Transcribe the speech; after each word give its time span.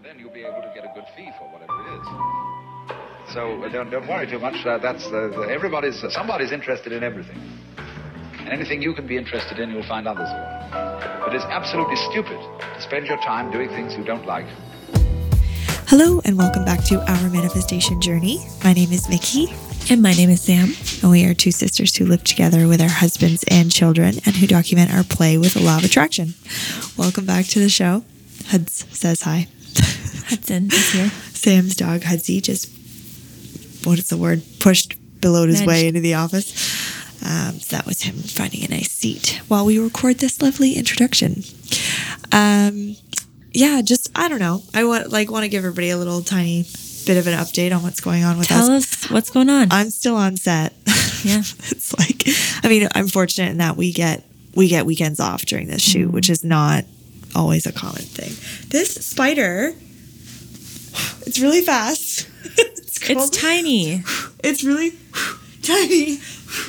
and 0.00 0.08
then 0.08 0.18
you'll 0.18 0.32
be 0.32 0.44
able 0.44 0.62
to 0.62 0.72
get 0.74 0.82
a 0.82 0.90
good 0.94 1.04
fee 1.14 1.30
for 1.38 1.44
whatever 1.52 1.76
it 1.76 2.00
is. 2.00 3.34
So 3.34 3.62
uh, 3.62 3.68
don't, 3.68 3.90
don't 3.90 4.08
worry 4.08 4.26
too 4.26 4.38
much. 4.38 4.64
Uh, 4.64 4.78
that's 4.78 5.04
uh, 5.04 5.28
the, 5.28 5.46
everybody's 5.50 6.02
somebody's 6.08 6.52
interested 6.52 6.92
in 6.92 7.02
everything, 7.02 7.36
and 8.38 8.48
anything 8.48 8.80
you 8.80 8.94
can 8.94 9.06
be 9.06 9.18
interested 9.18 9.58
in, 9.58 9.70
you'll 9.70 9.86
find 9.86 10.08
others 10.08 10.28
will. 10.30 10.70
But 11.20 11.34
it's 11.34 11.44
absolutely 11.44 11.96
stupid 11.96 12.40
to 12.60 12.80
spend 12.80 13.08
your 13.08 13.18
time 13.18 13.50
doing 13.52 13.68
things 13.68 13.94
you 13.94 14.02
don't 14.02 14.24
like. 14.24 14.46
Hello, 15.86 16.22
and 16.24 16.38
welcome 16.38 16.64
back 16.64 16.82
to 16.84 16.98
our 17.00 17.28
manifestation 17.28 18.00
journey. 18.00 18.38
My 18.64 18.72
name 18.72 18.92
is 18.92 19.06
Mickey, 19.10 19.48
And 19.90 20.00
my 20.00 20.12
name 20.12 20.30
is 20.30 20.40
Sam. 20.40 20.72
and 21.02 21.10
we 21.10 21.26
are 21.26 21.34
two 21.34 21.50
sisters 21.52 21.94
who 21.94 22.06
live 22.06 22.24
together 22.24 22.68
with 22.68 22.80
our 22.80 22.88
husbands 22.88 23.44
and 23.50 23.70
children 23.70 24.14
and 24.24 24.36
who 24.36 24.46
document 24.46 24.94
our 24.94 25.04
play 25.04 25.36
with 25.36 25.52
the 25.54 25.60
law 25.60 25.76
of 25.76 25.84
attraction. 25.84 26.32
Welcome 26.96 27.26
back 27.26 27.44
to 27.48 27.58
the 27.58 27.68
show. 27.68 28.02
Huds 28.46 28.86
says 28.96 29.22
hi. 29.22 29.48
Hudson 30.28 30.66
is 30.66 30.92
here. 30.92 31.10
Sam's 31.32 31.74
dog, 31.74 32.02
Hudsy, 32.02 32.42
just, 32.42 32.70
what 33.86 33.98
is 33.98 34.08
the 34.08 34.16
word, 34.16 34.42
pushed 34.58 34.96
Billowed 35.20 35.48
his 35.50 35.60
Nudged. 35.60 35.68
way 35.68 35.86
into 35.88 36.00
the 36.00 36.14
office. 36.14 36.52
Um, 37.22 37.58
so 37.60 37.76
that 37.76 37.84
was 37.84 38.02
him 38.02 38.14
finding 38.14 38.64
a 38.64 38.68
nice 38.68 38.90
seat 38.90 39.40
while 39.48 39.66
we 39.66 39.78
record 39.78 40.18
this 40.18 40.40
lovely 40.40 40.74
introduction. 40.74 41.42
Um, 42.32 42.96
yeah, 43.52 43.82
just 43.82 44.10
I 44.16 44.28
don't 44.28 44.38
know. 44.38 44.62
I 44.72 44.84
want 44.84 45.10
like 45.10 45.30
want 45.30 45.42
to 45.44 45.48
give 45.50 45.64
everybody 45.64 45.90
a 45.90 45.98
little 45.98 46.22
tiny 46.22 46.62
bit 47.06 47.18
of 47.18 47.26
an 47.26 47.34
update 47.38 47.76
on 47.76 47.82
what's 47.82 48.00
going 48.00 48.24
on 48.24 48.38
with 48.38 48.48
Tell 48.48 48.70
us. 48.70 49.04
us 49.04 49.10
what's 49.10 49.30
going 49.30 49.50
on. 49.50 49.68
I'm 49.70 49.90
still 49.90 50.16
on 50.16 50.36
set. 50.36 50.72
Yeah. 51.22 51.40
it's 51.68 51.92
like 51.98 52.22
I 52.64 52.68
mean, 52.68 52.88
I'm 52.94 53.08
fortunate 53.08 53.50
in 53.50 53.58
that 53.58 53.76
we 53.76 53.92
get 53.92 54.24
we 54.54 54.68
get 54.68 54.86
weekends 54.86 55.20
off 55.20 55.42
during 55.44 55.66
this 55.66 55.82
shoot, 55.82 56.10
which 56.10 56.30
is 56.30 56.42
not 56.44 56.84
always 57.34 57.66
a 57.66 57.72
common 57.72 58.02
thing. 58.02 58.32
This 58.68 58.94
spider 58.94 59.74
it's 61.26 61.38
really 61.38 61.60
fast. 61.60 62.28
it's, 62.44 63.08
it's 63.08 63.30
tiny. 63.30 64.02
it's 64.44 64.64
really 64.64 64.92
tiny. 65.62 66.18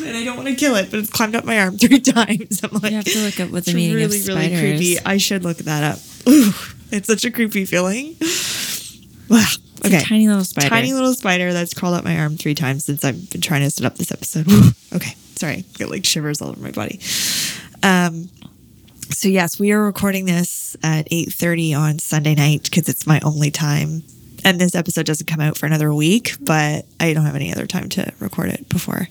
And 0.05 0.15
I 0.17 0.23
don't 0.23 0.35
want 0.37 0.47
to 0.49 0.55
kill 0.55 0.75
it, 0.75 0.91
but 0.91 0.99
it's 0.99 1.09
climbed 1.09 1.35
up 1.35 1.45
my 1.45 1.59
arm 1.59 1.77
three 1.77 1.99
times. 1.99 2.63
I'm 2.63 2.71
like, 2.73 2.91
You 2.91 2.97
have 2.97 3.05
to 3.05 3.19
look 3.25 3.39
up 3.39 3.49
what 3.49 3.65
the 3.65 3.73
meaning 3.73 3.95
really, 3.95 4.19
of 4.19 4.27
really 4.27 4.45
spider 4.47 4.59
creepy. 4.59 4.93
is. 4.93 5.01
I 5.05 5.17
should 5.17 5.43
look 5.43 5.57
that 5.57 5.83
up. 5.95 5.99
Ooh, 6.29 6.51
it's 6.91 7.07
such 7.07 7.25
a 7.25 7.31
creepy 7.31 7.65
feeling. 7.65 8.15
Wow. 9.29 9.45
It's 9.77 9.85
Okay. 9.85 9.97
a 9.99 10.03
tiny 10.03 10.27
little 10.27 10.43
spider. 10.43 10.67
Tiny 10.67 10.91
little 10.91 11.13
spider 11.13 11.53
that's 11.53 11.73
crawled 11.73 11.95
up 11.95 12.03
my 12.03 12.19
arm 12.19 12.35
three 12.35 12.53
times 12.53 12.83
since 12.83 13.05
I've 13.05 13.29
been 13.29 13.39
trying 13.39 13.61
to 13.61 13.71
set 13.71 13.85
up 13.85 13.95
this 13.95 14.11
episode. 14.11 14.45
okay, 14.93 15.15
sorry, 15.37 15.53
I 15.53 15.63
get 15.77 15.89
like 15.89 16.03
shivers 16.05 16.41
all 16.41 16.49
over 16.49 16.59
my 16.61 16.71
body. 16.71 16.99
Um, 17.81 18.29
so 19.11 19.27
yes, 19.27 19.59
we 19.59 19.71
are 19.71 19.81
recording 19.83 20.25
this 20.25 20.75
at 20.83 21.07
eight 21.11 21.31
thirty 21.33 21.73
on 21.73 21.99
Sunday 21.99 22.35
night 22.35 22.63
because 22.63 22.87
it's 22.89 23.05
my 23.07 23.19
only 23.23 23.51
time, 23.51 24.03
and 24.43 24.59
this 24.59 24.75
episode 24.75 25.05
doesn't 25.05 25.27
come 25.27 25.39
out 25.41 25.57
for 25.57 25.65
another 25.65 25.93
week. 25.93 26.35
But 26.39 26.85
I 26.99 27.13
don't 27.13 27.25
have 27.25 27.35
any 27.35 27.51
other 27.51 27.67
time 27.67 27.89
to 27.89 28.11
record 28.19 28.49
it 28.49 28.69
before 28.69 29.07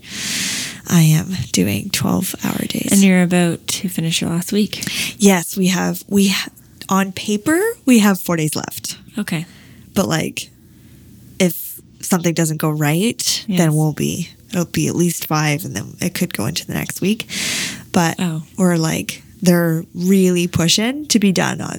I 0.89 1.01
am 1.03 1.29
doing 1.53 1.91
twelve 1.91 2.35
hour 2.45 2.59
days. 2.67 2.89
and 2.93 3.03
you're 3.03 3.23
about 3.23 3.67
to 3.67 3.89
finish 3.89 4.21
your 4.21 4.31
last 4.31 4.53
week. 4.53 4.83
yes, 5.19 5.57
we 5.57 5.69
have 5.69 6.03
we 6.09 6.29
ha- 6.29 6.51
on 6.89 7.13
paper 7.13 7.61
we 7.87 8.01
have 8.01 8.19
four 8.21 8.37
days 8.37 8.57
left 8.57 8.99
Okay. 9.17 9.47
but 9.95 10.09
like 10.09 10.51
if 11.39 11.81
something 12.01 12.35
doesn't 12.35 12.57
go 12.57 12.69
right 12.69 13.45
then 13.47 13.57
Yes. 13.59 13.73
we'll 13.73 13.93
be 13.93 14.29
it'll 14.51 14.65
be 14.65 14.89
at 14.89 14.97
least 14.97 15.29
five 15.29 15.65
and 15.65 15.77
then 15.77 15.95
it 16.01 16.15
could 16.17 16.35
go 16.35 16.47
into 16.47 16.67
the 16.67 16.75
next 16.75 17.01
week 17.01 17.31
but 17.93 18.17
Oh. 18.19 18.43
we're 18.59 18.75
like 18.77 19.23
they're 19.43 19.85
really 19.95 20.47
pushing 20.49 21.07
to 21.09 21.19
be 21.19 21.33
done 21.33 21.61
on 21.61 21.79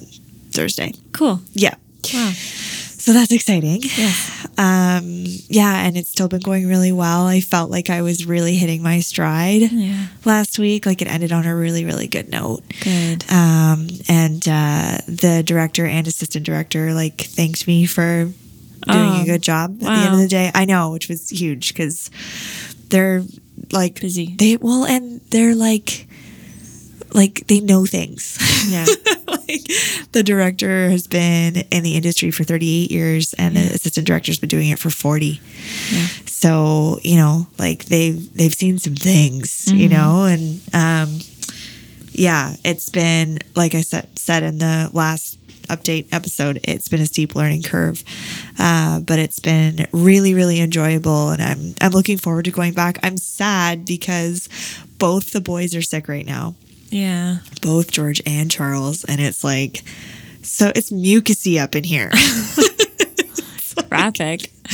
thursday 0.50 0.92
Cool. 1.12 1.40
yeah 1.52 1.74
Wow. 2.12 2.32
so 2.34 3.12
that's 3.12 3.30
exciting 3.32 3.80
Yes. 3.82 4.46
um 4.58 5.04
yeah 5.48 5.86
and 5.86 5.96
it's 5.96 6.08
still 6.10 6.28
been 6.28 6.40
going 6.40 6.66
really 6.68 6.90
well 6.92 7.26
i 7.26 7.40
felt 7.40 7.70
like 7.70 7.90
i 7.90 8.02
was 8.02 8.26
really 8.26 8.56
hitting 8.56 8.82
my 8.82 8.98
stride 9.00 9.62
Yeah. 9.70 10.06
last 10.24 10.58
week 10.58 10.84
like 10.84 11.00
it 11.00 11.08
ended 11.08 11.30
on 11.32 11.46
a 11.46 11.54
really 11.54 11.84
really 11.84 12.08
good 12.08 12.28
note 12.28 12.62
Good. 12.82 13.24
um, 13.30 13.86
and 14.08 14.46
uh, 14.48 14.98
the 15.06 15.42
director 15.44 15.86
and 15.86 16.06
assistant 16.06 16.44
director 16.44 16.92
like 16.92 17.20
thanked 17.20 17.66
me 17.68 17.86
for 17.86 18.24
doing 18.24 18.34
Oh, 18.88 19.22
a 19.22 19.24
good 19.24 19.42
job 19.42 19.76
at 19.80 19.86
the 19.86 19.90
end 19.92 20.14
of 20.14 20.20
the 20.20 20.26
day. 20.26 20.50
I 20.56 20.64
know, 20.64 20.90
which 20.90 21.08
was 21.08 21.28
huge 21.30 21.68
because 21.68 22.10
they're 22.88 23.22
like 23.70 24.00
Busy. 24.00 24.34
They 24.36 24.56
well, 24.56 24.84
and 24.84 25.20
they're 25.30 25.54
like 25.54 26.08
like 27.14 27.46
they 27.46 27.60
know 27.60 27.84
things. 27.86 28.38
Yeah. 28.70 28.84
like 29.28 29.62
the 30.12 30.22
director 30.24 30.88
has 30.90 31.06
been 31.06 31.56
in 31.70 31.82
the 31.82 31.94
industry 31.96 32.30
for 32.30 32.44
38 32.44 32.90
years 32.90 33.34
and 33.34 33.56
the 33.56 33.60
assistant 33.60 34.06
director's 34.06 34.38
been 34.38 34.48
doing 34.48 34.68
it 34.70 34.78
for 34.78 34.90
40 34.90 35.40
Yeah. 35.90 36.06
so 36.26 36.98
you 37.02 37.16
know 37.16 37.46
like 37.58 37.86
they've 37.86 38.32
they've 38.34 38.54
seen 38.54 38.78
some 38.78 38.94
things 38.94 39.70
you 39.72 39.88
Mm-hmm. 39.88 39.94
know 39.94 40.24
and 40.24 40.60
um 40.74 41.18
yeah 42.12 42.54
it's 42.64 42.88
been 42.90 43.38
like 43.56 43.74
i 43.74 43.80
said 43.80 44.06
said 44.18 44.42
in 44.42 44.58
the 44.58 44.90
last 44.92 45.38
update 45.68 46.06
episode 46.12 46.60
it's 46.64 46.88
been 46.88 47.00
a 47.00 47.06
steep 47.06 47.34
learning 47.34 47.62
curve 47.62 48.02
uh, 48.58 49.00
but 49.00 49.18
it's 49.18 49.40
been 49.40 49.86
really 49.92 50.34
really 50.34 50.60
enjoyable 50.60 51.30
and 51.30 51.40
i'm 51.42 51.74
i'm 51.80 51.92
looking 51.92 52.18
forward 52.18 52.44
to 52.44 52.50
going 52.50 52.74
back 52.74 52.98
i'm 53.02 53.16
sad 53.16 53.84
because 53.86 54.48
both 54.98 55.30
the 55.32 55.40
boys 55.40 55.74
are 55.74 55.82
sick 55.82 56.06
right 56.08 56.26
now 56.26 56.54
Yeah. 56.92 57.38
both 57.62 57.90
George 57.90 58.20
and 58.26 58.50
Charles, 58.50 59.04
and 59.04 59.20
it's 59.20 59.42
like, 59.42 59.82
so 60.42 60.70
it's 60.74 60.90
mucusy 60.90 61.60
up 61.60 61.74
in 61.74 61.84
here. 61.84 62.10
Graphic. 63.88 64.50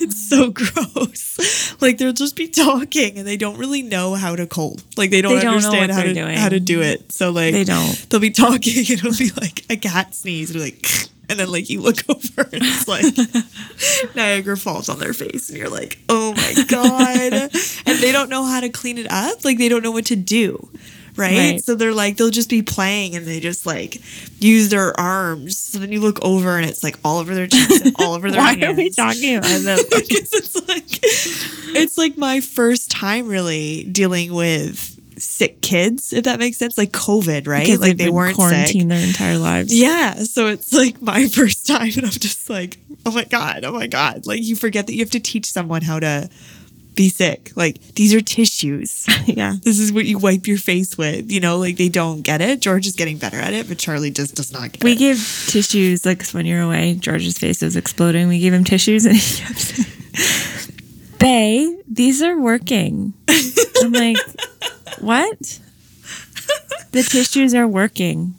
it's 0.00 0.28
so 0.28 0.50
gross. 0.50 1.80
Like 1.80 1.98
they'll 1.98 2.12
just 2.12 2.36
be 2.36 2.48
talking, 2.48 3.18
and 3.18 3.26
they 3.26 3.36
don't 3.36 3.58
really 3.58 3.82
know 3.82 4.14
how 4.14 4.36
to 4.36 4.46
cold. 4.46 4.82
Like 4.96 5.10
they 5.10 5.22
don't, 5.22 5.34
They 5.36 5.42
don't 5.42 5.54
understand 5.54 5.92
how 5.92 6.02
to 6.02 6.14
doing. 6.14 6.36
how 6.36 6.48
to 6.48 6.60
do 6.60 6.82
it. 6.82 7.12
So 7.12 7.30
like 7.30 7.52
They 7.52 7.64
don't. 7.64 8.06
They'll 8.10 8.20
be 8.20 8.30
talking, 8.30 8.78
and 8.78 8.90
it'll 8.90 9.16
be 9.16 9.30
like 9.40 9.64
a 9.70 9.76
cat 9.76 10.14
sneeze, 10.14 10.50
and 10.50 10.60
like. 10.60 10.86
And 11.28 11.38
then, 11.38 11.52
like, 11.52 11.70
you 11.70 11.80
look 11.80 11.98
over 12.10 12.42
and 12.52 12.60
it's 12.60 12.88
like 12.88 13.04
Niagara 14.16 14.56
Falls 14.56 14.88
on 14.88 14.98
their 14.98 15.12
face, 15.12 15.48
and 15.48 15.56
you're 15.56 15.68
like, 15.68 16.00
oh 16.08 16.32
my 16.34 16.64
God. 16.66 17.32
and 17.86 17.98
they 18.00 18.10
don't 18.10 18.28
know 18.30 18.44
how 18.44 18.58
to 18.58 18.68
clean 18.68 18.98
it 18.98 19.06
up. 19.08 19.44
Like, 19.44 19.56
they 19.56 19.68
don't 19.68 19.84
know 19.84 19.92
what 19.92 20.06
to 20.06 20.16
do. 20.16 20.68
Right? 21.20 21.52
Right. 21.52 21.64
So 21.64 21.74
they're 21.74 21.94
like, 21.94 22.16
they'll 22.16 22.30
just 22.30 22.50
be 22.50 22.62
playing 22.62 23.14
and 23.14 23.26
they 23.26 23.40
just 23.40 23.66
like 23.66 24.00
use 24.38 24.70
their 24.70 24.98
arms. 24.98 25.58
So 25.58 25.78
then 25.78 25.92
you 25.92 26.00
look 26.00 26.18
over 26.24 26.56
and 26.56 26.66
it's 26.68 26.82
like 26.82 26.98
all 27.04 27.18
over 27.18 27.34
their 27.34 27.46
cheeks 27.46 27.80
and 27.82 27.94
all 27.98 28.14
over 28.14 28.30
their 28.32 28.40
Why 28.40 28.56
hands. 28.56 28.64
are 28.64 28.74
we 28.74 28.90
talking 28.90 29.36
about 29.36 29.48
this? 29.60 29.84
because 29.84 30.32
it's 30.32 30.68
like 30.68 30.98
it's 31.76 31.98
like 31.98 32.16
my 32.16 32.40
first 32.40 32.90
time 32.90 33.28
really 33.28 33.84
dealing 33.84 34.32
with 34.34 34.96
sick 35.20 35.60
kids, 35.60 36.12
if 36.12 36.24
that 36.24 36.38
makes 36.38 36.56
sense. 36.56 36.78
Like 36.78 36.92
COVID, 36.92 37.46
right? 37.46 37.64
Because 37.64 37.80
like 37.80 37.96
they 37.98 38.10
weren't 38.10 38.36
quarantined 38.36 38.82
sick. 38.82 38.88
their 38.88 39.06
entire 39.06 39.38
lives. 39.38 39.78
Yeah. 39.78 40.14
So 40.14 40.46
it's 40.48 40.72
like 40.72 41.00
my 41.02 41.26
first 41.28 41.66
time 41.66 41.90
and 41.96 42.04
I'm 42.04 42.10
just 42.10 42.48
like, 42.50 42.78
oh 43.06 43.12
my 43.12 43.24
God, 43.24 43.64
oh 43.64 43.72
my 43.72 43.86
God. 43.86 44.26
Like 44.26 44.42
you 44.42 44.56
forget 44.56 44.86
that 44.86 44.94
you 44.94 45.00
have 45.00 45.10
to 45.10 45.20
teach 45.20 45.50
someone 45.52 45.82
how 45.82 46.00
to 46.00 46.28
be 46.94 47.08
sick. 47.08 47.52
Like 47.56 47.80
these 47.94 48.14
are 48.14 48.20
tissues. 48.20 49.06
Yeah. 49.26 49.54
This 49.62 49.78
is 49.78 49.92
what 49.92 50.06
you 50.06 50.18
wipe 50.18 50.46
your 50.48 50.58
face 50.58 50.98
with. 50.98 51.30
You 51.30 51.38
know, 51.40 51.58
like 51.58 51.76
they 51.76 51.88
don't 51.88 52.22
get 52.22 52.40
it. 52.40 52.60
George 52.60 52.86
is 52.86 52.96
getting 52.96 53.16
better 53.16 53.36
at 53.36 53.52
it, 53.52 53.68
but 53.68 53.78
Charlie 53.78 54.10
just 54.10 54.34
does 54.34 54.52
not 54.52 54.72
get 54.72 54.82
it. 54.82 54.84
We 54.84 54.96
give 54.96 55.18
tissues, 55.46 56.04
like 56.04 56.26
when 56.30 56.46
you're 56.46 56.62
away, 56.62 56.94
George's 56.94 57.38
face 57.38 57.62
was 57.62 57.76
exploding. 57.76 58.26
We 58.28 58.40
gave 58.40 58.52
him 58.52 58.64
tissues 58.64 59.06
and 59.06 59.14
he 59.14 59.44
kept 59.44 59.58
saying, 59.60 61.12
Bay, 61.18 61.78
these 61.86 62.22
are 62.22 62.40
working. 62.40 63.12
I'm 63.28 63.92
like, 63.92 64.16
what? 65.00 65.60
The 66.92 67.02
tissues 67.02 67.54
are 67.54 67.68
working. 67.68 68.34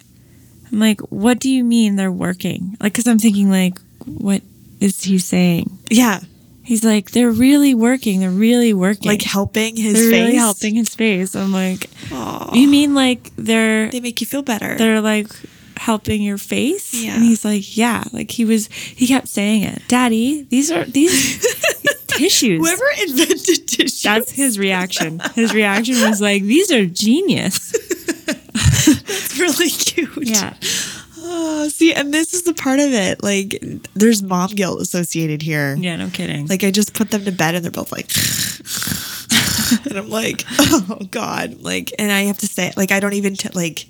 I'm 0.71 0.79
like, 0.79 0.99
what 1.01 1.39
do 1.39 1.49
you 1.49 1.63
mean 1.63 1.95
they're 1.95 2.11
working? 2.11 2.75
Like, 2.81 2.93
because 2.93 3.07
I'm 3.07 3.19
thinking, 3.19 3.49
like, 3.49 3.77
what 4.05 4.41
is 4.81 5.03
he 5.03 5.19
saying? 5.19 5.77
yeah. 5.89 6.19
He's 6.63 6.83
like, 6.83 7.11
they're 7.11 7.31
really 7.31 7.73
working. 7.73 8.19
They're 8.19 8.29
really 8.29 8.73
working. 8.73 9.09
Like 9.09 9.21
helping 9.23 9.75
his 9.75 9.93
they're 9.93 10.11
face. 10.11 10.21
really 10.25 10.35
helping 10.35 10.75
his 10.75 10.93
face. 10.95 11.35
I'm 11.35 11.51
like, 11.51 11.89
Aw. 12.11 12.53
you 12.53 12.67
mean 12.67 12.93
like 12.93 13.31
they're 13.35 13.89
they 13.89 13.99
make 13.99 14.21
you 14.21 14.27
feel 14.27 14.43
better. 14.43 14.77
they're 14.77 15.01
like 15.01 15.27
helping 15.77 16.21
your 16.21 16.37
face 16.37 16.93
Yeah. 16.93 17.15
and 17.15 17.23
he's 17.23 17.43
like 17.43 17.75
yeah 17.75 18.03
like 18.13 18.29
he 18.29 18.45
was 18.45 18.67
he 18.67 19.07
kept 19.07 19.27
saying 19.27 19.63
it 19.63 19.81
daddy 19.87 20.43
these 20.43 20.69
are 20.69 20.85
these 20.85 21.39
tissues 22.07 22.59
Whoever 22.59 22.83
invented 23.01 23.67
tissues. 23.67 24.03
that's 24.03 24.31
his 24.31 24.59
reaction 24.59 25.19
his 25.33 25.55
reaction 25.55 25.95
was 26.07 26.21
like 26.21 26.43
these 26.43 26.71
are 26.71 26.85
genius 26.85 27.71
That's 28.85 29.39
really 29.39 29.69
cute. 29.71 30.09
yeah 30.21 30.53
Oh, 31.23 31.67
see, 31.69 31.93
and 31.93 32.13
this 32.13 32.33
is 32.33 32.43
the 32.43 32.53
part 32.53 32.79
of 32.79 32.91
it. 32.93 33.21
Like, 33.23 33.63
there's 33.93 34.21
mom 34.23 34.49
guilt 34.51 34.81
associated 34.81 35.41
here. 35.41 35.75
yeah 35.75 35.95
no 35.95 36.09
kidding 36.09 36.47
Like, 36.47 36.63
I 36.63 36.71
just 36.71 36.93
put 36.93 37.11
them 37.11 37.23
to 37.25 37.31
bed 37.31 37.55
and 37.55 37.63
they're 37.63 37.71
both 37.71 37.91
like, 37.91 38.09
and 39.85 39.97
I'm 39.97 40.09
like, 40.09 40.43
oh 40.59 41.07
God. 41.11 41.61
Like, 41.61 41.91
and 41.99 42.11
I 42.11 42.21
have 42.23 42.37
to 42.39 42.47
say, 42.47 42.73
like, 42.75 42.91
I 42.91 42.99
don't 42.99 43.13
even, 43.13 43.35
t- 43.35 43.49
like, 43.53 43.85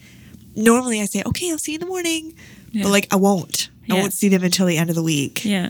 normally 0.56 1.02
I 1.02 1.06
say, 1.06 1.24
okay, 1.26 1.52
I'll 1.52 1.58
see 1.58 1.72
you 1.74 1.78
in 1.78 1.82
the 1.82 1.88
morning. 1.88 2.34
Yeah. 2.72 2.84
But, 2.84 2.90
like, 2.92 3.08
I 3.14 3.16
won't. 3.18 3.70
I 3.90 3.96
won't 3.96 4.14
see 4.14 4.30
them 4.30 4.44
until 4.44 4.68
the 4.68 4.78
end 4.78 4.90
of 4.90 4.96
the 4.96 5.04
week. 5.04 5.44
Yeah. 5.44 5.70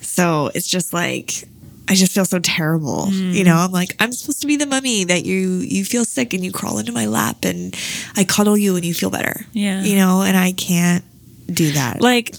So 0.00 0.50
it's 0.54 0.68
just 0.68 0.94
like 0.94 1.46
I 1.88 1.94
just 1.94 2.12
feel 2.12 2.24
so 2.24 2.38
terrible. 2.40 3.06
Mm. 3.06 3.32
You 3.32 3.44
know, 3.44 3.56
I'm 3.56 3.70
like, 3.70 3.94
I'm 4.00 4.12
supposed 4.12 4.40
to 4.40 4.46
be 4.46 4.56
the 4.56 4.66
mummy 4.66 5.04
that 5.04 5.24
you 5.24 5.58
you 5.58 5.84
feel 5.84 6.04
sick 6.04 6.34
and 6.34 6.44
you 6.44 6.50
crawl 6.52 6.78
into 6.78 6.92
my 6.92 7.06
lap 7.06 7.44
and 7.44 7.76
I 8.16 8.24
cuddle 8.24 8.56
you 8.58 8.74
and 8.76 8.84
you 8.84 8.92
feel 8.94 9.10
better. 9.10 9.46
Yeah. 9.52 9.82
You 9.84 9.96
know, 9.96 10.22
and 10.22 10.36
I 10.36 10.52
can't 10.52 11.04
do 11.46 11.70
that. 11.72 12.00
Like, 12.00 12.34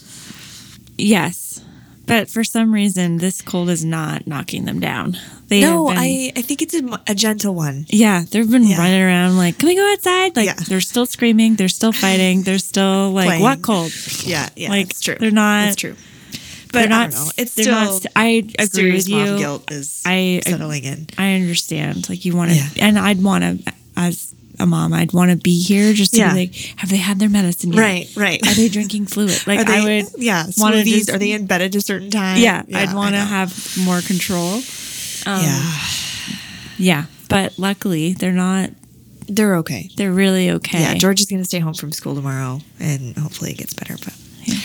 yes. 0.98 1.62
But 2.06 2.30
for 2.30 2.44
some 2.46 2.74
reason, 2.74 3.18
this 3.18 3.42
cold 3.42 3.70
is 3.70 3.84
not 3.84 4.28
knocking 4.28 4.64
them 4.64 4.80
down. 4.80 5.18
They 5.50 5.60
no, 5.62 5.88
been- 5.90 5.98
I 5.98 6.32
I 6.38 6.42
think 6.42 6.62
it's 6.62 6.74
a, 6.74 7.02
a 7.08 7.14
gentle 7.16 7.54
one. 7.54 7.86
Yeah, 7.90 8.24
they've 8.30 8.50
been 8.50 8.64
Yeah. 8.66 8.78
running 8.78 9.02
around 9.02 9.36
like, 9.38 9.58
"Can 9.60 9.68
we 9.68 9.76
go 9.76 9.92
outside?" 9.92 10.36
Like 10.36 10.46
Yeah. 10.46 10.54
they're 10.68 10.80
still 10.82 11.06
screaming, 11.06 11.56
they're 11.56 11.68
still 11.68 11.92
fighting, 11.92 12.44
they're 12.44 12.60
still 12.60 13.12
like, 13.12 13.28
Playing. 13.28 13.42
"What 13.44 13.62
cold?" 13.62 13.92
Yeah, 14.24 14.48
yeah, 14.56 14.70
Like, 14.70 14.90
it's 14.92 15.02
true. 15.02 15.16
they're 15.20 15.32
not- 15.32 15.68
It's 15.68 15.76
true. 15.76 15.96
But 16.72 16.74
They're 16.74 16.84
I 16.84 16.88
not. 16.88 17.12
don't 17.12 17.26
know. 17.26 17.32
It's 17.38 17.54
they're 17.56 17.64
still 17.66 17.76
not. 17.94 18.06
I 18.16 18.48
agree 18.60 18.94
with 18.94 19.10
mom 19.10 19.26
you. 19.28 19.38
guilt 19.38 19.72
is 19.72 20.02
I- 20.06 20.42
settling 20.46 20.84
in. 20.84 21.08
I 21.18 21.34
understand. 21.36 22.10
Like 22.10 22.26
you 22.26 22.36
want 22.36 22.52
to, 22.52 22.58
Yeah. 22.58 22.68
and 22.80 23.00
I'd 23.00 23.22
want 23.24 23.44
to, 23.66 23.74
as 23.96 24.34
a 24.60 24.66
mom, 24.66 24.92
I'd 24.94 25.14
want 25.14 25.32
to 25.32 25.38
be 25.38 25.60
here 25.62 25.94
just 25.94 26.12
to 26.14 26.18
Yeah. 26.18 26.34
be 26.34 26.40
like, 26.40 26.56
have 26.78 26.90
they 26.90 26.98
had 26.98 27.20
their 27.20 27.30
medicine 27.30 27.74
yet? 27.74 27.80
Right, 27.82 28.10
right. 28.16 28.48
Are 28.48 28.54
they 28.56 28.70
drinking 28.70 29.06
fluid? 29.06 29.46
Like 29.48 29.66
they, 29.68 29.78
I 29.78 29.84
would, 29.84 30.06
yeah, 30.18 30.48
wanna 30.58 30.78
smoothies. 30.78 30.86
just- 30.86 31.10
Are 31.12 31.18
they 31.20 31.32
in 31.32 31.46
bed 31.46 31.62
at 31.62 31.76
a 31.76 31.82
certain 31.82 32.10
time? 32.10 32.38
yeah, 32.42 32.64
I'd 32.74 32.94
want 32.94 33.14
to 33.16 33.22
have 33.22 33.78
more 33.86 34.02
control. 34.02 34.56
Um, 35.26 35.44
yeah, 35.44 35.74
yeah, 36.78 37.06
but 37.30 37.58
luckily 37.58 38.14
they're 38.14 38.32
not. 38.32 38.72
they're 39.30 39.58
okay. 39.58 39.90
They're 39.98 40.12
really 40.14 40.50
okay. 40.52 40.80
Yeah, 40.82 40.94
George 40.96 41.20
is 41.20 41.26
going 41.28 41.42
to 41.42 41.46
stay 41.46 41.60
home 41.60 41.74
from 41.74 41.92
school 41.92 42.16
tomorrow, 42.16 42.62
and 42.80 43.16
hopefully 43.18 43.52
it 43.52 43.58
gets 43.58 43.74
better. 43.74 43.96
But 43.98 44.14
yeah, 44.46 44.56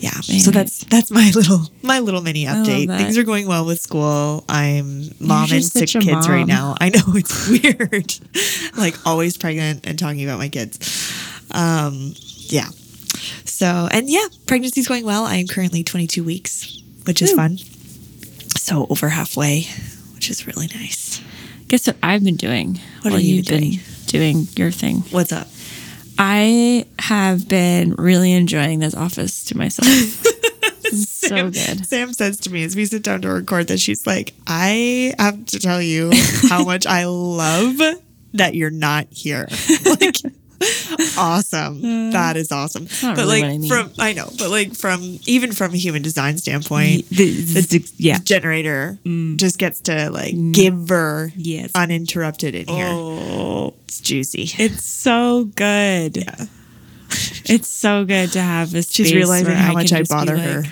so 0.00 0.32
Anyway. 0.32 0.52
that's 0.52 0.84
that's 0.84 1.10
my 1.10 1.30
little 1.34 1.60
my 1.82 1.98
little 2.00 2.20
mini 2.22 2.44
update. 2.46 2.86
Things 2.96 3.18
are 3.18 3.24
going 3.24 3.46
well 3.46 3.64
with 3.66 3.80
school. 3.80 4.44
I'm 4.48 5.10
mom 5.20 5.50
and 5.52 5.64
sick 5.64 5.88
kids 5.88 6.28
right 6.28 6.46
now. 6.46 6.74
I 6.80 6.88
know 6.90 7.02
it's 7.08 7.48
weird, 7.62 8.14
like 8.76 9.06
always 9.06 9.36
pregnant 9.36 9.86
and 9.86 9.98
talking 9.98 10.22
about 10.24 10.38
my 10.38 10.48
kids. 10.48 10.78
Um, 11.50 12.14
yeah. 12.46 12.68
So 13.44 13.88
and 13.90 14.08
yeah, 14.08 14.26
pregnancy's 14.46 14.88
going 14.88 15.04
well. 15.04 15.24
I 15.24 15.36
am 15.36 15.46
currently 15.46 15.82
22 15.82 16.22
weeks, 16.22 16.80
which 17.04 17.22
is 17.22 17.30
Woo. 17.30 17.36
fun. 17.36 17.58
So 18.56 18.86
over 18.90 19.08
halfway, 19.08 19.62
which 20.14 20.30
is 20.30 20.46
really 20.46 20.68
nice. 20.68 21.20
Guess 21.68 21.86
what 21.86 21.96
I've 22.02 22.24
been 22.24 22.36
doing? 22.36 22.78
What 23.02 23.12
have 23.12 23.20
you 23.22 23.42
been 23.42 23.60
been 23.60 23.80
doing 24.06 24.46
your 24.56 24.70
thing? 24.70 25.00
What's 25.10 25.32
up? 25.32 25.48
I 26.18 26.86
have 26.98 27.48
been 27.48 27.94
really 27.94 28.32
enjoying 28.32 28.80
this 28.80 28.94
office 28.94 29.44
to 29.46 29.56
myself. 29.56 30.24
It's 30.90 31.10
so 31.10 31.50
good. 31.50 31.86
Sam 31.86 32.14
says 32.14 32.38
to 32.40 32.50
me 32.50 32.64
as 32.64 32.74
we 32.74 32.86
sit 32.86 33.02
down 33.02 33.20
to 33.20 33.28
record 33.28 33.68
that 33.68 33.78
she's 33.78 34.06
like, 34.06 34.32
I 34.46 35.12
have 35.18 35.44
to 35.46 35.58
tell 35.58 35.82
you 35.82 36.10
how 36.48 36.64
much 36.64 36.86
I 36.86 37.04
love 37.04 37.76
that 38.32 38.54
you're 38.54 38.70
not 38.70 39.06
here. 39.10 39.48
Like, 39.84 40.16
awesome. 41.18 42.10
That 42.18 42.36
is 42.36 42.50
awesome. 42.50 42.86
but 43.02 43.16
really 43.18 43.42
like 43.42 43.44
I 43.44 43.58
mean. 43.58 43.70
from 43.70 43.92
I 43.98 44.12
know, 44.12 44.28
but 44.38 44.50
like 44.50 44.74
from 44.74 45.18
even 45.26 45.52
from 45.52 45.72
a 45.74 45.76
human 45.76 46.02
design 46.02 46.38
standpoint, 46.38 47.08
The- 47.10 47.84
yeah. 47.96 48.18
generator 48.18 48.98
mm. 49.04 49.36
just 49.36 49.58
gets 49.58 49.80
to 49.82 50.10
like 50.10 50.34
mm. 50.34 50.52
give 50.52 50.88
her 50.88 51.30
Yes. 51.36 51.70
uninterrupted 51.74 52.54
in 52.54 52.66
here. 52.68 52.86
Oh, 52.88 53.74
It's 53.84 54.00
juicy. 54.00 54.50
it's 54.58 54.84
so 54.84 55.44
good. 55.54 56.16
yeah. 56.16 56.46
It's 57.50 57.68
so 57.68 58.04
good 58.04 58.32
to 58.32 58.40
have 58.42 58.70
this. 58.70 58.90
She's 58.92 59.14
realizing 59.14 59.54
how 59.54 59.70
I 59.70 59.74
much 59.74 59.92
I 59.92 60.02
bother 60.02 60.36
like, 60.36 60.44
her. 60.44 60.62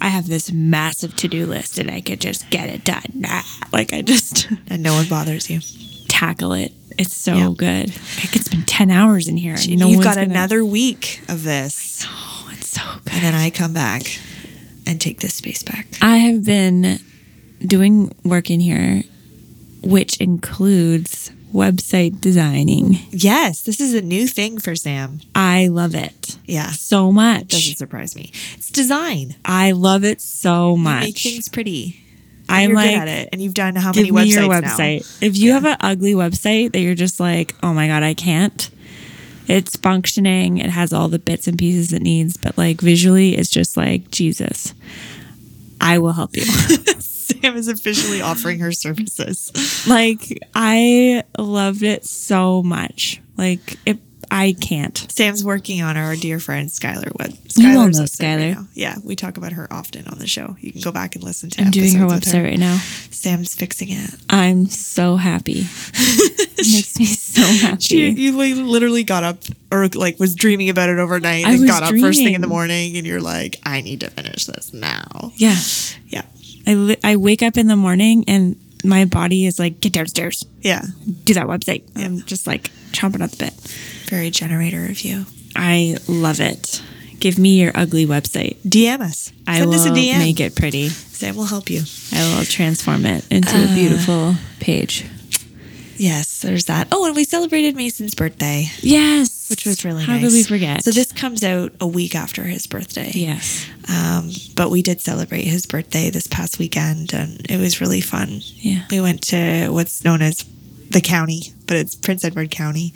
I 0.00 0.08
have 0.08 0.26
this 0.26 0.50
massive 0.50 1.14
to 1.16 1.28
do 1.28 1.46
list 1.46 1.78
and 1.78 1.88
I 1.90 2.00
could 2.00 2.20
just 2.20 2.50
get 2.50 2.68
it 2.68 2.84
done. 2.84 3.04
Nah. 3.14 3.42
Like 3.72 3.92
I 3.92 4.02
just 4.02 4.48
And 4.68 4.82
no 4.82 4.94
one 4.94 5.06
bothers 5.08 5.48
you. 5.50 5.60
tackle 6.08 6.52
it. 6.54 6.72
It's 6.98 7.14
so 7.16 7.34
Yeah. 7.34 7.52
good. 7.56 7.92
I 8.22 8.26
could 8.26 8.44
spend 8.44 8.66
ten 8.66 8.90
hours 8.90 9.28
in 9.28 9.36
here. 9.36 9.54
and 9.54 9.78
no 9.78 9.88
You've 9.88 10.02
got 10.02 10.16
gonna- 10.16 10.28
another 10.30 10.64
week 10.64 11.20
of 11.28 11.44
this. 11.44 12.04
Oh, 12.06 12.50
it's 12.52 12.68
so 12.68 12.82
good. 13.04 13.14
And 13.14 13.22
then 13.22 13.34
I 13.34 13.50
come 13.50 13.72
back 13.72 14.18
and 14.86 15.00
take 15.00 15.20
this 15.20 15.34
space 15.34 15.62
back. 15.62 15.86
I 16.02 16.18
have 16.18 16.44
been 16.44 16.98
doing 17.64 18.12
work 18.24 18.50
in 18.50 18.60
here, 18.60 19.04
which 19.82 20.16
includes 20.18 21.30
website 21.54 22.20
designing. 22.20 22.98
Yes, 23.10 23.62
this 23.62 23.80
is 23.80 23.94
a 23.94 24.02
new 24.02 24.26
thing 24.26 24.58
for 24.58 24.74
Sam. 24.76 25.20
I 25.34 25.68
love 25.68 25.94
it 25.94 26.36
Yeah, 26.46 26.70
so 26.72 27.10
much. 27.10 27.48
doesn't 27.48 27.78
surprise 27.78 28.14
me. 28.14 28.32
It's 28.56 28.70
design. 28.70 29.34
I 29.44 29.72
love 29.72 30.04
it 30.04 30.20
so 30.20 30.76
much. 30.76 31.04
make 31.04 31.18
things 31.18 31.48
pretty. 31.48 32.00
I'm 32.48 32.72
like, 32.72 32.90
at 32.96 33.08
it, 33.08 33.28
and 33.32 33.42
you've 33.42 33.54
done 33.54 33.76
how 33.76 33.92
many 33.92 34.06
give 34.06 34.14
me 34.14 34.22
websites 34.22 34.34
your 34.34 34.48
now? 34.48 34.60
website. 34.60 35.22
If 35.22 35.36
you 35.36 35.52
have 35.52 35.64
an 35.64 35.76
ugly 35.80 36.14
website 36.14 36.72
that 36.72 36.80
you're 36.80 36.94
just 36.94 37.20
like, 37.20 37.54
oh 37.62 37.72
my 37.74 37.86
god, 37.86 38.02
I 38.02 38.14
can't. 38.14 38.70
It's 39.46 39.76
functioning. 39.76 40.58
It 40.58 40.70
has 40.70 40.92
all 40.92 41.08
the 41.08 41.18
bits 41.18 41.46
and 41.48 41.58
pieces 41.58 41.92
it 41.92 42.02
needs, 42.02 42.36
but 42.36 42.58
like 42.58 42.80
visually, 42.80 43.36
it's 43.36 43.50
just 43.50 43.76
like 43.76 44.10
Jesus. 44.10 44.74
I 45.80 45.98
will 45.98 46.12
help 46.12 46.36
you. 46.36 46.42
Sam 46.98 47.56
is 47.56 47.68
officially 47.68 48.20
offering 48.20 48.58
her 48.60 48.72
services. 48.72 49.86
like 49.86 50.38
I 50.54 51.22
loved 51.38 51.82
it 51.82 52.04
so 52.04 52.62
much. 52.62 53.20
Like 53.36 53.78
it, 53.86 53.98
I 54.30 54.54
can't. 54.60 54.96
Sam's 55.10 55.42
working 55.44 55.82
on 55.82 55.96
our 55.96 56.14
dear 56.16 56.38
friend 56.38 56.68
Skylar 56.68 57.12
Web. 57.18 57.30
You 57.56 57.68
all 57.78 57.86
Skylar's 57.86 57.98
know 57.98 58.04
website 58.04 58.36
right 58.48 58.56
Skylar. 58.56 58.66
yeah, 58.74 58.96
we 59.04 59.16
talk 59.16 59.36
about 59.36 59.52
her 59.52 59.66
often 59.72 60.06
on 60.08 60.18
the 60.18 60.26
show. 60.26 60.56
You 60.60 60.72
can 60.72 60.80
go 60.82 60.92
back 60.92 61.14
and 61.14 61.24
listen 61.24 61.50
to. 61.50 61.62
I'm 61.62 61.70
doing 61.70 61.94
her 61.94 62.06
website 62.06 62.44
right 62.44 62.58
now. 62.58 62.76
Sam's 63.10 63.54
fixing 63.54 63.88
it. 63.90 64.10
I'm 64.30 64.66
so 64.66 65.16
happy. 65.16 65.60
it 65.94 66.58
makes 66.58 66.98
me 66.98 67.06
so 67.06 67.42
happy. 67.66 67.80
She, 67.80 68.10
you 68.10 68.32
literally 68.36 69.04
got 69.04 69.24
up 69.24 69.38
or 69.72 69.88
like 69.88 70.18
was 70.18 70.34
dreaming 70.34 70.68
about 70.68 70.88
it 70.88 70.98
overnight 70.98 71.46
I 71.46 71.52
and 71.54 71.66
got 71.66 71.82
up 71.82 71.94
first 71.96 72.18
thing 72.20 72.34
in 72.34 72.40
the 72.40 72.46
morning 72.46 72.96
and 72.96 73.06
you're 73.06 73.20
like, 73.20 73.56
I 73.64 73.80
need 73.80 74.00
to 74.00 74.10
finish 74.10 74.44
this 74.46 74.72
now. 74.72 75.32
yeah. 75.36 75.56
Yeah. 76.08 76.22
I, 76.66 76.74
li- 76.74 76.98
I 77.02 77.16
wake 77.16 77.42
up 77.42 77.56
in 77.56 77.66
the 77.66 77.76
morning 77.76 78.24
and 78.28 78.56
my 78.84 79.06
body 79.06 79.46
is 79.46 79.58
like, 79.58 79.80
get 79.80 79.92
downstairs, 79.94 80.44
Yeah. 80.60 80.82
do 81.24 81.34
that 81.34 81.46
website. 81.46 81.82
I'm 81.96 82.20
just 82.22 82.46
like 82.46 82.70
chomping 82.92 83.22
at 83.22 83.30
the 83.32 83.36
bit. 83.46 83.54
Very 84.08 84.30
generator 84.30 84.86
of 84.86 85.00
you. 85.02 85.26
I 85.56 85.96
love 86.08 86.40
it. 86.40 86.82
Give 87.20 87.38
me 87.38 87.60
your 87.60 87.72
ugly 87.74 88.06
website. 88.06 88.56
DM 88.66 89.00
us. 89.00 89.32
I 89.46 89.58
Send 89.58 89.70
will 89.70 89.76
us 89.76 89.86
a 89.86 89.90
DM. 89.90 90.18
make 90.18 90.40
it 90.40 90.54
pretty. 90.54 90.88
Sam 90.88 91.34
will 91.36 91.44
help 91.46 91.68
you. 91.68 91.82
I 92.12 92.36
will 92.36 92.44
transform 92.44 93.04
it 93.06 93.24
into 93.30 93.56
Uh. 93.56 93.64
a 93.64 93.74
beautiful 93.74 94.36
page. 94.60 95.04
Yes, 95.96 96.40
there's 96.42 96.66
that. 96.66 96.86
Oh, 96.92 97.06
and 97.06 97.16
we 97.16 97.24
celebrated 97.24 97.74
Mason's 97.74 98.14
birthday, 98.14 98.70
Yes, 98.82 99.46
which 99.50 99.66
was 99.66 99.84
really 99.84 100.04
How 100.04 100.12
nice. 100.12 100.22
could 100.22 100.32
we 100.32 100.42
forget? 100.44 100.84
So 100.84 100.92
this 100.92 101.10
comes 101.10 101.42
out 101.42 101.72
a 101.80 101.88
week 101.88 102.14
after 102.14 102.44
his 102.44 102.68
birthday. 102.68 103.10
yes, 103.12 103.66
Um, 103.88 104.30
but 104.54 104.70
we 104.70 104.80
did 104.82 105.00
celebrate 105.00 105.42
his 105.44 105.66
birthday 105.66 106.08
this 106.10 106.28
past 106.28 106.60
weekend, 106.60 107.12
and 107.12 107.40
it 107.50 107.58
was 107.58 107.80
really 107.80 108.00
fun. 108.00 108.42
yeah, 108.60 108.82
We 108.92 109.00
went 109.00 109.22
to 109.22 109.70
what's 109.70 110.04
known 110.04 110.22
as 110.22 110.44
the 110.90 111.00
county, 111.00 111.52
but 111.66 111.76
it's 111.76 111.96
Prince 111.96 112.24
Edward 112.24 112.52
County. 112.52 112.94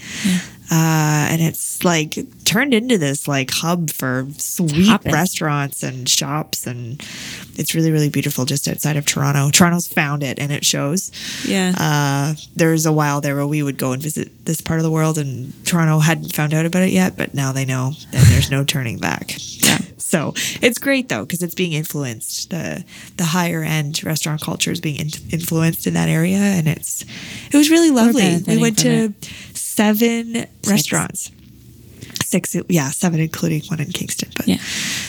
Uh, 0.75 1.29
and 1.29 1.43
it's 1.43 1.85
like 1.85 2.17
turned 2.47 2.73
into 2.73 2.97
this 2.97 3.29
like 3.29 3.51
hub 3.51 3.91
for 3.91 4.27
sweet 4.39 4.89
restaurants 5.05 5.83
and 5.83 6.09
shops, 6.09 6.67
and 6.67 6.99
it's 7.57 7.75
really 7.75 7.91
really 7.91 8.09
beautiful 8.09 8.47
just 8.47 8.67
outside 8.67 8.97
of 8.97 9.05
Toronto. 9.05 9.51
Toronto's 9.51 9.87
found 9.87 10.23
it, 10.23 10.39
and 10.39 10.51
it 10.51 10.65
shows. 10.65 11.11
yeah. 11.47 11.75
Uh, 11.77 12.41
there 12.57 12.71
was 12.71 12.87
a 12.87 12.93
while 12.93 13.21
there 13.21 13.35
where 13.37 13.47
we 13.47 13.63
would 13.63 13.77
go 13.77 13.93
and 13.93 14.01
visit 14.03 14.47
this 14.47 14.63
part 14.63 14.79
of 14.81 14.85
the 14.85 14.91
world, 14.91 15.19
and 15.19 15.53
Toronto 15.67 15.99
hadn't 15.99 16.35
found 16.35 16.55
out 16.55 16.65
about 16.65 16.85
it 16.85 16.91
yet, 16.91 17.19
but 17.19 17.35
now 17.35 17.53
they 17.53 17.67
know, 17.67 17.93
and 18.11 18.27
there's 18.29 18.51
no 18.51 18.65
turning 18.65 18.99
back. 18.99 19.35
Yeah. 19.63 19.79
So 19.99 20.35
it's 20.61 20.79
great 20.79 21.09
though 21.09 21.25
because 21.25 21.41
it's 21.43 21.55
being 21.55 21.73
influenced. 21.73 22.51
the 22.51 22.85
The 23.17 23.25
higher 23.25 23.63
end 23.63 24.03
restaurant 24.05 24.41
culture 24.43 24.73
is 24.73 24.81
being 24.81 24.97
in- 24.97 25.31
influenced 25.31 25.87
in 25.87 25.95
that 25.95 26.09
area, 26.09 26.37
and 26.39 26.67
it's 26.67 27.05
it 27.51 27.57
was 27.57 27.71
really 27.71 27.91
lovely. 27.91 28.23
We 28.47 28.59
went 28.59 28.79
to 28.81 29.15
seven 29.75 30.47
restaurants. 30.67 31.31
Six, 32.25 32.57
yeah, 32.69 32.91
seven 32.91 33.21
including 33.21 33.63
one 33.69 33.81
in 33.81 33.93
Kingston, 33.93 34.31
but 34.37 34.49
Yeah. 34.49 34.59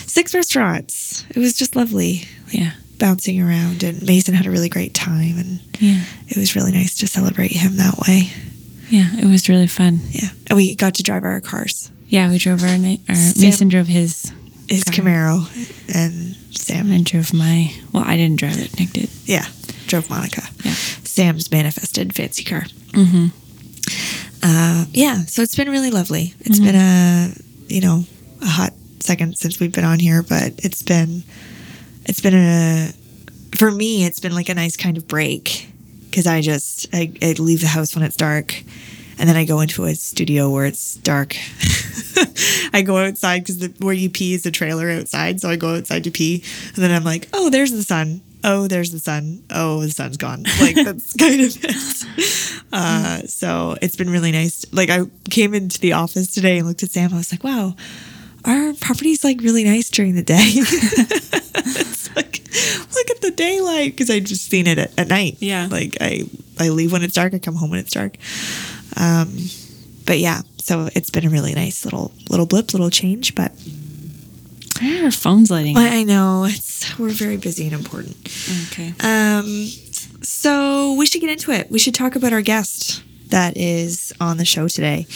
six 0.06 0.34
restaurants. 0.34 1.24
It 1.30 1.38
was 1.38 1.54
just 1.54 1.74
lovely 1.74 2.26
yeah, 2.50 2.72
bouncing 2.98 3.40
around, 3.40 3.82
and 3.82 4.02
Mason 4.02 4.34
had 4.34 4.46
a 4.46 4.50
really 4.50 4.68
great 4.68 4.94
time, 4.94 5.38
and 5.38 5.60
yeah, 5.80 6.02
it 6.28 6.36
was 6.36 6.54
really 6.54 6.72
nice 6.72 6.94
to 6.98 7.06
celebrate 7.06 7.52
him 7.52 7.76
that 7.76 7.98
way. 8.06 8.30
yeah. 8.90 9.08
It 9.16 9.24
was 9.26 9.48
really 9.48 9.66
fun. 9.66 10.00
Yeah, 10.10 10.28
and 10.48 10.56
we 10.56 10.74
got 10.74 10.94
to 10.96 11.02
drive 11.02 11.24
our 11.24 11.40
cars, 11.40 11.90
Yeah, 12.08 12.30
we 12.30 12.38
drove 12.38 12.62
our, 12.62 12.76
ni- 12.78 13.00
our 13.08 13.14
Sam- 13.14 13.40
Mason 13.42 13.68
drove 13.68 13.86
his. 13.88 14.30
his 14.68 14.84
Car. 14.84 14.94
Camaro, 14.94 15.94
and 15.94 16.36
Sam, 16.56 16.92
I 16.92 17.00
drove 17.02 17.32
my. 17.32 17.72
Well, 17.92 18.04
I 18.06 18.16
didn't 18.16 18.38
drive 18.38 18.58
it. 18.58 18.78
Nick 18.78 18.92
did. 18.92 19.08
yeah, 19.24 19.46
drove 19.86 20.08
Monica. 20.10 20.42
Yeah. 20.62 20.74
Sam's 21.04 21.50
manifested 21.50 22.14
fancy 22.14 22.44
car. 22.44 22.66
Mm-hmm. 22.92 23.26
Uh, 24.46 24.84
yeah, 24.92 25.24
so 25.24 25.40
it's 25.42 25.56
been 25.56 25.70
really 25.70 25.90
lovely. 25.90 26.34
It's 26.40 26.58
Mm-hmm. 26.58 26.64
been 26.66 26.74
a 26.76 27.32
you 27.68 27.80
know 27.80 28.04
a 28.42 28.46
hot 28.46 28.72
second 29.00 29.36
since 29.38 29.58
we've 29.58 29.72
been 29.72 29.84
on 29.84 29.98
here, 29.98 30.22
but 30.22 30.52
it's 30.58 30.82
been 30.82 31.22
it's 32.04 32.20
been 32.20 32.34
a 32.34 32.92
for 33.56 33.70
me 33.70 34.04
it's 34.04 34.20
been 34.20 34.34
like 34.34 34.48
a 34.50 34.54
nice 34.54 34.76
kind 34.76 34.96
of 34.98 35.08
break 35.08 35.68
because 36.10 36.26
I 36.26 36.40
just 36.42 36.86
I, 36.92 37.12
I 37.22 37.32
leave 37.38 37.60
the 37.62 37.68
house 37.68 37.94
when 37.94 38.04
it's 38.04 38.16
dark 38.16 38.62
and 39.18 39.28
then 39.28 39.36
I 39.36 39.44
go 39.46 39.60
into 39.60 39.84
a 39.84 39.94
studio 39.94 40.50
where 40.50 40.66
it's 40.66 40.96
dark. 40.96 41.36
I 42.74 42.82
go 42.82 42.98
outside 42.98 43.40
because 43.40 43.58
the 43.58 43.68
where 43.84 43.94
you 43.94 44.10
pee 44.10 44.34
is 44.34 44.44
a 44.44 44.50
trailer 44.50 44.90
outside, 44.90 45.40
so 45.40 45.48
I 45.48 45.56
go 45.56 45.76
outside 45.76 46.04
to 46.04 46.10
pee, 46.10 46.42
and 46.74 46.82
then 46.84 46.90
I'm 46.90 47.04
like, 47.04 47.28
oh, 47.32 47.48
there's 47.48 47.70
the 47.70 47.82
sun. 47.84 48.20
Oh, 48.46 48.68
there's 48.68 48.92
the 48.92 48.98
sun. 48.98 49.42
Oh, 49.50 49.80
the 49.80 49.90
sun's 49.90 50.18
gone. 50.18 50.44
Like 50.60 50.74
that's 50.74 51.12
kind 51.16 51.40
of 51.40 51.56
it. 51.64 52.64
Uh, 52.72 53.20
so 53.26 53.76
it's 53.80 53.96
been 53.96 54.10
really 54.10 54.32
nice. 54.32 54.66
Like 54.70 54.90
I 54.90 55.00
came 55.30 55.54
into 55.54 55.80
the 55.80 55.94
office 55.94 56.30
today 56.30 56.58
and 56.58 56.68
looked 56.68 56.82
at 56.82 56.90
Sam. 56.90 57.14
I 57.14 57.16
was 57.16 57.32
like, 57.32 57.42
wow, 57.42 57.74
our 58.44 58.74
property's 58.74 59.24
like 59.24 59.40
really 59.40 59.64
nice 59.64 59.88
during 59.88 60.14
the 60.14 60.22
day. 60.22 60.34
it's 60.56 62.14
like 62.14 62.42
look 62.94 63.10
at 63.10 63.20
the 63.22 63.32
daylight 63.34 63.92
because 63.92 64.10
I 64.10 64.20
just 64.20 64.50
seen 64.50 64.66
it 64.66 64.78
at, 64.78 64.98
at 64.98 65.08
night. 65.08 65.38
Yeah. 65.40 65.68
Like 65.70 65.96
I 66.00 66.24
I 66.58 66.68
leave 66.68 66.92
when 66.92 67.02
it's 67.02 67.14
dark. 67.14 67.32
I 67.32 67.38
come 67.38 67.54
home 67.54 67.70
when 67.70 67.80
it's 67.80 67.92
dark. 67.92 68.16
Um, 68.96 69.34
but 70.04 70.18
yeah, 70.18 70.42
so 70.58 70.90
it's 70.94 71.08
been 71.10 71.26
a 71.26 71.30
really 71.30 71.54
nice 71.54 71.84
little 71.84 72.12
little 72.28 72.46
blip, 72.46 72.74
little 72.74 72.90
change. 72.90 73.34
But 73.34 73.52
Why 74.80 75.00
are 75.00 75.04
our 75.04 75.10
phones 75.10 75.50
lighting? 75.50 75.76
up? 75.76 75.82
I 75.82 76.02
know 76.02 76.44
it's 76.44 76.98
we're 76.98 77.10
very 77.10 77.36
busy 77.36 77.64
and 77.66 77.74
important. 77.74 78.16
Okay. 78.72 78.92
Um, 79.00 79.66
so 80.22 80.94
we 80.94 81.06
should 81.06 81.20
get 81.20 81.30
into 81.30 81.52
it. 81.52 81.70
We 81.70 81.78
should 81.78 81.94
talk 81.94 82.16
about 82.16 82.32
our 82.32 82.42
guest 82.42 83.02
that 83.28 83.56
is 83.56 84.12
on 84.20 84.36
the 84.36 84.44
show 84.44 84.68
today. 84.68 85.06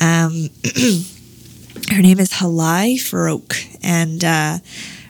Um, 0.00 0.50
her 1.90 2.02
name 2.02 2.20
is 2.20 2.32
Halai 2.32 2.94
Farouk, 2.94 3.78
and 3.82 4.24
uh, 4.24 4.58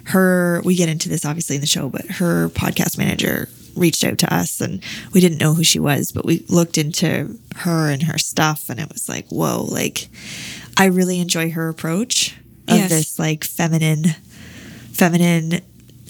her. 0.06 0.62
We 0.64 0.76
get 0.76 0.88
into 0.88 1.08
this 1.08 1.24
obviously 1.24 1.56
in 1.56 1.60
the 1.60 1.66
show, 1.66 1.88
but 1.88 2.06
her 2.06 2.48
podcast 2.50 2.98
manager 2.98 3.48
reached 3.76 4.04
out 4.04 4.18
to 4.18 4.34
us, 4.34 4.60
and 4.60 4.82
we 5.12 5.20
didn't 5.20 5.38
know 5.38 5.54
who 5.54 5.64
she 5.64 5.78
was, 5.78 6.12
but 6.12 6.24
we 6.24 6.44
looked 6.48 6.78
into 6.78 7.38
her 7.56 7.90
and 7.90 8.04
her 8.04 8.18
stuff, 8.18 8.68
and 8.70 8.80
it 8.80 8.88
was 8.90 9.08
like, 9.08 9.26
whoa! 9.28 9.64
Like, 9.64 10.08
I 10.76 10.86
really 10.86 11.20
enjoy 11.20 11.50
her 11.50 11.68
approach 11.68 12.36
of 12.68 12.76
Yes. 12.76 12.90
this 12.90 13.18
like 13.18 13.44
feminine, 13.44 14.14
feminine 14.92 15.60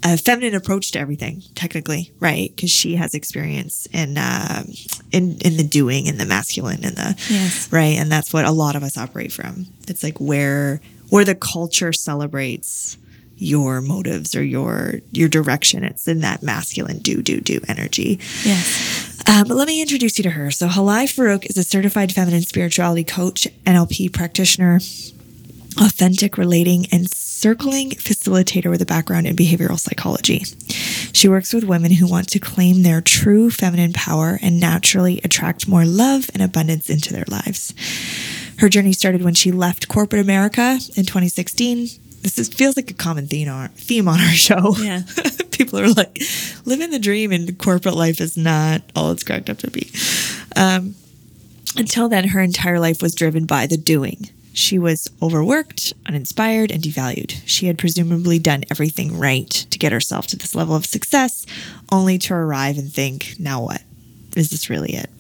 a 0.07 0.19
feminine 0.19 0.55
approach 0.55 0.91
to 0.93 0.99
everything 0.99 1.43
technically 1.55 2.13
right 2.21 2.53
because 2.55 2.71
she 2.71 2.95
has 2.97 3.15
experience 3.15 3.87
in 3.91 4.19
um 4.19 4.71
in 5.13 5.39
in 5.41 5.57
the 5.57 5.65
doing 5.65 6.07
and 6.09 6.21
the 6.21 6.27
masculine 6.27 6.85
and 6.85 6.95
the 6.97 7.17
Yes. 7.31 7.73
right 7.73 7.97
and 7.97 8.13
that's 8.13 8.31
what 8.31 8.45
a 8.45 8.51
lot 8.51 8.77
of 8.77 8.83
us 8.83 8.99
operate 8.99 9.33
from 9.33 9.67
it's 9.89 10.03
like 10.03 10.19
where 10.21 10.83
where 11.09 11.25
the 11.25 11.35
culture 11.35 11.91
celebrates 11.95 12.99
your 13.39 13.81
motives 13.81 14.35
or 14.37 14.45
your 14.45 15.01
your 15.11 15.29
direction 15.31 15.83
it's 15.85 16.07
in 16.07 16.21
that 16.21 16.43
masculine 16.43 16.99
do 16.99 17.23
do 17.23 17.41
do 17.41 17.59
energy 17.67 18.21
Yes. 18.45 19.23
um, 19.27 19.49
but 19.49 19.57
let 19.57 19.67
me 19.67 19.81
introduce 19.81 20.19
you 20.19 20.25
to 20.25 20.31
her. 20.31 20.51
So, 20.51 20.69
Halai 20.69 21.05
Farouk 21.05 21.47
is 21.49 21.57
a 21.57 21.63
certified 21.65 22.13
feminine 22.13 22.43
spirituality 22.43 23.05
coach, 23.05 23.49
NLP 23.65 24.13
practitioner, 24.13 24.81
authentic 25.79 26.39
relating, 26.39 26.87
and 26.93 27.11
circling 27.11 27.91
facilitator 27.91 28.71
with 28.71 28.81
a 28.81 28.87
background 28.87 29.27
in 29.27 29.37
behavioral 29.37 29.79
psychology. 29.79 30.45
She 31.13 31.29
works 31.29 31.53
with 31.53 31.65
women 31.65 31.93
who 31.93 32.09
want 32.09 32.29
to 32.31 32.39
claim 32.39 32.83
their 32.83 33.01
true 33.01 33.51
feminine 33.51 33.93
power 33.93 34.39
and 34.41 34.59
naturally 34.59 35.21
attract 35.25 35.69
more 35.69 35.85
love 35.85 36.31
and 36.33 36.43
abundance 36.43 36.89
into 36.89 37.13
their 37.13 37.25
lives. 37.29 37.75
Her 38.59 38.69
journey 38.69 38.93
started 38.93 39.23
when 39.23 39.35
she 39.35 39.53
left 39.53 39.89
corporate 39.89 40.23
America 40.23 40.79
in 40.97 41.05
2016. 41.05 41.89
This 42.23 42.39
is, 42.39 42.49
feels 42.49 42.77
like 42.77 42.91
a 42.91 42.95
common 42.95 43.27
theme 43.27 43.49
on, 43.49 43.69
theme 43.71 44.09
on 44.09 44.21
our 44.21 44.31
show. 44.31 44.75
Yeah. 44.79 45.03
People 45.51 45.81
are 45.81 45.89
like, 45.89 46.23
living 46.65 46.91
the 46.91 46.99
dream 46.99 47.31
in 47.33 47.55
corporate 47.57 47.95
life 47.95 48.21
is 48.21 48.37
not 48.37 48.83
all 48.97 49.11
it's 49.11 49.23
cracked 49.23 49.51
up 49.51 49.59
to 49.59 49.71
be. 49.71 49.91
Um, 50.57 50.95
until 51.77 52.09
then, 52.09 52.29
her 52.29 52.41
entire 52.41 52.81
life 52.81 53.03
was 53.03 53.15
driven 53.15 53.45
by 53.45 53.67
the 53.67 53.77
doing. 53.77 54.31
She 54.55 54.79
was 54.79 55.11
overworked, 55.21 55.93
uninspired, 56.07 56.71
and 56.71 56.81
devalued. 56.81 57.43
She 57.45 57.67
had 57.67 57.77
presumably 57.77 58.39
done 58.39 58.63
everything 58.71 59.19
right 59.19 59.51
to 59.51 59.79
get 59.79 59.91
herself 59.91 60.29
to 60.29 60.37
this 60.37 60.55
level 60.55 60.77
of 60.77 60.87
success, 60.87 61.45
only 61.91 62.19
to 62.19 62.35
arrive 62.35 62.79
and 62.79 62.91
think, 62.91 63.35
now 63.41 63.61
what? 63.61 63.83
Is 64.37 64.51
this 64.51 64.71
really 64.71 64.95
it? 64.95 65.11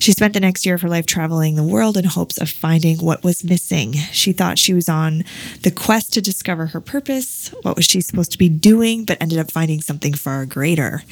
She 0.00 0.10
spent 0.10 0.34
the 0.34 0.40
next 0.40 0.66
year 0.66 0.74
of 0.74 0.82
her 0.82 0.88
life 0.88 1.06
traveling 1.06 1.54
the 1.54 1.62
world 1.62 1.96
in 1.96 2.04
hopes 2.04 2.36
of 2.36 2.50
finding 2.50 2.98
what 2.98 3.22
was 3.22 3.44
missing. 3.44 3.92
She 3.92 4.32
thought 4.32 4.58
she 4.58 4.74
was 4.74 4.88
on 4.88 5.24
the 5.62 5.70
quest 5.70 6.12
to 6.14 6.20
discover 6.20 6.66
her 6.66 6.80
purpose. 6.80 7.54
What 7.62 7.76
was 7.76 7.86
she 7.86 8.00
supposed 8.00 8.32
to 8.32 8.38
be 8.38 8.48
doing, 8.48 9.04
but 9.04 9.16
ended 9.22 9.38
up 9.38 9.52
finding 9.52 9.80
something 9.80 10.12
far 10.12 10.44
greater. 10.44 11.04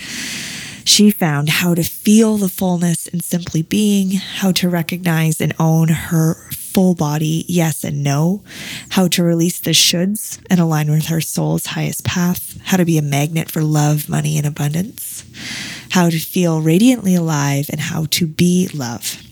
She 0.85 1.13
found 1.13 1.49
how 1.49 1.75
to 1.75 1.85
feel 1.85 2.37
the 2.37 2.49
fullness 2.49 3.07
in 3.07 3.21
simply 3.21 3.63
being, 3.63 4.11
how 4.11 4.51
to 4.53 4.69
recognize 4.69 5.41
and 5.41 5.55
own 5.61 5.89
her 5.89 6.51
full 6.73 6.95
body, 6.95 7.45
yes 7.49 7.85
and 7.85 8.03
no, 8.03 8.43
how 8.91 9.09
to 9.09 9.23
release 9.23 9.61
the 9.61 9.71
shoulds 9.71 10.41
and 10.49 10.59
align 10.59 10.91
with 10.91 11.07
her 11.07 11.21
soul's 11.21 11.67
highest 11.67 12.05
path, 12.05 12.59
how 12.65 12.77
to 12.77 12.85
be 12.85 12.99
a 12.99 13.03
magnet 13.03 13.51
for 13.51 13.63
love, 13.63 14.09
money, 14.09 14.39
and 14.39 14.47
abundance, 14.47 15.25
how 15.91 16.09
to 16.09 16.19
feel 16.19 16.63
radiantly 16.63 17.15
alive, 17.15 17.67
and 17.71 17.81
how 17.81 18.07
to 18.11 18.27
be 18.27 18.69
love. 18.73 19.23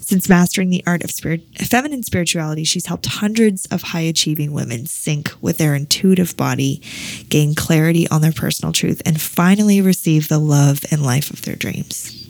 Since 0.00 0.28
mastering 0.28 0.70
the 0.70 0.84
art 0.86 1.02
of 1.02 1.10
spirit, 1.10 1.42
feminine 1.58 2.02
spirituality, 2.02 2.64
she's 2.64 2.86
helped 2.86 3.06
hundreds 3.06 3.66
of 3.66 3.82
high 3.82 4.00
achieving 4.00 4.52
women 4.52 4.86
sync 4.86 5.32
with 5.40 5.58
their 5.58 5.74
intuitive 5.74 6.36
body, 6.36 6.82
gain 7.28 7.54
clarity 7.54 8.06
on 8.08 8.20
their 8.20 8.32
personal 8.32 8.72
truth, 8.72 9.00
and 9.04 9.20
finally 9.20 9.80
receive 9.80 10.28
the 10.28 10.38
love 10.38 10.84
and 10.90 11.02
life 11.02 11.30
of 11.30 11.42
their 11.42 11.56
dreams. 11.56 12.25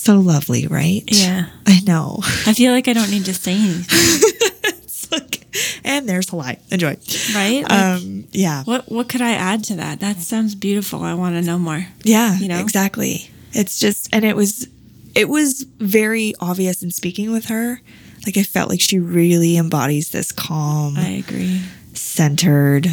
So 0.00 0.18
lovely, 0.20 0.66
right? 0.66 1.02
Yeah. 1.06 1.46
I 1.66 1.80
know. 1.80 2.20
I 2.46 2.54
feel 2.54 2.72
like 2.72 2.88
I 2.88 2.92
don't 2.92 3.10
need 3.10 3.24
to 3.26 3.34
say 3.34 3.52
anything, 3.52 3.84
it's 4.78 5.10
like, 5.12 5.44
and 5.84 6.08
there's 6.08 6.26
Halai. 6.26 6.58
Enjoy. 6.72 6.96
right? 7.34 7.62
Like, 7.62 7.70
Um, 7.72 8.26
yeah. 8.32 8.62
what 8.64 8.90
what 8.90 9.08
could 9.08 9.20
I 9.22 9.32
add 9.32 9.64
to 9.64 9.74
that? 9.76 10.00
That 10.00 10.18
sounds 10.18 10.54
beautiful. 10.54 11.02
I 11.02 11.14
want 11.14 11.34
to 11.34 11.42
know 11.42 11.58
more. 11.58 11.86
Yeah, 12.04 12.38
you 12.38 12.48
know? 12.48 12.60
exactly. 12.60 13.30
It's 13.52 13.78
just, 13.78 14.08
and 14.12 14.24
it 14.24 14.36
was, 14.36 14.68
it 15.14 15.28
was 15.28 15.62
very 15.78 16.32
obvious 16.40 16.82
in 16.82 16.90
speaking 16.90 17.32
with 17.32 17.46
her. 17.46 17.80
Like 18.24 18.36
I 18.36 18.42
felt 18.44 18.68
like 18.70 18.80
she 18.80 18.98
really 18.98 19.56
embodies 19.56 20.10
this 20.10 20.32
calm, 20.32 20.96
I 20.96 21.22
agree. 21.26 21.60
centered 21.94 22.86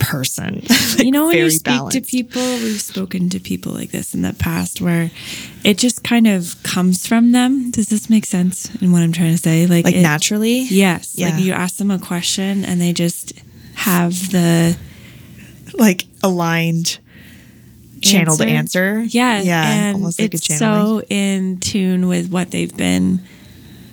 person. 0.00 0.62
you 0.98 1.10
know 1.12 1.26
when 1.28 1.36
you 1.38 1.50
speak 1.50 1.88
to 1.90 2.00
people 2.00 2.42
we've 2.42 2.80
spoken 2.80 3.28
to 3.30 3.38
people 3.38 3.72
like 3.72 3.90
this 3.90 4.14
in 4.14 4.22
the 4.22 4.32
past 4.32 4.80
where 4.80 5.10
it 5.64 5.78
just 5.78 6.02
kind 6.02 6.26
of 6.26 6.60
comes 6.64 7.06
from 7.06 7.32
them 7.32 7.70
does 7.70 7.88
this 7.88 8.08
make 8.10 8.24
sense 8.26 8.74
in 8.82 8.90
what 8.92 9.02
i'm 9.02 9.12
trying 9.12 9.32
to 9.32 9.38
say 9.38 9.66
like 9.66 9.84
like 9.84 9.94
it- 9.94 10.00
naturally. 10.02 10.60
yes 10.62 11.14
Yeah. 11.16 11.30
like 11.30 11.44
you 11.44 11.52
ask 11.52 11.76
them 11.76 11.90
a 11.90 11.98
question 11.98 12.64
and 12.64 12.80
they 12.80 12.92
just 12.92 13.32
have 13.74 14.12
the 14.32 14.76
like 15.74 16.06
aligned, 16.22 16.98
channeled 18.02 18.40
answer. 18.42 19.02
yeah 19.06 19.40
yeah, 19.42 19.70
and 19.72 19.94
almost 19.96 20.18
like 20.20 20.32
a 20.32 20.36
it's 20.36 20.58
so 20.58 21.02
in 21.08 21.58
tune 21.60 22.08
with 22.08 22.30
what 22.30 22.50
they've 22.50 22.74
been 22.76 23.20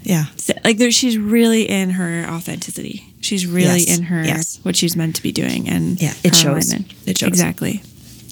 yeah, 0.03 0.25
like 0.63 0.77
there, 0.77 0.89
she's 0.91 1.17
really 1.17 1.63
in 1.69 1.89
her 1.91 2.25
authenticity 2.29 3.06
she's 3.21 3.45
really 3.45 3.79
Yes, 3.81 3.97
in 3.97 4.03
her 4.05 4.23
yes. 4.23 4.59
what 4.63 4.75
she's 4.75 4.95
meant 4.95 5.15
to 5.17 5.23
be 5.23 5.31
doing 5.31 5.67
and 5.69 6.01
Yeah, 6.01 6.13
it 6.23 6.35
shows. 6.35 6.69
alignment. 6.71 6.93
It 7.05 7.17
shows. 7.17 7.29
exactly 7.29 7.81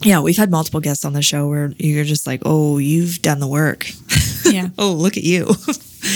yeah. 0.03 0.19
We've 0.19 0.35
had 0.37 0.51
multiple 0.51 0.81
guests 0.81 1.05
on 1.05 1.13
the 1.13 1.21
show 1.21 1.47
where 1.47 1.73
you're 1.77 2.03
just 2.03 2.27
like, 2.27 2.41
oh, 2.45 2.77
you've 2.79 3.21
done 3.21 3.39
the 3.39 3.47
work. 3.47 3.87
yeah 4.45 4.69
oh 4.77 4.91
look 4.91 5.17
at 5.17 5.23
you 5.23 5.49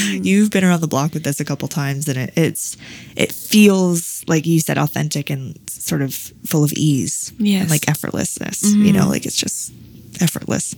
you've 0.10 0.52
been 0.52 0.64
around 0.64 0.82
the 0.82 0.88
block 0.88 1.16
with 1.16 1.24
this 1.24 1.40
a 1.40 1.46
couple 1.46 1.68
times 1.68 2.08
and 2.08 2.16
it, 2.18 2.34
it's 2.38 2.78
it 3.16 3.32
feels 3.32 4.24
like 4.28 4.46
you 4.46 4.60
said 4.60 4.78
authentic 4.78 5.32
and 5.32 5.58
sort 5.68 6.04
of 6.04 6.14
full 6.46 6.64
of 6.64 6.72
ease 6.74 7.34
Yes. 7.40 7.62
and 7.64 7.72
like 7.72 7.82
effortlessness 7.88 8.62
you 8.86 8.94
know 8.94 9.08
like 9.10 9.26
it's 9.26 9.36
just 9.36 9.74
effortless 10.22 10.76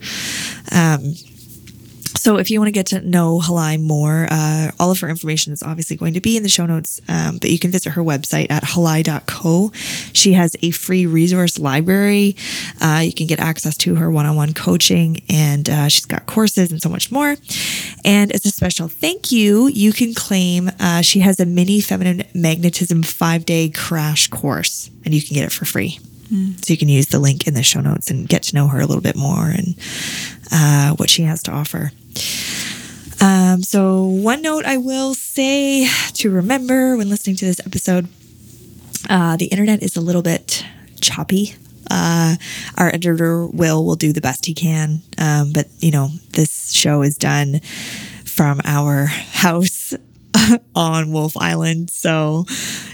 um 0.72 1.14
so 2.18 2.38
if 2.38 2.52
you 2.52 2.60
want 2.60 2.68
to 2.68 2.72
get 2.72 2.88
to 2.88 3.02
know 3.02 3.40
Halai 3.40 3.82
more, 3.82 4.28
uh, 4.30 4.72
all 4.80 4.92
of 4.92 5.00
her 5.00 5.10
information 5.10 5.54
is 5.54 5.64
obviously 5.64 5.96
going 5.96 6.14
to 6.14 6.22
be 6.22 6.38
in 6.38 6.44
the 6.44 6.50
show 6.50 6.66
notes, 6.66 7.02
um, 7.08 7.38
but 7.38 7.50
you 7.50 7.60
can 7.60 7.72
visit 7.72 7.92
her 7.92 8.02
website 8.02 8.50
at 8.50 8.64
halai.co. 8.64 9.72
She 10.14 10.34
has 10.34 10.56
a 10.62 10.72
free 10.72 11.06
resource 11.06 11.58
library. 11.58 12.36
Uh, 12.80 13.02
you 13.04 13.14
can 13.14 13.28
get 13.28 13.40
access 13.40 13.78
to 13.78 13.96
her 13.96 14.12
one-on-one 14.12 14.54
coaching 14.54 15.22
and 15.30 15.70
uh, 15.70 15.88
she's 15.88 16.06
got 16.06 16.26
courses 16.26 16.72
and 16.72 16.82
so 16.82 16.90
much 16.90 17.12
more. 17.12 17.36
And 18.04 18.32
as 18.32 18.46
a 18.46 18.52
special 18.52 18.88
thank 18.88 19.32
you, 19.32 19.68
you 19.68 19.94
can 19.94 20.14
claim 20.14 20.70
uh, 20.80 21.02
she 21.02 21.20
has 21.20 21.40
a 21.40 21.46
mini 21.46 21.82
feminine 21.82 22.24
magnetism 22.34 23.04
five-day 23.04 23.70
crash 23.70 24.28
course 24.28 24.90
and 25.06 25.14
you 25.14 25.22
can 25.22 25.36
get 25.36 25.46
it 25.46 25.52
for 25.52 25.66
free. 25.66 26.00
So 26.64 26.72
you 26.72 26.78
can 26.78 26.88
use 26.88 27.08
the 27.08 27.20
link 27.20 27.46
in 27.46 27.56
the 27.56 27.64
show 27.64 27.82
notes 27.82 28.10
and 28.10 28.28
get 28.28 28.44
to 28.44 28.56
know 28.56 28.68
her 28.70 28.80
a 28.80 28.86
little 28.86 29.02
bit 29.02 29.18
more 29.18 29.48
and 29.48 29.76
uh, 30.52 30.96
what 30.96 31.10
she 31.10 31.24
has 31.24 31.44
to 31.44 31.52
offer. 31.52 31.92
Um, 33.22 33.62
so, 33.62 34.04
one 34.06 34.42
note 34.42 34.66
I 34.66 34.78
will 34.78 35.14
say 35.14 35.88
to 36.14 36.32
remember 36.32 36.98
when 36.98 37.10
listening 37.10 37.36
to 37.38 37.46
this 37.46 37.60
episode 37.60 38.08
uh, 39.10 39.36
the 39.38 39.46
internet 39.46 39.84
is 39.84 39.96
a 39.96 40.02
little 40.02 40.22
bit 40.22 40.66
choppy. 41.02 41.56
Uh, 41.90 42.36
our 42.78 42.88
editor 42.88 43.46
Will 43.46 43.86
will 43.86 43.96
do 43.96 44.14
the 44.14 44.22
best 44.22 44.46
he 44.46 44.54
can, 44.54 45.02
um, 45.18 45.52
but 45.52 45.68
you 45.80 45.92
know 45.92 46.10
this 46.32 46.72
show 46.72 47.02
is 47.02 47.18
done 47.18 47.60
from 48.26 48.62
our 48.64 49.06
house 49.06 49.94
on 50.76 51.12
Wolfe 51.12 51.36
Island, 51.38 51.90
so 51.90 52.46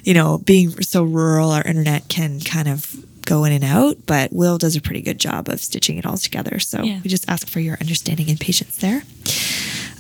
you 0.04 0.14
know 0.14 0.40
being 0.40 0.82
so 0.82 1.04
rural, 1.04 1.52
our 1.52 1.62
internet 1.64 2.10
can 2.10 2.40
kind 2.40 2.68
of 2.68 2.96
go 3.28 3.44
in 3.44 3.52
and 3.52 3.64
out. 3.64 3.98
But 4.08 4.32
Will 4.34 4.58
does 4.58 4.76
a 4.76 4.82
pretty 4.82 5.02
good 5.02 5.20
job 5.20 5.50
of 5.50 5.60
stitching 5.62 5.98
it 5.98 6.06
all 6.06 6.18
together, 6.18 6.58
so 6.60 6.82
Yeah. 6.84 7.00
we 7.04 7.10
just 7.10 7.30
ask 7.30 7.48
for 7.48 7.60
your 7.60 7.78
understanding 7.80 8.30
and 8.30 8.40
patience 8.40 8.78
there. 8.78 9.04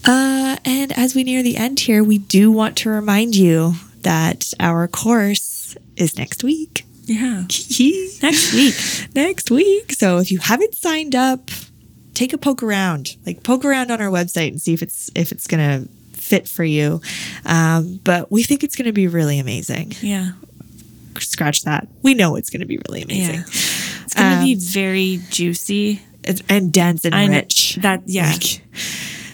Uh, 0.05 0.55
and 0.65 0.91
as 0.97 1.13
we 1.13 1.23
near 1.23 1.43
the 1.43 1.57
end 1.57 1.79
here, 1.81 2.03
we 2.03 2.17
do 2.17 2.51
want 2.51 2.77
to 2.77 2.89
remind 2.89 3.35
you 3.35 3.73
that 4.01 4.53
our 4.59 4.87
course 4.87 5.75
is 5.95 6.17
next 6.17 6.43
week. 6.43 6.85
Yeah. 7.05 7.43
Next 8.21 8.53
week. 8.53 8.75
next 9.15 9.49
week. 9.49 9.93
So 9.93 10.17
if 10.17 10.29
you 10.29 10.39
haven't 10.39 10.75
signed 10.75 11.15
up, 11.15 11.49
take 12.13 12.33
a 12.33 12.37
poke 12.37 12.61
around. 12.63 13.15
Like 13.25 13.43
poke 13.43 13.63
around 13.63 13.91
on 13.91 14.01
our 14.01 14.09
website 14.09 14.49
and 14.49 14.61
see 14.61 14.73
if 14.73 14.81
it's 14.81 15.09
if 15.15 15.31
it's 15.31 15.47
gonna 15.47 15.85
fit 16.13 16.49
for 16.49 16.65
you. 16.65 16.99
Um, 17.45 18.01
but 18.03 18.29
we 18.29 18.43
think 18.43 18.63
it's 18.65 18.75
gonna 18.75 18.91
be 18.91 19.07
really 19.07 19.39
amazing. 19.39 19.93
Yeah. 20.01 20.31
Scratch 21.21 21.63
that. 21.63 21.87
We 22.03 22.13
know 22.13 22.35
it's 22.35 22.49
gonna 22.49 22.65
be 22.65 22.79
really 22.87 23.01
amazing. 23.03 23.35
Yeah. 23.35 23.43
It's 24.03 24.13
going 24.13 24.37
to 24.39 24.43
be 24.45 24.55
very 24.55 25.19
juicy. 25.29 26.01
And 26.49 26.71
dense 26.71 27.03
and 27.03 27.13
I 27.13 27.27
know- 27.27 27.33
rich. 27.35 27.77
That, 27.81 28.03
yeah, 28.05 28.31
Like, 28.31 28.61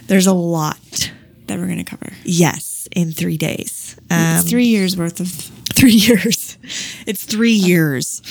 there's 0.08 0.26
a 0.28 0.34
lot. 0.34 1.12
that 1.48 1.60
we're 1.60 1.66
going 1.68 1.78
to 1.78 1.84
cover. 1.84 2.12
Yes, 2.24 2.88
in 2.96 3.12
three 3.12 3.38
days. 3.38 3.96
Um, 4.10 4.38
it's 4.40 4.50
three 4.50 4.66
years 4.66 4.98
worth 4.98 5.20
of, 5.20 5.28
three 5.30 5.92
years. 6.10 6.58
It's 7.06 7.24
three 7.24 7.52
years. 7.54 8.22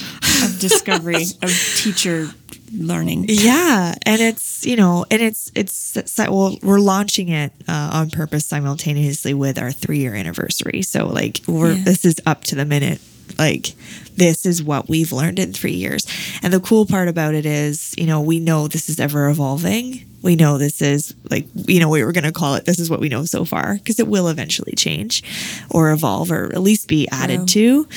of 0.44 0.58
discovery 0.58 1.22
of 1.42 1.50
teacher 1.76 2.28
learning. 2.74 3.26
Yeah, 3.28 3.94
and 4.04 4.20
it's 4.20 4.66
you 4.66 4.74
know, 4.76 5.06
and 5.10 5.22
it's 5.22 5.50
it's 5.54 5.96
well, 6.18 6.56
we're 6.62 6.80
launching 6.80 7.28
it 7.28 7.52
uh, 7.68 7.90
on 7.92 8.10
purpose 8.10 8.46
simultaneously 8.46 9.32
with 9.34 9.58
our 9.58 9.70
three 9.72 9.98
year 9.98 10.14
anniversary. 10.14 10.82
So 10.82 11.06
like 11.06 11.40
we're 11.46 11.72
Yeah. 11.72 11.84
this 11.84 12.04
is 12.04 12.16
up 12.26 12.42
to 12.44 12.54
the 12.56 12.64
minute. 12.64 13.00
Like 13.38 13.74
this 14.16 14.44
is 14.44 14.62
what 14.62 14.88
we've 14.88 15.12
learned 15.12 15.38
in 15.38 15.52
three 15.52 15.72
years, 15.72 16.06
and 16.42 16.52
the 16.52 16.60
cool 16.60 16.86
part 16.86 17.08
about 17.08 17.34
it 17.34 17.46
is, 17.46 17.94
you 17.96 18.06
know, 18.06 18.20
we 18.20 18.40
know 18.40 18.68
this 18.68 18.88
is 18.88 19.00
ever 19.00 19.28
evolving. 19.28 20.04
We 20.22 20.36
know 20.36 20.58
this 20.58 20.80
is 20.82 21.14
like 21.30 21.46
you 21.54 21.80
know 21.80 21.88
we 21.88 22.04
were 22.04 22.12
going 22.12 22.24
to 22.24 22.32
call 22.32 22.54
it. 22.54 22.64
This 22.64 22.78
is 22.78 22.88
what 22.90 23.00
we 23.00 23.08
know 23.08 23.24
so 23.24 23.44
far 23.44 23.74
because 23.74 23.98
it 23.98 24.06
will 24.06 24.28
eventually 24.28 24.74
change, 24.76 25.22
or 25.70 25.90
evolve, 25.92 26.30
or 26.30 26.52
at 26.52 26.60
least 26.60 26.88
be 26.88 27.08
added 27.10 27.48
to. 27.48 27.88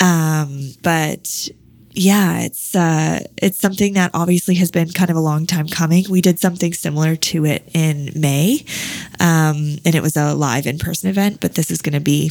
Um, 0.00 0.72
but 0.82 1.48
yeah, 1.94 2.40
it's 2.40 2.74
uh, 2.74 3.20
it's 3.36 3.58
something 3.58 3.94
that 3.94 4.12
obviously 4.14 4.54
has 4.56 4.70
been 4.70 4.90
kind 4.92 5.10
of 5.10 5.16
a 5.16 5.20
long 5.20 5.46
time 5.46 5.68
coming. 5.68 6.04
We 6.08 6.22
did 6.22 6.38
something 6.38 6.72
similar 6.72 7.16
to 7.16 7.44
it 7.44 7.68
in 7.74 8.10
May, 8.16 8.64
um, 9.20 9.76
and 9.84 9.94
it 9.94 10.00
was 10.02 10.16
a 10.16 10.34
live 10.34 10.66
in 10.66 10.78
person 10.78 11.10
event. 11.10 11.40
But 11.40 11.54
this 11.54 11.70
is 11.70 11.82
going 11.82 11.92
to 11.94 12.00
be 12.00 12.30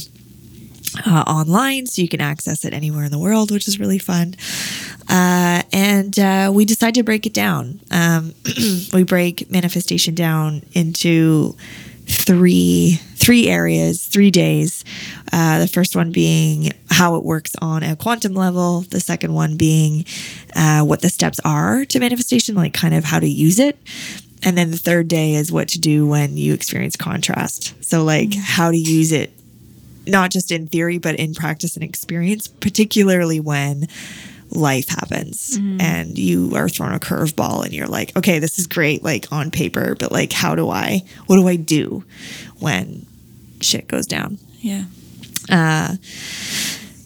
uh, 1.06 1.24
online, 1.26 1.86
so 1.86 2.02
you 2.02 2.08
can 2.08 2.20
access 2.20 2.64
it 2.64 2.72
anywhere 2.72 3.04
in 3.04 3.10
the 3.10 3.18
world, 3.18 3.50
which 3.50 3.68
is 3.68 3.78
really 3.78 3.98
fun. 3.98 4.34
Uh, 5.08 5.62
and 5.72 6.18
uh, 6.18 6.50
we 6.54 6.64
decide 6.64 6.94
to 6.94 7.02
break 7.02 7.26
it 7.26 7.34
down. 7.34 7.80
Um, 7.90 8.34
we 8.92 9.04
break 9.04 9.50
manifestation 9.50 10.14
down 10.14 10.62
into 10.72 11.56
three 12.06 13.00
three 13.14 13.48
areas, 13.48 14.04
three 14.04 14.32
days. 14.32 14.84
Uh, 15.32 15.60
the 15.60 15.68
first 15.68 15.94
one 15.94 16.10
being 16.10 16.72
how 16.90 17.14
it 17.14 17.24
works 17.24 17.52
on 17.62 17.84
a 17.84 17.94
quantum 17.94 18.34
level. 18.34 18.80
The 18.80 18.98
second 18.98 19.32
one 19.32 19.56
being 19.56 20.04
uh, 20.56 20.82
what 20.82 21.02
the 21.02 21.08
steps 21.08 21.38
are 21.44 21.84
to 21.84 22.00
manifestation, 22.00 22.56
like 22.56 22.74
kind 22.74 22.94
of 22.94 23.04
how 23.04 23.20
to 23.20 23.28
use 23.28 23.60
it. 23.60 23.78
And 24.42 24.58
then 24.58 24.72
the 24.72 24.76
third 24.76 25.06
day 25.06 25.34
is 25.34 25.52
what 25.52 25.68
to 25.68 25.78
do 25.78 26.04
when 26.04 26.36
you 26.36 26.52
experience 26.52 26.96
contrast. 26.96 27.74
So, 27.84 28.02
like 28.02 28.34
how 28.34 28.72
to 28.72 28.76
use 28.76 29.12
it 29.12 29.32
not 30.06 30.30
just 30.30 30.50
in 30.50 30.66
theory, 30.66 30.98
but 30.98 31.16
in 31.16 31.34
practice 31.34 31.76
and 31.76 31.84
experience, 31.84 32.48
particularly 32.48 33.40
when 33.40 33.88
life 34.50 34.88
happens 34.88 35.56
and 35.80 36.18
you 36.18 36.54
are 36.54 36.68
thrown 36.68 36.92
a 36.92 36.98
curveball 37.00 37.64
and 37.64 37.72
you're 37.72 37.86
like, 37.86 38.14
okay, 38.16 38.38
this 38.38 38.58
is 38.58 38.66
great, 38.66 39.02
like 39.02 39.30
on 39.32 39.50
paper, 39.50 39.94
but 39.98 40.12
like, 40.12 40.32
how 40.32 40.54
do 40.54 40.68
I, 40.68 41.02
what 41.26 41.36
do 41.36 41.48
I 41.48 41.56
do 41.56 42.04
when 42.58 43.06
shit 43.60 43.88
goes 43.88 44.06
down? 44.06 44.38
Yeah. 44.60 44.84
Uh, 45.48 45.96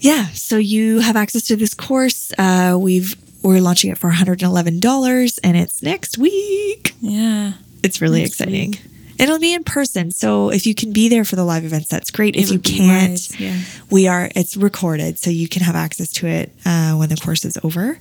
yeah, 0.01 0.27
so 0.29 0.57
you 0.57 1.01
have 1.01 1.17
access 1.17 1.45
to 1.45 1.57
this 1.57 1.75
course. 1.75 2.33
Uh, 2.37 2.77
we've, 2.81 3.15
we're 3.43 3.61
launching 3.61 3.91
it 3.91 3.99
for 3.99 4.11
$111 4.11 5.39
and 5.45 5.57
it's 5.57 5.83
next 5.83 6.19
week. 6.19 6.95
Yeah. 7.01 7.53
It's 7.83 8.01
really 8.01 8.23
Next 8.23 8.41
exciting. 8.41 8.75
It'll 9.19 9.39
be 9.39 9.55
in 9.55 9.65
person. 9.65 10.11
So 10.11 10.51
if 10.51 10.67
you 10.67 10.75
can 10.75 10.93
be 10.93 11.09
there 11.09 11.25
for 11.25 11.37
the 11.37 11.45
live 11.45 11.65
events, 11.65 11.89
that's 11.89 12.11
great. 12.11 12.37
It 12.37 12.43
if 12.43 12.51
you 12.51 12.59
can't, 12.59 13.13
wise, 13.13 13.41
yeah. 13.41 13.61
we 13.91 14.09
are, 14.09 14.31
it's 14.35 14.57
recorded. 14.57 15.19
So 15.19 15.31
you 15.31 15.49
can 15.49 15.63
have 15.63 15.75
access 15.75 16.13
to 16.15 16.27
it 16.27 16.53
uh, 16.65 16.95
when 16.95 17.09
the 17.09 17.17
course 17.17 17.45
is 17.45 17.59
over. 17.63 17.99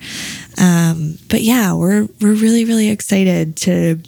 Um, 0.58 1.17
but 1.30 1.41
yeah, 1.41 1.73
we're, 1.73 2.08
we're 2.21 2.34
really, 2.34 2.65
really 2.65 2.89
excited 2.89 3.56
to 3.58 3.99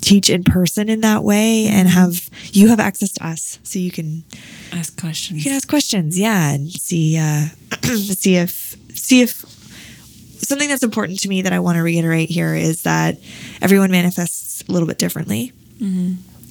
teach 0.00 0.30
in 0.30 0.44
person 0.44 0.88
in 0.88 1.00
that 1.00 1.24
way 1.24 1.66
and 1.66 1.88
have, 1.88 2.28
you 2.52 2.68
have 2.68 2.80
access 2.80 3.12
to 3.12 3.26
us. 3.26 3.58
So 3.62 3.78
you 3.78 3.90
can, 3.90 4.24
Ask 4.72 5.00
questions. 5.00 5.38
you 5.38 5.44
can 5.44 5.56
ask 5.56 5.68
questions. 5.68 6.18
Yeah. 6.18 6.52
And 6.52 6.70
see, 6.70 7.18
uh, 7.18 7.46
see 7.82 8.36
if, 8.36 8.76
see 8.94 9.22
if, 9.22 9.44
something 10.46 10.68
that's 10.68 10.82
important 10.82 11.18
to 11.20 11.28
me 11.28 11.42
that 11.42 11.52
I 11.52 11.58
want 11.58 11.76
to 11.76 11.82
reiterate 11.82 12.30
here 12.30 12.54
is 12.54 12.82
that 12.82 13.18
everyone 13.60 13.90
manifests 13.90 14.62
a 14.68 14.72
little 14.72 14.86
bit 14.86 14.98
differently. 14.98 15.52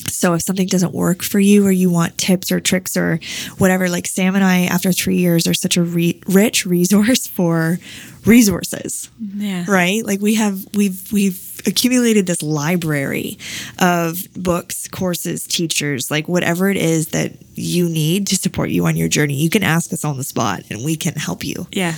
So 0.08 0.34
if 0.36 0.44
something 0.44 0.68
doesn't 0.68 0.94
work 0.94 1.24
for 1.24 1.40
you 1.40 1.66
or 1.66 1.72
you 1.72 1.90
want 1.90 2.18
tips 2.18 2.52
or 2.52 2.60
tricks 2.60 2.96
or 2.96 3.20
whatever, 3.58 3.90
like 3.90 4.06
Sam 4.08 4.36
and 4.36 4.44
I, 4.44 4.62
after 4.66 4.92
three 4.92 5.18
years, 5.18 5.48
are 5.48 5.54
such 5.54 5.78
a 5.78 5.84
re- 5.84 6.22
rich 6.28 6.66
resource 6.66 7.26
for 7.28 7.80
resources, 8.26 9.10
Yeah. 9.20 9.66
right? 9.68 10.06
Like 10.06 10.22
we 10.22 10.36
have, 10.36 10.64
we've, 10.76 11.12
we've 11.12 11.42
accumulated 11.66 12.28
this 12.28 12.44
library 12.44 13.40
of 13.80 14.20
books, 14.36 14.88
courses, 14.88 15.48
teachers, 15.48 16.12
like 16.12 16.28
whatever 16.28 16.70
it 16.70 16.78
is 16.78 17.08
that 17.08 17.34
you 17.56 17.90
need 17.90 18.28
to 18.28 18.36
support 18.36 18.70
you 18.70 18.86
on 18.86 18.96
your 18.96 19.08
journey. 19.08 19.36
You 19.36 19.50
can 19.50 19.64
ask 19.64 19.92
us 19.92 20.06
on 20.06 20.18
the 20.18 20.24
spot 20.24 20.64
and 20.70 20.84
we 20.86 20.96
can 20.96 21.16
help 21.16 21.44
you. 21.44 21.68
Yeah. 21.72 21.94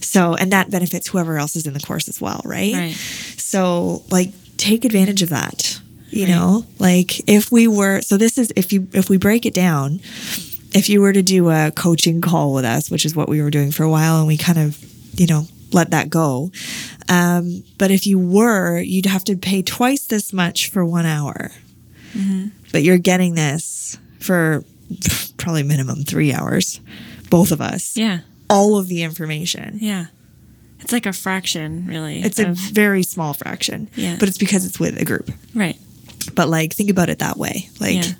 So, 0.00 0.34
and 0.34 0.52
that 0.52 0.70
benefits 0.70 1.08
whoever 1.08 1.38
else 1.38 1.56
is 1.56 1.66
in 1.66 1.72
the 1.72 1.80
course 1.80 2.08
as 2.08 2.20
well, 2.20 2.42
right? 2.44 2.74
Right. 2.74 2.94
So, 2.94 4.02
like, 4.10 4.32
take 4.58 4.84
advantage 4.84 5.22
of 5.22 5.30
that. 5.30 5.80
You 6.10 6.24
Right. 6.26 6.30
know, 6.30 6.66
like 6.78 7.28
if 7.28 7.50
we 7.50 7.66
were, 7.68 8.00
so 8.00 8.16
this 8.16 8.38
is 8.38 8.52
if 8.56 8.72
you 8.72 8.86
if 8.92 9.10
we 9.10 9.16
break 9.16 9.44
it 9.44 9.54
down, 9.54 10.00
if 10.72 10.88
you 10.88 11.00
were 11.00 11.12
to 11.12 11.22
do 11.22 11.50
a 11.50 11.72
coaching 11.74 12.20
call 12.20 12.52
with 12.52 12.64
us, 12.64 12.90
which 12.90 13.04
is 13.04 13.16
what 13.16 13.28
we 13.28 13.42
were 13.42 13.50
doing 13.50 13.72
for 13.72 13.82
a 13.82 13.90
while, 13.90 14.18
and 14.18 14.26
we 14.26 14.36
kind 14.36 14.58
of, 14.58 14.78
you 15.18 15.26
know, 15.26 15.46
let 15.72 15.90
that 15.90 16.08
go. 16.10 16.52
Um, 17.08 17.64
but 17.78 17.90
if 17.90 18.06
you 18.06 18.18
were, 18.18 18.78
you'd 18.78 19.06
have 19.06 19.24
to 19.24 19.36
pay 19.36 19.62
twice 19.62 20.04
this 20.06 20.32
much 20.32 20.68
for 20.70 20.84
one 20.84 21.06
hour. 21.06 21.50
But 22.72 22.82
you're 22.82 22.98
getting 22.98 23.34
this 23.34 23.98
for 24.20 24.64
probably 25.36 25.62
minimum 25.64 26.02
three 26.04 26.32
hours, 26.32 26.80
both 27.30 27.52
of 27.52 27.60
us 27.60 27.96
Yeah. 27.96 28.20
all 28.48 28.78
of 28.78 28.88
the 28.88 29.02
information. 29.02 29.78
Yeah. 29.82 30.06
It's 30.80 30.92
like 30.92 31.06
a 31.06 31.12
fraction, 31.12 31.86
really. 31.86 32.22
It's 32.22 32.38
a 32.38 32.52
very 32.52 33.02
small 33.02 33.34
fraction, 33.34 33.88
Yeah. 33.96 34.16
but 34.18 34.28
it's 34.28 34.38
because 34.38 34.64
it's 34.64 34.78
with 34.80 35.00
a 35.00 35.04
group. 35.04 35.30
right. 35.54 35.76
But 36.34 36.48
like, 36.48 36.72
think 36.74 36.90
about 36.90 37.08
it 37.08 37.18
that 37.20 37.36
way. 37.36 37.68
Like, 37.80 37.94
Yeah. 37.96 38.12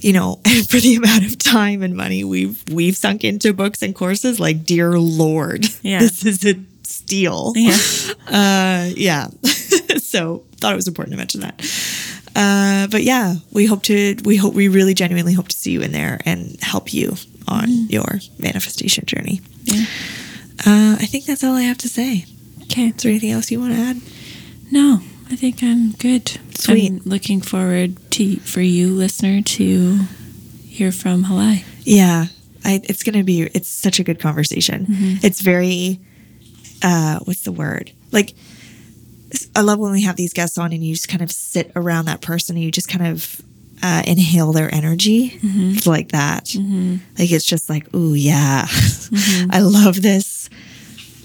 you 0.00 0.12
know, 0.12 0.36
for 0.68 0.78
the 0.80 0.96
amount 0.96 1.24
of 1.26 1.38
time 1.38 1.82
and 1.82 1.94
money 1.96 2.24
we've 2.24 2.62
we've 2.70 2.96
sunk 2.96 3.24
into 3.24 3.52
books 3.52 3.82
and 3.82 3.94
courses, 3.94 4.38
like, 4.40 4.64
dear 4.64 4.98
Lord, 4.98 5.66
Yeah. 5.82 5.98
this 6.00 6.24
is 6.24 6.44
a 6.44 6.54
steal. 6.82 7.52
Yeah. 7.56 7.76
Uh, 8.26 8.90
yeah. 8.96 9.28
so 9.98 10.42
thought 10.56 10.72
it 10.72 10.76
was 10.76 10.88
important 10.88 11.12
to 11.12 11.18
mention 11.18 11.40
that. 11.42 11.60
Uh, 12.34 12.88
but 12.88 13.02
yeah, 13.04 13.34
we 13.52 13.66
hope 13.66 13.82
to, 13.84 14.16
we 14.24 14.36
hope, 14.36 14.54
we 14.54 14.66
really 14.68 14.94
genuinely 14.94 15.34
hope 15.34 15.48
to 15.48 15.56
see 15.56 15.70
you 15.72 15.82
in 15.82 15.92
there 15.92 16.18
and 16.24 16.56
help 16.62 16.92
you 16.94 17.14
on 17.46 17.68
your 17.88 18.18
manifestation 18.38 19.04
journey. 19.06 19.40
Yeah. 19.64 19.84
Uh, 20.66 20.96
I 20.98 21.06
think 21.06 21.26
that's 21.26 21.44
all 21.44 21.54
I 21.54 21.62
have 21.62 21.78
to 21.78 21.88
say. 21.88 22.24
Okay. 22.62 22.88
Is 22.88 22.96
there 23.02 23.10
anything 23.10 23.30
else 23.30 23.50
you 23.50 23.60
want 23.60 23.74
to 23.74 23.78
add? 23.80 24.00
No, 24.72 25.00
I 25.34 25.36
think 25.36 25.64
I'm 25.64 25.90
good. 25.90 26.28
Sweet. 26.54 26.92
I'm 26.92 27.00
looking 27.04 27.40
forward 27.40 27.96
to 28.12 28.36
for 28.36 28.60
you, 28.60 28.94
listener, 28.94 29.42
to 29.42 29.98
hear 30.62 30.92
from 30.92 31.24
Halai. 31.24 31.64
Yeah, 31.82 32.26
I, 32.64 32.80
it's 32.84 33.02
going 33.02 33.18
to 33.18 33.24
be, 33.24 33.40
it's 33.42 33.66
such 33.66 33.98
a 33.98 34.04
good 34.04 34.20
conversation. 34.20 34.86
It's 35.24 35.40
very, 35.40 35.98
uh, 36.84 37.18
what's 37.24 37.42
the 37.42 37.50
word? 37.50 37.90
Like, 38.12 38.34
I 39.56 39.62
love 39.62 39.80
when 39.80 39.90
we 39.90 40.02
have 40.04 40.14
these 40.14 40.32
guests 40.32 40.56
on 40.56 40.72
and 40.72 40.84
you 40.84 40.94
just 40.94 41.08
kind 41.08 41.20
of 41.20 41.32
sit 41.32 41.72
around 41.74 42.04
that 42.04 42.20
person 42.20 42.54
and 42.54 42.64
you 42.64 42.70
just 42.70 42.88
kind 42.88 43.04
of 43.04 43.42
uh, 43.82 44.04
inhale 44.06 44.52
their 44.52 44.72
energy. 44.72 45.30
Mm-hmm. 45.30 45.70
It's 45.74 45.86
like 45.88 46.12
that. 46.12 46.54
Like 47.18 47.32
it's 47.32 47.44
just 47.44 47.68
like, 47.68 47.88
oh 47.92 48.14
yeah. 48.14 48.66
I 49.50 49.58
love 49.62 50.00
this 50.00 50.33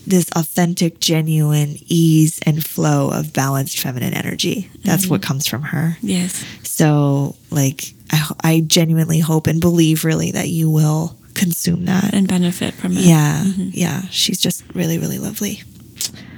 this 0.10 0.30
authentic, 0.36 1.00
genuine 1.00 1.78
ease 1.86 2.40
and 2.46 2.66
flow 2.66 3.12
of 3.12 3.32
balanced 3.32 3.80
feminine 3.80 4.14
energy. 4.14 4.70
That's 4.84 5.08
what 5.08 5.22
mm-hmm. 5.22 5.28
comes 5.28 5.48
from 5.48 5.62
her. 5.62 5.98
Yes. 6.02 6.44
So, 6.64 7.36
like, 7.52 7.94
I, 8.12 8.32
I 8.44 8.60
genuinely 8.62 9.20
hope 9.20 9.48
and 9.48 9.62
believe 9.62 10.04
really 10.04 10.32
that 10.32 10.50
you 10.50 10.70
will 10.70 11.16
consume 11.36 11.86
that. 11.86 12.14
And 12.14 12.28
benefit 12.28 12.74
from 12.74 12.94
it. 12.94 13.02
Yeah, 13.02 13.44
mm-hmm. 13.46 13.70
yeah. 13.72 14.02
She's 14.10 14.42
just 14.42 14.64
really, 14.74 14.98
really 14.98 15.20
lovely. 15.20 15.62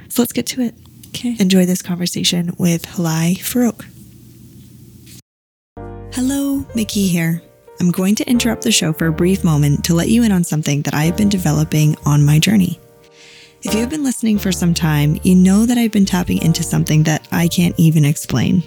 So 0.08 0.22
let's 0.22 0.32
get 0.32 0.46
to 0.48 0.60
it. 0.62 0.74
Okay. 1.08 1.36
Enjoy 1.38 1.66
this 1.66 1.82
conversation 1.82 2.52
with 2.58 2.86
Halai 2.86 3.36
Farouk. 3.38 3.86
Hello, 6.14 6.66
Mickey 6.74 7.08
here. 7.08 7.42
I'm 7.80 7.90
going 7.90 8.14
to 8.16 8.28
interrupt 8.28 8.62
the 8.62 8.70
show 8.70 8.92
for 8.92 9.06
a 9.06 9.12
brief 9.12 9.42
moment 9.42 9.86
to 9.86 9.94
let 9.94 10.08
you 10.08 10.22
in 10.22 10.30
on 10.30 10.44
something 10.44 10.82
that 10.82 10.94
I 10.94 11.04
have 11.04 11.16
been 11.16 11.30
developing 11.30 11.96
on 12.04 12.24
my 12.24 12.38
journey. 12.38 12.78
If 13.64 13.74
you 13.74 13.80
have 13.80 13.90
been 13.90 14.02
listening 14.02 14.38
for 14.38 14.50
some 14.50 14.74
time, 14.74 15.20
you 15.22 15.36
know 15.36 15.66
that 15.66 15.78
I've 15.78 15.92
been 15.92 16.04
tapping 16.04 16.42
into 16.42 16.64
something 16.64 17.04
that 17.04 17.28
I 17.30 17.46
can't 17.46 17.78
even 17.78 18.04
explain. 18.04 18.64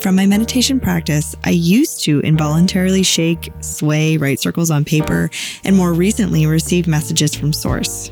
From 0.00 0.16
my 0.16 0.26
meditation 0.26 0.78
practice, 0.80 1.34
I 1.44 1.50
used 1.50 2.04
to 2.04 2.20
involuntarily 2.20 3.02
shake, 3.02 3.50
sway, 3.60 4.18
write 4.18 4.38
circles 4.38 4.70
on 4.70 4.84
paper, 4.84 5.30
and 5.64 5.74
more 5.74 5.94
recently 5.94 6.44
receive 6.44 6.86
messages 6.86 7.34
from 7.34 7.54
Source. 7.54 8.10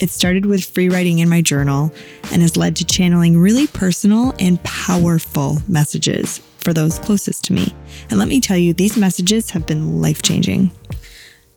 It 0.00 0.08
started 0.08 0.46
with 0.46 0.64
free 0.64 0.88
writing 0.88 1.18
in 1.18 1.28
my 1.28 1.42
journal 1.42 1.92
and 2.32 2.40
has 2.40 2.56
led 2.56 2.74
to 2.76 2.86
channeling 2.86 3.38
really 3.38 3.66
personal 3.66 4.34
and 4.38 4.62
powerful 4.64 5.58
messages 5.68 6.38
for 6.56 6.72
those 6.72 6.98
closest 6.98 7.44
to 7.44 7.52
me. 7.52 7.74
And 8.08 8.18
let 8.18 8.28
me 8.28 8.40
tell 8.40 8.56
you, 8.56 8.72
these 8.72 8.96
messages 8.96 9.50
have 9.50 9.66
been 9.66 10.00
life 10.00 10.22
changing. 10.22 10.70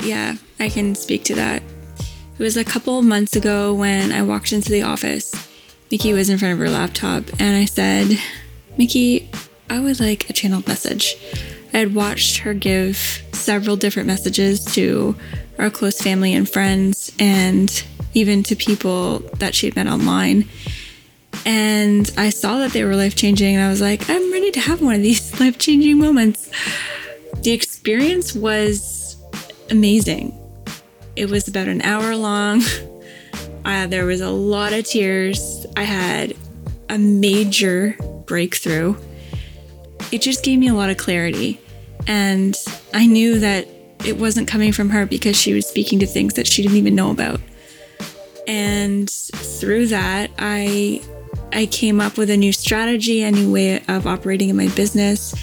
Yeah, 0.04 0.36
I 0.60 0.68
can 0.68 0.96
speak 0.96 1.24
to 1.26 1.36
that. 1.36 1.64
It 2.38 2.44
was 2.44 2.58
a 2.58 2.66
couple 2.66 3.00
of 3.00 3.06
months 3.06 3.38
ago 3.38 3.74
when 3.74 4.12
I 4.12 4.22
walked 4.22 4.52
into 4.52 4.70
the 4.70 4.82
office. 4.82 5.34
Mickey 5.90 6.12
was 6.12 6.30
in 6.30 6.38
front 6.38 6.52
of 6.52 6.60
her 6.60 6.70
laptop, 6.70 7.24
and 7.40 7.56
I 7.56 7.64
said, 7.64 8.20
Mickey, 8.78 9.30
I 9.70 9.80
would 9.80 10.02
like 10.02 10.30
a 10.30 10.34
channeled 10.34 10.68
message. 10.68 11.16
I 11.74 11.78
had 11.78 11.96
watched 11.96 12.40
her 12.40 12.54
give 12.54 13.24
several 13.32 13.78
different 13.78 14.08
messages 14.08 14.66
to 14.76 15.16
our 15.58 15.70
close 15.70 16.02
family 16.02 16.34
and 16.34 16.50
friends, 16.50 17.10
and 17.20 17.84
even 18.14 18.44
to 18.44 18.56
people 18.58 19.20
that 19.40 19.56
she'd 19.56 19.78
met 19.78 19.88
online. 19.88 20.50
And 21.46 22.12
I 22.18 22.32
saw 22.32 22.58
that 22.58 22.74
they 22.74 22.84
were 22.84 22.98
life 22.98 23.16
changing, 23.16 23.56
and 23.56 23.64
I 23.64 23.70
was 23.70 23.80
like, 23.80 24.10
I'm 24.10 24.34
ready 24.34 24.52
to 24.52 24.60
have 24.60 24.82
one 24.82 24.96
of 24.96 25.02
these 25.02 25.40
life 25.40 25.58
changing 25.58 26.00
moments. 26.00 26.52
The 27.44 27.52
experience 27.52 28.36
was 28.36 29.16
amazing. 29.70 30.38
It 31.16 31.30
was 31.30 31.48
about 31.48 31.68
an 31.68 31.82
hour 31.82 32.16
long. 32.16 32.62
Uh, 33.66 33.88
there 33.88 34.06
was 34.06 34.22
a 34.22 34.30
lot 34.30 34.74
of 34.74 34.86
tears. 34.86 35.66
I 35.76 35.82
had 35.82 36.36
a 36.88 37.00
major 37.00 37.98
breakthrough. 38.28 38.96
It 40.12 40.22
just 40.22 40.44
gave 40.44 40.60
me 40.60 40.68
a 40.68 40.76
lot 40.76 40.92
of 40.92 40.98
clarity. 40.98 41.60
And 42.06 42.56
I 42.94 43.08
knew 43.08 43.40
that 43.40 43.68
it 44.06 44.18
wasn't 44.18 44.48
coming 44.48 44.72
from 44.72 44.90
her 44.92 45.08
because 45.08 45.36
she 45.36 45.54
was 45.54 45.66
speaking 45.66 45.98
to 46.00 46.06
things 46.06 46.36
that 46.36 46.46
she 46.46 46.62
didn't 46.62 46.78
even 46.78 46.94
know 46.94 47.10
about. 47.10 47.42
And 48.48 49.10
through 49.10 49.88
that, 49.88 50.30
I 50.38 51.02
I 51.52 51.66
came 51.66 52.00
up 52.00 52.18
with 52.18 52.30
a 52.30 52.38
new 52.38 52.54
strategy, 52.54 53.24
a 53.24 53.32
new 53.32 53.52
way 53.52 53.84
of 53.88 54.06
operating 54.06 54.50
in 54.50 54.58
my 54.58 54.68
business. 54.70 55.34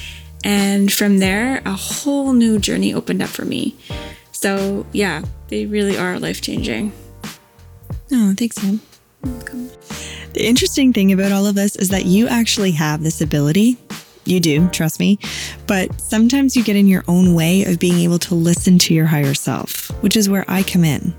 And 0.45 0.93
from 0.93 1.19
there, 1.19 1.63
a 1.65 1.73
whole 1.73 2.33
new 2.33 2.59
journey 2.59 2.95
opened 2.95 3.23
up 3.23 3.31
for 3.31 3.45
me. 3.45 3.77
So, 4.43 4.85
yeah, 4.91 5.23
they 5.47 5.67
really 5.67 5.97
are 5.97 6.19
life 6.19 6.41
changing. 6.41 6.93
Oh, 8.11 8.35
thanks, 8.37 8.57
Sam. 8.57 8.81
The 9.23 10.45
interesting 10.45 10.93
thing 10.93 11.13
about 11.13 11.31
all 11.31 11.47
of 11.47 11.55
this 11.55 11.77
is 11.77 11.91
that 11.91 12.07
you 12.07 12.27
actually 12.27 12.73
have 12.73 13.05
this 13.05 13.21
ability. 13.21 13.79
You 14.25 14.41
do, 14.41 14.69
trust 14.71 14.99
me. 14.99 15.21
But 15.69 16.01
sometimes 16.01 16.57
you 16.57 16.65
get 16.65 16.75
in 16.75 16.89
your 16.89 17.05
own 17.07 17.35
way 17.35 17.63
of 17.67 17.79
being 17.79 18.01
able 18.01 18.19
to 18.19 18.35
listen 18.35 18.81
to 18.81 18.95
your 18.95 19.07
higher 19.07 19.35
self, 19.35 19.91
which 20.03 20.17
is 20.17 20.29
where 20.29 20.45
I 20.49 20.65
come 20.65 20.83
in. 20.83 21.15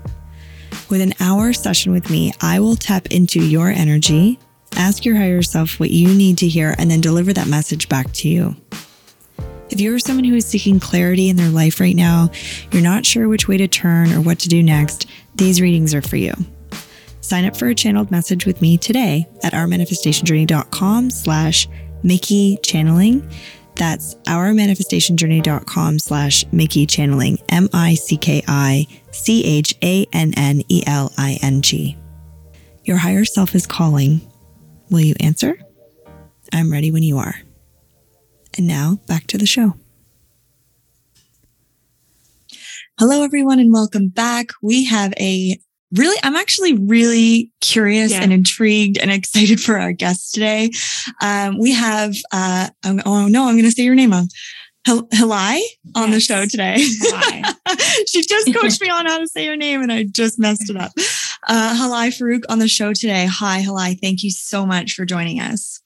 With 0.90 1.00
an 1.00 1.14
hour 1.18 1.54
session 1.54 1.92
with 1.92 2.10
me, 2.10 2.34
I 2.42 2.60
will 2.60 2.76
tap 2.76 3.06
into 3.06 3.42
your 3.42 3.70
energy, 3.70 4.38
ask 4.76 5.06
your 5.06 5.16
higher 5.16 5.40
self 5.40 5.80
what 5.80 5.90
you 5.90 6.12
need 6.12 6.36
to 6.38 6.48
hear, 6.48 6.74
and 6.76 6.90
then 6.90 7.00
deliver 7.00 7.32
that 7.32 7.48
message 7.48 7.88
back 7.88 8.12
to 8.12 8.28
you. 8.28 8.54
If 9.70 9.80
you're 9.80 9.98
someone 9.98 10.24
who 10.24 10.36
is 10.36 10.46
seeking 10.46 10.78
clarity 10.78 11.28
in 11.28 11.36
their 11.36 11.48
life 11.48 11.80
right 11.80 11.96
now, 11.96 12.30
you're 12.70 12.82
not 12.82 13.06
sure 13.06 13.28
which 13.28 13.48
way 13.48 13.56
to 13.56 13.68
turn 13.68 14.12
or 14.12 14.20
what 14.20 14.38
to 14.40 14.48
do 14.48 14.62
next, 14.62 15.06
these 15.34 15.60
readings 15.60 15.94
are 15.94 16.02
for 16.02 16.16
you. 16.16 16.34
Sign 17.20 17.46
up 17.46 17.56
for 17.56 17.68
a 17.68 17.74
channeled 17.74 18.10
message 18.10 18.44
with 18.44 18.60
me 18.60 18.76
today 18.76 19.26
at 19.42 19.54
ourmanifestationjourney.com 19.54 21.10
slash 21.10 21.66
Mickey 22.02 22.58
channeling. 22.62 23.28
That's 23.76 24.14
ourmanifestationjourney.com 24.26 25.98
slash 25.98 26.44
Mickey 26.52 26.86
channeling, 26.86 27.38
M 27.48 27.68
I 27.72 27.94
C 27.94 28.16
K 28.18 28.42
I 28.46 28.86
C 29.10 29.42
H 29.44 29.74
A 29.82 30.06
N 30.12 30.34
N 30.36 30.62
E 30.68 30.82
L 30.86 31.12
I 31.16 31.38
N 31.42 31.62
G. 31.62 31.96
Your 32.84 32.98
higher 32.98 33.24
self 33.24 33.54
is 33.54 33.66
calling. 33.66 34.20
Will 34.90 35.00
you 35.00 35.14
answer? 35.18 35.58
I'm 36.52 36.70
ready 36.70 36.90
when 36.90 37.02
you 37.02 37.18
are. 37.18 37.34
And 38.56 38.66
now 38.66 38.98
back 39.06 39.26
to 39.28 39.38
the 39.38 39.46
show. 39.46 39.74
Hello, 42.98 43.24
everyone, 43.24 43.58
and 43.58 43.72
welcome 43.72 44.08
back. 44.08 44.50
We 44.62 44.84
have 44.84 45.12
a 45.18 45.58
really, 45.96 46.16
I'm 46.22 46.36
actually 46.36 46.74
really 46.74 47.50
curious 47.60 48.12
Yeah. 48.12 48.22
and 48.22 48.32
intrigued 48.32 48.98
and 48.98 49.10
excited 49.10 49.60
for 49.60 49.78
our 49.78 49.92
guest 49.92 50.32
today. 50.34 50.70
Um, 51.20 51.58
we 51.58 51.72
have, 51.72 52.14
uh, 52.32 52.68
um, 52.84 53.00
oh 53.04 53.26
no, 53.26 53.48
I'm 53.48 53.54
going 53.54 53.64
to 53.64 53.72
say 53.72 53.82
your 53.82 53.96
name 53.96 54.12
wrong. 54.12 54.28
Hel- 54.86 55.08
Hilai 55.08 55.60
on 55.96 56.10
the 56.10 56.20
show 56.20 56.46
today. 56.46 56.76
She 58.06 58.22
just 58.22 58.54
coached 58.54 58.80
me 58.80 58.90
on 58.90 59.06
how 59.06 59.18
to 59.18 59.26
say 59.26 59.44
your 59.44 59.56
name 59.56 59.82
and 59.82 59.90
I 59.90 60.04
just 60.04 60.38
messed 60.38 60.68
it 60.70 60.76
up. 60.76 60.92
Uh, 61.48 61.74
Halai 61.76 62.08
Farouk 62.08 62.42
on 62.48 62.58
the 62.60 62.68
show 62.68 62.92
today. 62.92 63.26
Hi, 63.28 63.62
Halai. 63.62 63.98
Thank 63.98 64.22
you 64.22 64.30
so 64.30 64.64
much 64.66 64.92
for 64.92 65.04
joining 65.04 65.40
us. 65.40 65.80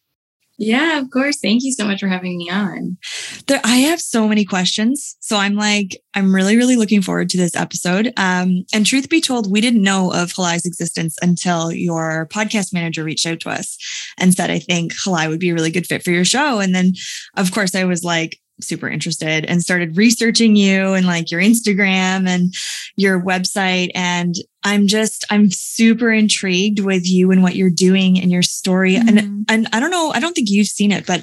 Yeah, 0.61 0.99
of 0.99 1.11
course. 1.11 1.39
Thank 1.41 1.63
you 1.63 1.73
so 1.73 1.85
much 1.85 2.01
for 2.01 2.09
having 2.09 2.37
me 2.37 2.51
on. 2.51 2.99
There, 3.47 3.61
I 3.63 3.77
have 3.77 4.01
so 4.01 4.27
many 4.27 4.45
questions. 4.45 5.17
So 5.21 5.37
I'm 5.37 5.55
like, 5.55 5.97
I'm 6.15 6.35
really, 6.35 6.57
really 6.57 6.75
looking 6.75 7.01
forward 7.01 7.31
to 7.31 7.37
this 7.37 7.55
episode. 7.55 8.13
Um, 8.17 8.65
and 8.75 8.85
truth 8.85 9.09
be 9.09 9.21
told, 9.21 9.51
we 9.51 9.61
didn't 9.61 9.83
know 9.83 10.13
of 10.13 10.33
Halai's 10.33 10.67
existence 10.67 11.17
until 11.23 11.71
your 11.71 12.27
podcast 12.33 12.75
manager 12.75 13.05
reached 13.05 13.25
out 13.25 13.39
to 13.41 13.51
us 13.51 13.79
and 14.19 14.35
said, 14.35 14.51
I 14.51 14.59
think 14.59 14.93
Halai 14.95 15.29
would 15.29 15.39
be 15.39 15.51
a 15.51 15.55
really 15.55 15.71
good 15.71 15.87
fit 15.87 16.03
for 16.03 16.11
your 16.11 16.25
show. 16.25 16.59
And 16.59 16.75
then, 16.75 16.93
of 17.37 17.53
course, 17.53 17.77
I 17.77 17.85
was 17.85 18.03
like, 18.03 18.37
super 18.61 18.89
interested 18.89 19.45
and 19.45 19.63
started 19.63 19.97
researching 19.97 20.57
you 20.57 20.95
and 20.95 21.07
like 21.07 21.31
your 21.31 21.41
Instagram 21.41 22.29
and 22.29 22.53
your 22.97 23.21
website. 23.23 23.91
And 23.95 24.35
I'm 24.65 24.87
just, 24.87 25.25
I'm 25.31 25.51
super 25.51 26.11
intrigued 26.13 26.81
with 26.81 27.09
you 27.09 27.31
and 27.31 27.43
what 27.43 27.55
you're 27.57 27.71
doing 27.71 28.19
and 28.21 28.31
your 28.31 28.43
story. 28.43 28.97
And 28.97 29.09
Mhm. 29.19 29.45
and 29.49 29.69
I 29.73 29.81
don't 29.81 29.91
know, 29.91 30.11
I 30.13 30.21
don't 30.21 30.35
think 30.35 30.49
you've 30.51 30.67
seen 30.69 30.93
it, 30.93 31.07
but 31.07 31.21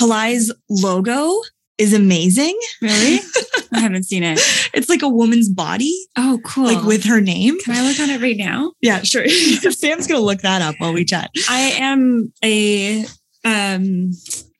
Halai's 0.00 0.52
logo 0.68 1.40
is 1.78 1.92
amazing. 1.92 2.56
Really? 2.80 3.18
I 3.72 3.80
haven't 3.80 4.04
seen 4.04 4.22
it. 4.22 4.38
It's 4.74 4.88
like 4.88 5.02
a 5.02 5.08
woman's 5.08 5.48
body, 5.48 5.92
Oh, 6.16 6.38
cool. 6.44 6.64
like 6.66 6.84
with 6.84 7.02
her 7.04 7.20
name. 7.20 7.58
Can 7.60 7.74
I 7.74 7.88
look 7.88 7.98
on 7.98 8.10
it 8.10 8.20
right 8.20 8.36
now? 8.36 8.72
Yeah, 8.80 9.02
sure. 9.02 9.26
Sam's 9.28 10.06
gonna 10.06 10.20
look 10.20 10.42
that 10.42 10.62
up 10.62 10.76
while 10.78 10.92
we 10.92 11.04
chat. 11.04 11.30
I 11.48 11.72
am 11.78 12.32
a 12.44 13.04
um 13.44 14.10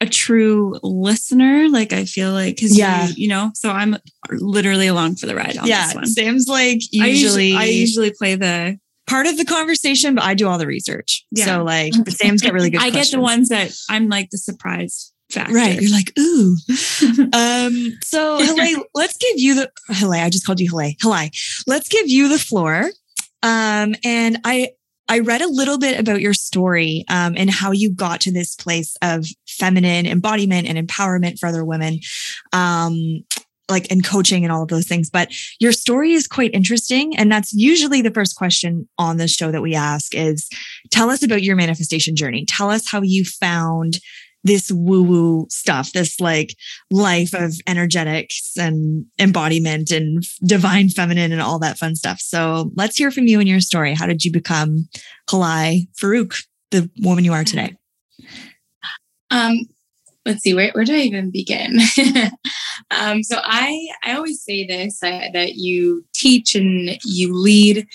a 0.00 0.06
true 0.06 0.78
listener. 0.82 1.68
Like 1.68 1.92
I 1.92 2.04
feel 2.04 2.32
like 2.32 2.56
because 2.56 2.76
Yeah. 2.76 3.06
you, 3.08 3.14
you 3.16 3.28
know, 3.28 3.50
so 3.54 3.70
I'm 3.70 3.96
literally 4.30 4.86
along 4.86 5.16
for 5.16 5.26
the 5.26 5.34
ride 5.34 5.56
on 5.56 5.66
yeah, 5.66 5.86
this 5.86 5.94
one. 5.94 6.06
Sam's 6.06 6.46
like 6.48 6.80
I 7.00 7.06
usually, 7.06 7.54
I 7.54 7.64
usually 7.64 8.10
play 8.10 8.34
the. 8.34 8.78
part 9.06 9.26
of 9.26 9.36
the 9.36 9.44
conversation, 9.44 10.14
but 10.14 10.24
I 10.24 10.34
do 10.34 10.48
all 10.48 10.58
the 10.58 10.66
research. 10.66 11.24
Yeah. 11.30 11.46
So 11.46 11.64
like, 11.64 11.92
but 12.04 12.12
Sam's 12.12 12.42
got 12.42 12.52
really 12.52 12.70
good. 12.70 12.80
I 12.82 12.90
get 12.90 13.10
the 13.10 13.20
ones 13.20 13.48
that 13.48 13.72
I'm 13.88 14.08
like 14.08 14.30
the 14.30 14.38
surprise 14.38 15.12
factor. 15.30 15.54
Right. 15.54 15.80
You're 15.80 15.90
like, 15.90 16.12
ooh. 16.18 16.56
um, 17.32 17.98
so 18.02 18.38
Hele, 18.38 18.84
let's 18.94 19.16
give 19.16 19.38
you 19.38 19.54
the 19.54 19.70
Hele, 19.88 20.12
I 20.12 20.28
just 20.30 20.44
called 20.44 20.60
you 20.60 20.70
Hele. 20.70 20.92
Hele. 21.00 21.30
Let's 21.66 21.88
give 21.88 22.08
you 22.08 22.28
the 22.28 22.38
floor. 22.38 22.90
Um, 23.42 23.94
and 24.04 24.38
I 24.44 24.70
I 25.08 25.18
read 25.18 25.42
a 25.42 25.48
little 25.48 25.78
bit 25.78 25.98
about 25.98 26.20
your 26.20 26.34
story 26.34 27.04
um, 27.10 27.34
and 27.36 27.50
how 27.50 27.72
you 27.72 27.90
got 27.90 28.20
to 28.22 28.32
this 28.32 28.54
place 28.54 28.96
of 29.02 29.26
feminine 29.46 30.06
embodiment 30.06 30.66
and 30.66 30.78
empowerment 30.78 31.38
for 31.38 31.46
other 31.46 31.64
women. 31.64 32.00
Um, 32.52 33.24
like 33.70 33.90
and 33.90 34.04
coaching 34.04 34.44
and 34.44 34.52
all 34.52 34.62
of 34.62 34.68
those 34.68 34.86
things. 34.86 35.08
But 35.08 35.32
your 35.58 35.72
story 35.72 36.12
is 36.12 36.26
quite 36.26 36.52
interesting. 36.52 37.16
And 37.16 37.32
that's 37.32 37.52
usually 37.54 38.02
the 38.02 38.10
first 38.10 38.36
question 38.36 38.86
on 38.98 39.16
the 39.16 39.26
show 39.26 39.50
that 39.50 39.62
we 39.62 39.74
ask 39.74 40.14
is 40.14 40.48
tell 40.90 41.08
us 41.08 41.22
about 41.22 41.42
your 41.42 41.56
manifestation 41.56 42.14
journey. 42.14 42.44
Tell 42.46 42.70
us 42.70 42.86
how 42.86 43.00
you 43.00 43.24
found 43.24 44.00
this 44.44 44.70
woo 44.70 45.02
woo 45.02 45.46
stuff, 45.50 45.92
this 45.92 46.20
like 46.20 46.54
life 46.90 47.34
of 47.34 47.54
energetics 47.66 48.52
and 48.56 49.06
embodiment 49.18 49.90
and 49.90 50.22
divine 50.46 50.90
feminine 50.90 51.32
and 51.32 51.40
all 51.40 51.58
that 51.58 51.78
fun 51.78 51.96
stuff. 51.96 52.20
So 52.20 52.70
let's 52.76 52.96
hear 52.96 53.10
from 53.10 53.26
you 53.26 53.40
and 53.40 53.48
your 53.48 53.60
story. 53.60 53.94
How 53.94 54.06
did 54.06 54.24
you 54.24 54.30
become 54.30 54.88
Halai 55.28 55.88
Farouk, 56.00 56.44
the 56.70 56.88
woman 57.00 57.24
you 57.24 57.32
are 57.32 57.44
today? 57.44 57.74
Um, 59.30 59.60
let's 60.26 60.42
see, 60.42 60.54
where, 60.54 60.70
where 60.72 60.84
do 60.84 60.94
I 60.94 61.00
even 61.00 61.30
begin? 61.30 61.78
um, 62.90 63.22
so 63.22 63.38
I, 63.42 63.88
I 64.02 64.14
always 64.14 64.42
say 64.42 64.66
this, 64.66 65.02
uh, 65.02 65.28
that 65.32 65.54
you 65.54 66.04
teach 66.14 66.54
and 66.54 66.98
you 67.04 67.34
lead 67.34 67.86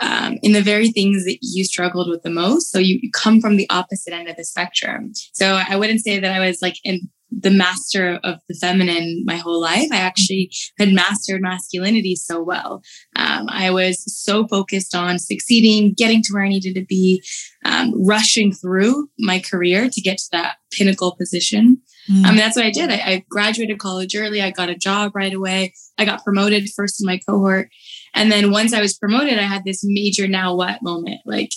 um, 0.00 0.38
in 0.42 0.52
the 0.52 0.62
very 0.62 0.90
things 0.90 1.24
that 1.24 1.38
you 1.40 1.64
struggled 1.64 2.08
with 2.08 2.22
the 2.22 2.30
most. 2.30 2.70
So 2.70 2.78
you, 2.78 2.98
you 3.02 3.10
come 3.12 3.40
from 3.40 3.56
the 3.56 3.68
opposite 3.70 4.12
end 4.12 4.28
of 4.28 4.36
the 4.36 4.44
spectrum. 4.44 5.12
So 5.32 5.60
I 5.68 5.76
wouldn't 5.76 6.00
say 6.00 6.18
that 6.18 6.32
I 6.32 6.46
was 6.46 6.60
like 6.62 6.76
in 6.84 7.08
the 7.40 7.50
master 7.50 8.20
of 8.22 8.38
the 8.48 8.54
feminine 8.54 9.22
my 9.24 9.36
whole 9.36 9.60
life. 9.60 9.88
I 9.92 9.96
actually 9.96 10.50
had 10.78 10.92
mastered 10.92 11.42
masculinity 11.42 12.16
so 12.16 12.42
well. 12.42 12.82
Um, 13.16 13.46
I 13.48 13.70
was 13.70 14.02
so 14.06 14.46
focused 14.46 14.94
on 14.94 15.18
succeeding, 15.18 15.94
getting 15.94 16.22
to 16.22 16.32
where 16.32 16.44
I 16.44 16.48
needed 16.48 16.74
to 16.74 16.84
be, 16.84 17.22
um, 17.64 17.92
rushing 18.06 18.52
through 18.52 19.08
my 19.18 19.40
career 19.40 19.88
to 19.90 20.00
get 20.00 20.18
to 20.18 20.28
that 20.32 20.56
pinnacle 20.70 21.16
position. 21.16 21.78
Mm. 22.10 22.24
I 22.24 22.28
mean, 22.28 22.36
that's 22.36 22.56
what 22.56 22.66
I 22.66 22.70
did. 22.70 22.90
I, 22.90 22.94
I 22.94 23.24
graduated 23.28 23.78
college 23.78 24.16
early. 24.16 24.42
I 24.42 24.50
got 24.50 24.70
a 24.70 24.74
job 24.74 25.12
right 25.14 25.32
away. 25.32 25.74
I 25.98 26.04
got 26.04 26.24
promoted 26.24 26.68
first 26.74 27.00
in 27.00 27.06
my 27.06 27.20
cohort. 27.28 27.68
And 28.14 28.30
then 28.30 28.50
once 28.50 28.72
I 28.72 28.80
was 28.80 28.98
promoted, 28.98 29.38
I 29.38 29.42
had 29.42 29.64
this 29.64 29.82
major 29.84 30.26
now 30.26 30.54
what 30.54 30.82
moment. 30.82 31.20
Like, 31.24 31.50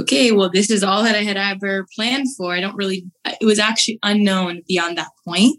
okay, 0.00 0.32
well, 0.32 0.50
this 0.50 0.70
is 0.70 0.82
all 0.82 1.02
that 1.02 1.14
I 1.14 1.22
had 1.22 1.36
ever 1.36 1.86
planned 1.94 2.34
for. 2.36 2.52
I 2.52 2.60
don't 2.60 2.76
really, 2.76 3.06
it 3.40 3.44
was 3.44 3.58
actually 3.58 3.98
unknown 4.02 4.62
beyond 4.68 4.98
that 4.98 5.10
point. 5.24 5.58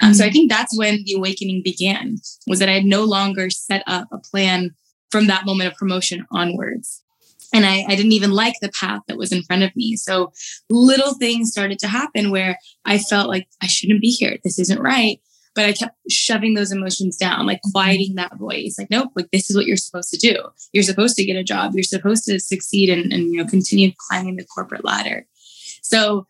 Um, 0.00 0.10
mm-hmm. 0.10 0.12
So 0.14 0.24
I 0.24 0.28
mm. 0.28 0.32
think 0.32 0.50
that's 0.50 0.76
when 0.76 1.02
the 1.04 1.14
awakening 1.14 1.62
began, 1.64 2.16
was 2.46 2.58
that 2.58 2.68
I 2.68 2.72
had 2.72 2.84
no 2.84 3.04
longer 3.04 3.50
set 3.50 3.82
up 3.86 4.08
a 4.12 4.18
plan 4.18 4.70
from 5.10 5.26
that 5.26 5.46
moment 5.46 5.70
of 5.70 5.76
promotion 5.76 6.26
onwards. 6.32 7.02
And 7.54 7.64
I, 7.64 7.84
I 7.88 7.94
didn't 7.94 8.12
even 8.12 8.32
like 8.32 8.54
the 8.60 8.70
path 8.70 9.02
that 9.06 9.16
was 9.16 9.32
in 9.32 9.42
front 9.42 9.62
of 9.62 9.74
me. 9.76 9.96
So 9.96 10.32
little 10.68 11.14
things 11.14 11.50
started 11.50 11.78
to 11.78 11.88
happen 11.88 12.30
where 12.30 12.58
I 12.84 12.98
felt 12.98 13.28
like 13.28 13.46
I 13.62 13.66
shouldn't 13.66 14.00
be 14.00 14.10
here. 14.10 14.36
This 14.42 14.58
isn't 14.58 14.80
right 14.80 15.20
but 15.56 15.64
I 15.64 15.72
kept 15.72 15.96
shoving 16.10 16.54
those 16.54 16.70
emotions 16.70 17.16
down, 17.16 17.46
like 17.46 17.60
quieting 17.72 18.14
that 18.16 18.36
voice. 18.36 18.76
Like, 18.78 18.90
nope, 18.90 19.10
like 19.16 19.30
this 19.32 19.48
is 19.50 19.56
what 19.56 19.66
you're 19.66 19.78
supposed 19.78 20.10
to 20.10 20.18
do. 20.18 20.36
You're 20.72 20.82
supposed 20.82 21.16
to 21.16 21.24
get 21.24 21.36
a 21.36 21.42
job. 21.42 21.72
You're 21.74 21.82
supposed 21.82 22.24
to 22.26 22.38
succeed 22.38 22.90
and, 22.90 23.10
and 23.12 23.32
you 23.32 23.42
know 23.42 23.48
continue 23.48 23.90
climbing 24.08 24.36
the 24.36 24.44
corporate 24.44 24.84
ladder. 24.84 25.26
So 25.82 26.26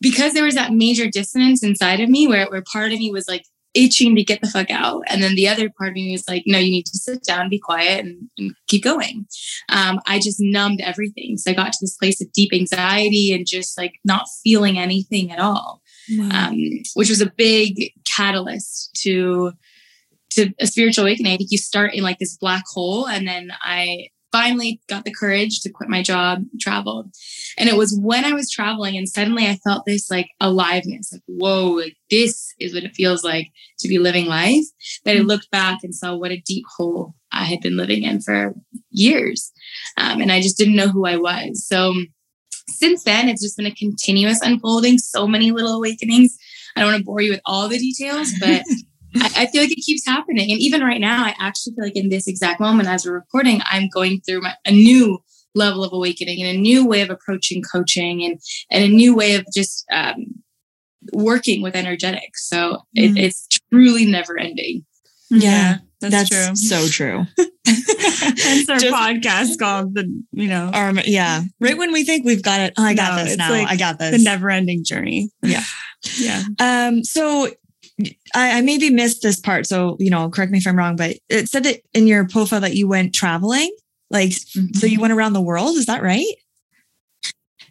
because 0.00 0.34
there 0.34 0.44
was 0.44 0.56
that 0.56 0.72
major 0.72 1.08
dissonance 1.08 1.62
inside 1.62 2.00
of 2.00 2.10
me 2.10 2.26
where, 2.26 2.50
where 2.50 2.64
part 2.72 2.92
of 2.92 2.98
me 2.98 3.12
was 3.12 3.28
like 3.28 3.44
itching 3.74 4.16
to 4.16 4.24
get 4.24 4.40
the 4.40 4.48
fuck 4.48 4.70
out. 4.70 5.04
And 5.06 5.22
then 5.22 5.36
the 5.36 5.48
other 5.48 5.70
part 5.70 5.90
of 5.90 5.94
me 5.94 6.10
was 6.10 6.28
like, 6.28 6.42
no, 6.44 6.58
you 6.58 6.70
need 6.70 6.86
to 6.86 6.98
sit 6.98 7.22
down, 7.22 7.48
be 7.48 7.60
quiet, 7.60 8.04
and, 8.04 8.28
and 8.36 8.52
keep 8.66 8.82
going. 8.82 9.26
Um, 9.68 10.00
I 10.06 10.18
just 10.18 10.40
numbed 10.40 10.80
everything. 10.80 11.38
So 11.38 11.52
I 11.52 11.54
got 11.54 11.72
to 11.72 11.78
this 11.80 11.96
place 11.96 12.20
of 12.20 12.32
deep 12.32 12.52
anxiety 12.52 13.32
and 13.32 13.46
just 13.46 13.78
like 13.78 13.94
not 14.04 14.26
feeling 14.42 14.76
anything 14.76 15.30
at 15.30 15.38
all 15.38 15.82
wow. 16.10 16.48
um, 16.48 16.58
which 16.94 17.08
was 17.08 17.20
a 17.20 17.30
big 17.36 17.92
catalyst 18.16 18.90
to 19.02 19.52
to 20.30 20.50
a 20.58 20.66
spiritual 20.66 21.04
awakening. 21.04 21.34
I 21.34 21.36
think 21.36 21.50
you 21.50 21.58
start 21.58 21.94
in 21.94 22.02
like 22.02 22.18
this 22.18 22.36
black 22.36 22.64
hole, 22.66 23.06
and 23.06 23.28
then 23.28 23.52
I 23.60 24.08
finally 24.32 24.80
got 24.88 25.04
the 25.04 25.12
courage 25.12 25.60
to 25.60 25.70
quit 25.70 25.90
my 25.90 26.02
job, 26.02 26.42
traveled. 26.58 27.12
And 27.58 27.68
it 27.68 27.76
was 27.76 27.96
when 28.02 28.24
I 28.24 28.32
was 28.32 28.50
traveling 28.50 28.96
and 28.96 29.06
suddenly 29.08 29.46
I 29.46 29.58
felt 29.62 29.84
this 29.84 30.10
like 30.10 30.30
aliveness, 30.40 31.12
like, 31.12 31.22
whoa, 31.26 31.72
like 31.72 31.96
this 32.10 32.54
is 32.58 32.74
what 32.74 32.82
it 32.82 32.94
feels 32.94 33.22
like 33.22 33.48
to 33.80 33.88
be 33.88 33.98
living 33.98 34.26
life. 34.26 34.64
That 35.04 35.12
I 35.12 35.18
mm-hmm. 35.18 35.26
looked 35.26 35.50
back 35.50 35.80
and 35.82 35.94
saw 35.94 36.16
what 36.16 36.32
a 36.32 36.42
deep 36.46 36.64
hole 36.76 37.14
I 37.30 37.44
had 37.44 37.60
been 37.60 37.76
living 37.76 38.02
in 38.02 38.20
for 38.20 38.54
years. 38.90 39.52
Um, 39.98 40.20
and 40.22 40.32
I 40.32 40.40
just 40.40 40.56
didn't 40.56 40.76
know 40.76 40.88
who 40.88 41.06
I 41.06 41.16
was. 41.16 41.66
So 41.66 41.94
since 42.68 43.04
then, 43.04 43.28
it's 43.28 43.42
just 43.42 43.56
been 43.56 43.66
a 43.66 43.74
continuous 43.74 44.40
unfolding, 44.40 44.98
so 44.98 45.26
many 45.26 45.50
little 45.52 45.76
awakenings. 45.76 46.36
I 46.76 46.80
don't 46.80 46.90
want 46.90 47.00
to 47.00 47.04
bore 47.04 47.20
you 47.20 47.32
with 47.32 47.40
all 47.44 47.68
the 47.68 47.78
details, 47.78 48.32
but 48.40 48.62
I, 49.16 49.30
I, 49.36 49.46
feel 49.46 49.62
like 49.62 49.72
it 49.72 49.82
keeps 49.82 50.06
happening. 50.06 50.50
And 50.50 50.60
even 50.60 50.82
right 50.82 51.00
now, 51.00 51.24
I 51.24 51.34
actually 51.38 51.74
feel 51.74 51.84
like 51.84 51.96
in 51.96 52.08
this 52.08 52.26
exact 52.26 52.60
moment 52.60 52.88
as 52.88 53.04
we're 53.04 53.12
recording, 53.12 53.60
I'm 53.64 53.88
going 53.88 54.20
through 54.20 54.42
my, 54.42 54.54
a 54.64 54.72
new 54.72 55.18
level 55.54 55.84
of 55.84 55.92
awakening 55.92 56.42
and 56.42 56.56
a 56.56 56.60
new 56.60 56.86
way 56.86 57.02
of 57.02 57.10
approaching 57.10 57.62
coaching 57.62 58.24
and, 58.24 58.40
and 58.70 58.84
a 58.84 58.88
new 58.88 59.14
way 59.14 59.34
of 59.34 59.44
just 59.54 59.84
um, 59.92 60.24
working 61.12 61.62
with 61.62 61.76
energetics. 61.76 62.48
So 62.48 62.78
mm. 62.96 63.16
it, 63.16 63.18
it's 63.18 63.48
truly 63.70 64.06
never 64.06 64.38
ending. 64.38 64.84
Yeah. 65.30 65.78
That's, 66.00 66.30
That's 66.30 66.30
true. 66.30 66.56
So 66.56 66.88
true. 66.88 67.26
Hence 67.64 68.68
our 68.68 68.78
Just, 68.78 68.94
podcast 68.94 69.58
called 69.58 69.94
the, 69.94 70.22
you 70.32 70.48
know, 70.48 70.70
our, 70.72 70.92
yeah. 71.04 71.42
Right 71.60 71.78
when 71.78 71.92
we 71.92 72.04
think 72.04 72.24
we've 72.24 72.42
got 72.42 72.60
it. 72.60 72.74
Oh, 72.76 72.82
I 72.82 72.94
got 72.94 73.16
no, 73.16 73.24
this 73.24 73.36
now. 73.36 73.50
Like 73.50 73.68
I 73.68 73.76
got 73.76 73.98
this. 73.98 74.16
The 74.16 74.22
never 74.22 74.50
ending 74.50 74.84
journey. 74.84 75.30
Yeah. 75.42 75.62
Yeah. 76.18 76.42
Um, 76.58 77.04
so 77.04 77.48
I, 78.34 78.58
I, 78.58 78.60
maybe 78.62 78.90
missed 78.90 79.22
this 79.22 79.38
part. 79.38 79.66
So, 79.66 79.96
you 80.00 80.10
know, 80.10 80.28
correct 80.30 80.50
me 80.50 80.58
if 80.58 80.66
I'm 80.66 80.76
wrong, 80.76 80.96
but 80.96 81.16
it 81.28 81.48
said 81.48 81.64
that 81.64 81.80
in 81.94 82.06
your 82.06 82.26
profile 82.26 82.60
that 82.60 82.74
you 82.74 82.88
went 82.88 83.14
traveling. 83.14 83.74
Like, 84.10 84.30
mm-hmm. 84.30 84.74
so 84.74 84.86
you 84.86 85.00
went 85.00 85.12
around 85.12 85.32
the 85.32 85.40
world. 85.40 85.76
Is 85.76 85.86
that 85.86 86.02
right? 86.02 86.26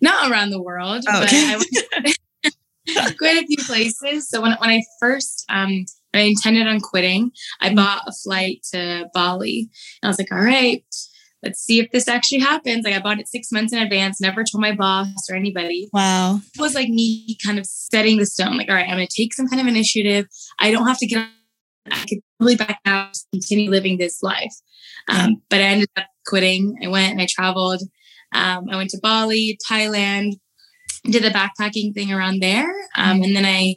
Not 0.01 0.31
around 0.31 0.49
the 0.49 0.61
world, 0.61 1.03
oh, 1.07 1.23
okay. 1.23 1.55
but 1.57 1.83
I 1.93 2.13
went 2.45 3.17
quite 3.17 3.43
a 3.43 3.45
few 3.45 3.57
places. 3.57 4.27
So 4.29 4.41
when, 4.41 4.53
when 4.53 4.69
I 4.69 4.81
first, 4.99 5.45
um, 5.49 5.85
I 6.13 6.21
intended 6.21 6.67
on 6.67 6.79
quitting. 6.79 7.31
I 7.59 7.67
mm-hmm. 7.67 7.75
bought 7.75 8.03
a 8.07 8.11
flight 8.11 8.65
to 8.73 9.05
Bali. 9.13 9.69
And 10.01 10.07
I 10.07 10.09
was 10.09 10.17
like, 10.17 10.31
all 10.31 10.39
right, 10.39 10.83
let's 11.43 11.59
see 11.59 11.79
if 11.79 11.91
this 11.91 12.07
actually 12.07 12.39
happens. 12.39 12.85
Like 12.85 12.93
I 12.93 12.99
bought 12.99 13.19
it 13.19 13.27
six 13.27 13.51
months 13.51 13.73
in 13.73 13.79
advance, 13.79 14.21
never 14.21 14.43
told 14.43 14.61
my 14.61 14.73
boss 14.73 15.27
or 15.29 15.35
anybody. 15.35 15.89
Wow. 15.93 16.39
It 16.55 16.61
was 16.61 16.75
like 16.75 16.89
me 16.89 17.37
kind 17.43 17.59
of 17.59 17.65
setting 17.65 18.17
the 18.17 18.25
stone. 18.25 18.57
Like, 18.57 18.69
all 18.69 18.75
right, 18.75 18.87
I'm 18.87 18.95
going 18.95 19.07
to 19.07 19.15
take 19.15 19.33
some 19.33 19.47
kind 19.47 19.61
of 19.61 19.67
initiative. 19.67 20.27
I 20.59 20.71
don't 20.71 20.87
have 20.87 20.99
to 20.99 21.07
get. 21.07 21.27
I 21.91 22.05
could 22.07 22.19
really 22.39 22.55
back 22.55 22.79
out, 22.85 23.17
continue 23.31 23.71
living 23.71 23.97
this 23.97 24.21
life. 24.21 24.53
Um, 25.07 25.41
but 25.49 25.59
I 25.59 25.63
ended 25.63 25.89
up 25.97 26.05
quitting. 26.27 26.77
I 26.83 26.87
went 26.87 27.11
and 27.11 27.21
I 27.21 27.27
traveled. 27.27 27.81
Um, 28.33 28.69
I 28.69 28.77
went 28.77 28.91
to 28.91 28.99
Bali, 29.01 29.57
Thailand, 29.69 30.33
did 31.05 31.23
the 31.23 31.29
backpacking 31.29 31.93
thing 31.93 32.13
around 32.13 32.41
there. 32.41 32.69
Um, 32.95 33.23
and 33.23 33.35
then 33.35 33.45
I 33.45 33.75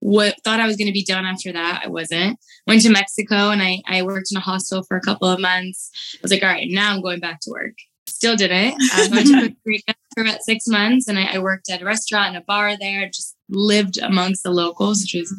what 0.00 0.36
thought 0.44 0.60
I 0.60 0.66
was 0.66 0.76
going 0.76 0.86
to 0.86 0.92
be 0.92 1.04
done 1.04 1.24
after 1.24 1.52
that. 1.52 1.82
I 1.84 1.88
wasn't. 1.88 2.38
Went 2.66 2.82
to 2.82 2.90
Mexico 2.90 3.50
and 3.50 3.62
I, 3.62 3.82
I 3.86 4.02
worked 4.02 4.30
in 4.30 4.36
a 4.36 4.40
hostel 4.40 4.82
for 4.84 4.96
a 4.96 5.00
couple 5.00 5.28
of 5.28 5.40
months. 5.40 5.90
I 6.14 6.18
was 6.22 6.30
like, 6.30 6.42
all 6.42 6.48
right, 6.48 6.68
now 6.70 6.92
I'm 6.92 7.02
going 7.02 7.20
back 7.20 7.40
to 7.42 7.50
work. 7.50 7.74
Still 8.08 8.36
did 8.36 8.50
it. 8.52 8.74
I 8.94 9.08
went 9.10 9.26
to 9.26 9.34
Costa 9.34 9.56
Rica 9.66 9.94
for 10.14 10.22
about 10.22 10.42
six 10.42 10.66
months 10.66 11.08
and 11.08 11.18
I, 11.18 11.34
I, 11.34 11.38
worked 11.38 11.70
at 11.70 11.82
a 11.82 11.84
restaurant 11.84 12.28
and 12.28 12.36
a 12.36 12.44
bar 12.46 12.76
there, 12.78 13.06
just 13.06 13.36
lived 13.48 13.98
amongst 13.98 14.42
the 14.42 14.50
locals, 14.50 15.02
which 15.02 15.14
was 15.14 15.34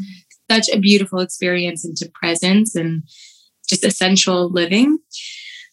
such 0.50 0.70
a 0.74 0.80
beautiful 0.80 1.20
experience 1.20 1.86
into 1.86 2.12
presence 2.14 2.76
and 2.76 3.04
just 3.68 3.86
essential 3.86 4.50
living. 4.50 4.98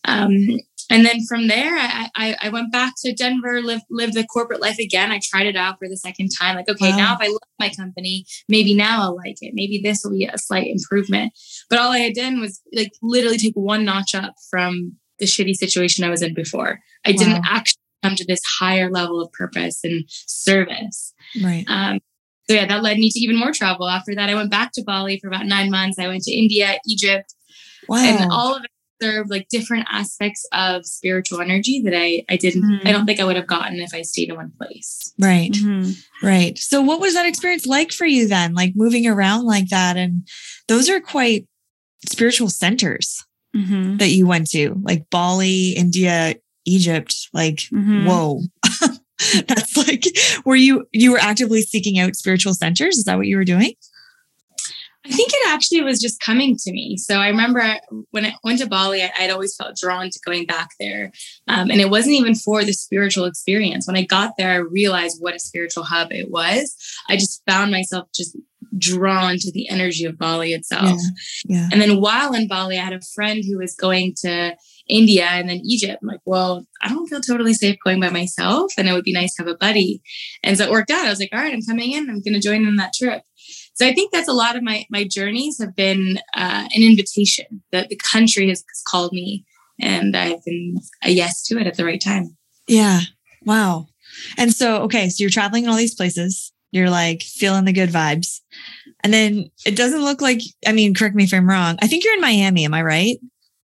Um, 0.05 0.61
and 0.91 1.05
then 1.05 1.25
from 1.29 1.49
there, 1.49 1.77
I, 1.77 2.09
I, 2.15 2.37
I, 2.43 2.49
went 2.51 2.71
back 2.71 2.95
to 2.99 3.13
Denver, 3.13 3.61
lived, 3.61 3.85
lived 3.91 4.15
the 4.15 4.25
corporate 4.25 4.61
life 4.61 4.79
again. 4.79 5.11
I 5.11 5.21
tried 5.23 5.47
it 5.47 5.57
out 5.57 5.79
for 5.79 5.89
the 5.89 5.97
second 5.97 6.31
time. 6.39 6.57
Like, 6.57 6.69
okay, 6.69 6.91
wow. 6.91 6.97
now 6.97 7.15
if 7.15 7.21
I 7.21 7.29
love 7.29 7.41
my 7.59 7.71
company, 7.71 8.25
maybe 8.49 8.75
now 8.75 9.03
I'll 9.03 9.17
like 9.17 9.37
it. 9.41 9.53
Maybe 9.55 9.81
this 9.83 10.03
will 10.05 10.13
be 10.13 10.27
a 10.27 10.39
slight 10.39 10.69
improvement. 10.69 11.33
But 11.69 11.79
all 11.79 11.93
I 11.93 11.99
had 11.99 12.15
done 12.15 12.41
was 12.41 12.61
like 12.73 12.93
literally 13.03 13.39
take 13.39 13.55
one 13.55 13.85
notch 13.85 14.15
up 14.15 14.35
from 14.51 14.97
the 15.19 15.27
shitty 15.27 15.55
situation 15.55 16.05
I 16.05 16.11
was 16.11 16.23
in 16.23 16.35
before. 16.35 16.81
I 17.05 17.11
wow. 17.11 17.17
didn't 17.17 17.45
actually 17.49 17.83
come 18.03 18.15
to 18.17 18.27
this 18.27 18.41
higher 18.45 18.91
level 18.91 19.21
of 19.21 19.33
purpose 19.33 19.81
and 19.83 20.05
service. 20.09 21.15
Right. 21.43 21.65
Um, 21.69 22.01
so 22.49 22.55
yeah, 22.55 22.67
that 22.67 22.83
led 22.83 22.99
me 22.99 23.11
to 23.11 23.19
even 23.19 23.37
more 23.37 23.53
travel. 23.53 23.89
After 23.89 24.15
that, 24.15 24.31
I 24.31 24.35
went 24.35 24.53
back 24.53 24.71
to 24.75 24.85
Bali 24.85 25.19
for 25.19 25.27
about 25.27 25.47
nine 25.47 25.71
months. 25.71 25.99
I 25.99 26.07
went 26.07 26.23
to 26.25 26.33
India, 26.33 26.79
Egypt, 26.87 27.35
wow. 27.89 27.99
and 27.99 28.31
all 28.31 28.55
of 28.55 28.63
it 28.63 28.71
serve 29.01 29.29
like 29.31 29.49
different 29.49 29.87
aspects 29.91 30.47
of 30.53 30.87
spiritual 30.87 31.41
energy 31.41 31.81
that 31.83 31.95
I 31.95 32.25
I 32.29 32.37
didn't 32.37 32.63
mm-hmm. 32.63 32.87
I 32.87 32.93
don't 32.93 33.07
think 33.07 33.21
I 33.21 33.25
would 33.25 33.37
have 33.37 33.47
gotten 33.47 33.81
if 33.81 33.95
I 33.95 34.03
stayed 34.03 34.29
in 34.29 34.37
one 34.37 34.53
place. 34.59 35.13
Right. 35.19 35.53
Mm-hmm. 35.53 36.27
Right. 36.27 36.59
So 36.59 36.83
what 36.83 37.01
was 37.01 37.15
that 37.15 37.27
experience 37.27 37.67
like 37.67 37.93
for 37.93 38.07
you 38.07 38.29
then? 38.29 38.55
Like 38.55 38.73
moving 38.75 39.07
around 39.07 39.45
like 39.45 39.69
that 39.69 39.97
and 39.97 40.27
those 40.69 40.89
are 40.89 41.01
quite 41.01 41.47
spiritual 42.09 42.49
centers 42.49 43.25
mm-hmm. 43.55 43.97
that 43.99 44.11
you 44.11 44.27
went 44.27 44.51
to, 44.51 44.81
like 44.83 45.09
Bali, 45.11 45.71
India, 45.71 46.35
Egypt, 46.65 47.29
like 47.33 47.57
mm-hmm. 47.73 48.07
whoa. 48.07 48.41
That's 49.49 49.77
like 49.79 50.05
were 50.45 50.57
you 50.57 50.87
you 50.93 51.11
were 51.11 51.19
actively 51.19 51.63
seeking 51.63 51.99
out 51.99 52.17
spiritual 52.17 52.55
centers? 52.55 52.99
Is 52.99 53.05
that 53.05 53.17
what 53.17 53.27
you 53.27 53.37
were 53.37 53.45
doing? 53.45 53.73
I 55.07 55.13
think 55.13 55.31
it 55.33 55.49
actually 55.49 55.83
was 55.83 56.01
just 56.01 56.21
coming 56.21 56.57
to 56.57 56.73
me. 56.73 56.97
So 56.97 57.17
I 57.17 57.29
remember 57.29 57.79
when 58.11 58.27
I 58.27 58.35
went 58.43 58.61
to 58.61 58.67
Bali, 58.67 59.03
I, 59.03 59.11
would 59.21 59.31
always 59.31 59.55
felt 59.55 59.77
drawn 59.77 60.11
to 60.11 60.21
going 60.25 60.47
back 60.47 60.71
there. 60.81 61.13
Um, 61.49 61.71
and 61.71 61.81
it 61.81 61.91
wasn't 61.91 62.17
even 62.17 62.35
for 62.35 62.65
the 62.65 62.73
spiritual 62.73 63.25
experience. 63.25 63.87
When 63.87 63.97
I 63.97 64.05
got 64.05 64.33
there, 64.37 64.51
I 64.51 64.57
realized 64.57 65.19
what 65.21 65.35
a 65.35 65.41
spiritual 65.41 65.85
hub 65.85 66.13
it 66.13 66.31
was. 66.31 66.75
I 67.09 67.17
just 67.17 67.43
found 67.47 67.71
myself 67.71 68.09
just 68.15 68.37
drawn 68.77 69.37
to 69.39 69.53
the 69.53 69.69
energy 69.69 70.05
of 70.05 70.19
Bali 70.19 70.53
itself. 70.53 70.99
Yeah, 71.47 71.57
yeah. 71.57 71.69
And 71.73 71.81
then 71.81 72.01
while 72.01 72.35
in 72.35 72.49
Bali, 72.49 72.79
I 72.79 72.85
had 72.85 72.93
a 72.93 73.01
friend 73.15 73.43
who 73.47 73.59
was 73.59 73.75
going 73.75 74.15
to 74.23 74.57
India 74.89 75.27
and 75.27 75.49
then 75.49 75.61
Egypt. 75.65 75.99
I'm 76.03 76.09
like, 76.09 76.21
well, 76.25 76.67
I 76.83 76.89
don't 76.89 77.07
feel 77.07 77.21
totally 77.21 77.55
safe 77.55 77.77
going 77.85 78.01
by 78.01 78.11
myself. 78.11 78.73
And 78.79 78.89
it 78.89 78.93
would 78.93 79.05
be 79.05 79.13
nice 79.13 79.35
to 79.35 79.43
have 79.43 79.53
a 79.53 79.57
buddy. 79.57 80.03
And 80.43 80.57
so 80.57 80.65
it 80.65 80.71
worked 80.71 80.91
out. 80.91 81.07
I 81.07 81.11
was 81.11 81.21
like, 81.21 81.31
all 81.33 81.41
right, 81.41 81.53
I'm 81.53 81.63
coming 81.63 81.93
in. 81.93 82.09
I'm 82.09 82.23
going 82.23 82.35
to 82.35 82.41
join 82.41 82.67
in 82.67 82.77
that 82.77 82.93
trip. 82.95 83.23
So 83.77 83.87
I 83.87 83.93
think 83.93 84.13
that's 84.13 84.29
a 84.29 84.33
lot 84.33 84.57
of 84.57 84.63
my 84.63 84.85
my 84.91 85.05
journeys 85.05 85.59
have 85.61 85.77
been 85.77 86.19
uh, 86.35 86.69
an 86.75 86.83
invitation 86.83 87.63
that 87.73 87.89
the 87.89 87.97
country 87.97 88.49
has 88.49 88.65
called 88.87 89.13
me, 89.13 89.45
and 89.81 90.17
I've 90.17 90.45
been 90.45 90.79
a 91.05 91.11
yes 91.11 91.43
to 91.45 91.59
it 91.59 91.67
at 91.67 91.77
the 91.77 91.85
right 91.85 92.01
time. 92.01 92.37
Yeah. 92.67 93.01
Wow. 93.45 93.87
And 94.37 94.53
so, 94.53 94.83
okay, 94.83 95.09
so 95.09 95.17
you're 95.21 95.31
traveling 95.31 95.65
in 95.65 95.71
all 95.71 95.77
these 95.77 95.95
places. 95.95 96.53
You're 96.73 96.91
like 96.91 97.23
feeling 97.23 97.65
the 97.65 97.73
good 97.73 97.91
vibes. 97.91 98.41
And 99.03 99.13
then 99.13 99.51
it 99.65 99.77
doesn't 99.77 100.03
look 100.03 100.21
like, 100.21 100.41
I 100.67 100.73
mean, 100.73 100.95
correct 100.95 101.15
me 101.15 101.25
if 101.25 101.33
I'm 101.33 101.49
wrong. 101.49 101.77
I 101.81 101.87
think 101.87 102.05
you're 102.05 102.15
in 102.15 102.21
Miami. 102.21 102.65
Am 102.65 102.75
I 102.75 102.83
right? 102.83 103.19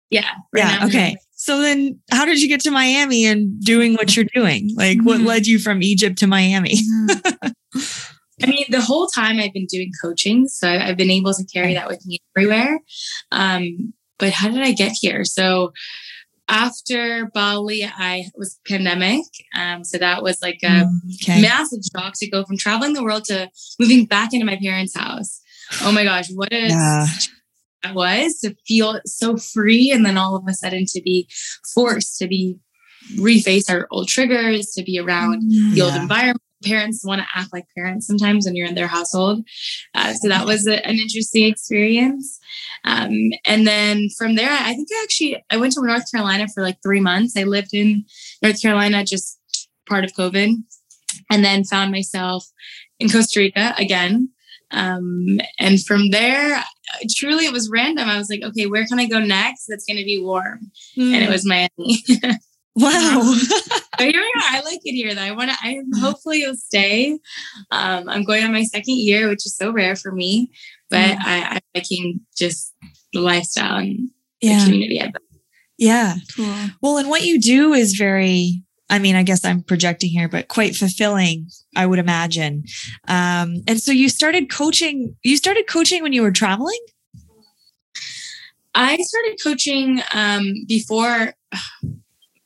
Yeah. 0.09 0.29
Right 0.53 0.63
yeah. 0.63 0.79
Now. 0.79 0.87
Okay. 0.87 1.17
So 1.35 1.61
then 1.61 1.99
how 2.11 2.25
did 2.25 2.41
you 2.41 2.47
get 2.47 2.61
to 2.61 2.71
Miami 2.71 3.25
and 3.25 3.61
doing 3.61 3.93
what 3.93 4.15
you're 4.15 4.25
doing? 4.33 4.71
Like 4.75 4.97
mm-hmm. 4.97 5.05
what 5.05 5.21
led 5.21 5.45
you 5.45 5.59
from 5.59 5.83
Egypt 5.83 6.17
to 6.19 6.27
Miami? 6.27 6.79
I 8.41 8.47
mean, 8.47 8.65
the 8.69 8.81
whole 8.81 9.07
time 9.07 9.39
I've 9.39 9.53
been 9.53 9.65
doing 9.65 9.91
coaching, 10.01 10.47
so 10.47 10.69
I've 10.69 10.97
been 10.97 11.09
able 11.09 11.33
to 11.33 11.45
carry 11.45 11.73
that 11.73 11.87
with 11.87 12.05
me 12.05 12.19
everywhere. 12.35 12.79
Um, 13.31 13.93
but 14.19 14.31
how 14.31 14.49
did 14.49 14.61
I 14.61 14.73
get 14.73 14.93
here? 14.99 15.23
So 15.23 15.73
after 16.47 17.29
Bali, 17.33 17.83
I 17.83 18.25
was 18.35 18.59
pandemic. 18.67 19.25
Um, 19.55 19.83
so 19.83 19.97
that 19.97 20.23
was 20.23 20.41
like 20.41 20.59
a 20.63 20.85
okay. 21.21 21.41
massive 21.41 21.79
shock 21.91 22.13
to 22.17 22.29
go 22.29 22.45
from 22.45 22.57
traveling 22.57 22.93
the 22.93 23.03
world 23.03 23.25
to 23.25 23.49
moving 23.79 24.05
back 24.05 24.33
into 24.33 24.45
my 24.45 24.57
parents' 24.61 24.95
house. 24.95 25.41
Oh 25.81 25.91
my 25.91 26.03
gosh, 26.03 26.29
what 26.33 26.53
a 26.53 26.67
yeah. 26.67 27.05
that 27.83 27.95
was 27.95 28.39
to 28.43 28.55
feel 28.65 29.01
so 29.05 29.35
free, 29.35 29.91
and 29.91 30.05
then 30.05 30.17
all 30.17 30.35
of 30.35 30.43
a 30.47 30.53
sudden 30.53 30.85
to 30.87 31.01
be 31.01 31.27
forced 31.73 32.17
to 32.19 32.27
be 32.27 32.57
reface 33.17 33.69
our 33.69 33.87
old 33.91 34.07
triggers, 34.07 34.71
to 34.71 34.83
be 34.83 34.99
around 34.99 35.41
yeah. 35.47 35.73
the 35.73 35.81
old 35.81 35.95
environment 35.95 36.41
parents 36.63 37.05
want 37.05 37.21
to 37.21 37.27
act 37.35 37.53
like 37.53 37.65
parents 37.75 38.07
sometimes 38.07 38.45
when 38.45 38.55
you're 38.55 38.67
in 38.67 38.75
their 38.75 38.87
household. 38.87 39.45
Uh, 39.93 40.13
so 40.13 40.27
that 40.29 40.45
was 40.45 40.67
a, 40.67 40.85
an 40.85 40.95
interesting 40.95 41.45
experience. 41.45 42.39
Um, 42.83 43.31
and 43.45 43.67
then 43.67 44.07
from 44.17 44.35
there, 44.35 44.51
I 44.51 44.73
think 44.73 44.87
I 44.91 45.03
actually 45.03 45.43
I 45.49 45.57
went 45.57 45.73
to 45.73 45.85
North 45.85 46.09
Carolina 46.11 46.47
for 46.53 46.63
like 46.63 46.77
three 46.81 46.99
months. 46.99 47.37
I 47.37 47.43
lived 47.43 47.73
in 47.73 48.05
North 48.41 48.61
Carolina 48.61 49.03
just 49.03 49.39
part 49.87 50.03
of 50.03 50.13
COVID, 50.13 50.55
and 51.31 51.45
then 51.45 51.63
found 51.63 51.91
myself 51.91 52.45
in 52.99 53.09
Costa 53.09 53.39
Rica 53.39 53.73
again. 53.77 54.29
Um, 54.71 55.39
and 55.59 55.81
from 55.81 56.11
there, 56.11 56.61
truly, 57.15 57.45
it 57.45 57.53
was 57.53 57.69
random. 57.69 58.09
I 58.09 58.17
was 58.17 58.29
like, 58.29 58.43
okay, 58.43 58.65
where 58.65 58.85
can 58.85 58.99
I 58.99 59.07
go 59.07 59.19
next? 59.19 59.65
That's 59.67 59.85
going 59.85 59.97
to 59.97 60.03
be 60.03 60.21
warm, 60.21 60.71
mm. 60.97 61.13
and 61.13 61.23
it 61.23 61.27
hmm. 61.27 61.31
was 61.31 61.45
Miami. 61.45 62.03
Wow. 62.77 63.33
but 63.97 64.01
here 64.01 64.11
we 64.11 64.19
are. 64.19 64.43
I 64.51 64.61
like 64.63 64.81
it 64.83 64.91
here. 64.91 65.15
Though. 65.15 65.21
I 65.21 65.31
want 65.31 65.49
to. 65.49 65.57
I 65.61 65.81
hopefully 65.99 66.41
you'll 66.41 66.55
stay. 66.55 67.13
Um, 67.71 68.07
I'm 68.07 68.23
going 68.23 68.43
on 68.43 68.51
my 68.51 68.63
second 68.63 68.97
year, 68.97 69.29
which 69.29 69.47
is 69.47 69.55
so 69.55 69.71
rare 69.71 69.95
for 69.95 70.11
me. 70.11 70.51
But 70.91 71.17
mm. 71.17 71.25
I, 71.25 71.43
I'm 71.43 71.59
liking 71.73 72.21
just 72.37 72.73
the 73.13 73.19
lifestyle 73.19 73.77
and 73.77 74.11
yeah. 74.41 74.59
the 74.59 74.65
community. 74.65 75.11
Yeah. 75.79 76.15
Cool. 76.35 76.53
Well, 76.81 76.97
and 76.97 77.09
what 77.09 77.23
you 77.23 77.41
do 77.41 77.73
is 77.73 77.95
very. 77.95 78.61
I 78.89 78.99
mean, 78.99 79.15
I 79.15 79.23
guess 79.23 79.43
I'm 79.43 79.63
projecting 79.63 80.11
here, 80.11 80.29
but 80.29 80.47
quite 80.47 80.73
fulfilling, 80.73 81.49
I 81.75 81.85
would 81.85 81.99
imagine. 81.99 82.63
Um, 83.09 83.63
and 83.67 83.81
so 83.81 83.91
you 83.91 84.07
started 84.07 84.49
coaching. 84.51 85.15
You 85.23 85.35
started 85.35 85.67
coaching 85.67 86.03
when 86.03 86.13
you 86.13 86.21
were 86.21 86.31
traveling. 86.31 86.79
I 88.75 88.95
started 88.97 89.39
coaching 89.43 90.01
um, 90.13 90.53
before 90.67 91.33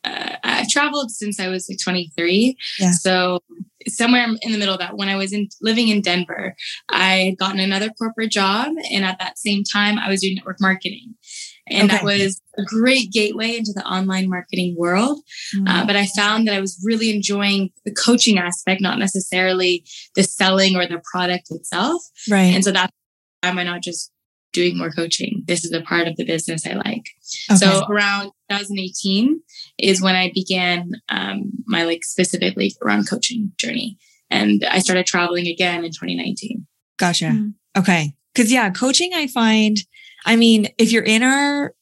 uh, 0.03 0.35
I've 0.43 0.69
traveled 0.69 1.11
since 1.11 1.39
I 1.39 1.47
was 1.47 1.67
like 1.69 1.79
23. 1.83 2.55
Yeah. 2.79 2.91
So 2.91 3.39
somewhere 3.87 4.27
in 4.41 4.51
the 4.51 4.57
middle 4.57 4.73
of 4.73 4.79
that, 4.79 4.97
when 4.97 5.09
I 5.09 5.15
was 5.15 5.33
in 5.33 5.49
living 5.61 5.89
in 5.89 6.01
Denver, 6.01 6.55
I 6.89 7.15
had 7.15 7.37
gotten 7.37 7.59
another 7.59 7.89
corporate 7.89 8.31
job, 8.31 8.73
and 8.91 9.05
at 9.05 9.19
that 9.19 9.37
same 9.37 9.63
time, 9.63 9.97
I 9.97 10.09
was 10.09 10.21
doing 10.21 10.35
network 10.35 10.59
marketing, 10.59 11.15
and 11.67 11.89
okay. 11.89 11.97
that 11.97 12.03
was 12.03 12.41
a 12.57 12.63
great 12.63 13.11
gateway 13.11 13.57
into 13.57 13.71
the 13.73 13.85
online 13.85 14.29
marketing 14.29 14.75
world. 14.77 15.19
Mm-hmm. 15.55 15.67
Uh, 15.67 15.85
but 15.85 15.95
I 15.95 16.07
found 16.15 16.47
that 16.47 16.55
I 16.55 16.61
was 16.61 16.81
really 16.83 17.13
enjoying 17.13 17.71
the 17.85 17.93
coaching 17.93 18.37
aspect, 18.37 18.81
not 18.81 18.99
necessarily 18.99 19.85
the 20.15 20.23
selling 20.23 20.75
or 20.75 20.85
the 20.87 21.01
product 21.11 21.47
itself. 21.51 22.03
Right. 22.29 22.53
And 22.53 22.63
so 22.63 22.71
that's 22.71 22.91
why 23.41 23.49
I 23.49 23.63
not 23.63 23.81
just 23.81 24.11
doing 24.53 24.77
more 24.77 24.91
coaching. 24.91 25.43
This 25.47 25.63
is 25.63 25.71
a 25.71 25.81
part 25.81 26.07
of 26.07 26.15
the 26.17 26.25
business 26.25 26.65
I 26.65 26.73
like. 26.73 27.05
Okay. 27.49 27.57
So 27.57 27.85
around 27.89 28.31
2018 28.49 29.41
is 29.77 30.01
when 30.01 30.15
I 30.15 30.31
began 30.33 30.91
um, 31.09 31.51
my 31.65 31.83
like 31.83 32.03
specifically 32.03 32.75
around 32.83 33.09
coaching 33.09 33.51
journey, 33.57 33.97
and 34.29 34.65
I 34.69 34.79
started 34.79 35.05
traveling 35.05 35.47
again 35.47 35.83
in 35.83 35.91
2019. 35.91 36.65
Gotcha. 36.97 37.25
Mm-hmm. 37.25 37.79
Okay, 37.79 38.13
because 38.33 38.51
yeah, 38.51 38.69
coaching 38.69 39.11
I 39.13 39.27
find. 39.27 39.77
I 40.25 40.35
mean, 40.35 40.67
if 40.77 40.91
you're 40.91 41.03
in 41.03 41.23
our, 41.23 41.73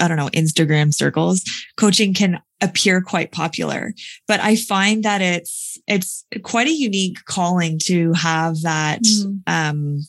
I 0.00 0.06
don't 0.06 0.16
know, 0.16 0.28
Instagram 0.28 0.94
circles, 0.94 1.42
coaching 1.76 2.14
can 2.14 2.40
appear 2.62 3.02
quite 3.02 3.32
popular 3.32 3.92
but 4.26 4.40
i 4.40 4.56
find 4.56 5.02
that 5.02 5.20
it's 5.20 5.78
it's 5.86 6.24
quite 6.42 6.66
a 6.66 6.72
unique 6.72 7.22
calling 7.26 7.78
to 7.78 8.14
have 8.14 8.62
that 8.62 9.02
mm. 9.02 9.42
um 9.46 10.00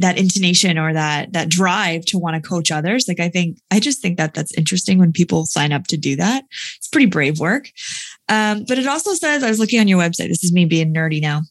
that 0.00 0.18
intonation 0.18 0.78
or 0.78 0.92
that 0.92 1.32
that 1.32 1.48
drive 1.48 2.04
to 2.06 2.18
want 2.18 2.42
to 2.42 2.48
coach 2.48 2.70
others. 2.70 3.06
Like 3.08 3.20
i 3.20 3.28
think 3.28 3.58
i 3.70 3.80
just 3.80 4.00
think 4.00 4.18
that 4.18 4.34
that's 4.34 4.56
interesting 4.56 4.98
when 4.98 5.12
people 5.12 5.46
sign 5.46 5.72
up 5.72 5.86
to 5.88 5.96
do 5.96 6.16
that. 6.16 6.44
It's 6.76 6.88
pretty 6.88 7.06
brave 7.06 7.40
work. 7.40 7.70
Um, 8.28 8.64
but 8.66 8.78
it 8.78 8.86
also 8.86 9.14
says 9.14 9.42
i 9.42 9.48
was 9.48 9.58
looking 9.58 9.80
on 9.80 9.88
your 9.88 10.00
website 10.00 10.28
this 10.28 10.44
is 10.44 10.52
me 10.52 10.64
being 10.64 10.94
nerdy 10.94 11.20
now. 11.20 11.42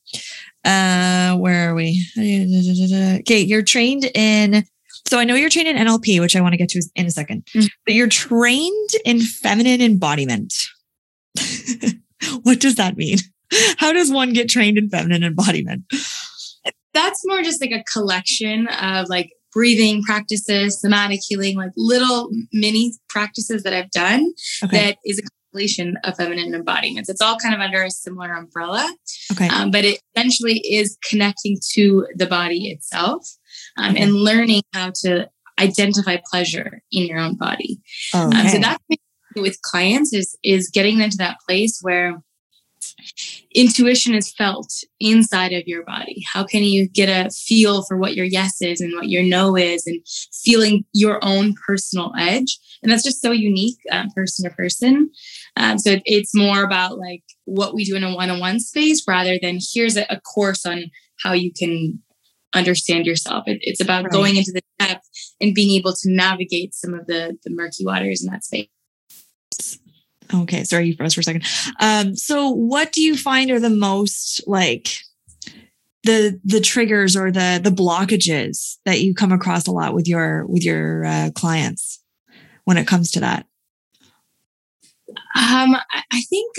Uh 0.65 1.37
where 1.37 1.69
are 1.69 1.75
we? 1.75 2.05
Okay 3.21 3.39
you're 3.39 3.63
trained 3.63 4.05
in 4.15 4.63
so 5.07 5.17
i 5.17 5.23
know 5.23 5.35
you're 5.35 5.49
trained 5.49 5.67
in 5.67 5.87
nlp 5.87 6.19
which 6.19 6.35
i 6.35 6.41
want 6.41 6.53
to 6.53 6.57
get 6.57 6.69
to 6.69 6.81
in 6.95 7.05
a 7.05 7.09
2nd 7.09 7.43
mm-hmm. 7.45 7.65
but 7.85 7.93
you're 7.93 8.07
trained 8.07 8.89
in 9.05 9.19
feminine 9.21 9.81
embodiment. 9.81 10.53
What 12.43 12.59
does 12.59 12.75
that 12.75 12.97
mean? 12.97 13.17
How 13.77 13.93
does 13.93 14.11
one 14.11 14.33
get 14.33 14.49
trained 14.49 14.77
in 14.77 14.89
feminine 14.89 15.23
embodiment 15.23 15.83
that's 16.93 17.21
more 17.25 17.41
just 17.41 17.61
like 17.61 17.71
a 17.71 17.83
collection 17.91 18.67
of 18.67 19.09
like 19.09 19.31
breathing 19.51 20.03
practices, 20.03 20.79
somatic 20.79 21.19
healing, 21.27 21.57
like 21.57 21.71
little 21.75 22.29
mini 22.53 22.93
practices 23.09 23.63
that 23.63 23.73
I've 23.73 23.91
done 23.91 24.31
okay. 24.63 24.77
that 24.77 24.97
is 25.05 25.19
a 25.19 25.23
compilation 25.23 25.97
of 26.03 26.15
feminine 26.15 26.53
embodiments. 26.53 27.09
It's 27.09 27.21
all 27.21 27.37
kind 27.37 27.55
of 27.55 27.61
under 27.61 27.83
a 27.83 27.91
similar 27.91 28.33
umbrella. 28.33 28.93
Okay. 29.31 29.47
Um, 29.47 29.71
but 29.71 29.85
it 29.85 29.99
essentially 30.15 30.59
is 30.59 30.97
connecting 31.07 31.57
to 31.71 32.07
the 32.15 32.27
body 32.27 32.69
itself 32.69 33.27
um, 33.77 33.91
okay. 33.91 34.03
and 34.03 34.13
learning 34.13 34.61
how 34.73 34.91
to 35.01 35.29
identify 35.59 36.17
pleasure 36.29 36.81
in 36.91 37.07
your 37.07 37.19
own 37.19 37.35
body. 37.35 37.79
Okay. 38.13 38.37
Um, 38.37 38.47
so 38.47 38.59
that's 38.59 38.83
with 39.35 39.61
clients 39.61 40.11
is 40.13 40.35
is 40.43 40.69
getting 40.69 40.97
them 40.97 41.09
to 41.09 41.17
that 41.17 41.37
place 41.47 41.79
where 41.81 42.21
intuition 43.53 44.13
is 44.13 44.31
felt 44.33 44.71
inside 44.99 45.53
of 45.53 45.67
your 45.67 45.83
body. 45.83 46.23
How 46.31 46.43
can 46.43 46.63
you 46.63 46.87
get 46.87 47.09
a 47.09 47.29
feel 47.31 47.83
for 47.83 47.97
what 47.97 48.15
your 48.15 48.25
yes 48.25 48.61
is 48.61 48.81
and 48.81 48.93
what 48.95 49.09
your 49.09 49.23
no 49.23 49.55
is 49.55 49.85
and 49.87 50.01
feeling 50.43 50.85
your 50.93 51.19
own 51.23 51.55
personal 51.65 52.11
edge? 52.17 52.57
And 52.81 52.91
that's 52.91 53.03
just 53.03 53.21
so 53.21 53.31
unique 53.31 53.77
um, 53.91 54.09
person 54.15 54.49
to 54.49 54.55
person. 54.55 55.09
Um, 55.57 55.77
so 55.77 55.97
it's 56.05 56.35
more 56.35 56.63
about 56.63 56.97
like 56.97 57.23
what 57.45 57.73
we 57.73 57.83
do 57.83 57.95
in 57.95 58.03
a 58.03 58.13
one 58.13 58.29
on 58.29 58.39
one 58.39 58.59
space 58.59 59.03
rather 59.07 59.37
than 59.41 59.59
here's 59.73 59.97
a, 59.97 60.05
a, 60.09 60.19
course 60.21 60.65
on 60.65 60.85
how 61.21 61.33
you 61.33 61.51
can 61.51 62.01
understand 62.53 63.05
yourself. 63.05 63.43
It, 63.47 63.59
it's 63.61 63.81
about 63.81 64.05
right. 64.05 64.11
going 64.11 64.35
into 64.37 64.51
the 64.53 64.61
depth 64.79 65.07
and 65.41 65.53
being 65.53 65.77
able 65.77 65.93
to 65.93 66.09
navigate 66.09 66.73
some 66.73 66.93
of 66.93 67.07
the, 67.07 67.37
the 67.43 67.51
murky 67.51 67.85
waters 67.85 68.23
in 68.23 68.31
that 68.31 68.43
space. 68.43 68.69
Okay, 70.33 70.63
sorry, 70.63 70.87
you 70.87 70.95
froze 70.95 71.13
for 71.13 71.21
a 71.21 71.23
second. 71.23 71.43
Um, 71.79 72.15
so 72.15 72.49
what 72.49 72.91
do 72.91 73.01
you 73.01 73.17
find 73.17 73.49
are 73.51 73.59
the 73.59 73.69
most 73.69 74.41
like 74.47 74.89
the 76.03 76.39
the 76.43 76.61
triggers 76.61 77.15
or 77.15 77.31
the 77.31 77.59
the 77.63 77.71
blockages 77.71 78.77
that 78.85 79.01
you 79.01 79.13
come 79.13 79.31
across 79.31 79.67
a 79.67 79.71
lot 79.71 79.93
with 79.93 80.07
your 80.07 80.45
with 80.45 80.63
your 80.63 81.05
uh, 81.05 81.29
clients 81.35 82.01
when 82.65 82.77
it 82.77 82.87
comes 82.87 83.11
to 83.11 83.19
that? 83.21 83.45
Um, 85.35 85.75
I 86.11 86.21
think 86.29 86.55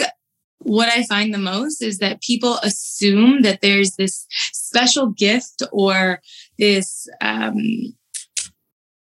what 0.59 0.89
I 0.89 1.05
find 1.05 1.33
the 1.33 1.39
most 1.39 1.83
is 1.83 1.99
that 1.99 2.21
people 2.21 2.59
assume 2.63 3.43
that 3.43 3.61
there's 3.61 3.93
this 3.93 4.27
special 4.53 5.11
gift 5.11 5.63
or 5.73 6.21
this 6.59 7.09
um, 7.21 7.57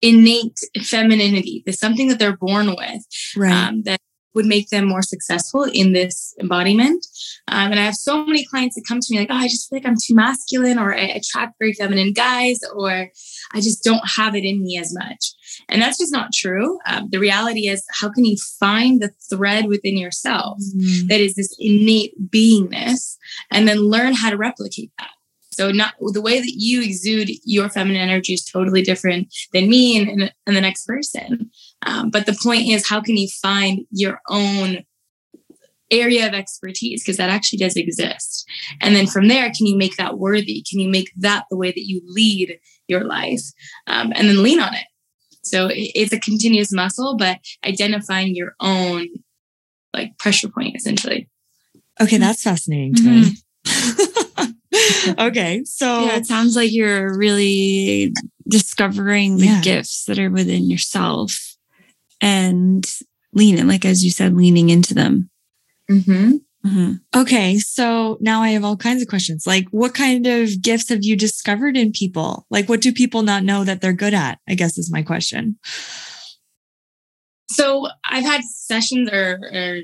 innate 0.02 0.58
femininity, 0.82 1.62
there's 1.64 1.78
something 1.78 2.08
that 2.08 2.18
they're 2.18 2.36
born 2.36 2.68
with 2.76 3.02
Right. 3.36 3.52
um, 3.68 3.82
that 3.84 4.00
would 4.34 4.46
make 4.46 4.68
them 4.68 4.86
more 4.86 5.02
successful 5.02 5.64
in 5.64 5.92
this 5.92 6.34
embodiment. 6.40 7.06
Um, 7.48 7.70
and 7.70 7.80
I 7.80 7.84
have 7.84 7.94
so 7.94 8.24
many 8.24 8.44
clients 8.44 8.74
that 8.76 8.84
come 8.86 9.00
to 9.00 9.06
me 9.10 9.18
like, 9.18 9.28
oh, 9.30 9.34
I 9.36 9.48
just 9.48 9.68
feel 9.68 9.78
like 9.78 9.86
I'm 9.86 9.96
too 9.96 10.14
masculine, 10.14 10.78
or 10.78 10.94
I 10.94 11.02
attract 11.02 11.54
very 11.58 11.72
feminine 11.72 12.12
guys, 12.12 12.58
or 12.74 13.10
I 13.52 13.60
just 13.60 13.84
don't 13.84 14.02
have 14.16 14.34
it 14.34 14.44
in 14.44 14.62
me 14.62 14.78
as 14.78 14.94
much. 14.94 15.32
And 15.68 15.80
that's 15.80 15.98
just 15.98 16.12
not 16.12 16.32
true. 16.34 16.78
Um, 16.86 17.08
the 17.10 17.18
reality 17.18 17.68
is, 17.68 17.84
how 18.00 18.10
can 18.10 18.24
you 18.24 18.36
find 18.58 19.00
the 19.00 19.12
thread 19.30 19.66
within 19.66 19.96
yourself 19.96 20.58
Mm. 20.74 21.08
that 21.08 21.20
is 21.20 21.34
this 21.34 21.54
innate 21.58 22.14
beingness 22.30 23.16
and 23.50 23.68
then 23.68 23.78
learn 23.78 24.14
how 24.14 24.30
to 24.30 24.36
replicate 24.36 24.90
that? 24.98 25.10
So 25.50 25.70
not 25.70 25.94
the 26.00 26.20
way 26.20 26.40
that 26.40 26.54
you 26.56 26.82
exude 26.82 27.30
your 27.44 27.68
feminine 27.68 28.00
energy 28.00 28.34
is 28.34 28.44
totally 28.44 28.82
different 28.82 29.32
than 29.52 29.68
me 29.68 29.96
and, 29.98 30.08
and, 30.08 30.34
and 30.46 30.56
the 30.56 30.60
next 30.60 30.84
person. 30.86 31.50
Um, 31.84 32.10
but 32.10 32.26
the 32.26 32.36
point 32.42 32.68
is, 32.68 32.88
how 32.88 33.00
can 33.00 33.16
you 33.16 33.28
find 33.28 33.80
your 33.90 34.20
own 34.28 34.84
area 35.90 36.26
of 36.26 36.34
expertise? 36.34 37.02
Because 37.02 37.18
that 37.18 37.30
actually 37.30 37.58
does 37.58 37.76
exist. 37.76 38.48
And 38.80 38.96
then 38.96 39.06
from 39.06 39.28
there, 39.28 39.50
can 39.56 39.66
you 39.66 39.76
make 39.76 39.96
that 39.96 40.18
worthy? 40.18 40.64
Can 40.68 40.80
you 40.80 40.88
make 40.88 41.10
that 41.16 41.44
the 41.50 41.56
way 41.56 41.68
that 41.68 41.86
you 41.86 42.00
lead 42.06 42.58
your 42.88 43.04
life? 43.04 43.42
Um, 43.86 44.12
and 44.14 44.28
then 44.28 44.42
lean 44.42 44.60
on 44.60 44.74
it. 44.74 44.84
So 45.42 45.68
it's 45.70 46.12
a 46.12 46.18
continuous 46.18 46.72
muscle, 46.72 47.16
but 47.16 47.38
identifying 47.66 48.34
your 48.34 48.54
own 48.60 49.08
like 49.92 50.16
pressure 50.18 50.48
point 50.48 50.74
essentially. 50.74 51.28
Okay, 52.00 52.16
that's 52.18 52.42
fascinating 52.42 52.94
to 52.94 53.02
me. 53.02 53.36
okay, 55.18 55.62
so 55.64 56.06
yeah, 56.06 56.16
it 56.16 56.26
sounds 56.26 56.56
like 56.56 56.72
you're 56.72 57.16
really 57.16 58.12
discovering 58.48 59.36
the 59.36 59.46
Yeah. 59.46 59.60
gifts 59.60 60.04
that 60.06 60.18
are 60.18 60.30
within 60.30 60.68
yourself 60.68 61.53
and 62.24 62.86
leaning, 63.34 63.68
like 63.68 63.84
as 63.84 64.02
you 64.02 64.10
said, 64.10 64.34
leaning 64.34 64.70
into 64.70 64.94
them. 64.94 65.30
Mm-hmm. 65.90 66.36
hmm 66.66 66.92
Okay, 67.14 67.58
so 67.58 68.16
now 68.20 68.40
I 68.40 68.48
have 68.50 68.64
all 68.64 68.78
kinds 68.78 69.02
of 69.02 69.08
questions. 69.08 69.46
Like, 69.46 69.68
what 69.70 69.92
kind 69.92 70.26
of 70.26 70.62
gifts 70.62 70.88
have 70.88 71.04
you 71.04 71.16
discovered 71.16 71.76
in 71.76 71.92
people? 71.92 72.46
Like, 72.48 72.66
what 72.66 72.80
do 72.80 72.92
people 72.92 73.22
not 73.22 73.44
know 73.44 73.62
that 73.64 73.82
they're 73.82 73.92
good 73.92 74.14
at? 74.14 74.38
I 74.48 74.54
guess 74.54 74.78
is 74.78 74.90
my 74.90 75.02
question. 75.02 75.58
So 77.50 77.88
I've 78.10 78.24
had 78.24 78.42
sessions 78.42 79.10
or, 79.12 79.38
or 79.52 79.80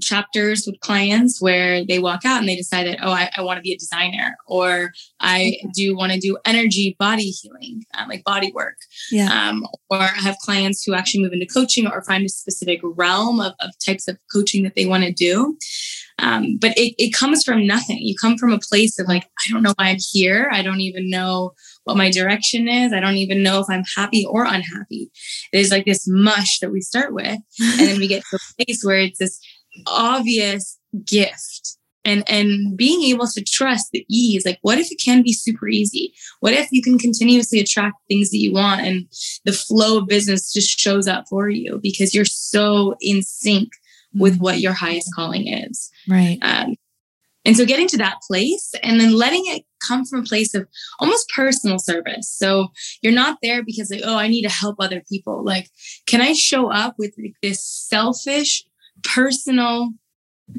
chapters 0.00 0.64
with 0.66 0.80
clients 0.80 1.40
where 1.40 1.84
they 1.84 1.98
walk 1.98 2.24
out 2.24 2.40
and 2.40 2.48
they 2.48 2.56
decide 2.56 2.86
that, 2.86 2.98
oh, 3.02 3.10
I, 3.10 3.30
I 3.36 3.42
want 3.42 3.58
to 3.58 3.62
be 3.62 3.72
a 3.72 3.78
designer 3.78 4.36
or 4.46 4.92
I 5.20 5.56
do 5.74 5.96
want 5.96 6.12
to 6.12 6.18
do 6.18 6.38
energy 6.44 6.96
body 6.98 7.30
healing, 7.30 7.84
uh, 7.94 8.04
like 8.08 8.24
body 8.24 8.52
work. 8.54 8.76
Yeah. 9.10 9.28
Um, 9.30 9.66
or 9.90 9.98
I 9.98 10.06
have 10.06 10.36
clients 10.38 10.82
who 10.84 10.94
actually 10.94 11.22
move 11.22 11.32
into 11.32 11.46
coaching 11.46 11.86
or 11.86 12.02
find 12.02 12.24
a 12.24 12.28
specific 12.28 12.80
realm 12.82 13.40
of, 13.40 13.52
of 13.60 13.70
types 13.84 14.08
of 14.08 14.18
coaching 14.32 14.62
that 14.64 14.74
they 14.74 14.86
want 14.86 15.04
to 15.04 15.12
do. 15.12 15.56
Um, 16.18 16.56
but 16.60 16.76
it, 16.76 16.94
it 16.98 17.12
comes 17.12 17.42
from 17.42 17.66
nothing. 17.66 17.98
You 17.98 18.14
come 18.20 18.38
from 18.38 18.52
a 18.52 18.58
place 18.58 18.98
of 18.98 19.08
like, 19.08 19.24
I 19.24 19.52
don't 19.52 19.62
know 19.62 19.74
why 19.76 19.88
I'm 19.88 19.98
here. 20.12 20.48
I 20.52 20.62
don't 20.62 20.80
even 20.80 21.10
know 21.10 21.52
what 21.84 21.96
my 21.96 22.10
direction 22.10 22.68
is. 22.68 22.92
I 22.92 23.00
don't 23.00 23.16
even 23.16 23.42
know 23.42 23.60
if 23.60 23.66
I'm 23.68 23.84
happy 23.96 24.24
or 24.24 24.44
unhappy. 24.44 25.10
There's 25.52 25.70
like 25.70 25.84
this 25.84 26.06
mush 26.06 26.60
that 26.60 26.70
we 26.70 26.80
start 26.80 27.12
with. 27.12 27.38
And 27.60 27.80
then 27.88 27.98
we 27.98 28.06
get 28.06 28.22
to 28.30 28.36
a 28.36 28.64
place 28.64 28.82
where 28.84 28.98
it's 28.98 29.18
this 29.18 29.40
obvious 29.86 30.78
gift. 31.04 31.76
And, 32.04 32.28
and 32.28 32.76
being 32.76 33.04
able 33.04 33.28
to 33.28 33.44
trust 33.44 33.90
the 33.92 34.04
ease, 34.10 34.44
like 34.44 34.58
what 34.62 34.76
if 34.78 34.90
it 34.90 35.00
can 35.00 35.22
be 35.22 35.32
super 35.32 35.68
easy? 35.68 36.12
What 36.40 36.52
if 36.52 36.66
you 36.72 36.82
can 36.82 36.98
continuously 36.98 37.60
attract 37.60 37.94
things 38.08 38.30
that 38.30 38.38
you 38.38 38.52
want 38.52 38.80
and 38.80 39.06
the 39.44 39.52
flow 39.52 39.98
of 39.98 40.08
business 40.08 40.52
just 40.52 40.80
shows 40.80 41.06
up 41.06 41.26
for 41.28 41.48
you 41.48 41.78
because 41.80 42.12
you're 42.12 42.24
so 42.24 42.96
in 43.00 43.22
sync 43.22 43.70
with 44.14 44.38
what 44.38 44.60
your 44.60 44.72
highest 44.72 45.14
calling 45.14 45.48
is. 45.48 45.90
Right. 46.08 46.38
Um, 46.42 46.76
and 47.44 47.56
so 47.56 47.66
getting 47.66 47.88
to 47.88 47.96
that 47.98 48.20
place 48.26 48.72
and 48.82 49.00
then 49.00 49.14
letting 49.14 49.42
it 49.46 49.64
come 49.86 50.04
from 50.04 50.20
a 50.20 50.24
place 50.24 50.54
of 50.54 50.68
almost 51.00 51.28
personal 51.34 51.78
service. 51.78 52.30
So 52.30 52.68
you're 53.02 53.12
not 53.12 53.38
there 53.42 53.64
because 53.64 53.90
like, 53.90 54.02
oh, 54.04 54.16
I 54.16 54.28
need 54.28 54.42
to 54.42 54.48
help 54.48 54.76
other 54.78 55.02
people. 55.08 55.44
Like, 55.44 55.68
can 56.06 56.20
I 56.20 56.34
show 56.34 56.70
up 56.70 56.94
with 56.98 57.14
like, 57.18 57.34
this 57.42 57.64
selfish, 57.64 58.64
personal 59.02 59.90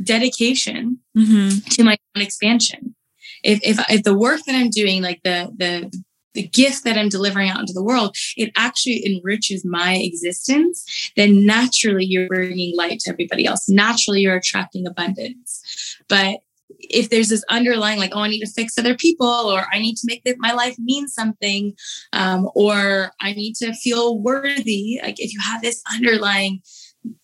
dedication 0.04 1.00
hmm 1.16 1.50
to 1.70 1.84
my 1.84 1.98
own 2.16 2.24
expansion? 2.24 2.96
If, 3.44 3.60
if, 3.64 3.78
if 3.90 4.04
the 4.04 4.18
work 4.18 4.42
that 4.48 4.56
I'm 4.56 4.70
doing, 4.70 5.02
like 5.02 5.22
the, 5.24 5.52
the, 5.58 5.92
the 6.34 6.48
gift 6.48 6.84
that 6.86 6.98
I'm 6.98 7.10
delivering 7.10 7.50
out 7.50 7.60
into 7.60 7.74
the 7.74 7.84
world, 7.84 8.16
it 8.38 8.52
actually 8.56 9.06
enriches 9.06 9.64
my 9.66 9.96
existence, 9.96 11.12
then 11.16 11.46
naturally 11.46 12.06
you're 12.06 12.28
bringing 12.28 12.76
light 12.76 13.00
to 13.02 13.12
everybody 13.12 13.46
else. 13.46 13.68
Naturally, 13.70 14.22
you're 14.22 14.38
attracting 14.38 14.88
abundance. 14.88 15.98
But 16.08 16.40
if 16.80 17.10
there's 17.10 17.30
this 17.30 17.44
underlying, 17.50 18.00
like, 18.00 18.12
oh, 18.14 18.22
I 18.22 18.30
need 18.30 18.40
to 18.42 18.52
fix 18.52 18.78
other 18.78 18.96
people, 18.96 19.28
or 19.28 19.66
I 19.72 19.80
need 19.80 19.96
to 19.98 20.08
make 20.08 20.24
my 20.38 20.54
life 20.54 20.76
mean 20.80 21.08
something, 21.08 21.74
um, 22.14 22.50
or 22.56 23.12
I 23.22 23.34
need 23.34 23.56
to 23.56 23.74
feel 23.74 24.20
worthy, 24.20 25.00
like 25.04 25.20
if 25.20 25.34
you 25.34 25.40
have 25.42 25.62
this 25.62 25.82
underlying 25.94 26.62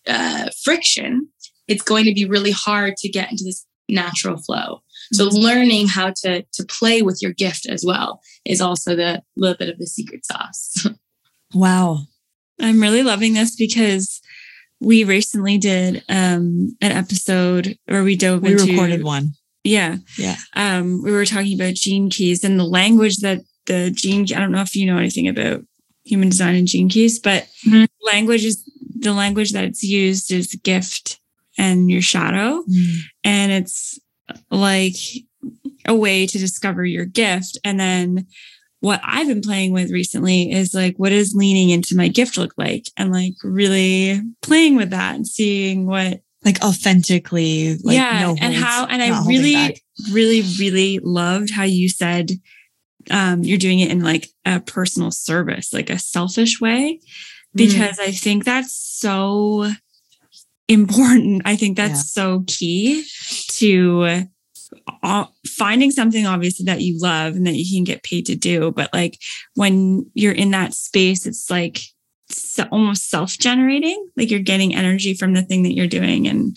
uh, 0.06 0.48
friction, 0.62 1.28
it's 1.68 1.82
going 1.82 2.04
to 2.04 2.14
be 2.14 2.24
really 2.24 2.50
hard 2.52 2.96
to 2.98 3.08
get 3.08 3.30
into 3.30 3.44
this 3.44 3.66
natural 3.88 4.36
flow. 4.38 4.82
So 5.12 5.24
learning 5.24 5.88
how 5.88 6.12
to 6.22 6.42
to 6.42 6.64
play 6.64 7.02
with 7.02 7.18
your 7.20 7.32
gift 7.32 7.66
as 7.68 7.84
well 7.84 8.20
is 8.44 8.60
also 8.60 8.94
the 8.94 9.22
little 9.36 9.56
bit 9.56 9.68
of 9.68 9.78
the 9.78 9.86
secret 9.86 10.24
sauce. 10.24 10.86
Wow. 11.52 11.98
I'm 12.60 12.80
really 12.80 13.02
loving 13.02 13.32
this 13.34 13.56
because 13.56 14.20
we 14.80 15.02
recently 15.02 15.58
did 15.58 16.04
um, 16.08 16.76
an 16.80 16.92
episode 16.92 17.76
where 17.86 18.04
we 18.04 18.14
dove 18.14 18.42
We 18.42 18.52
into 18.52 18.66
recorded 18.70 19.02
one. 19.02 19.32
Yeah. 19.64 19.96
Yeah. 20.16 20.36
Um, 20.54 21.02
we 21.02 21.10
were 21.10 21.26
talking 21.26 21.60
about 21.60 21.74
gene 21.74 22.08
keys 22.08 22.44
and 22.44 22.56
the 22.56 22.64
language 22.64 23.16
that 23.18 23.40
the 23.66 23.90
gene, 23.92 24.26
I 24.32 24.38
don't 24.38 24.52
know 24.52 24.60
if 24.62 24.76
you 24.76 24.86
know 24.86 24.96
anything 24.96 25.26
about 25.26 25.62
human 26.04 26.28
design 26.28 26.54
and 26.54 26.68
gene 26.68 26.88
keys, 26.88 27.18
but 27.18 27.48
Mhm. 27.66 27.88
language 28.06 28.44
is 28.44 28.62
the 28.98 29.12
language 29.12 29.52
that's 29.52 29.82
used 29.82 30.32
is 30.32 30.54
gift 30.62 31.20
and 31.58 31.90
your 31.90 32.02
shadow. 32.02 32.62
Mm. 32.68 32.94
And 33.24 33.52
it's 33.52 33.98
like 34.50 34.94
a 35.86 35.94
way 35.94 36.26
to 36.26 36.38
discover 36.38 36.84
your 36.84 37.04
gift. 37.04 37.58
And 37.64 37.78
then 37.78 38.26
what 38.80 39.00
I've 39.04 39.26
been 39.26 39.42
playing 39.42 39.72
with 39.72 39.90
recently 39.90 40.50
is 40.50 40.74
like, 40.74 40.96
what 40.96 41.10
does 41.10 41.34
leaning 41.34 41.70
into 41.70 41.96
my 41.96 42.08
gift 42.08 42.38
look 42.38 42.54
like? 42.56 42.86
And 42.96 43.12
like 43.12 43.34
really 43.44 44.20
playing 44.42 44.76
with 44.76 44.90
that 44.90 45.14
and 45.14 45.26
seeing 45.26 45.86
what 45.86 46.20
Like 46.44 46.62
authentically. 46.64 47.76
Like 47.84 47.96
yeah 47.96 48.20
no 48.20 48.36
and 48.40 48.54
how 48.54 48.86
and 48.86 49.02
i 49.02 49.26
really 49.26 49.54
back. 49.54 49.80
really 50.10 50.42
really 50.58 50.98
loved 51.02 51.50
how 51.50 51.64
you 51.64 51.88
said 51.90 52.32
um 53.10 53.42
you're 53.42 53.58
doing 53.58 53.80
it 53.80 53.90
in 53.90 54.00
like 54.00 54.28
a 54.46 54.60
personal 54.60 55.10
service 55.10 55.72
like 55.72 55.90
a 55.90 55.98
selfish 55.98 56.60
way 56.60 57.00
Mm. 57.54 57.56
because 57.56 57.98
i 57.98 58.10
think 58.12 58.44
that's 58.44 58.72
so 58.76 59.70
important 60.68 61.42
i 61.44 61.56
think 61.56 61.76
that's 61.76 62.14
Yeah. 62.16 62.22
so 62.22 62.44
key 62.46 63.04
to 63.58 64.26
uh, 65.02 65.24
finding 65.48 65.90
something 65.90 66.26
obviously 66.26 66.64
that 66.66 66.80
you 66.80 66.96
love 67.00 67.34
and 67.34 67.44
that 67.46 67.56
you 67.56 67.76
can 67.76 67.82
get 67.84 68.04
paid 68.04 68.26
to 68.26 68.36
do 68.36 68.70
but 68.70 68.88
like 68.92 69.18
when 69.54 70.08
you're 70.14 70.32
in 70.32 70.52
that 70.52 70.74
space 70.74 71.26
it's 71.26 71.50
like 71.50 71.80
so, 72.28 72.62
almost 72.70 73.10
self-generating 73.10 74.08
like 74.16 74.30
you're 74.30 74.38
getting 74.40 74.72
energy 74.74 75.12
from 75.14 75.34
the 75.34 75.42
thing 75.42 75.64
that 75.64 75.74
you're 75.74 75.88
doing 75.88 76.28
and 76.28 76.56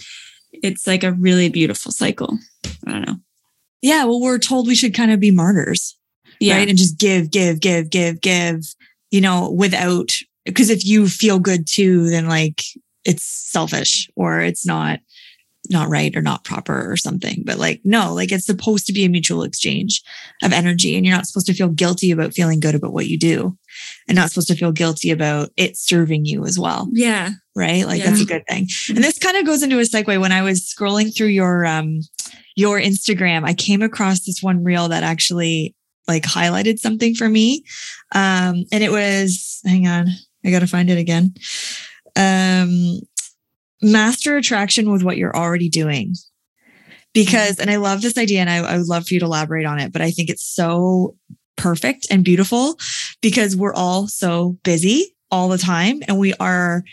it's 0.52 0.86
like 0.86 1.04
a 1.04 1.14
really 1.14 1.50
beautiful 1.50 1.92
cycle 1.92 2.38
i 2.86 2.92
don't 2.92 3.08
know 3.08 3.16
Yeah. 3.82 4.06
Well, 4.06 4.22
we're 4.22 4.38
told 4.38 4.68
we 4.68 4.76
should 4.76 4.94
kind 4.94 5.12
of 5.12 5.20
be 5.20 5.32
martyrs. 5.32 5.98
yeah 6.40 6.56
right? 6.58 6.70
And 6.70 6.78
just 6.78 7.00
give, 7.00 7.32
give, 7.32 7.60
give, 7.60 7.90
give, 7.90 8.22
give, 8.22 8.60
you 9.12 9.20
know, 9.22 9.50
without, 9.52 10.12
because 10.46 10.70
if 10.70 10.86
you 10.86 11.08
feel 11.08 11.40
good 11.40 11.68
too, 11.68 12.10
then 12.10 12.28
like 12.28 12.64
it's 13.06 13.24
selfish 13.24 14.10
or 14.16 14.40
it's 14.42 14.66
not, 14.66 15.00
not 15.70 15.88
right 15.90 16.14
or 16.16 16.22
not 16.22 16.44
proper 16.44 16.92
or 16.92 16.98
something. 16.98 17.42
But 17.46 17.58
like, 17.58 17.82
no, 17.86 18.14
like 18.14 18.32
it's 18.32 18.46
supposed 18.46 18.86
to 18.88 18.94
be 18.94 19.06
a 19.06 19.10
mutual 19.10 19.44
exchange 19.44 20.02
of 20.44 20.52
energy. 20.52 20.96
And 20.96 21.06
you're 21.06 21.16
not 21.16 21.26
supposed 21.26 21.48
to 21.48 21.54
feel 21.54 21.70
guilty 21.70 22.12
about 22.12 22.34
feeling 22.34 22.60
good 22.60 22.76
about 22.76 22.92
what 22.94 23.08
you 23.08 23.18
do 23.18 23.58
and 24.08 24.16
not 24.16 24.30
supposed 24.30 24.50
to 24.50 24.56
feel 24.56 24.72
guilty 24.74 25.10
about 25.12 25.50
it 25.56 25.78
serving 25.78 26.26
you 26.26 26.46
as 26.46 26.60
well 26.60 26.90
yeah 26.92 27.30
right? 27.56 27.86
Like 27.86 28.00
Yeah. 28.00 28.10
that's 28.10 28.22
a 28.22 28.26
good 28.26 28.44
thing. 28.50 28.68
And 28.90 29.04
this 29.04 29.20
kind 29.20 29.38
of 29.38 29.46
goes 29.46 29.62
into 29.64 29.78
a 29.78 29.84
segue. 29.84 30.20
When 30.20 30.32
I 30.32 30.42
was 30.42 30.62
scrolling 30.62 31.16
through 31.16 31.28
your 31.28 31.66
um 31.66 32.00
your 32.56 32.80
Instagram, 32.80 33.46
I 33.46 33.54
came 33.54 33.82
across 33.82 34.22
this 34.22 34.42
one 34.42 34.64
reel 34.64 34.90
that 34.90 35.04
actually 35.04 35.76
like 36.08 36.24
highlighted 36.24 36.80
something 36.80 37.14
for 37.16 37.30
me. 37.30 37.64
Um 38.14 38.66
and 38.72 38.84
it 38.84 38.92
was 38.92 39.60
hang 39.66 39.88
on, 39.88 40.08
I 40.46 40.52
got 40.52 40.60
to 40.60 40.68
find 40.68 40.90
it 40.90 40.98
again. 40.98 41.34
Um 42.16 43.00
master 43.82 44.38
attraction 44.38 44.90
with 44.92 45.04
what 45.04 45.18
you're 45.18 45.36
already 45.36 45.70
doing. 45.70 46.16
because, 47.14 47.60
and 47.60 47.70
I 47.70 47.76
love 47.76 48.02
this 48.02 48.18
idea 48.18 48.42
and 48.42 48.50
I, 48.50 48.58
I 48.58 48.78
would 48.78 48.88
love 48.88 49.06
for 49.08 49.14
you 49.14 49.20
to 49.20 49.26
elaborate 49.26 49.66
on 49.66 49.80
it, 49.80 49.94
but 49.94 50.02
I 50.02 50.10
think 50.12 50.30
it's 50.30 50.44
so 50.44 51.16
perfect 51.56 52.08
and 52.10 52.26
beautiful 52.26 52.78
because 53.22 53.56
we're 53.56 53.74
all 53.74 54.08
so 54.08 54.58
busy 54.64 55.16
all 55.30 55.50
the 55.50 55.58
time 55.58 56.02
and 56.08 56.18
we 56.18 56.34
are 56.36 56.84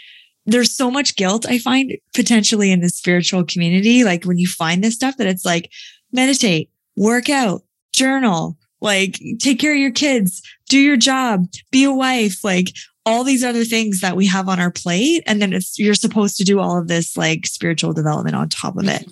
there's 0.47 0.75
so 0.75 0.91
much 0.91 1.17
guilt 1.17 1.47
I 1.47 1.59
find 1.59 1.93
potentially 2.15 2.73
in 2.73 2.81
the 2.81 2.89
spiritual 2.89 3.45
community. 3.45 4.05
Like 4.05 4.25
when 4.25 4.39
you 4.39 4.49
find 4.49 4.83
this 4.83 4.95
stuff 4.95 5.17
that 5.19 5.27
it's 5.27 5.45
like 5.45 5.71
meditate, 6.13 6.71
work 6.97 7.29
out, 7.29 7.63
journal, 7.93 8.57
like 8.81 9.21
take 9.39 9.61
care 9.61 9.75
of 9.75 9.79
your 9.79 9.91
kids, 9.93 10.43
do 10.69 10.79
your 10.79 10.97
job, 10.97 11.47
be 11.71 11.85
a 11.85 11.93
wife, 11.93 12.43
like 12.43 12.73
all 13.07 13.25
these 13.25 13.43
other 13.43 13.65
things 13.65 14.01
that 14.01 14.17
we 14.17 14.27
have 14.27 14.49
on 14.49 14.61
our 14.61 14.71
plate. 14.71 15.23
And 15.27 15.41
then 15.41 15.53
it's, 15.53 15.79
you're 15.79 15.95
supposed 15.95 16.37
to 16.37 16.45
do 16.45 16.61
all 16.61 16.79
of 16.79 16.89
this 16.89 17.17
like 17.17 17.47
spiritual 17.47 17.93
development 17.93 18.37
on 18.37 18.49
top 18.49 18.77
of 18.77 18.89
it. 18.89 19.05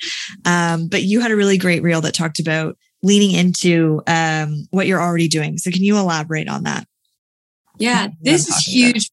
Um, 0.44 0.88
but 0.88 1.02
you 1.02 1.20
had 1.20 1.30
a 1.30 1.36
really 1.36 1.58
great 1.58 1.82
reel 1.82 2.00
that 2.02 2.14
talked 2.14 2.38
about 2.38 2.76
leaning 3.02 3.32
into 3.32 4.02
um, 4.06 4.66
what 4.70 4.86
you're 4.86 5.00
already 5.00 5.28
doing. 5.28 5.56
So 5.56 5.70
can 5.70 5.82
you 5.82 5.96
elaborate 5.96 6.48
on 6.48 6.64
that? 6.64 6.86
Yeah, 7.78 8.08
this 8.20 8.48
is 8.48 8.56
huge. 8.66 9.10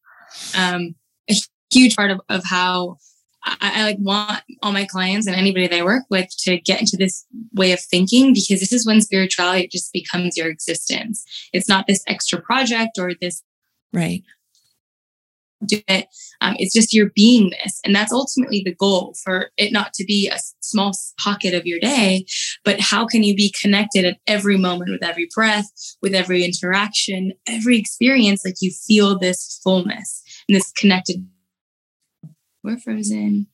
Um, 0.57 0.95
a 1.29 1.35
huge 1.71 1.95
part 1.95 2.11
of, 2.11 2.19
of 2.29 2.43
how 2.43 2.97
I, 3.43 3.57
I, 3.61 3.83
like 3.83 3.97
want 3.99 4.41
all 4.63 4.71
my 4.71 4.85
clients 4.85 5.27
and 5.27 5.35
anybody 5.35 5.67
that 5.67 5.77
I 5.77 5.83
work 5.83 6.03
with 6.09 6.27
to 6.39 6.57
get 6.57 6.81
into 6.81 6.97
this 6.97 7.25
way 7.53 7.71
of 7.71 7.79
thinking 7.79 8.33
because 8.33 8.59
this 8.59 8.73
is 8.73 8.87
when 8.87 9.01
spirituality 9.01 9.67
just 9.67 9.93
becomes 9.93 10.35
your 10.35 10.49
existence. 10.49 11.23
It's 11.53 11.69
not 11.69 11.85
this 11.85 12.03
extra 12.07 12.41
project 12.41 12.97
or 12.97 13.11
this 13.21 13.43
right 13.93 14.23
do 15.65 15.81
it. 15.87 16.07
Um, 16.41 16.55
it's 16.57 16.73
just 16.73 16.93
your 16.93 17.09
beingness. 17.11 17.79
And 17.83 17.95
that's 17.95 18.11
ultimately 18.11 18.61
the 18.63 18.75
goal 18.75 19.15
for 19.23 19.51
it 19.57 19.71
not 19.71 19.93
to 19.93 20.05
be 20.05 20.27
a 20.27 20.37
small 20.59 20.91
pocket 21.19 21.53
of 21.53 21.65
your 21.65 21.79
day, 21.79 22.25
but 22.63 22.79
how 22.79 23.05
can 23.05 23.23
you 23.23 23.35
be 23.35 23.53
connected 23.61 24.05
at 24.05 24.17
every 24.27 24.57
moment 24.57 24.91
with 24.91 25.03
every 25.03 25.27
breath, 25.33 25.69
with 26.01 26.13
every 26.13 26.43
interaction, 26.43 27.33
every 27.47 27.77
experience? 27.77 28.43
Like 28.45 28.55
you 28.61 28.71
feel 28.71 29.17
this 29.17 29.59
fullness 29.63 30.23
and 30.47 30.55
this 30.55 30.71
connected. 30.71 31.27
We're 32.63 32.77
frozen. 32.77 33.47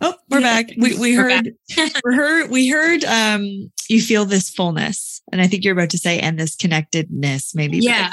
Oh, 0.00 0.14
we're 0.28 0.40
back. 0.40 0.66
We, 0.76 0.98
we 0.98 1.14
heard, 1.14 1.54
we 2.04 2.14
heard, 2.14 2.50
we 2.50 2.68
heard, 2.68 3.04
um, 3.04 3.70
you 3.88 4.02
feel 4.02 4.26
this 4.26 4.50
fullness. 4.50 5.22
And 5.32 5.40
I 5.40 5.46
think 5.46 5.64
you're 5.64 5.72
about 5.72 5.90
to 5.90 5.98
say, 5.98 6.18
and 6.18 6.38
this 6.38 6.54
connectedness, 6.54 7.54
maybe. 7.54 7.78
Yeah. 7.78 8.12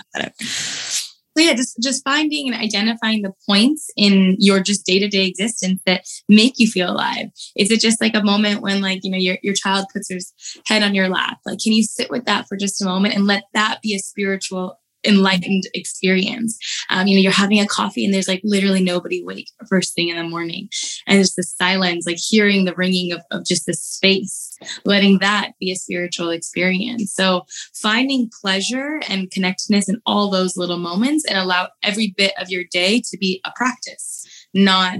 So 1.35 1.43
yeah, 1.43 1.53
just 1.53 1.77
just 1.81 2.03
finding 2.03 2.51
and 2.51 2.61
identifying 2.61 3.23
the 3.23 3.33
points 3.47 3.89
in 3.97 4.35
your 4.39 4.59
just 4.59 4.85
day 4.85 4.99
to 4.99 5.07
day 5.07 5.25
existence 5.27 5.81
that 5.85 6.05
make 6.29 6.59
you 6.59 6.67
feel 6.69 6.91
alive. 6.91 7.27
Is 7.55 7.71
it 7.71 7.79
just 7.79 8.01
like 8.01 8.15
a 8.15 8.23
moment 8.23 8.61
when 8.61 8.81
like 8.81 8.99
you 9.03 9.11
know 9.11 9.17
your 9.17 9.37
your 9.41 9.53
child 9.53 9.87
puts 9.91 10.09
his 10.09 10.33
head 10.67 10.83
on 10.83 10.93
your 10.93 11.09
lap? 11.09 11.39
Like, 11.45 11.59
can 11.63 11.73
you 11.73 11.83
sit 11.83 12.11
with 12.11 12.25
that 12.25 12.47
for 12.47 12.55
just 12.57 12.81
a 12.81 12.85
moment 12.85 13.15
and 13.15 13.25
let 13.25 13.43
that 13.53 13.79
be 13.81 13.95
a 13.95 13.99
spiritual 13.99 14.77
enlightened 15.05 15.63
experience. 15.73 16.57
Um, 16.89 17.07
you 17.07 17.15
know, 17.15 17.21
you're 17.21 17.31
having 17.31 17.59
a 17.59 17.67
coffee 17.67 18.05
and 18.05 18.13
there's 18.13 18.27
like 18.27 18.41
literally 18.43 18.83
nobody 18.83 19.21
awake 19.21 19.49
first 19.67 19.93
thing 19.95 20.09
in 20.09 20.17
the 20.17 20.23
morning. 20.23 20.69
And 21.07 21.19
it's 21.19 21.35
the 21.35 21.43
silence, 21.43 22.05
like 22.05 22.17
hearing 22.17 22.65
the 22.65 22.75
ringing 22.75 23.11
of, 23.11 23.21
of 23.31 23.45
just 23.45 23.65
the 23.65 23.73
space, 23.73 24.57
letting 24.85 25.19
that 25.19 25.51
be 25.59 25.71
a 25.71 25.75
spiritual 25.75 26.29
experience. 26.29 27.13
So 27.13 27.45
finding 27.73 28.29
pleasure 28.41 29.01
and 29.09 29.31
connectedness 29.31 29.89
in 29.89 30.01
all 30.05 30.29
those 30.29 30.57
little 30.57 30.77
moments 30.77 31.25
and 31.25 31.37
allow 31.37 31.69
every 31.81 32.13
bit 32.17 32.33
of 32.39 32.49
your 32.49 32.63
day 32.71 33.01
to 33.09 33.17
be 33.17 33.41
a 33.45 33.51
practice, 33.55 34.25
not, 34.53 34.99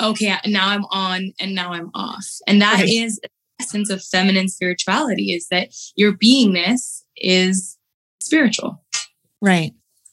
okay, 0.00 0.36
now 0.46 0.68
I'm 0.68 0.84
on 0.90 1.32
and 1.40 1.54
now 1.54 1.72
I'm 1.72 1.90
off. 1.94 2.26
And 2.46 2.62
that 2.62 2.80
right. 2.80 2.88
is 2.88 3.20
essence 3.60 3.90
of 3.90 4.02
feminine 4.02 4.48
spirituality 4.48 5.32
is 5.32 5.48
that 5.48 5.68
your 5.96 6.12
beingness 6.12 7.02
is 7.16 7.76
spiritual. 8.20 8.82
Right. 9.40 9.72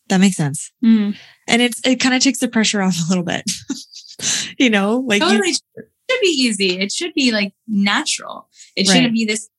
That 0.09 0.19
makes 0.19 0.35
sense. 0.37 0.71
Mm. 0.83 1.15
And 1.47 1.61
it's 1.61 1.81
it 1.85 1.99
kind 1.99 2.13
of 2.15 2.21
takes 2.21 2.39
the 2.39 2.47
pressure 2.47 2.81
off 2.81 2.95
a 3.05 3.09
little 3.09 3.23
bit. 3.23 3.43
you 4.59 4.69
know, 4.69 4.97
like 5.07 5.21
totally. 5.21 5.49
You- 5.49 5.55
it 6.07 6.11
should 6.11 6.21
be 6.21 6.27
easy. 6.27 6.79
It 6.79 6.91
should 6.91 7.13
be 7.15 7.31
like 7.31 7.53
natural. 7.67 8.47
It 8.75 8.87
right. 8.87 8.93
shouldn't 8.95 9.13
be 9.13 9.25
this 9.25 9.49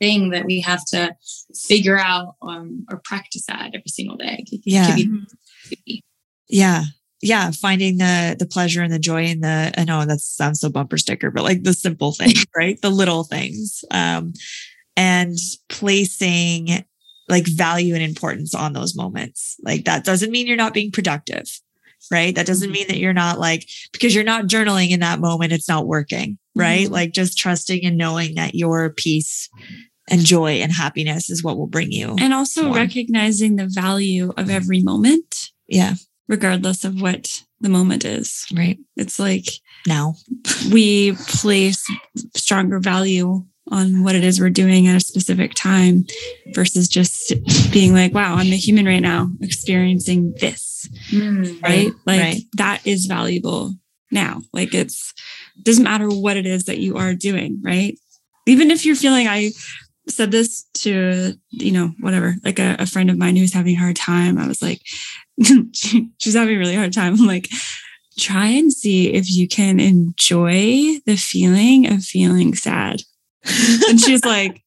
thing 0.00 0.30
that 0.30 0.44
we 0.44 0.60
have 0.60 0.84
to 0.88 1.16
figure 1.54 1.98
out 1.98 2.34
um, 2.42 2.84
or 2.90 3.00
practice 3.04 3.44
at 3.48 3.68
every 3.74 3.82
single 3.88 4.16
day. 4.16 4.44
yeah. 4.64 4.94
Be- 4.94 6.04
yeah. 6.48 6.84
Yeah. 7.22 7.50
Finding 7.52 7.96
the 7.96 8.36
the 8.38 8.44
pleasure 8.46 8.82
and 8.82 8.92
the 8.92 8.98
joy 8.98 9.24
in 9.24 9.40
the 9.40 9.72
I 9.78 9.84
know 9.84 10.04
that 10.04 10.20
sounds 10.20 10.60
so 10.60 10.68
bumper 10.68 10.98
sticker, 10.98 11.30
but 11.30 11.42
like 11.42 11.62
the 11.62 11.72
simple 11.72 12.12
things, 12.12 12.44
right? 12.56 12.78
The 12.82 12.90
little 12.90 13.24
things. 13.24 13.82
Um 13.90 14.34
and 14.96 15.38
placing 15.70 16.84
like 17.28 17.46
value 17.46 17.94
and 17.94 18.02
importance 18.02 18.54
on 18.54 18.72
those 18.72 18.96
moments. 18.96 19.56
Like 19.62 19.84
that 19.84 20.04
doesn't 20.04 20.30
mean 20.30 20.46
you're 20.46 20.56
not 20.56 20.74
being 20.74 20.90
productive, 20.90 21.44
right? 22.10 22.34
That 22.34 22.46
doesn't 22.46 22.68
mm-hmm. 22.68 22.72
mean 22.72 22.88
that 22.88 22.98
you're 22.98 23.12
not 23.12 23.38
like, 23.38 23.68
because 23.92 24.14
you're 24.14 24.24
not 24.24 24.46
journaling 24.46 24.90
in 24.90 25.00
that 25.00 25.20
moment, 25.20 25.52
it's 25.52 25.68
not 25.68 25.86
working, 25.86 26.38
right? 26.54 26.84
Mm-hmm. 26.84 26.92
Like 26.92 27.12
just 27.12 27.38
trusting 27.38 27.84
and 27.84 27.96
knowing 27.96 28.34
that 28.34 28.54
your 28.54 28.90
peace 28.90 29.48
and 30.10 30.20
joy 30.20 30.56
and 30.56 30.72
happiness 30.72 31.30
is 31.30 31.42
what 31.42 31.56
will 31.56 31.66
bring 31.66 31.90
you. 31.90 32.14
And 32.18 32.34
also 32.34 32.64
more. 32.64 32.76
recognizing 32.76 33.56
the 33.56 33.70
value 33.72 34.32
of 34.36 34.50
every 34.50 34.82
moment. 34.82 35.50
Yeah. 35.66 35.94
Regardless 36.28 36.84
of 36.84 37.00
what 37.00 37.42
the 37.60 37.68
moment 37.68 38.04
is. 38.04 38.46
Right. 38.54 38.78
It's 38.96 39.18
like 39.18 39.46
now 39.86 40.14
we 40.70 41.12
place 41.12 41.82
stronger 42.36 42.80
value 42.80 43.44
on 43.70 44.04
what 44.04 44.14
it 44.14 44.24
is 44.24 44.40
we're 44.40 44.50
doing 44.50 44.86
at 44.86 44.96
a 44.96 45.00
specific 45.00 45.54
time 45.54 46.04
versus 46.54 46.88
just 46.88 47.32
being 47.72 47.94
like, 47.94 48.12
wow, 48.12 48.34
I'm 48.34 48.52
a 48.52 48.56
human 48.56 48.86
right 48.86 49.00
now 49.00 49.30
experiencing 49.40 50.34
this. 50.40 50.88
Mm, 51.10 51.62
right. 51.62 51.90
Like 52.06 52.20
right. 52.20 52.42
that 52.54 52.86
is 52.86 53.06
valuable 53.06 53.74
now. 54.10 54.42
Like 54.52 54.74
it's 54.74 55.14
doesn't 55.62 55.84
matter 55.84 56.08
what 56.08 56.36
it 56.36 56.46
is 56.46 56.64
that 56.64 56.78
you 56.78 56.96
are 56.96 57.14
doing, 57.14 57.60
right? 57.64 57.98
Even 58.46 58.70
if 58.70 58.84
you're 58.84 58.96
feeling 58.96 59.28
I 59.28 59.52
said 60.08 60.30
this 60.30 60.64
to, 60.74 61.32
you 61.50 61.72
know, 61.72 61.92
whatever, 62.00 62.34
like 62.44 62.58
a, 62.58 62.76
a 62.78 62.86
friend 62.86 63.10
of 63.10 63.16
mine 63.16 63.36
who's 63.36 63.54
having 63.54 63.76
a 63.76 63.80
hard 63.80 63.96
time. 63.96 64.38
I 64.38 64.46
was 64.46 64.60
like, 64.60 64.82
she's 66.18 66.34
having 66.34 66.56
a 66.56 66.58
really 66.58 66.74
hard 66.74 66.92
time. 66.92 67.14
I'm 67.14 67.26
like, 67.26 67.48
try 68.18 68.46
and 68.46 68.72
see 68.72 69.12
if 69.12 69.30
you 69.30 69.48
can 69.48 69.80
enjoy 69.80 70.98
the 71.06 71.16
feeling 71.16 71.90
of 71.90 72.02
feeling 72.02 72.54
sad 72.54 73.02
and 73.88 74.00
she's 74.00 74.24
like, 74.24 74.62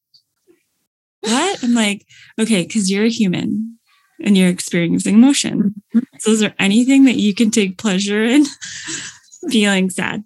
What? 1.21 1.63
I'm 1.63 1.73
like, 1.73 2.05
Okay, 2.39 2.63
because 2.63 2.89
you're 2.89 3.05
a 3.05 3.09
human 3.09 3.78
and 4.23 4.38
you're 4.38 4.49
experiencing 4.49 5.15
emotion. 5.15 5.75
So, 6.19 6.32
is 6.32 6.39
there 6.39 6.55
anything 6.59 7.05
that 7.05 7.17
you 7.17 7.34
can 7.34 7.51
take 7.51 7.78
pleasure 7.78 8.23
in 8.23 8.45
feeling 9.49 9.89
sad? 9.89 10.23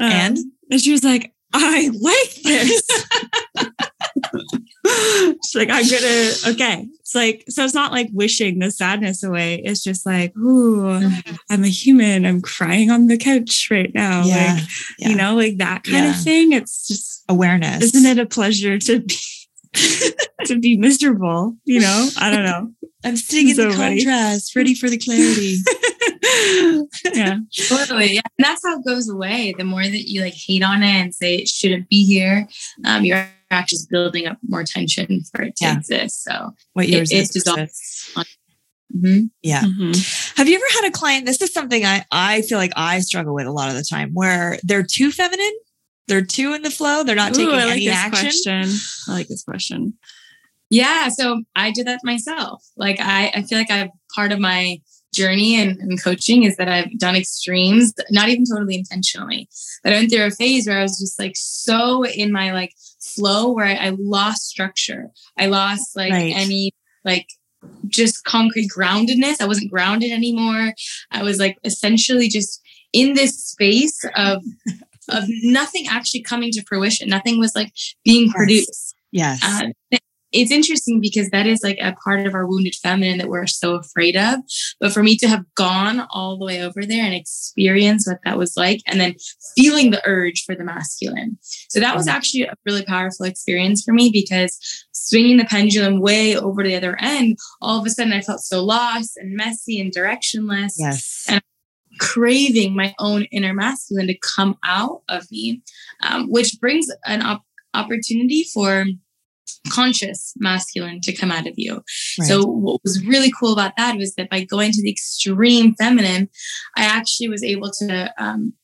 Um, 0.00 0.10
and? 0.10 0.38
And 0.70 0.80
she 0.80 0.92
was 0.92 1.02
like, 1.02 1.34
I 1.52 1.90
like 2.00 2.42
this. 2.42 2.82
She's 5.44 5.54
like, 5.54 5.70
I'm 5.70 5.88
gonna, 5.88 6.54
okay. 6.54 6.88
It's 7.00 7.14
like, 7.14 7.44
so 7.48 7.64
it's 7.64 7.74
not 7.74 7.92
like 7.92 8.08
wishing 8.12 8.58
the 8.58 8.70
sadness 8.70 9.22
away. 9.22 9.62
It's 9.64 9.82
just 9.82 10.06
like, 10.06 10.36
ooh, 10.36 10.82
mm-hmm. 10.82 11.34
I'm 11.50 11.64
a 11.64 11.68
human. 11.68 12.26
I'm 12.26 12.40
crying 12.40 12.90
on 12.90 13.06
the 13.06 13.16
couch 13.16 13.68
right 13.70 13.92
now. 13.94 14.22
Yeah. 14.24 14.54
Like, 14.54 14.64
yeah. 14.98 15.08
you 15.08 15.16
know, 15.16 15.34
like 15.34 15.58
that 15.58 15.84
kind 15.84 16.04
yeah. 16.04 16.10
of 16.10 16.22
thing. 16.22 16.52
It's 16.52 16.88
just 16.88 17.24
awareness. 17.28 17.82
Isn't 17.82 18.06
it 18.06 18.18
a 18.18 18.26
pleasure 18.26 18.78
to 18.78 19.00
be 19.00 19.16
to 20.46 20.58
be 20.58 20.76
miserable? 20.76 21.56
You 21.64 21.80
know, 21.80 22.08
I 22.18 22.30
don't 22.30 22.44
know. 22.44 22.72
I'm 23.04 23.16
sitting 23.16 23.48
in 23.48 23.54
so 23.56 23.70
the 23.70 23.76
contrast, 23.76 24.54
ready 24.54 24.74
for 24.74 24.90
the 24.90 24.98
clarity. 24.98 25.56
yeah, 27.14 27.38
totally. 27.68 28.14
Yeah. 28.14 28.20
And 28.38 28.44
that's 28.44 28.62
how 28.64 28.78
it 28.78 28.84
goes 28.84 29.08
away. 29.08 29.54
The 29.56 29.64
more 29.64 29.82
that 29.82 30.08
you 30.08 30.20
like 30.20 30.34
hate 30.34 30.62
on 30.62 30.82
it 30.82 30.86
and 30.86 31.14
say 31.14 31.36
it 31.36 31.48
shouldn't 31.48 31.88
be 31.88 32.04
here, 32.04 32.46
um, 32.84 33.04
you're 33.04 33.26
actually 33.50 33.80
building 33.90 34.26
up 34.26 34.38
more 34.46 34.64
tension 34.64 35.22
for 35.32 35.42
it 35.42 35.56
to 35.56 35.64
yeah. 35.64 35.76
exist. 35.76 36.22
So 36.24 36.50
what 36.74 36.88
yours 36.88 37.12
it, 37.12 37.34
is 37.34 37.44
Mm-hmm. 38.96 39.26
Yeah. 39.42 39.62
Mm-hmm. 39.62 40.36
Have 40.36 40.48
you 40.48 40.56
ever 40.56 40.64
had 40.80 40.88
a 40.88 40.90
client? 40.90 41.26
This 41.26 41.40
is 41.40 41.52
something 41.52 41.84
I, 41.84 42.04
I 42.10 42.42
feel 42.42 42.58
like 42.58 42.72
I 42.76 43.00
struggle 43.00 43.34
with 43.34 43.46
a 43.46 43.52
lot 43.52 43.68
of 43.68 43.76
the 43.76 43.84
time 43.88 44.10
where 44.14 44.58
they're 44.62 44.82
too 44.82 45.12
feminine. 45.12 45.52
They're 46.08 46.24
too 46.24 46.54
in 46.54 46.62
the 46.62 46.70
flow. 46.70 47.04
They're 47.04 47.14
not 47.14 47.32
Ooh, 47.32 47.46
taking 47.46 47.52
like 47.52 47.70
any 47.70 47.88
action. 47.88 48.30
Question. 48.30 48.64
I 49.08 49.12
like 49.12 49.28
this 49.28 49.44
question. 49.44 49.94
Yeah. 50.70 51.08
So 51.08 51.42
I 51.54 51.70
did 51.70 51.86
that 51.86 52.00
myself. 52.02 52.64
Like 52.76 52.98
I, 53.00 53.30
I 53.34 53.42
feel 53.42 53.58
like 53.58 53.70
I've 53.70 53.90
part 54.14 54.32
of 54.32 54.40
my 54.40 54.80
journey 55.14 55.60
and, 55.60 55.76
and, 55.78 56.00
coaching 56.00 56.44
is 56.44 56.56
that 56.56 56.68
I've 56.68 56.96
done 56.96 57.16
extremes, 57.16 57.92
not 58.10 58.28
even 58.28 58.44
totally 58.44 58.76
intentionally. 58.76 59.48
But 59.82 59.92
I 59.92 59.96
went 59.96 60.12
through 60.12 60.26
a 60.26 60.30
phase 60.30 60.68
where 60.68 60.78
I 60.78 60.82
was 60.82 61.00
just 61.00 61.18
like 61.18 61.32
so 61.34 62.04
in 62.04 62.30
my 62.30 62.52
like 62.52 62.72
flow 63.00 63.50
where 63.52 63.66
I, 63.66 63.74
I 63.74 63.96
lost 63.98 64.48
structure. 64.48 65.10
I 65.38 65.46
lost 65.46 65.96
like 65.96 66.12
right. 66.12 66.32
any 66.34 66.72
like 67.04 67.26
just 67.88 68.24
concrete 68.24 68.70
groundedness. 68.74 69.40
I 69.40 69.46
wasn't 69.46 69.70
grounded 69.70 70.12
anymore. 70.12 70.74
I 71.10 71.22
was 71.22 71.38
like 71.38 71.56
essentially 71.64 72.28
just 72.28 72.60
in 72.92 73.14
this 73.14 73.42
space 73.44 73.98
of 74.16 74.42
of 75.08 75.24
nothing 75.42 75.86
actually 75.88 76.22
coming 76.22 76.52
to 76.52 76.62
fruition. 76.64 77.08
Nothing 77.08 77.38
was 77.38 77.54
like 77.54 77.72
being 78.04 78.26
Yes. 78.26 78.34
produced. 78.34 78.94
Yes. 79.12 79.44
Um, 79.44 79.72
it's 80.32 80.50
interesting 80.50 81.00
because 81.00 81.30
that 81.30 81.46
is 81.46 81.62
like 81.62 81.78
a 81.80 81.94
part 82.04 82.26
of 82.26 82.34
our 82.34 82.46
wounded 82.46 82.74
feminine 82.74 83.18
that 83.18 83.28
we're 83.28 83.46
so 83.46 83.74
afraid 83.74 84.16
of. 84.16 84.40
But 84.78 84.92
for 84.92 85.02
me 85.02 85.16
to 85.18 85.28
have 85.28 85.44
gone 85.54 86.06
all 86.10 86.38
the 86.38 86.44
way 86.44 86.62
over 86.62 86.84
there 86.84 87.04
and 87.04 87.14
experience 87.14 88.06
what 88.06 88.18
that 88.24 88.38
was 88.38 88.56
like, 88.56 88.80
and 88.86 89.00
then 89.00 89.16
feeling 89.56 89.90
the 89.90 90.02
urge 90.06 90.44
for 90.44 90.54
the 90.54 90.64
masculine. 90.64 91.38
So 91.68 91.80
that 91.80 91.96
was 91.96 92.08
actually 92.08 92.42
a 92.42 92.54
really 92.64 92.84
powerful 92.84 93.26
experience 93.26 93.82
for 93.82 93.92
me 93.92 94.10
because 94.12 94.58
swinging 94.92 95.38
the 95.38 95.44
pendulum 95.44 96.00
way 96.00 96.36
over 96.36 96.62
to 96.62 96.68
the 96.68 96.76
other 96.76 96.96
end, 97.00 97.38
all 97.60 97.80
of 97.80 97.86
a 97.86 97.90
sudden 97.90 98.12
I 98.12 98.20
felt 98.20 98.40
so 98.40 98.62
lost 98.64 99.16
and 99.16 99.34
messy 99.34 99.80
and 99.80 99.92
directionless 99.92 100.74
yes. 100.78 101.26
and- 101.28 101.42
craving 101.98 102.74
my 102.74 102.94
own 102.98 103.24
inner 103.24 103.52
masculine 103.52 104.06
to 104.06 104.16
come 104.18 104.56
out 104.64 105.02
of 105.08 105.30
me, 105.30 105.62
um, 106.02 106.30
which 106.30 106.56
brings 106.58 106.86
an 107.04 107.20
op- 107.20 107.44
opportunity 107.74 108.44
for 108.54 108.86
conscious 109.68 110.32
masculine 110.38 111.00
to 111.02 111.12
come 111.12 111.30
out 111.30 111.46
of 111.46 111.54
you. 111.56 111.82
Right. 112.18 112.28
So 112.28 112.44
what 112.44 112.80
was 112.82 113.04
really 113.04 113.30
cool 113.38 113.52
about 113.52 113.76
that 113.76 113.96
was 113.96 114.14
that 114.14 114.30
by 114.30 114.44
going 114.44 114.72
to 114.72 114.82
the 114.82 114.90
extreme 114.90 115.74
feminine, 115.74 116.28
I 116.76 116.84
actually 116.84 117.28
was 117.28 117.44
able 117.44 117.70
to 117.80 118.12
um, 118.18 118.54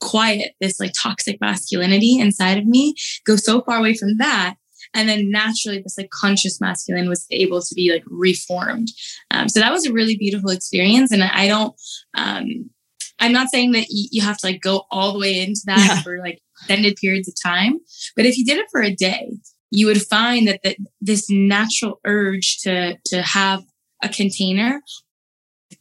quiet 0.00 0.52
this 0.60 0.80
like 0.80 0.92
toxic 1.00 1.40
masculinity 1.40 2.18
inside 2.18 2.58
of 2.58 2.66
me, 2.66 2.94
go 3.24 3.36
so 3.36 3.60
far 3.62 3.78
away 3.78 3.94
from 3.94 4.16
that. 4.18 4.56
And 4.94 5.08
then 5.08 5.30
naturally, 5.30 5.80
this 5.82 5.98
like 5.98 6.10
conscious 6.10 6.60
masculine 6.60 7.08
was 7.08 7.26
able 7.30 7.60
to 7.60 7.74
be 7.74 7.92
like 7.92 8.04
reformed. 8.06 8.88
Um, 9.30 9.48
so 9.48 9.60
that 9.60 9.72
was 9.72 9.84
a 9.84 9.92
really 9.92 10.16
beautiful 10.16 10.50
experience. 10.50 11.12
And 11.12 11.22
I 11.22 11.48
don't, 11.48 11.74
um, 12.16 12.70
I'm 13.18 13.32
not 13.32 13.48
saying 13.50 13.72
that 13.72 13.86
you 13.88 14.22
have 14.22 14.38
to 14.38 14.46
like 14.46 14.60
go 14.60 14.84
all 14.90 15.12
the 15.12 15.18
way 15.18 15.40
into 15.40 15.60
that 15.66 15.78
Yeah. 15.86 16.02
for 16.02 16.18
like 16.18 16.40
extended 16.60 16.96
periods 16.96 17.28
of 17.28 17.34
time, 17.42 17.78
but 18.14 18.26
if 18.26 18.38
you 18.38 18.44
did 18.44 18.58
it 18.58 18.66
for 18.70 18.82
a 18.82 18.94
day, 18.94 19.32
you 19.70 19.86
would 19.86 20.02
find 20.02 20.46
that, 20.48 20.60
that 20.64 20.76
this 21.00 21.28
natural 21.30 22.00
urge 22.04 22.58
to 22.62 22.96
to 23.06 23.22
have 23.22 23.62
a 24.02 24.08
container 24.08 24.80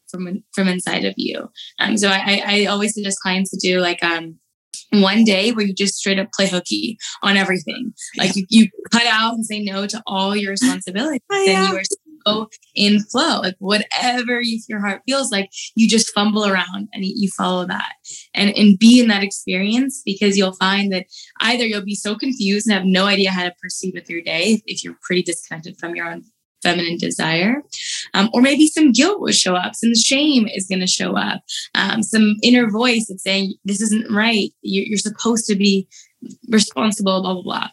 from 0.09 0.43
from 0.53 0.67
inside 0.67 1.05
of 1.05 1.13
you. 1.17 1.49
Um, 1.79 1.97
so 1.97 2.09
I, 2.09 2.41
I 2.45 2.65
always 2.65 2.93
suggest 2.93 3.19
clients 3.21 3.51
to 3.51 3.57
do 3.57 3.79
like 3.79 4.03
um 4.03 4.39
one 4.91 5.23
day 5.23 5.51
where 5.51 5.65
you 5.65 5.73
just 5.73 5.95
straight 5.95 6.19
up 6.19 6.31
play 6.33 6.47
hooky 6.47 6.97
on 7.23 7.37
everything. 7.37 7.93
Like 8.17 8.35
you, 8.35 8.45
you 8.49 8.69
cut 8.91 9.05
out 9.05 9.33
and 9.33 9.45
say 9.45 9.59
no 9.59 9.87
to 9.87 10.01
all 10.05 10.35
your 10.35 10.51
responsibilities. 10.51 11.21
Oh, 11.31 11.45
Then 11.45 11.69
you 11.69 11.77
are 11.77 11.83
so 12.25 12.49
in 12.73 13.01
flow. 13.03 13.39
Like 13.41 13.55
whatever 13.59 14.41
you, 14.41 14.59
your 14.67 14.79
heart 14.79 15.01
feels 15.07 15.31
like, 15.31 15.49
you 15.75 15.87
just 15.87 16.13
fumble 16.13 16.45
around 16.45 16.89
and 16.93 17.03
you, 17.05 17.29
follow 17.35 17.65
that 17.65 17.93
and, 18.33 18.55
and 18.55 18.79
be 18.79 19.01
in 19.01 19.09
that 19.09 19.23
experience 19.23 20.01
because 20.05 20.37
you'll 20.37 20.53
find 20.53 20.93
that 20.93 21.05
either 21.41 21.65
you'll 21.65 21.83
be 21.83 21.95
so 21.95 22.15
confused 22.15 22.65
and 22.65 22.73
have 22.73 22.85
no 22.85 23.05
idea 23.07 23.31
how 23.31 23.43
to 23.43 23.53
proceed 23.59 23.93
with 23.93 24.09
your 24.09 24.21
day 24.21 24.53
if, 24.53 24.61
if 24.65 24.83
you're 24.83 24.97
pretty 25.01 25.21
disconnected 25.21 25.77
from 25.77 25.95
your 25.95 26.07
own 26.07 26.23
feminine 26.63 26.97
desire, 26.97 27.61
um, 28.13 28.29
or 28.33 28.41
maybe 28.41 28.67
some 28.67 28.91
guilt 28.91 29.19
will 29.19 29.31
show 29.31 29.55
up, 29.55 29.75
some 29.75 29.93
shame 29.95 30.47
is 30.47 30.65
going 30.67 30.79
to 30.79 30.87
show 30.87 31.15
up, 31.15 31.41
um, 31.75 32.01
some 32.01 32.35
inner 32.41 32.69
voice 32.69 33.07
that's 33.07 33.23
saying 33.23 33.53
this 33.65 33.81
isn't 33.81 34.11
right. 34.11 34.49
You're, 34.61 34.85
you're 34.85 34.97
supposed 34.97 35.45
to 35.47 35.55
be 35.55 35.87
responsible, 36.49 37.21
blah 37.21 37.33
blah 37.33 37.43
blah. 37.43 37.69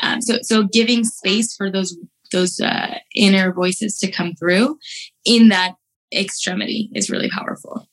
Um, 0.00 0.20
so 0.20 0.38
so 0.42 0.64
giving 0.64 1.04
space 1.04 1.56
for 1.56 1.70
those 1.70 1.96
those 2.32 2.60
uh, 2.60 2.98
inner 3.14 3.52
voices 3.52 3.98
to 3.98 4.10
come 4.10 4.34
through 4.34 4.78
in 5.24 5.48
that 5.48 5.74
extremity 6.12 6.90
is 6.94 7.10
really 7.10 7.30
powerful. 7.30 7.88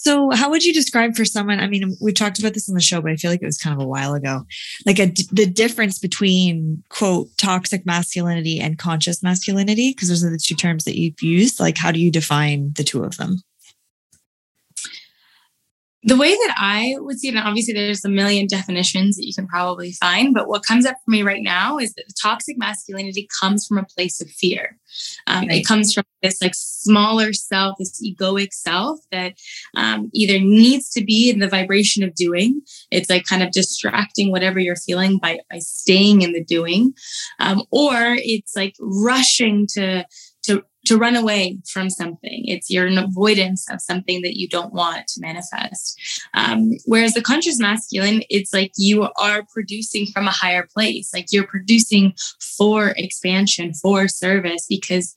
So, 0.00 0.30
how 0.30 0.48
would 0.48 0.64
you 0.64 0.72
describe 0.72 1.14
for 1.14 1.26
someone? 1.26 1.60
I 1.60 1.66
mean, 1.66 1.94
we 2.00 2.14
talked 2.14 2.38
about 2.38 2.54
this 2.54 2.70
on 2.70 2.74
the 2.74 2.80
show, 2.80 3.02
but 3.02 3.10
I 3.12 3.16
feel 3.16 3.30
like 3.30 3.42
it 3.42 3.46
was 3.46 3.58
kind 3.58 3.78
of 3.78 3.84
a 3.84 3.88
while 3.88 4.14
ago. 4.14 4.46
Like 4.86 4.98
a, 4.98 5.12
the 5.30 5.44
difference 5.44 5.98
between 5.98 6.82
quote 6.88 7.28
toxic 7.36 7.84
masculinity 7.84 8.60
and 8.60 8.78
conscious 8.78 9.22
masculinity, 9.22 9.90
because 9.90 10.08
those 10.08 10.24
are 10.24 10.30
the 10.30 10.40
two 10.42 10.54
terms 10.54 10.84
that 10.84 10.98
you've 10.98 11.20
used. 11.20 11.60
Like, 11.60 11.76
how 11.76 11.92
do 11.92 12.00
you 12.00 12.10
define 12.10 12.72
the 12.76 12.82
two 12.82 13.04
of 13.04 13.18
them? 13.18 13.42
The 16.02 16.16
way 16.16 16.30
that 16.30 16.54
I 16.58 16.94
would 16.98 17.18
see 17.18 17.28
it, 17.28 17.34
and 17.34 17.46
obviously 17.46 17.74
there's 17.74 18.04
a 18.04 18.08
million 18.08 18.46
definitions 18.46 19.16
that 19.16 19.26
you 19.26 19.34
can 19.34 19.46
probably 19.46 19.92
find, 19.92 20.32
but 20.32 20.48
what 20.48 20.64
comes 20.64 20.86
up 20.86 20.96
for 21.04 21.10
me 21.10 21.22
right 21.22 21.42
now 21.42 21.76
is 21.78 21.92
that 21.94 22.04
the 22.08 22.14
toxic 22.20 22.56
masculinity 22.56 23.28
comes 23.38 23.66
from 23.66 23.76
a 23.76 23.84
place 23.84 24.20
of 24.20 24.30
fear. 24.30 24.78
Um, 25.26 25.40
Right. 25.40 25.58
It 25.58 25.66
comes 25.66 25.92
from 25.92 26.04
this 26.22 26.40
like 26.42 26.54
smaller 26.54 27.32
self, 27.32 27.76
this 27.78 28.02
egoic 28.02 28.52
self 28.52 29.00
that 29.10 29.34
um, 29.76 30.10
either 30.12 30.38
needs 30.38 30.90
to 30.90 31.04
be 31.04 31.30
in 31.30 31.38
the 31.38 31.48
vibration 31.48 32.02
of 32.02 32.14
doing. 32.14 32.60
It's 32.90 33.10
like 33.10 33.24
kind 33.24 33.42
of 33.42 33.50
distracting 33.52 34.30
whatever 34.30 34.58
you're 34.58 34.76
feeling 34.76 35.18
by 35.18 35.40
by 35.50 35.58
staying 35.58 36.22
in 36.22 36.32
the 36.32 36.44
doing, 36.44 36.92
um, 37.38 37.62
or 37.70 38.16
it's 38.18 38.54
like 38.56 38.74
rushing 38.80 39.66
to 39.74 40.04
to 40.90 40.96
run 40.96 41.14
away 41.14 41.56
from 41.72 41.88
something. 41.88 42.42
It's 42.46 42.68
your 42.68 42.88
avoidance 42.88 43.64
of 43.70 43.80
something 43.80 44.22
that 44.22 44.36
you 44.36 44.48
don't 44.48 44.74
want 44.74 45.06
to 45.06 45.20
manifest. 45.20 45.96
Um, 46.34 46.72
whereas 46.84 47.14
the 47.14 47.22
conscious 47.22 47.60
masculine, 47.60 48.24
it's 48.28 48.52
like 48.52 48.72
you 48.76 49.08
are 49.16 49.44
producing 49.52 50.06
from 50.06 50.26
a 50.26 50.32
higher 50.32 50.66
place, 50.76 51.10
like 51.14 51.26
you're 51.30 51.46
producing 51.46 52.14
for 52.56 52.92
expansion, 52.96 53.72
for 53.72 54.08
service, 54.08 54.66
because. 54.68 55.14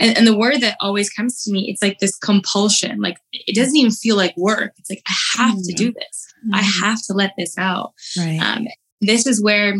And, 0.00 0.16
and 0.16 0.28
the 0.28 0.38
word 0.38 0.60
that 0.60 0.76
always 0.80 1.10
comes 1.10 1.42
to 1.42 1.50
me, 1.50 1.68
it's 1.68 1.82
like 1.82 1.98
this 1.98 2.14
compulsion. 2.16 3.00
Like 3.00 3.16
it 3.32 3.56
doesn't 3.56 3.74
even 3.74 3.90
feel 3.90 4.14
like 4.14 4.32
work. 4.36 4.72
It's 4.76 4.88
like 4.88 5.02
I 5.08 5.14
have 5.38 5.56
to 5.60 5.72
do 5.72 5.92
this. 5.92 6.26
I 6.52 6.62
have 6.62 7.02
to 7.08 7.14
let 7.14 7.32
this 7.36 7.58
out. 7.58 7.94
Right. 8.16 8.38
Um, 8.38 8.68
this 9.00 9.26
is 9.26 9.42
where 9.42 9.74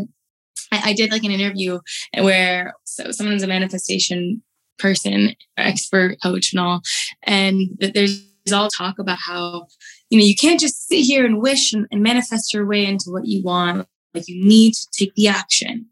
I, 0.73 0.91
I 0.91 0.93
did 0.93 1.13
like 1.13 1.23
an 1.23 1.31
interview 1.31 1.79
where 2.17 2.75
so 2.83 3.13
someone's 3.13 3.45
a 3.45 3.47
manifestation 3.47 4.43
person, 4.79 5.35
expert 5.57 6.17
coach, 6.23 6.53
and 6.53 6.61
all, 6.61 6.81
and 7.25 7.69
that 7.81 7.95
there's 7.95 8.21
all 8.53 8.69
talk 8.71 8.99
about 8.99 9.19
how 9.19 9.67
you 10.11 10.19
know 10.19 10.25
you 10.25 10.35
can't 10.35 10.59
just 10.61 10.89
sit 10.89 11.01
here 11.01 11.27
and 11.27 11.43
wish 11.43 11.73
and, 11.73 11.87
and 11.91 12.03
manifest 12.03 12.55
your 12.55 12.67
way 12.67 12.87
into 12.87 13.07
what 13.09 13.27
you 13.27 13.43
want. 13.43 13.87
Like 14.15 14.27
you 14.27 14.43
need 14.43 14.73
to 14.75 14.87
take 14.99 15.15
the 15.15 15.29
action. 15.29 15.87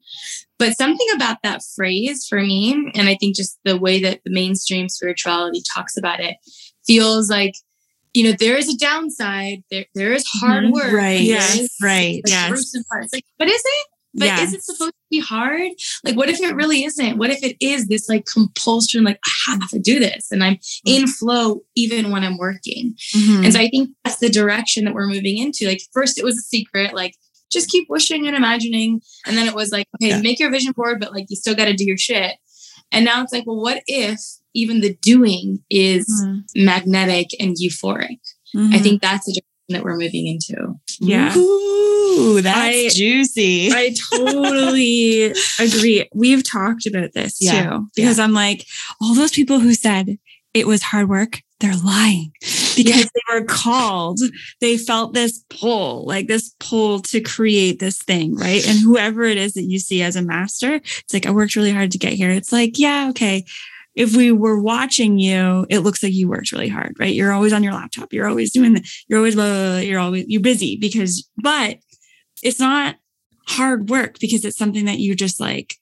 But 0.58 0.76
something 0.78 1.06
about 1.14 1.36
that 1.42 1.60
phrase 1.76 2.26
for 2.26 2.40
me, 2.40 2.90
and 2.94 3.08
I 3.10 3.16
think 3.20 3.36
just 3.36 3.58
the 3.64 3.76
way 3.76 4.00
that 4.00 4.20
the 4.24 4.32
mainstream 4.32 4.88
spirituality 4.88 5.62
talks 5.74 5.98
about 5.98 6.18
it, 6.20 6.36
feels 6.86 7.28
like 7.28 7.52
you 8.14 8.24
know 8.24 8.32
there 8.38 8.56
is 8.56 8.72
a 8.72 8.78
downside. 8.78 9.58
There 9.70 9.84
there 9.94 10.14
is 10.14 10.24
hard 10.40 10.64
Mhm. 10.64 10.72
work. 10.72 10.92
Right. 10.92 11.20
Yes. 11.20 11.68
Right. 11.82 12.22
the 12.24 12.30
Yes. 12.30 12.72
parts. 12.90 13.12
Like, 13.12 13.26
but 13.38 13.48
is 13.48 13.60
it? 13.62 13.86
But 14.16 14.26
Yes. 14.26 14.48
is 14.48 14.54
it 14.54 14.64
supposed 14.64 14.92
to 14.92 15.06
be 15.10 15.20
hard? 15.20 15.70
Like, 16.04 16.16
what 16.16 16.28
if 16.30 16.40
it 16.40 16.54
really 16.54 16.84
isn't? 16.84 17.18
What 17.18 17.30
if 17.30 17.42
it 17.42 17.56
is 17.60 17.86
this 17.86 18.08
like 18.08 18.24
compulsion? 18.26 19.04
Like, 19.04 19.18
I 19.26 19.50
have 19.52 19.68
to 19.70 19.78
do 19.78 19.98
this, 19.98 20.28
and 20.30 20.42
I'm 20.42 20.58
in 20.86 21.06
flow 21.06 21.62
even 21.74 22.10
when 22.10 22.24
I'm 22.24 22.38
working. 22.38 22.94
Mhm. 23.14 23.44
And 23.44 23.52
so 23.52 23.60
I 23.60 23.68
think 23.68 23.90
that's 24.04 24.18
the 24.18 24.30
direction 24.30 24.84
that 24.84 24.94
we're 24.94 25.06
moving 25.06 25.38
into. 25.38 25.66
Like, 25.66 25.82
first 25.92 26.18
it 26.18 26.24
was 26.24 26.38
a 26.38 26.42
secret, 26.42 26.94
like 26.94 27.14
just 27.52 27.68
keep 27.68 27.86
wishing 27.88 28.26
and 28.26 28.36
imagining, 28.36 29.00
and 29.26 29.36
then 29.36 29.46
it 29.46 29.54
was 29.54 29.70
like, 29.70 29.86
okay, 29.96 30.08
Yeah. 30.10 30.20
make 30.20 30.40
your 30.40 30.50
vision 30.50 30.72
board, 30.74 30.98
but 30.98 31.12
like 31.12 31.26
you 31.28 31.36
still 31.36 31.54
got 31.54 31.66
to 31.66 31.74
do 31.74 31.84
your 31.84 31.96
shit. 31.98 32.32
And 32.92 33.04
now 33.04 33.22
it's 33.22 33.32
like, 33.32 33.46
well, 33.46 33.60
what 33.60 33.82
if 33.86 34.18
even 34.54 34.80
the 34.80 34.96
doing 35.02 35.60
is 35.70 36.06
Mhm. 36.24 36.42
magnetic 36.56 37.28
and 37.38 37.56
euphoric? 37.56 38.18
I 38.54 38.58
Mhm. 38.58 38.82
think 38.82 39.02
that's 39.02 39.26
the 39.26 39.32
direction 39.32 39.45
that 39.68 39.82
we're 39.82 39.96
moving 39.96 40.26
into. 40.26 40.74
Yeah. 41.00 41.36
Ooh, 41.36 42.40
that's 42.40 42.56
I- 42.58 42.88
juicy. 42.90 43.70
I 43.72 43.94
totally 44.10 45.32
agree. 45.60 46.08
We've 46.14 46.48
talked 46.48 46.86
about 46.86 47.12
this 47.14 47.38
Yeah, 47.40 47.70
too, 47.70 47.88
because 47.94 48.18
I'm 48.18 48.32
like, 48.32 48.66
all 49.00 49.14
those 49.14 49.32
people 49.32 49.58
who 49.58 49.74
said 49.74 50.18
it 50.54 50.66
was 50.66 50.82
hard 50.82 51.08
work, 51.08 51.40
they're 51.60 51.76
lying 51.76 52.32
because 52.76 53.04
they 53.04 53.34
were 53.34 53.44
called. 53.44 54.20
They 54.60 54.76
felt 54.76 55.14
this 55.14 55.42
pull, 55.48 56.06
like 56.06 56.28
this 56.28 56.54
pull 56.60 57.00
to 57.00 57.20
create 57.20 57.78
this 57.78 57.98
thing, 58.02 58.36
right? 58.36 58.66
And 58.66 58.78
whoever 58.78 59.24
it 59.24 59.38
is 59.38 59.54
that 59.54 59.64
you 59.64 59.78
see 59.78 60.02
as 60.02 60.16
a 60.16 60.22
master, 60.22 60.74
it's 60.74 61.14
like, 61.14 61.24
I 61.26 61.30
worked 61.30 61.56
really 61.56 61.72
hard 61.72 61.92
to 61.92 61.98
get 61.98 62.12
here. 62.12 62.30
It's 62.30 62.52
like, 62.52 62.78
yeah, 62.78 63.08
okay. 63.10 63.44
If 63.96 64.14
we 64.14 64.30
were 64.30 64.60
watching 64.60 65.18
you, 65.18 65.66
it 65.70 65.80
looks 65.80 66.02
like 66.02 66.12
you 66.12 66.28
worked 66.28 66.52
really 66.52 66.68
hard, 66.68 66.94
right? 66.98 67.14
You're 67.14 67.32
always 67.32 67.52
on 67.52 67.62
your 67.64 67.72
laptop. 67.72 68.12
You're 68.12 68.28
always 68.28 68.52
doing 68.52 68.74
the, 68.74 68.88
you're 69.08 69.18
always, 69.18 69.34
blah, 69.34 69.46
blah, 69.46 69.68
blah, 69.70 69.78
you're 69.78 69.98
always, 70.00 70.26
you're 70.28 70.42
busy 70.42 70.76
because, 70.78 71.28
but 71.38 71.78
it's 72.42 72.60
not 72.60 72.96
hard 73.48 73.88
work 73.88 74.18
because 74.20 74.44
it's 74.44 74.58
something 74.58 74.84
that 74.84 74.98
you 74.98 75.14
just 75.14 75.40
like 75.40 75.74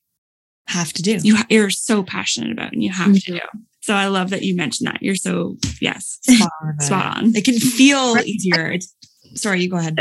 have 0.69 0.93
to 0.93 1.03
do. 1.03 1.19
You, 1.23 1.37
you're 1.51 1.71
so 1.71 2.03
passionate 2.05 2.53
about 2.53 2.73
and 2.73 2.83
you 2.83 2.93
have 2.93 3.15
to 3.15 3.33
do. 3.33 3.41
So 3.81 3.95
I 3.95 4.07
love 4.07 4.31
that 4.31 4.43
you 4.43 4.57
mentioned 4.57 4.87
that. 4.89 5.03
You're 5.03 5.15
so 5.17 5.57
yes, 5.81 6.19
Spot 6.23 6.49
on. 6.63 6.81
spot 6.81 7.17
on. 7.19 7.37
It 7.37 7.45
can 7.45 7.59
feel 7.59 8.17
easier. 8.25 8.71
It's, 8.71 8.95
sorry, 9.35 9.61
you 9.63 9.69
go 9.69 9.77
ahead. 9.77 9.99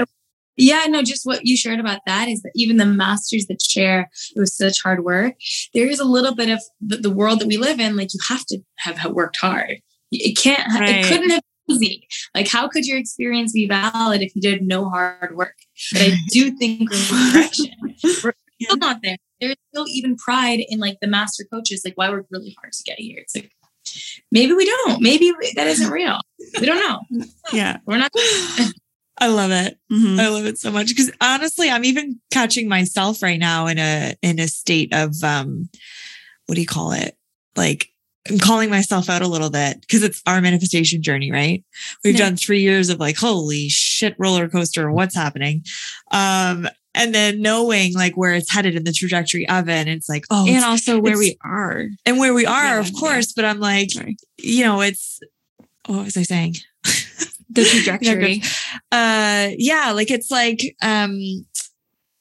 Yeah, 0.57 0.85
no, 0.87 1.01
just 1.01 1.25
what 1.25 1.45
you 1.45 1.57
shared 1.57 1.79
about 1.79 2.01
that 2.05 2.27
is 2.27 2.41
that 2.43 2.51
even 2.55 2.77
the 2.77 2.85
masters 2.85 3.45
that 3.47 3.61
share 3.61 4.09
it 4.35 4.39
was 4.39 4.55
such 4.55 4.81
hard 4.81 5.03
work, 5.03 5.33
there 5.73 5.87
is 5.87 5.99
a 5.99 6.05
little 6.05 6.35
bit 6.35 6.49
of 6.49 6.61
the, 6.79 6.97
the 6.97 7.09
world 7.09 7.39
that 7.39 7.47
we 7.47 7.57
live 7.57 7.79
in. 7.79 7.95
Like 7.95 8.13
you 8.13 8.19
have 8.29 8.45
to 8.47 8.59
have, 8.77 9.03
worked 9.11 9.37
hard. 9.37 9.77
It 10.11 10.37
can't, 10.37 10.71
Right. 10.79 10.97
it 11.03 11.05
couldn't 11.07 11.31
have 11.31 11.41
been 11.67 11.75
easy. 11.75 12.07
Like, 12.35 12.47
how 12.47 12.67
could 12.67 12.85
your 12.85 12.97
experience 12.99 13.51
be 13.53 13.67
valid 13.67 14.21
if 14.21 14.35
you 14.35 14.41
did 14.41 14.61
no 14.61 14.89
hard 14.89 15.35
work? 15.35 15.55
But 15.91 16.01
I 16.03 16.11
do 16.29 16.51
think 16.57 16.89
we're. 16.91 17.49
We're 18.23 18.33
still 18.61 18.77
not 18.77 18.99
there. 19.03 19.17
There's 19.41 19.55
still 19.73 19.85
even 19.89 20.15
pride 20.15 20.59
in 20.69 20.79
like 20.79 20.97
the 21.01 21.07
master 21.07 21.43
coaches, 21.51 21.81
like 21.83 21.93
why 21.95 22.09
work 22.09 22.27
really 22.29 22.55
hard 22.61 22.71
to 22.73 22.83
get 22.83 22.99
here. 22.99 23.17
It's 23.19 23.35
like 23.35 23.51
maybe 24.31 24.53
we 24.53 24.65
don't. 24.65 25.01
Maybe 25.01 25.33
that 25.55 25.67
isn't 25.67 25.91
real. 25.91 26.19
We 26.59 26.65
don't 26.65 26.79
know. 26.79 27.25
Yeah. 27.53 27.77
We're 27.85 27.97
not. 27.97 28.11
I 29.19 29.27
love 29.27 29.51
it. 29.51 29.77
Mhm. 29.91 30.19
I 30.19 30.27
love 30.29 30.45
it 30.45 30.57
so 30.57 30.71
much 30.71 30.87
because 30.89 31.11
honestly, 31.21 31.69
I'm 31.69 31.85
even 31.85 32.19
catching 32.31 32.67
myself 32.67 33.21
right 33.21 33.39
now 33.39 33.67
in 33.67 33.77
a 33.77 34.15
in 34.21 34.39
a 34.39 34.47
state 34.47 34.93
of 34.93 35.23
um, 35.23 35.69
what 36.47 36.55
do 36.55 36.61
you 36.61 36.67
call 36.67 36.91
it? 36.93 37.15
Like 37.55 37.87
I'm 38.29 38.39
calling 38.39 38.69
myself 38.69 39.09
out 39.09 39.21
a 39.21 39.27
little 39.27 39.49
bit 39.49 39.81
because 39.81 40.01
it's 40.01 40.21
our 40.25 40.41
manifestation 40.41 41.01
journey, 41.03 41.31
right? 41.31 41.63
We've 42.03 42.13
Yeah. 42.17 42.25
done 42.25 42.37
three 42.37 42.61
years 42.61 42.89
of 42.89 42.99
like, 42.99 43.17
holy 43.17 43.67
shit, 43.69 44.15
roller 44.17 44.47
coaster, 44.49 44.89
what's 44.91 45.13
happening? 45.15 45.63
Um, 46.11 46.67
and 46.95 47.13
then 47.13 47.41
knowing 47.41 47.93
like 47.95 48.15
where 48.15 48.33
it's 48.33 48.51
headed 48.51 48.75
in 48.75 48.83
the 48.83 48.93
trajectory 48.93 49.47
of 49.49 49.67
it, 49.67 49.73
and 49.73 49.89
it's 49.89 50.07
like, 50.09 50.25
oh, 50.31 50.47
And 50.47 50.63
also 50.63 50.99
where 50.99 51.17
we 51.17 51.37
are. 51.43 51.87
and 52.05 52.17
where 52.17 52.33
we 52.33 52.45
are, 52.45 52.75
Yeah, 52.75 52.79
of 52.79 52.91
yeah. 52.91 52.99
course. 52.99 53.33
But 53.33 53.45
I'm 53.45 53.59
like, 53.59 53.91
Sorry. 53.91 54.15
you 54.37 54.63
know, 54.63 54.81
it's 54.81 55.19
what 55.85 56.05
was 56.05 56.15
I 56.17 56.23
saying? 56.23 56.55
The 57.53 57.63
trajectory. 57.71 58.41
uh 58.91 59.49
yeah 59.57 59.91
like 59.93 60.11
it's 60.11 60.31
like 60.31 60.75
um 60.81 61.45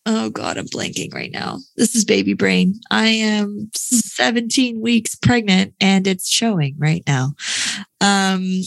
oh 0.06 0.30
god 0.30 0.58
i'm 0.58 0.66
blanking 0.66 1.12
right 1.14 1.30
now. 1.32 1.58
This 1.76 1.94
is 1.94 2.04
baby 2.04 2.34
brain. 2.34 2.74
I 2.90 3.06
am 3.08 3.70
17 3.74 4.80
weeks 4.80 5.14
pregnant 5.14 5.74
and 5.80 6.06
it's 6.06 6.28
showing 6.28 6.76
right 6.78 7.02
now. 7.06 7.34
Um 8.00 8.62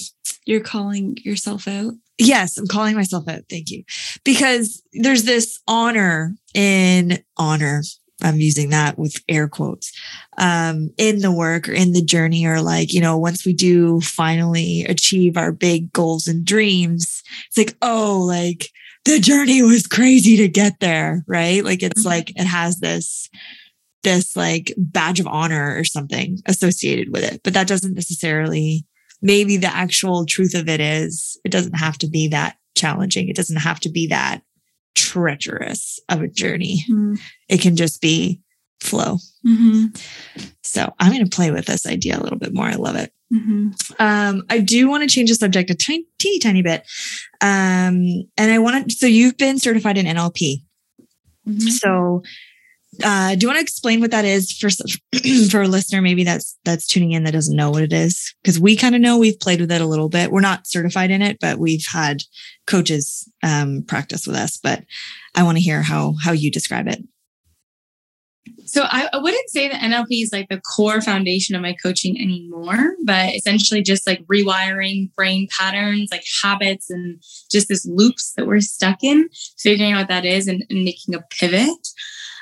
You're 0.45 0.61
calling 0.61 1.17
yourself 1.23 1.67
out. 1.67 1.93
yes 2.17 2.57
i'm 2.57 2.67
calling 2.67 2.95
myself 2.95 3.27
out. 3.27 3.41
Thank 3.49 3.69
you. 3.71 3.83
Because 4.23 4.81
there's 4.93 5.23
this 5.23 5.59
honor 5.67 6.33
in 6.53 7.19
honor 7.37 7.81
i'm 8.25 8.37
using 8.39 8.69
that 8.69 8.97
with 8.99 9.15
air 9.29 9.47
quotes 9.47 9.91
um 10.37 10.89
in 10.97 11.19
the 11.19 11.31
work 11.31 11.69
or 11.69 11.73
in 11.73 11.93
the 11.93 12.03
journey 12.03 12.45
or 12.45 12.61
like 12.61 12.93
you 12.93 12.99
know 12.99 13.17
once 13.17 13.45
we 13.45 13.53
do 13.53 14.01
finally 14.01 14.83
achieve 14.85 15.37
our 15.37 15.51
big 15.51 15.91
goals 15.93 16.27
and 16.27 16.43
dreams 16.45 17.23
it's 17.47 17.57
like 17.57 17.75
oh 17.81 18.21
like 18.27 18.69
the 19.05 19.19
journey 19.19 19.61
was 19.61 19.85
crazy 19.85 20.35
to 20.37 20.47
get 20.47 20.79
there 20.79 21.23
right? 21.27 21.63
Like 21.63 21.83
it's 21.83 22.01
Mhm. 22.03 22.09
like 22.09 22.31
it 22.31 22.45
has 22.45 22.79
this 22.79 23.29
this 24.03 24.35
like 24.35 24.73
badge 24.77 25.19
of 25.19 25.27
honor 25.27 25.75
or 25.77 25.83
something 25.83 26.39
associated 26.47 27.11
with 27.11 27.23
it. 27.23 27.41
But 27.43 27.53
that 27.53 27.67
doesn't 27.67 27.93
necessarily 27.93 28.85
maybe 29.21 29.57
the 29.57 29.73
actual 29.75 30.25
truth 30.25 30.55
of 30.55 30.67
it 30.69 30.79
is 30.79 31.37
it 31.45 31.51
doesn't 31.51 31.73
have 31.77 31.97
to 31.99 32.07
be 32.07 32.27
that 32.29 32.55
challenging. 32.75 33.29
It 33.29 33.35
doesn't 33.35 33.57
have 33.57 33.79
to 33.81 33.89
be 33.89 34.07
that 34.07 34.41
treacherous 34.95 35.99
of 36.09 36.21
a 36.21 36.27
journey 36.27 36.83
Mm-hmm. 36.89 37.15
it 37.49 37.61
can 37.61 37.75
just 37.75 38.01
be 38.01 38.41
flow 38.81 39.17
Mm-hmm. 39.45 39.85
so 40.63 40.91
i'm 40.99 41.11
going 41.11 41.23
to 41.23 41.35
play 41.35 41.51
with 41.51 41.65
this 41.65 41.85
idea 41.85 42.17
a 42.17 42.21
little 42.23 42.39
bit 42.39 42.53
more 42.53 42.65
i 42.65 42.75
love 42.75 42.95
it 42.95 43.11
Mm-hmm. 43.33 43.69
um, 43.99 44.43
I 44.51 44.59
do 44.59 44.87
want 44.87 45.01
to 45.01 45.09
change 45.09 45.29
the 45.29 45.35
subject 45.35 45.71
a 45.71 45.75
tiny, 45.75 46.05
teeny 46.19 46.37
tiny 46.37 46.61
bit. 46.61 46.83
Um, 47.41 48.23
and 48.37 48.51
I 48.51 48.59
want 48.59 48.87
to, 48.91 48.95
so 48.95 49.07
you've 49.07 49.35
been 49.35 49.57
certified 49.57 49.97
in 49.97 50.05
NLP. 50.05 50.61
Mm-hmm. 51.49 51.59
So, 51.69 52.21
uh, 53.03 53.35
do 53.35 53.43
you 53.43 53.47
want 53.47 53.57
to 53.57 53.61
explain 53.61 54.01
what 54.01 54.11
that 54.11 54.25
is 54.25 54.51
for, 54.51 54.69
for 55.49 55.61
a 55.61 55.67
listener, 55.67 56.01
maybe 56.01 56.23
that's, 56.23 56.57
that's 56.65 56.87
tuning 56.87 57.11
in 57.11 57.23
that 57.23 57.31
doesn't 57.31 57.55
know 57.55 57.71
what 57.71 57.83
it 57.83 57.93
is? 57.93 58.33
Cause 58.45 58.59
we 58.59 58.75
kind 58.75 58.95
of 58.95 59.01
know 59.01 59.17
we've 59.17 59.39
played 59.39 59.61
with 59.61 59.71
it 59.71 59.81
a 59.81 59.85
little 59.85 60.09
bit. 60.09 60.31
We're 60.31 60.41
not 60.41 60.67
certified 60.67 61.11
in 61.11 61.21
it, 61.21 61.37
but 61.39 61.59
we've 61.59 61.85
had 61.91 62.21
coaches, 62.67 63.29
um, 63.43 63.83
practice 63.87 64.27
with 64.27 64.35
us, 64.35 64.57
but 64.57 64.83
I 65.35 65.43
want 65.43 65.57
to 65.57 65.63
hear 65.63 65.81
how, 65.81 66.15
how 66.23 66.31
you 66.31 66.51
describe 66.51 66.87
it. 66.87 67.03
So 68.65 68.83
I, 68.83 69.09
I 69.13 69.17
wouldn't 69.17 69.49
say 69.49 69.67
that 69.67 69.81
NLP 69.81 70.23
is 70.23 70.31
like 70.33 70.49
the 70.49 70.61
core 70.75 71.01
foundation 71.01 71.55
of 71.55 71.61
my 71.61 71.75
coaching 71.81 72.19
anymore, 72.19 72.95
but 73.05 73.35
essentially 73.35 73.81
just 73.81 74.07
like 74.07 74.25
rewiring 74.25 75.13
brain 75.15 75.47
patterns, 75.57 76.09
like 76.11 76.23
habits 76.43 76.89
and 76.89 77.21
just 77.51 77.67
this 77.67 77.85
loops 77.85 78.33
that 78.35 78.47
we're 78.47 78.61
stuck 78.61 79.03
in, 79.03 79.29
figuring 79.59 79.93
out 79.93 79.99
what 79.99 80.07
that 80.07 80.25
is 80.25 80.47
and, 80.47 80.63
and 80.69 80.83
making 80.83 81.13
a 81.13 81.21
pivot. 81.29 81.87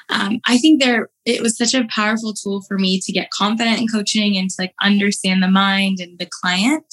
Um, 0.09 0.39
I 0.45 0.57
think 0.57 0.81
there 0.81 1.09
it 1.25 1.41
was 1.41 1.57
such 1.57 1.73
a 1.73 1.87
powerful 1.89 2.33
tool 2.33 2.61
for 2.67 2.77
me 2.77 2.99
to 2.99 3.11
get 3.11 3.31
confident 3.31 3.79
in 3.79 3.87
coaching 3.87 4.37
and 4.37 4.49
to 4.49 4.55
like 4.59 4.73
understand 4.81 5.41
the 5.41 5.47
mind 5.47 5.99
and 5.99 6.19
the 6.19 6.27
client. 6.41 6.83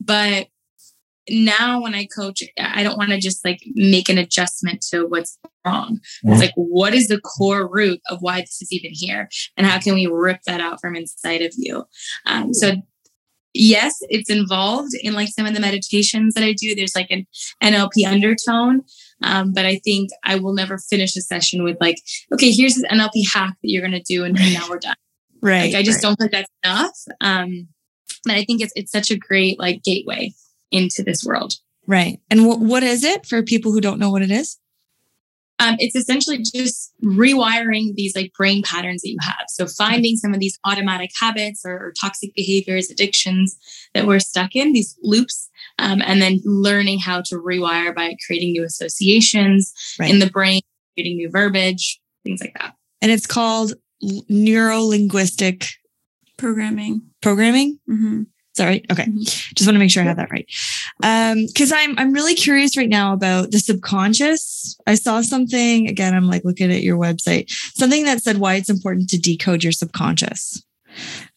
But 0.00 0.48
now 1.30 1.80
when 1.80 1.94
I 1.94 2.06
coach, 2.06 2.42
I 2.58 2.82
don't 2.82 2.96
want 2.96 3.10
to 3.10 3.18
just 3.18 3.44
like 3.44 3.60
make 3.74 4.08
an 4.08 4.18
adjustment 4.18 4.82
to 4.90 5.04
what's 5.06 5.38
wrong. 5.64 6.00
It's 6.24 6.40
like, 6.40 6.52
what 6.54 6.94
is 6.94 7.08
the 7.08 7.20
core 7.20 7.68
root 7.68 8.00
of 8.08 8.18
why 8.20 8.40
this 8.40 8.62
is 8.62 8.72
even 8.72 8.90
here? 8.92 9.28
And 9.56 9.66
how 9.66 9.78
can 9.78 9.94
we 9.94 10.06
rip 10.06 10.40
that 10.46 10.60
out 10.60 10.80
from 10.80 10.96
inside 10.96 11.42
of 11.42 11.52
you? 11.56 11.84
Um, 12.26 12.54
so, 12.54 12.76
yes, 13.58 13.96
it's 14.02 14.30
involved 14.30 14.92
in 15.02 15.14
like 15.14 15.28
some 15.28 15.46
of 15.46 15.54
the 15.54 15.60
meditations 15.60 16.34
that 16.34 16.44
I 16.44 16.52
do. 16.52 16.74
There's 16.74 16.94
like 16.94 17.10
an 17.10 17.26
NLP 17.62 18.06
undertone. 18.06 18.82
Um, 19.22 19.52
but 19.52 19.66
I 19.66 19.80
think 19.84 20.10
I 20.24 20.36
will 20.36 20.54
never 20.54 20.78
finish 20.78 21.16
a 21.16 21.20
session 21.20 21.64
with 21.64 21.76
like, 21.80 21.96
okay, 22.32 22.52
here's 22.52 22.76
this 22.76 22.84
NLP 22.84 23.32
hack 23.32 23.54
that 23.60 23.68
you're 23.68 23.82
going 23.82 23.92
to 23.92 24.02
do. 24.02 24.24
And, 24.24 24.38
and 24.38 24.54
now 24.54 24.68
we're 24.68 24.78
done. 24.78 24.94
Right. 25.40 25.72
Like, 25.72 25.76
I 25.76 25.82
just 25.84 26.02
right. 26.02 26.08
don't 26.08 26.16
think 26.16 26.32
that's 26.32 26.50
enough. 26.64 26.98
Um, 27.20 27.68
but 28.24 28.34
I 28.34 28.42
think 28.42 28.60
it's, 28.60 28.72
it's 28.74 28.90
such 28.90 29.12
a 29.12 29.16
great 29.16 29.56
like 29.56 29.84
gateway 29.84 30.32
into 30.72 31.04
this 31.04 31.22
world. 31.24 31.54
Right. 31.86 32.18
And 32.28 32.44
what, 32.44 32.58
what 32.58 32.82
is 32.82 33.04
it 33.04 33.24
for 33.24 33.40
people 33.44 33.70
who 33.70 33.80
don't 33.80 34.00
know 34.00 34.10
what 34.10 34.22
it 34.22 34.32
is? 34.32 34.58
Um, 35.60 35.76
it's 35.78 35.96
essentially 35.96 36.38
just 36.38 36.92
rewiring 37.02 37.94
these 37.94 38.14
like 38.14 38.32
brain 38.36 38.62
patterns 38.62 39.02
that 39.02 39.08
you 39.10 39.18
have. 39.20 39.46
So 39.48 39.66
finding 39.66 40.16
some 40.16 40.32
of 40.32 40.40
these 40.40 40.58
automatic 40.64 41.10
habits 41.20 41.62
or, 41.64 41.72
or 41.72 41.92
toxic 42.00 42.34
behaviors, 42.34 42.90
addictions 42.90 43.56
that 43.94 44.06
we're 44.06 44.20
stuck 44.20 44.54
in, 44.54 44.72
these 44.72 44.96
loops, 45.02 45.48
um, 45.78 46.00
and 46.04 46.22
then 46.22 46.40
learning 46.44 47.00
how 47.00 47.22
to 47.22 47.36
rewire 47.36 47.94
by 47.94 48.14
creating 48.26 48.52
new 48.52 48.64
associations 48.64 49.72
Right. 49.98 50.10
in 50.10 50.18
the 50.20 50.30
brain, 50.30 50.60
creating 50.94 51.16
new 51.16 51.28
verbiage, 51.30 52.00
things 52.24 52.40
like 52.40 52.54
that. 52.58 52.74
And 53.02 53.10
it's 53.10 53.26
called 53.26 53.74
neuro 54.28 54.82
linguistic 54.82 55.66
Programming. 56.36 57.02
programming. 57.20 57.80
Mm-hmm. 57.90 58.22
Right? 58.66 58.84
Okay. 58.90 59.04
Mhm. 59.04 59.54
Just 59.54 59.66
want 59.66 59.74
to 59.74 59.78
make 59.78 59.90
sure 59.90 60.02
I 60.02 60.06
have 60.06 60.16
that 60.16 60.30
right. 60.30 60.46
Um, 61.02 61.46
cause 61.56 61.72
I'm, 61.74 61.98
I'm 61.98 62.12
really 62.12 62.34
curious 62.34 62.76
right 62.76 62.88
now 62.88 63.12
about 63.12 63.50
the 63.50 63.58
subconscious. 63.58 64.76
I 64.86 64.94
saw 64.94 65.20
something 65.22 65.88
again. 65.88 66.14
I'm 66.14 66.26
like 66.26 66.44
looking 66.44 66.72
at 66.72 66.82
your 66.82 66.98
website, 66.98 67.50
something 67.74 68.04
that 68.04 68.22
said 68.22 68.38
why 68.38 68.54
it's 68.54 68.70
important 68.70 69.08
to 69.10 69.18
decode 69.18 69.62
your 69.62 69.72
subconscious. 69.72 70.62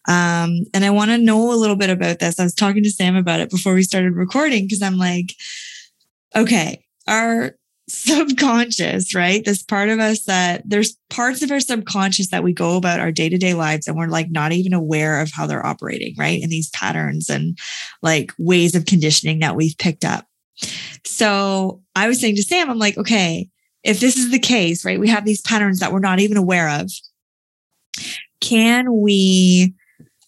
Um, 0.08 0.64
and 0.74 0.84
I 0.84 0.90
want 0.90 1.10
to 1.10 1.18
know 1.18 1.52
a 1.52 1.54
little 1.54 1.76
bit 1.76 1.90
about 1.90 2.18
this. 2.18 2.40
I 2.40 2.44
was 2.44 2.54
talking 2.54 2.82
to 2.82 2.90
Sam 2.90 3.16
about 3.16 3.40
it 3.40 3.50
before 3.50 3.74
we 3.74 3.82
started 3.82 4.14
recording. 4.14 4.68
Cause 4.68 4.82
I'm 4.82 4.96
like, 4.98 5.34
okay, 6.34 6.84
our 7.06 7.54
subconscious, 7.92 9.14
right? 9.14 9.44
This 9.44 9.62
part 9.62 9.88
of 9.88 9.98
us 9.98 10.24
that 10.24 10.62
there's 10.64 10.96
parts 11.10 11.42
of 11.42 11.50
our 11.50 11.60
subconscious 11.60 12.30
that 12.30 12.42
we 12.42 12.52
go 12.52 12.76
about 12.76 13.00
our 13.00 13.12
day 13.12 13.28
to 13.28 13.36
day 13.36 13.54
lives 13.54 13.86
and 13.86 13.96
we're 13.96 14.08
like 14.08 14.30
not 14.30 14.52
even 14.52 14.72
aware 14.72 15.20
of 15.20 15.30
how 15.30 15.46
they're 15.46 15.64
operating, 15.64 16.14
right? 16.18 16.42
In 16.42 16.48
these 16.48 16.70
patterns 16.70 17.28
and 17.28 17.58
like 18.00 18.32
ways 18.38 18.74
of 18.74 18.86
conditioning 18.86 19.40
that 19.40 19.56
we've 19.56 19.76
picked 19.78 20.04
up. 20.04 20.26
So 21.04 21.82
I 21.94 22.08
was 22.08 22.20
saying 22.20 22.36
to 22.36 22.42
Sam, 22.42 22.70
I'm 22.70 22.78
like, 22.78 22.96
okay, 22.96 23.48
if 23.84 24.00
this 24.00 24.16
is 24.16 24.30
the 24.30 24.38
case, 24.38 24.84
right? 24.84 25.00
We 25.00 25.08
have 25.08 25.24
these 25.24 25.42
patterns 25.42 25.80
that 25.80 25.92
we're 25.92 26.00
not 26.00 26.20
even 26.20 26.36
aware 26.36 26.80
of. 26.80 26.90
Can 28.40 29.00
we 29.00 29.74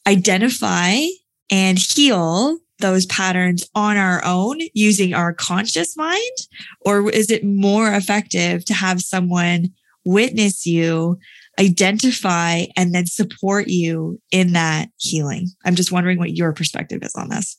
identify 0.06 1.06
and 1.50 1.78
heal 1.78 2.58
those 2.80 3.06
patterns 3.06 3.68
on 3.74 3.96
our 3.96 4.24
own 4.24 4.58
using 4.72 5.14
our 5.14 5.32
conscious 5.32 5.96
mind? 5.96 6.36
Or 6.80 7.10
is 7.10 7.30
it 7.30 7.44
more 7.44 7.92
effective 7.92 8.64
to 8.66 8.74
have 8.74 9.00
someone 9.00 9.68
witness 10.04 10.66
you, 10.66 11.18
identify, 11.58 12.64
and 12.76 12.94
then 12.94 13.06
support 13.06 13.68
you 13.68 14.20
in 14.30 14.52
that 14.52 14.88
healing? 14.98 15.48
I'm 15.64 15.74
just 15.74 15.92
wondering 15.92 16.18
what 16.18 16.36
your 16.36 16.52
perspective 16.52 17.02
is 17.02 17.14
on 17.14 17.28
this. 17.28 17.56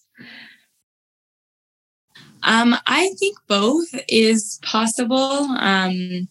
Um, 2.43 2.75
I 2.85 3.09
think 3.17 3.37
both 3.47 3.87
is 4.07 4.59
possible. 4.61 5.47
Um, 5.59 6.27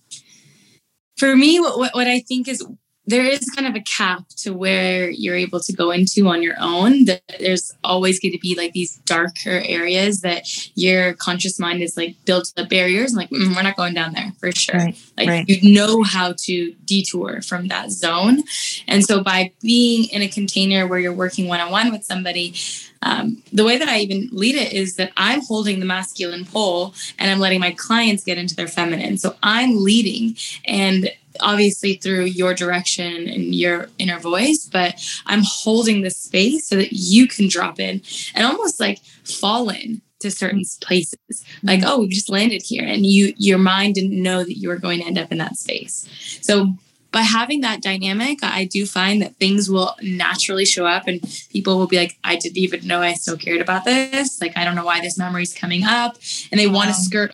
for 1.17 1.35
me, 1.35 1.59
what, 1.59 1.79
what, 1.79 1.95
what 1.95 2.07
I 2.07 2.21
think 2.21 2.47
is 2.47 2.65
there 3.07 3.25
is 3.25 3.41
kind 3.51 3.69
of 3.69 3.75
a 3.75 3.81
cap 3.83 4.25
to 4.37 4.53
where 4.53 5.11
you're 5.11 5.37
able 5.37 5.61
to 5.61 5.73
go 5.73 5.91
into 5.91 6.27
on 6.29 6.43
your 6.43 6.55
own. 6.59 7.05
That 7.05 7.23
there's 7.39 7.73
always 7.85 8.19
going 8.19 8.33
to 8.33 8.39
be 8.39 8.55
like 8.55 8.73
these 8.73 8.97
darker 9.05 9.63
areas 9.65 10.21
that 10.23 10.45
your 10.75 11.13
conscious 11.15 11.59
mind 11.59 11.83
is 11.83 11.97
like 11.97 12.17
built 12.25 12.53
up 12.57 12.69
barriers. 12.69 13.13
and 13.13 13.19
like 13.19 13.31
"Mm, 13.31 13.55
we're 13.55 13.63
not 13.63 13.77
going 13.77 13.95
down 13.95 14.15
there 14.15 14.33
for 14.39 14.53
sure. 14.53 14.79
Right, 14.79 14.97
Like 15.17 15.29
right. 15.29 15.45
you 15.49 15.75
know 15.75 16.03
how 16.03 16.35
to 16.45 16.73
detour 16.85 17.43
from 17.43 17.69
that 17.69 17.91
zone, 17.91 18.43
and 18.89 19.05
so 19.05 19.23
by 19.23 19.53
being 19.61 20.05
in 20.11 20.23
a 20.23 20.29
container 20.29 20.87
where 20.87 20.99
you're 20.99 21.13
working 21.13 21.49
one 21.49 21.61
on 21.61 21.71
one 21.71 21.93
with 21.93 22.05
somebody, 22.05 22.55
um, 23.03 23.43
the 23.53 23.65
way 23.65 23.77
that 23.77 23.89
I 23.89 23.99
even 23.99 24.29
lead 24.33 24.55
it 24.55 24.73
is 24.73 24.97
that 24.97 25.13
I'm 25.17 25.43
holding 25.43 25.79
the 25.79 25.87
masculine 25.87 26.47
pole 26.47 26.95
and 27.19 27.31
I'm 27.31 27.39
letting 27.39 27.61
my 27.61 27.73
clients 27.73 28.25
get 28.25 28.39
into 28.39 28.57
their 28.57 28.67
feminine. 28.67 29.19
So 29.19 29.37
I'm 29.43 29.83
leading 29.85 30.37
and 30.65 31.11
obviously 31.41 31.95
through 31.95 32.25
your 32.25 32.55
direction 32.55 33.29
and 33.29 33.55
your 33.55 33.89
inner 33.99 34.19
voice, 34.19 34.69
but 34.71 35.03
I'm 35.27 35.43
holding 35.45 36.03
the 36.03 36.11
space 36.11 36.69
so 36.69 36.77
that 36.77 36.93
you 36.93 37.27
can 37.27 37.49
drop 37.49 37.81
in 37.81 38.03
and 38.35 38.47
almost 38.47 38.81
like 38.81 38.99
fall 39.25 39.71
in 39.71 40.03
to 40.21 40.31
certain 40.31 40.63
places. 40.81 41.19
Mm-hmm. 41.31 41.67
Like 41.67 41.81
oh 41.85 42.01
we've 42.01 42.11
just 42.11 42.31
landed 42.31 42.63
here 42.63 42.85
and 42.85 43.07
you 43.07 43.35
your 43.37 43.59
mind 43.59 43.95
didn't 43.95 44.21
know 44.21 44.43
that 44.43 44.59
you 44.59 44.69
were 44.69 44.79
going 44.79 45.01
to 45.01 45.07
end 45.07 45.19
up 45.19 45.31
in 45.33 45.39
that 45.39 45.57
space. 45.57 46.09
So 46.41 46.75
by 47.13 47.21
having 47.21 47.61
that 47.61 47.81
dynamic 47.81 48.41
i 48.43 48.65
do 48.65 48.85
find 48.85 49.23
that 49.23 49.37
things 49.37 49.71
will 49.71 49.95
naturally 50.03 50.65
show 50.65 50.85
up 50.85 51.07
and 51.07 51.21
people 51.51 51.79
will 51.79 51.87
be 51.87 51.97
like 51.97 52.19
i 52.25 52.35
didn't 52.35 52.59
even 52.59 52.85
know 52.89 53.03
i 53.03 53.15
still 53.15 53.37
cared 53.37 53.61
about 53.61 53.85
this. 53.85 54.41
Like 54.41 54.57
i 54.57 54.65
don't 54.65 54.75
know 54.75 54.85
why 54.85 55.01
this 55.01 55.17
memory 55.17 55.45
is 55.45 55.55
coming 55.55 55.85
up 55.85 56.17
and 56.51 56.59
they 56.59 56.67
want 56.67 56.89
to 56.89 56.95
skirt 56.95 57.33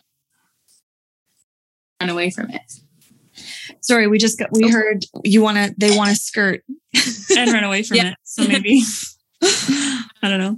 run 1.99 2.09
away 2.09 2.29
from 2.29 2.51
it 2.51 2.81
Sorry, 3.81 4.07
we 4.07 4.17
just 4.17 4.37
got 4.39 4.49
we 4.51 4.69
heard 4.69 5.03
you 5.23 5.41
want 5.41 5.57
to 5.57 5.73
they 5.77 5.95
want 5.95 6.09
to 6.11 6.15
skirt 6.15 6.63
and 7.37 7.51
run 7.51 7.63
away 7.63 7.83
from 7.83 7.97
Yeah. 7.97 8.11
it. 8.11 8.17
So 8.23 8.47
maybe 8.47 8.81
I 9.43 10.29
don't 10.29 10.39
know. 10.39 10.57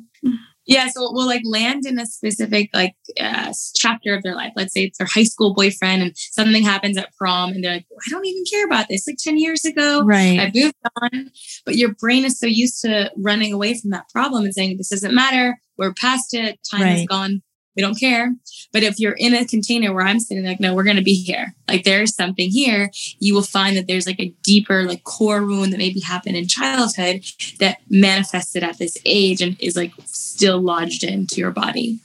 Yeah, 0.66 0.88
so 0.88 1.10
we'll 1.12 1.26
like 1.26 1.42
land 1.46 1.86
in 1.86 2.00
a 2.00 2.06
specific 2.06 2.70
like 2.74 2.96
uh, 3.20 3.52
chapter 3.76 4.16
of 4.16 4.24
their 4.24 4.34
life. 4.36 4.54
Let's 4.56 4.74
say 4.74 4.86
it's 4.86 4.98
their 4.98 5.08
high 5.08 5.24
school 5.26 5.54
boyfriend, 5.54 6.02
and 6.02 6.12
something 6.16 6.64
happens 6.64 6.98
at 6.98 7.14
prom, 7.18 7.52
and 7.52 7.62
they're 7.64 7.74
like, 7.74 7.86
"I 7.92 8.10
don't 8.10 8.26
even 8.26 8.44
care 8.50 8.66
about 8.66 8.88
this." 8.90 9.06
Like 9.06 9.18
ten 9.22 9.38
years 9.38 9.66
ago, 9.66 10.04
right. 10.06 10.40
I 10.40 10.52
moved 10.56 10.76
on, 11.02 11.32
but 11.66 11.76
your 11.76 11.94
brain 11.96 12.24
is 12.24 12.40
so 12.40 12.46
used 12.48 12.80
to 12.84 13.12
running 13.18 13.52
away 13.52 13.78
from 13.78 13.90
that 13.92 14.08
problem 14.10 14.46
and 14.46 14.54
saying, 14.54 14.78
"This 14.78 14.88
doesn't 14.90 15.14
matter. 15.14 15.60
We're 15.78 15.94
past 15.94 16.34
it. 16.34 16.60
Time 16.72 16.88
is 16.96 17.06
gone. 17.08 17.42
We 17.76 17.82
don't 17.82 18.00
care." 18.00 18.36
But 18.72 18.84
if 18.84 19.00
you're 19.00 19.14
in 19.14 19.34
a 19.34 19.46
container 19.46 19.94
where 19.94 20.06
I'm 20.06 20.20
sitting, 20.20 20.46
like, 20.46 20.60
"No, 20.60 20.74
we're 20.74 20.84
going 20.84 20.98
to 20.98 21.04
be 21.04 21.16
here. 21.16 21.54
Like, 21.68 21.84
there's 21.84 22.16
something 22.16 22.50
here," 22.50 22.92
you 23.20 23.34
will 23.34 23.44
find 23.44 23.78
that 23.78 23.88
there's 23.88 24.08
like 24.08 24.20
a 24.20 24.34
deeper, 24.44 24.84
like, 24.84 25.04
core 25.04 25.46
wound 25.46 25.74
that 25.74 25.78
maybe 25.78 26.00
happened 26.00 26.36
in 26.38 26.48
childhood 26.48 27.24
that 27.60 27.78
manifested 27.90 28.64
at 28.64 28.78
this 28.78 28.98
age 29.06 29.42
and 29.42 29.56
is 29.60 29.76
like 29.76 29.92
still 30.06 30.62
lodged 30.62 31.04
into 31.04 31.36
your 31.38 31.52
body. 31.52 32.00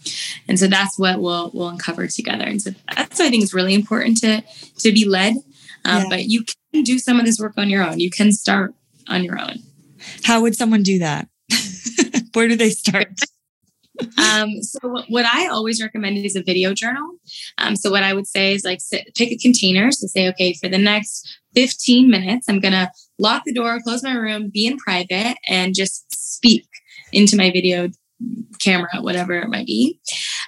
And 0.47 0.59
so 0.59 0.67
that's 0.67 0.99
what 0.99 1.21
we'll 1.21 1.51
we'll 1.55 1.69
uncover 1.69 2.07
together. 2.07 2.45
And 2.45 2.61
so 2.63 2.71
that's 2.95 3.19
why 3.19 3.27
I 3.27 3.31
think 3.31 3.43
it's 3.43 3.55
really 3.55 3.75
important 3.75 4.19
to 4.19 4.43
to 4.79 4.93
be 4.93 5.05
led. 5.07 5.37
Um, 5.85 6.03
Yeah. 6.03 6.05
But 6.11 6.25
you 6.27 6.45
can 6.73 6.83
do 6.85 6.99
some 6.99 7.19
of 7.19 7.27
this 7.27 7.39
work 7.39 7.55
on 7.57 7.71
your 7.71 7.83
own. 7.85 7.99
You 8.01 8.11
can 8.11 8.33
start 8.33 8.75
on 9.09 9.25
your 9.25 9.39
own. 9.41 9.61
How 10.25 10.41
would 10.43 10.55
someone 10.57 10.83
do 10.83 10.99
that? 10.99 11.29
Where 12.35 12.49
do 12.49 12.57
they 12.57 12.71
start? 12.71 13.09
Um, 14.19 14.63
so 14.63 15.03
what, 15.09 15.25
I 15.25 15.49
always 15.49 15.83
recommend 15.83 16.19
is 16.19 16.37
a 16.37 16.43
video 16.43 16.73
journal. 16.75 17.11
Um, 17.59 17.77
so 17.77 17.91
what 17.91 18.03
I 18.03 18.15
would 18.15 18.27
say 18.27 18.55
is 18.55 18.65
like 18.65 18.81
sit, 18.81 19.15
pick 19.17 19.31
a 19.31 19.37
container. 19.37 19.91
So 19.91 20.07
say, 20.07 20.29
okay, 20.29 20.55
for 20.55 20.69
the 20.69 20.79
next 20.79 21.29
15 21.55 22.11
minutes, 22.11 22.49
I'm 22.49 22.61
gonna 22.61 22.91
lock 23.19 23.43
the 23.45 23.53
door, 23.53 23.81
close 23.83 24.03
my 24.03 24.15
room, 24.15 24.51
be 24.51 24.67
in 24.67 24.77
private, 24.79 25.37
and 25.49 25.75
just 25.75 26.05
speak 26.15 26.69
into 27.13 27.37
my 27.37 27.51
video 27.51 27.89
camera, 28.61 28.89
whatever 29.01 29.35
it 29.35 29.49
might 29.49 29.67
be. 29.67 30.01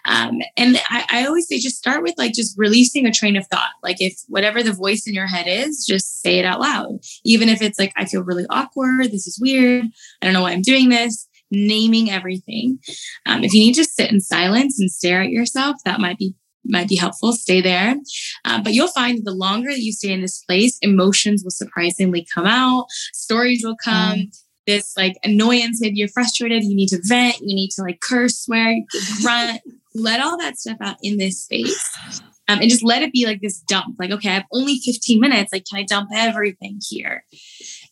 Um, 0.04 0.40
and 0.56 0.80
I, 0.88 1.04
I 1.10 1.26
always 1.26 1.46
say 1.46 1.58
just 1.58 1.76
start 1.76 2.02
with 2.02 2.14
like 2.18 2.32
just 2.32 2.58
releasing 2.58 3.06
a 3.06 3.12
train 3.12 3.36
of 3.36 3.46
thought. 3.46 3.70
Like 3.82 4.00
if 4.00 4.14
whatever 4.28 4.62
the 4.62 4.72
voice 4.72 5.06
in 5.06 5.14
your 5.14 5.26
head 5.26 5.46
is, 5.46 5.86
just 5.86 6.20
say 6.22 6.38
it 6.38 6.44
out 6.44 6.60
loud. 6.60 6.98
Even 7.24 7.48
if 7.48 7.62
it's 7.62 7.78
like, 7.78 7.92
I 7.96 8.06
feel 8.06 8.22
really 8.22 8.46
awkward, 8.50 9.12
this 9.12 9.26
is 9.26 9.38
weird, 9.40 9.84
I 10.20 10.26
don't 10.26 10.32
know 10.32 10.42
why 10.42 10.52
I'm 10.52 10.62
doing 10.62 10.88
this, 10.88 11.28
naming 11.50 12.10
everything. 12.10 12.78
Um, 13.26 13.44
if 13.44 13.52
you 13.52 13.60
need 13.60 13.74
to 13.74 13.84
sit 13.84 14.10
in 14.10 14.20
silence 14.20 14.78
and 14.80 14.90
stare 14.90 15.22
at 15.22 15.30
yourself, 15.30 15.76
that 15.84 16.00
might 16.00 16.18
be 16.18 16.34
might 16.64 16.88
be 16.88 16.96
helpful. 16.96 17.32
Stay 17.32 17.62
there, 17.62 17.96
uh, 18.44 18.62
but 18.62 18.74
you'll 18.74 18.88
find 18.88 19.18
that 19.18 19.24
the 19.24 19.32
longer 19.32 19.70
that 19.70 19.80
you 19.80 19.92
stay 19.92 20.12
in 20.12 20.20
this 20.20 20.44
place, 20.44 20.78
emotions 20.82 21.42
will 21.42 21.50
surprisingly 21.50 22.26
come 22.32 22.46
out. 22.46 22.86
Stories 23.12 23.62
will 23.64 23.76
come. 23.82 24.30
This 24.66 24.92
like 24.96 25.14
annoyance, 25.24 25.80
maybe 25.80 25.96
you're 25.96 26.08
frustrated, 26.08 26.62
you 26.62 26.76
need 26.76 26.90
to 26.90 27.00
vent, 27.02 27.38
you 27.40 27.56
need 27.56 27.70
to 27.70 27.82
like 27.82 28.00
curse, 28.00 28.40
swear, 28.40 28.76
grunt, 29.22 29.62
let 29.94 30.20
all 30.20 30.38
that 30.38 30.58
stuff 30.58 30.76
out 30.82 30.96
in 31.02 31.16
this 31.16 31.42
space. 31.42 31.98
Um, 32.46 32.60
and 32.60 32.70
just 32.70 32.84
let 32.84 33.02
it 33.02 33.12
be 33.12 33.26
like 33.26 33.40
this 33.40 33.60
dump. 33.60 33.96
Like, 33.98 34.10
okay, 34.10 34.30
I 34.30 34.34
have 34.34 34.46
only 34.52 34.78
15 34.78 35.20
minutes. 35.20 35.52
Like, 35.52 35.64
can 35.70 35.78
I 35.78 35.84
dump 35.84 36.10
everything 36.12 36.80
here? 36.86 37.24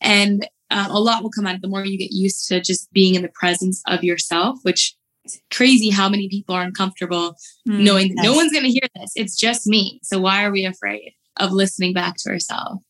And 0.00 0.46
uh, 0.70 0.86
a 0.90 1.00
lot 1.00 1.22
will 1.22 1.30
come 1.30 1.46
out 1.46 1.60
the 1.60 1.68
more 1.68 1.84
you 1.84 1.98
get 1.98 2.10
used 2.12 2.46
to 2.48 2.60
just 2.60 2.92
being 2.92 3.14
in 3.14 3.22
the 3.22 3.30
presence 3.34 3.82
of 3.86 4.04
yourself, 4.04 4.58
which 4.62 4.94
is 5.24 5.40
crazy 5.52 5.90
how 5.90 6.08
many 6.08 6.28
people 6.28 6.54
are 6.54 6.62
uncomfortable 6.62 7.34
Hmm. 7.66 7.84
knowing 7.84 8.14
that 8.14 8.22
no 8.22 8.34
one's 8.34 8.52
going 8.52 8.64
to 8.64 8.70
hear 8.70 8.88
this. 8.96 9.12
It's 9.14 9.36
just 9.36 9.66
me. 9.66 10.00
So 10.02 10.18
why 10.18 10.44
are 10.44 10.50
we 10.52 10.64
afraid 10.64 11.12
of 11.38 11.52
listening 11.52 11.92
back 11.92 12.14
to 12.18 12.30
ourselves? 12.30 12.82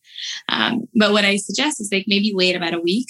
Um, 0.49 0.83
but 0.95 1.13
what 1.13 1.25
I 1.25 1.37
suggest 1.37 1.81
is 1.81 1.91
like 1.93 2.05
maybe 2.09 2.33
wait 2.35 2.57
about 2.57 2.75
a 2.75 2.81
week, 2.81 3.07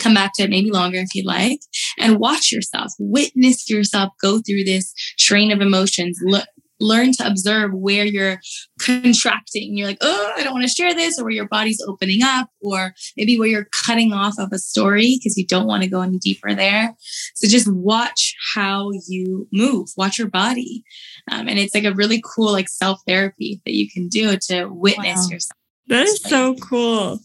come 0.00 0.14
back 0.14 0.32
to 0.34 0.44
it 0.44 0.50
maybe 0.50 0.70
longer 0.70 0.98
if 0.98 1.14
you'd 1.14 1.26
like, 1.26 1.60
and 1.98 2.18
watch 2.18 2.52
yourself, 2.52 2.92
witness 2.98 3.68
yourself 3.68 4.12
go 4.22 4.38
through 4.38 4.64
this 4.64 4.92
train 5.18 5.50
of 5.50 5.60
emotions. 5.60 6.18
Look, 6.22 6.46
learn 6.80 7.12
to 7.12 7.26
observe 7.26 7.72
where 7.74 8.04
you're 8.04 8.40
contracting. 8.80 9.76
You're 9.76 9.86
like, 9.86 9.98
oh, 10.00 10.32
I 10.36 10.42
don't 10.44 10.52
want 10.52 10.64
to 10.64 10.72
share 10.72 10.94
this, 10.94 11.18
or 11.18 11.24
where 11.24 11.32
your 11.32 11.48
body's 11.48 11.82
opening 11.86 12.22
up, 12.22 12.48
or 12.60 12.94
maybe 13.16 13.38
where 13.38 13.48
you're 13.48 13.68
cutting 13.72 14.12
off 14.12 14.34
of 14.38 14.50
a 14.52 14.58
story 14.58 15.18
because 15.18 15.36
you 15.36 15.46
don't 15.46 15.66
want 15.66 15.82
to 15.82 15.88
go 15.88 16.00
any 16.00 16.18
deeper 16.18 16.54
there. 16.54 16.94
So 17.34 17.48
just 17.48 17.70
watch 17.72 18.34
how 18.54 18.90
you 19.08 19.48
move, 19.52 19.88
watch 19.96 20.18
your 20.18 20.28
body. 20.28 20.84
Um, 21.30 21.48
and 21.48 21.58
it's 21.58 21.74
like 21.74 21.84
a 21.84 21.94
really 21.94 22.22
cool, 22.24 22.52
like 22.52 22.68
self 22.68 23.00
therapy 23.06 23.60
that 23.64 23.74
you 23.74 23.90
can 23.90 24.08
do 24.08 24.36
to 24.48 24.66
witness 24.66 25.18
Wow. 25.24 25.28
yourself. 25.30 25.56
That 25.88 26.06
is 26.06 26.20
so 26.20 26.54
cool. 26.56 27.18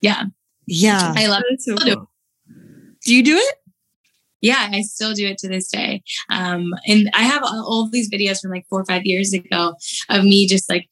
Yeah, 0.00 0.24
Yeah. 0.66 1.14
I 1.16 1.26
love 1.28 1.42
That 1.48 1.54
is 1.58 1.64
so 1.64 1.76
cool. 1.76 2.10
Do 3.04 3.14
you 3.14 3.22
do 3.22 3.36
it? 3.36 3.54
Yeah, 4.42 4.68
I 4.70 4.82
still 4.82 5.14
do 5.14 5.26
it 5.26 5.38
to 5.38 5.48
this 5.48 5.68
day. 5.68 6.02
Um, 6.28 6.74
and 6.86 7.08
I 7.14 7.22
have 7.22 7.42
all 7.44 7.88
these 7.88 8.10
videos 8.10 8.40
from 8.40 8.50
like 8.50 8.66
four 8.68 8.80
or 8.80 8.84
five 8.84 9.06
years 9.06 9.32
ago 9.32 9.74
of 10.10 10.24
me 10.24 10.46
just 10.46 10.68
like, 10.68 10.88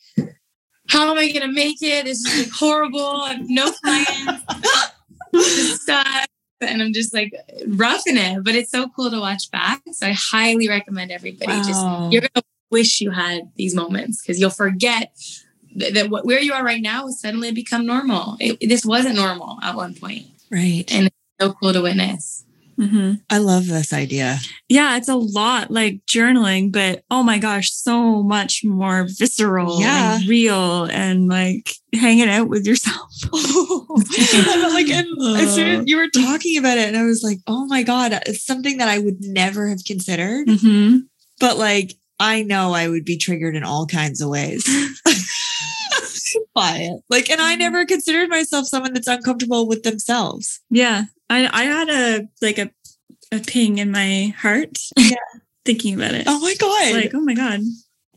how 0.89 1.11
am 1.11 1.19
I 1.19 1.31
going 1.31 1.47
to 1.47 1.53
make 1.53 1.83
it? 1.83 2.05
This 2.05 2.25
is 2.25 2.47
like 2.47 2.53
horrible. 2.53 3.01
I 3.01 3.35
have 3.35 3.49
no 3.49 3.73
plans. 3.83 4.43
This 5.33 5.85
sucks. 5.85 6.27
And 6.63 6.83
I'm 6.83 6.93
just 6.93 7.15
like 7.15 7.33
roughing 7.67 8.19
it, 8.19 8.45
but 8.45 8.55
it's 8.55 8.71
so 8.71 8.89
cool 8.95 9.11
to 9.11 9.19
watch 9.19 9.51
back. 9.51 9.81
So 9.93 10.07
I 10.07 10.13
highly 10.13 10.69
recommend 10.69 11.11
everybody 11.11 11.53
just, 11.63 11.81
you're 12.13 12.21
going 12.21 12.31
to 12.35 12.43
wish 12.71 13.01
you 13.01 13.11
had 13.11 13.51
these 13.57 13.75
moments 13.75 14.23
because 14.23 14.39
you'll 14.39 14.51
forget 14.51 15.17
that, 15.77 15.95
that 15.95 16.11
what, 16.11 16.27
where 16.27 16.41
you 16.41 16.53
are 16.53 16.63
right 16.63 16.83
now 16.83 17.07
has 17.07 17.19
suddenly 17.21 17.51
become 17.51 17.87
normal. 17.87 18.37
It, 18.41 18.69
this 18.69 18.85
wasn't 18.85 19.17
normal 19.17 19.59
at 19.63 19.75
one 19.75 19.95
point. 19.95 20.27
Right. 20.51 20.85
And 20.93 21.07
it's 21.07 21.17
so 21.41 21.55
cool 21.55 21.73
to 21.73 21.81
witness. 21.81 22.45
Hmm 22.81 23.13
I 23.29 23.39
love 23.39 23.67
this 23.67 23.93
idea. 23.93 24.39
Yeah, 24.69 24.97
it's 24.97 25.09
a 25.09 25.15
lot 25.17 25.71
like 25.71 26.01
journaling, 26.07 26.73
but 26.73 27.05
oh 27.11 27.23
my 27.23 27.39
gosh, 27.39 27.71
so 27.73 28.23
much 28.23 28.63
more 28.65 29.07
visceral 29.09 29.81
Yeah. 29.81 30.17
and 30.19 30.29
real 30.29 30.85
and 30.85 31.29
like 31.29 31.71
hanging 31.95 32.29
out 32.29 32.49
with 32.49 32.67
yourself. 32.67 33.11
I'm 33.33 34.73
like, 34.73 34.89
and 34.89 35.07
as 35.39 35.55
soon 35.55 35.69
as 35.69 35.83
you 35.87 35.97
were 35.97 36.09
talking 36.09 36.59
about 36.59 36.79
it, 36.79 36.89
and 36.89 36.97
I 36.97 37.05
was 37.05 37.23
like, 37.23 37.39
oh 37.47 37.67
my 37.67 37.83
God, 37.83 38.13
it's 38.27 38.45
something 38.45 38.79
that 38.79 38.89
I 38.89 38.99
would 38.99 39.19
never 39.21 39.69
have 39.69 39.85
considered. 39.85 40.49
hmm 40.49 40.99
But 41.39 41.59
like, 41.59 41.95
I 42.19 42.43
know 42.43 42.73
I 42.73 42.89
would 42.89 43.05
be 43.05 43.17
triggered 43.17 43.57
in 43.57 43.65
all 43.65 43.87
kinds 43.87 44.21
of 44.21 44.29
ways 44.29 44.63
by 46.55 46.77
it. 46.79 47.03
Like, 47.09 47.31
and 47.31 47.41
I 47.41 47.53
mm-hmm. 47.53 47.61
never 47.61 47.85
considered 47.85 48.29
myself 48.29 48.67
someone 48.67 48.93
that's 48.93 49.07
uncomfortable 49.07 49.69
with 49.69 49.83
themselves. 49.83 50.61
Yeah. 50.71 51.05
I 51.29 51.49
I 51.53 51.65
had 51.65 51.89
a 51.89 52.29
like 52.43 52.59
a 52.59 52.71
a 53.33 53.41
ping 53.41 53.79
in 53.79 53.91
my 53.91 54.35
heart. 54.39 54.79
Yeah. 54.97 55.17
Thinking 55.65 55.95
about 55.95 56.15
it. 56.15 56.25
Oh 56.27 56.41
my 56.41 56.55
God. 56.59 56.95
Like, 56.95 57.15
oh 57.15 57.21
my 57.21 57.35
God. 57.35 57.61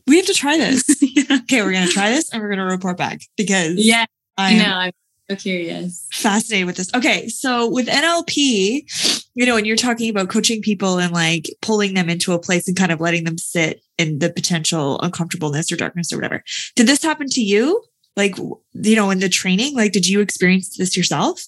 we 0.06 0.16
have 0.16 0.26
to 0.26 0.34
try 0.34 0.56
this. 0.56 0.84
yeah. 1.02 1.38
okay, 1.42 1.62
we're 1.62 1.72
going 1.72 1.86
to 1.86 1.92
try 1.92 2.10
this 2.10 2.32
and 2.32 2.42
we're 2.42 2.48
going 2.48 2.58
to 2.58 2.64
report 2.64 2.96
back 2.96 3.20
because 3.36 3.74
Yeah, 3.76 4.06
I 4.38 4.54
know. 4.56 4.64
I'm 4.64 4.92
so 5.30 5.36
curious. 5.36 6.06
fascinated 6.12 6.66
with 6.66 6.76
this. 6.76 6.92
Okay, 6.94 7.28
so 7.28 7.70
with 7.70 7.86
NLP, 7.86 9.24
you 9.34 9.46
know, 9.46 9.54
when 9.54 9.66
you're 9.66 9.76
talking 9.76 10.10
about 10.10 10.30
coaching 10.30 10.62
people 10.62 10.98
and 10.98 11.12
like 11.12 11.50
pulling 11.60 11.94
them 11.94 12.08
into 12.08 12.32
a 12.32 12.38
place 12.38 12.66
and 12.66 12.76
kind 12.76 12.90
of 12.90 13.00
letting 13.00 13.24
them 13.24 13.38
sit 13.38 13.82
in 13.98 14.18
the 14.18 14.30
potential 14.30 14.98
uncomfortableness 15.00 15.70
or 15.70 15.76
darkness 15.76 16.12
or 16.12 16.16
whatever. 16.16 16.42
Did 16.76 16.86
this 16.86 17.02
happen 17.02 17.28
to 17.28 17.42
you? 17.42 17.82
Like, 18.16 18.36
you 18.38 18.96
know, 18.96 19.10
in 19.10 19.18
the 19.18 19.28
training, 19.28 19.74
like, 19.74 19.92
did 19.92 20.06
you 20.06 20.20
experience 20.20 20.76
this 20.76 20.96
yourself? 20.96 21.42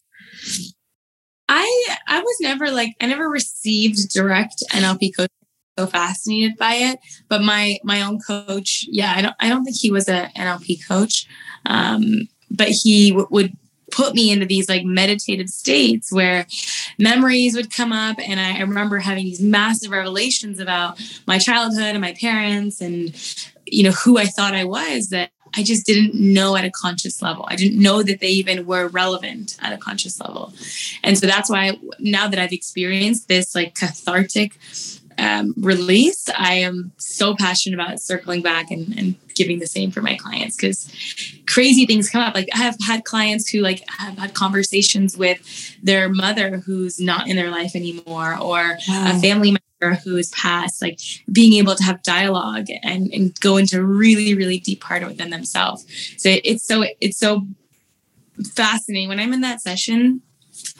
I 1.48 1.86
I 2.08 2.20
was 2.20 2.36
never 2.40 2.70
like 2.70 2.94
I 3.00 3.06
never 3.06 3.28
received 3.28 4.12
direct 4.12 4.62
NLP 4.70 5.14
coaching. 5.16 5.30
So 5.78 5.86
fascinated 5.86 6.56
by 6.56 6.74
it, 6.74 6.98
but 7.28 7.42
my 7.42 7.78
my 7.84 8.00
own 8.00 8.18
coach, 8.18 8.86
yeah, 8.88 9.12
I 9.14 9.20
don't 9.20 9.36
I 9.40 9.48
don't 9.50 9.62
think 9.62 9.76
he 9.76 9.90
was 9.90 10.08
a 10.08 10.30
NLP 10.34 10.86
coach, 10.88 11.26
um, 11.66 12.28
but 12.50 12.68
he 12.68 13.10
w- 13.10 13.28
would 13.30 13.52
put 13.90 14.14
me 14.14 14.32
into 14.32 14.46
these 14.46 14.68
like 14.68 14.84
meditative 14.84 15.48
states 15.48 16.10
where 16.10 16.46
memories 16.98 17.54
would 17.54 17.70
come 17.70 17.92
up 17.92 18.16
and 18.18 18.40
I 18.40 18.58
remember 18.60 18.98
having 18.98 19.24
these 19.24 19.40
massive 19.40 19.90
revelations 19.90 20.58
about 20.58 21.00
my 21.26 21.38
childhood 21.38 21.94
and 21.94 22.00
my 22.00 22.14
parents 22.14 22.80
and 22.80 23.14
you 23.66 23.82
know 23.84 23.92
who 23.92 24.18
I 24.18 24.26
thought 24.26 24.54
I 24.54 24.64
was 24.64 25.08
that 25.10 25.30
I 25.54 25.62
just 25.62 25.86
didn't 25.86 26.14
know 26.14 26.56
at 26.56 26.64
a 26.64 26.70
conscious 26.70 27.22
level. 27.22 27.46
I 27.48 27.56
didn't 27.56 27.80
know 27.80 28.02
that 28.02 28.20
they 28.20 28.28
even 28.28 28.66
were 28.66 28.88
relevant 28.88 29.56
at 29.60 29.72
a 29.72 29.78
conscious 29.78 30.20
level. 30.20 30.52
And 31.02 31.18
so 31.18 31.26
that's 31.26 31.48
why 31.48 31.78
now 31.98 32.28
that 32.28 32.38
I've 32.38 32.52
experienced 32.52 33.28
this 33.28 33.54
like 33.54 33.74
cathartic 33.74 34.58
um, 35.18 35.54
release, 35.56 36.28
I 36.36 36.54
am 36.54 36.92
so 36.98 37.34
passionate 37.34 37.74
about 37.80 38.00
circling 38.00 38.42
back 38.42 38.70
and, 38.70 38.96
and 38.98 39.14
giving 39.34 39.58
the 39.58 39.66
same 39.66 39.90
for 39.90 40.02
my 40.02 40.16
clients 40.16 40.56
because 40.56 40.90
crazy 41.46 41.86
things 41.86 42.10
come 42.10 42.22
up. 42.22 42.34
Like 42.34 42.48
I 42.54 42.58
have 42.58 42.76
had 42.86 43.04
clients 43.04 43.48
who 43.48 43.60
like 43.60 43.84
have 43.98 44.18
had 44.18 44.34
conversations 44.34 45.16
with 45.16 45.74
their 45.82 46.08
mother 46.08 46.58
who's 46.58 47.00
not 47.00 47.28
in 47.28 47.36
their 47.36 47.50
life 47.50 47.74
anymore, 47.74 48.34
or 48.34 48.78
wow. 48.88 49.12
a 49.16 49.20
family 49.20 49.52
member 49.52 49.60
who 49.94 50.16
has 50.16 50.30
passed. 50.30 50.82
Like 50.82 51.00
being 51.30 51.54
able 51.54 51.74
to 51.74 51.82
have 51.82 52.02
dialogue 52.02 52.66
and, 52.82 53.12
and 53.12 53.38
go 53.40 53.56
into 53.56 53.82
really 53.82 54.34
really 54.34 54.58
deep 54.58 54.80
part 54.80 55.06
within 55.06 55.30
themselves. 55.30 55.84
So 56.16 56.36
it's 56.44 56.66
so 56.66 56.84
it's 57.00 57.18
so 57.18 57.46
fascinating 58.54 59.08
when 59.08 59.20
I'm 59.20 59.32
in 59.32 59.40
that 59.42 59.60
session 59.60 60.22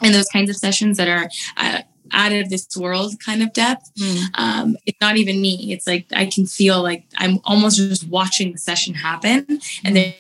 and 0.03 0.15
those 0.15 0.29
kinds 0.29 0.51
of 0.51 0.57
sessions 0.57 0.97
that 0.99 1.09
are. 1.09 1.29
Uh, 1.57 1.83
out 2.13 2.33
of 2.33 2.51
this 2.51 2.69
world 2.77 3.15
kind 3.19 3.43
of 3.43 3.53
depth. 3.53 3.91
Mm. 3.97 4.25
Um, 4.35 4.77
it's 4.87 5.01
not 5.01 5.17
even 5.17 5.41
me. 5.41 5.73
It's 5.73 5.87
like 5.87 6.07
I 6.15 6.27
can 6.27 6.47
feel 6.47 6.83
like 6.83 7.05
I'm 7.19 7.41
almost 7.45 7.79
just 7.79 8.09
watching 8.09 8.53
the 8.53 8.59
session 8.59 8.95
happen, 8.95 9.61
and 9.85 9.97
then 9.97 10.15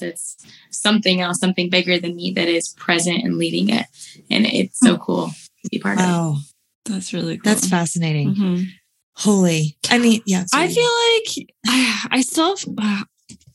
it's 0.00 0.36
something 0.70 1.20
else, 1.20 1.38
something 1.38 1.70
bigger 1.70 1.98
than 1.98 2.16
me 2.16 2.32
that 2.32 2.48
is 2.48 2.70
present 2.74 3.22
and 3.22 3.38
leading 3.38 3.70
it, 3.70 3.86
and 4.30 4.46
it's 4.46 4.78
so 4.78 4.96
hmm. 4.96 5.02
cool 5.02 5.26
to 5.28 5.70
be 5.70 5.78
part 5.78 5.98
wow. 5.98 6.36
of. 6.36 6.52
That's 6.86 7.12
really 7.12 7.38
cool. 7.38 7.52
That's 7.52 7.68
fascinating. 7.68 8.34
Mm-hmm. 8.34 8.62
Holy, 9.18 9.78
I 9.90 9.98
mean, 9.98 10.22
yeah. 10.26 10.44
I 10.52 10.68
feel 10.68 10.84
like 10.84 11.48
I, 12.10 12.20
still 12.20 12.54
uh, 12.78 13.04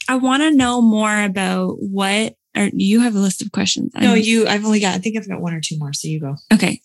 I 0.09 0.15
want 0.15 0.41
to 0.43 0.51
know 0.51 0.81
more 0.81 1.23
about 1.23 1.75
what. 1.79 2.35
Or 2.53 2.69
you 2.73 2.99
have 2.99 3.15
a 3.15 3.19
list 3.19 3.41
of 3.41 3.53
questions. 3.53 3.93
No, 3.95 4.13
you. 4.13 4.45
I've 4.45 4.65
only 4.65 4.81
got. 4.81 4.95
I 4.95 4.97
think 4.97 5.17
I've 5.17 5.29
got 5.29 5.39
one 5.39 5.53
or 5.53 5.61
two 5.61 5.77
more. 5.77 5.93
So 5.93 6.09
you 6.09 6.19
go. 6.19 6.35
Okay. 6.51 6.81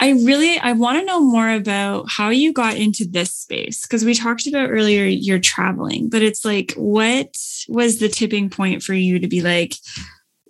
I 0.00 0.10
really 0.10 0.58
I 0.58 0.72
want 0.72 0.98
to 0.98 1.04
know 1.04 1.20
more 1.20 1.50
about 1.50 2.06
how 2.08 2.30
you 2.30 2.52
got 2.52 2.76
into 2.76 3.04
this 3.04 3.32
space 3.32 3.82
because 3.82 4.04
we 4.04 4.14
talked 4.14 4.46
about 4.46 4.70
earlier 4.70 5.04
you're 5.04 5.40
traveling, 5.40 6.08
but 6.08 6.22
it's 6.22 6.44
like 6.44 6.72
what 6.76 7.34
was 7.68 7.98
the 7.98 8.08
tipping 8.08 8.48
point 8.48 8.82
for 8.82 8.94
you 8.94 9.18
to 9.18 9.26
be 9.26 9.40
like, 9.40 9.74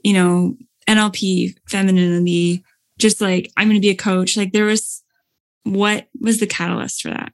you 0.05 0.13
know, 0.13 0.57
NLP, 0.87 1.57
femininity, 1.69 2.63
just 2.99 3.21
like 3.21 3.51
I'm 3.57 3.69
going 3.69 3.77
to 3.77 3.81
be 3.81 3.91
a 3.91 3.97
coach. 3.97 4.37
Like 4.37 4.53
there 4.53 4.67
was 4.67 5.03
what 5.75 6.09
was 6.21 6.41
the 6.41 6.47
catalyst 6.47 7.03
for 7.03 7.11
that? 7.11 7.33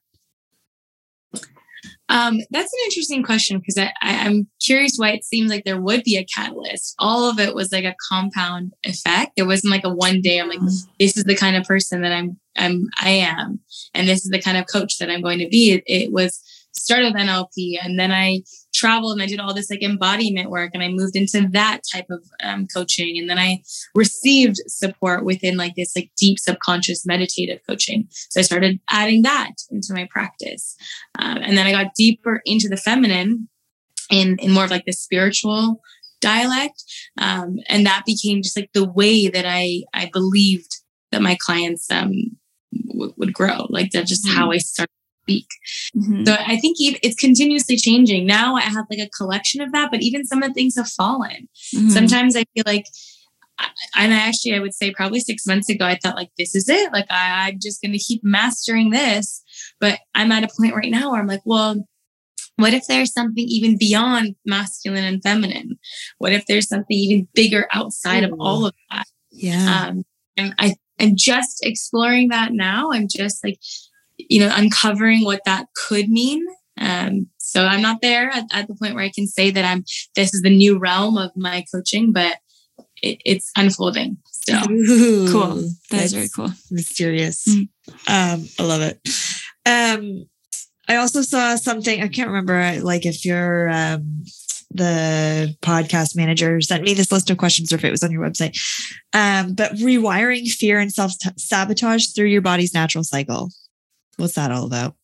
Um, 2.10 2.38
that's 2.50 2.72
an 2.72 2.78
interesting 2.84 3.22
question 3.22 3.58
because 3.58 3.78
I, 3.78 3.90
I, 4.02 4.12
am 4.26 4.46
curious 4.62 4.96
why 4.96 5.12
it 5.12 5.24
seems 5.24 5.50
like 5.50 5.64
there 5.64 5.80
would 5.80 6.04
be 6.04 6.18
a 6.18 6.24
catalyst. 6.24 6.94
All 6.98 7.30
of 7.30 7.40
it 7.40 7.54
was 7.54 7.72
like 7.72 7.84
a 7.84 7.96
compound 8.10 8.74
effect. 8.84 9.32
It 9.36 9.44
wasn't 9.44 9.70
like 9.70 9.84
a 9.84 9.94
one 9.94 10.20
day 10.20 10.38
I'm 10.38 10.50
like, 10.50 10.58
mm. 10.58 10.86
this 11.00 11.16
is 11.16 11.24
the 11.24 11.34
kind 11.34 11.56
of 11.56 11.64
person 11.64 12.02
that 12.02 12.12
I'm 12.12 12.38
I'm 12.58 12.88
I 13.00 13.10
am, 13.10 13.58
and 13.94 14.06
this 14.06 14.24
is 14.24 14.30
the 14.30 14.40
kind 14.40 14.58
of 14.58 14.66
coach 14.70 14.98
that 14.98 15.10
I'm 15.10 15.22
going 15.22 15.38
to 15.38 15.48
be. 15.48 15.72
It, 15.72 15.84
it 15.86 16.12
was 16.12 16.40
started 16.72 17.14
with 17.14 17.22
NLP 17.22 17.78
and 17.82 17.98
then 17.98 18.12
I 18.12 18.42
traveled 18.74 19.12
and 19.12 19.22
I 19.22 19.26
did 19.26 19.40
all 19.40 19.54
this 19.54 19.70
like 19.70 19.82
embodiment 19.82 20.50
work 20.50 20.72
and 20.74 20.82
I 20.82 20.88
moved 20.88 21.16
into 21.16 21.48
that 21.52 21.80
type 21.90 22.06
of 22.10 22.24
um, 22.42 22.66
coaching. 22.66 23.16
And 23.18 23.30
then 23.30 23.38
I 23.38 23.62
received 23.94 24.56
support 24.66 25.24
within 25.24 25.56
like 25.56 25.74
this 25.76 25.94
like 25.96 26.10
deep 26.18 26.38
subconscious 26.38 27.06
meditative 27.06 27.60
coaching. 27.68 28.08
So 28.10 28.40
I 28.40 28.42
started 28.42 28.80
adding 28.90 29.22
that 29.22 29.52
into 29.70 29.94
my 29.94 30.08
practice. 30.10 30.76
Um, 31.18 31.38
and 31.38 31.56
then 31.56 31.66
I 31.66 31.72
got 31.72 31.94
deeper 31.94 32.42
into 32.44 32.68
the 32.68 32.76
feminine 32.76 33.48
in, 34.10 34.36
in 34.40 34.50
more 34.50 34.64
of 34.64 34.70
like 34.70 34.84
the 34.84 34.92
spiritual 34.92 35.80
dialect. 36.20 36.82
Um, 37.18 37.58
and 37.68 37.86
that 37.86 38.04
became 38.06 38.42
just 38.42 38.56
like 38.56 38.70
the 38.74 38.90
way 38.90 39.28
that 39.28 39.44
I, 39.46 39.84
I 39.94 40.10
believed 40.12 40.76
that 41.12 41.22
my 41.22 41.36
clients 41.40 41.90
um, 41.90 42.12
w- 42.88 43.14
would 43.16 43.32
grow. 43.32 43.66
Like 43.68 43.90
that's 43.92 44.08
just 44.08 44.26
mm-hmm. 44.26 44.36
how 44.36 44.50
I 44.50 44.58
started 44.58 44.90
speak. 45.24 45.46
Mm-hmm. 45.96 46.24
So 46.24 46.36
I 46.38 46.56
think 46.58 46.76
it's 46.78 47.16
continuously 47.16 47.76
changing. 47.76 48.26
Now 48.26 48.56
I 48.56 48.62
have 48.62 48.84
like 48.90 49.00
a 49.00 49.08
collection 49.08 49.60
of 49.62 49.72
that, 49.72 49.90
but 49.90 50.02
even 50.02 50.24
some 50.24 50.42
of 50.42 50.50
the 50.50 50.54
things 50.54 50.76
have 50.76 50.88
fallen. 50.88 51.48
Mm-hmm. 51.74 51.88
Sometimes 51.88 52.36
I 52.36 52.44
feel 52.54 52.64
like, 52.66 52.84
and 53.96 54.12
I 54.12 54.16
actually, 54.16 54.54
I 54.54 54.58
would 54.58 54.74
say 54.74 54.92
probably 54.92 55.20
six 55.20 55.46
months 55.46 55.70
ago, 55.70 55.86
I 55.86 55.98
thought 56.02 56.16
like, 56.16 56.30
this 56.36 56.54
is 56.54 56.68
it. 56.68 56.92
Like 56.92 57.06
I, 57.10 57.48
I'm 57.48 57.58
just 57.60 57.80
going 57.80 57.92
to 57.92 57.98
keep 57.98 58.22
mastering 58.22 58.90
this. 58.90 59.42
But 59.80 59.98
I'm 60.14 60.32
at 60.32 60.44
a 60.44 60.48
point 60.58 60.74
right 60.74 60.90
now 60.90 61.10
where 61.10 61.20
I'm 61.20 61.26
like, 61.26 61.42
well, 61.44 61.86
what 62.56 62.74
if 62.74 62.86
there's 62.86 63.12
something 63.12 63.44
even 63.48 63.78
beyond 63.78 64.36
masculine 64.44 65.04
and 65.04 65.22
feminine? 65.22 65.78
What 66.18 66.32
if 66.32 66.46
there's 66.46 66.68
something 66.68 66.96
even 66.96 67.28
bigger 67.34 67.66
outside 67.72 68.24
Ooh. 68.24 68.32
of 68.32 68.40
all 68.40 68.66
of 68.66 68.74
that? 68.90 69.06
Yeah. 69.30 69.86
Um, 69.88 70.04
and 70.36 70.54
I, 70.58 70.74
I'm 71.00 71.16
just 71.16 71.64
exploring 71.64 72.28
that 72.28 72.52
now. 72.52 72.92
I'm 72.92 73.08
just 73.08 73.42
like 73.42 73.58
you 74.16 74.40
know, 74.40 74.52
uncovering 74.54 75.24
what 75.24 75.40
that 75.44 75.66
could 75.74 76.08
mean. 76.08 76.44
Um, 76.80 77.28
so 77.38 77.64
I'm 77.64 77.82
not 77.82 78.00
there 78.02 78.30
at, 78.30 78.44
at, 78.52 78.68
the 78.68 78.74
point 78.74 78.94
where 78.94 79.04
I 79.04 79.12
can 79.14 79.26
say 79.26 79.50
that 79.50 79.64
I'm, 79.64 79.84
this 80.16 80.34
is 80.34 80.42
the 80.42 80.54
new 80.54 80.78
realm 80.78 81.16
of 81.16 81.30
my 81.36 81.64
coaching, 81.72 82.12
but 82.12 82.38
it, 83.00 83.18
it's 83.24 83.50
unfolding. 83.56 84.16
So 84.26 84.58
Ooh, 84.70 85.30
cool. 85.30 85.68
That 85.90 86.02
is 86.04 86.12
very 86.12 86.28
cool. 86.34 86.50
Mysterious. 86.70 87.46
Mm. 87.48 87.68
Um, 88.08 88.48
I 88.58 88.62
love 88.62 88.82
it. 88.82 89.00
Um, 89.66 90.26
I 90.88 90.96
also 90.96 91.22
saw 91.22 91.56
something, 91.56 92.02
I 92.02 92.08
can't 92.08 92.28
remember, 92.28 92.80
like 92.82 93.06
if 93.06 93.24
you're, 93.24 93.70
um, 93.70 94.24
the 94.74 95.56
podcast 95.62 96.16
manager 96.16 96.60
sent 96.60 96.82
me 96.82 96.94
this 96.94 97.12
list 97.12 97.30
of 97.30 97.38
questions 97.38 97.72
or 97.72 97.76
if 97.76 97.84
it 97.84 97.92
was 97.92 98.02
on 98.02 98.10
your 98.10 98.22
website. 98.28 98.58
Um, 99.12 99.54
but 99.54 99.72
rewiring 99.74 100.48
fear 100.48 100.80
and 100.80 100.92
self 100.92 101.12
sabotage 101.38 102.08
through 102.14 102.26
your 102.26 102.42
body's 102.42 102.74
natural 102.74 103.04
cycle. 103.04 103.50
What's 104.16 104.34
that 104.34 104.50
all 104.52 104.66
about? 104.66 104.94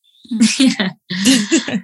yeah. 0.58 0.90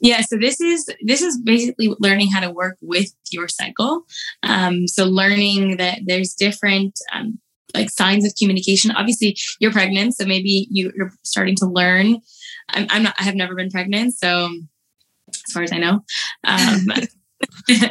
yeah 0.00 0.20
so 0.20 0.36
this 0.36 0.60
is 0.60 0.86
this 1.02 1.22
is 1.22 1.40
basically 1.40 1.94
learning 1.98 2.30
how 2.30 2.40
to 2.40 2.50
work 2.50 2.76
with 2.80 3.12
your 3.30 3.48
cycle 3.48 4.02
um, 4.42 4.86
so 4.86 5.04
learning 5.04 5.76
that 5.76 6.00
there's 6.06 6.34
different 6.34 6.98
um, 7.12 7.38
like 7.74 7.90
signs 7.90 8.24
of 8.24 8.32
communication 8.38 8.90
obviously 8.92 9.36
you're 9.60 9.72
pregnant 9.72 10.14
so 10.14 10.24
maybe 10.24 10.68
you're 10.70 11.10
starting 11.22 11.56
to 11.56 11.66
learn 11.66 12.18
i'm, 12.70 12.86
I'm 12.90 13.02
not 13.02 13.14
i 13.18 13.22
have 13.22 13.34
never 13.34 13.54
been 13.54 13.70
pregnant 13.70 14.14
so 14.14 14.50
as 15.28 15.52
far 15.52 15.62
as 15.62 15.72
i 15.72 15.78
know 15.78 16.00
um, 16.44 16.86
so 17.68 17.84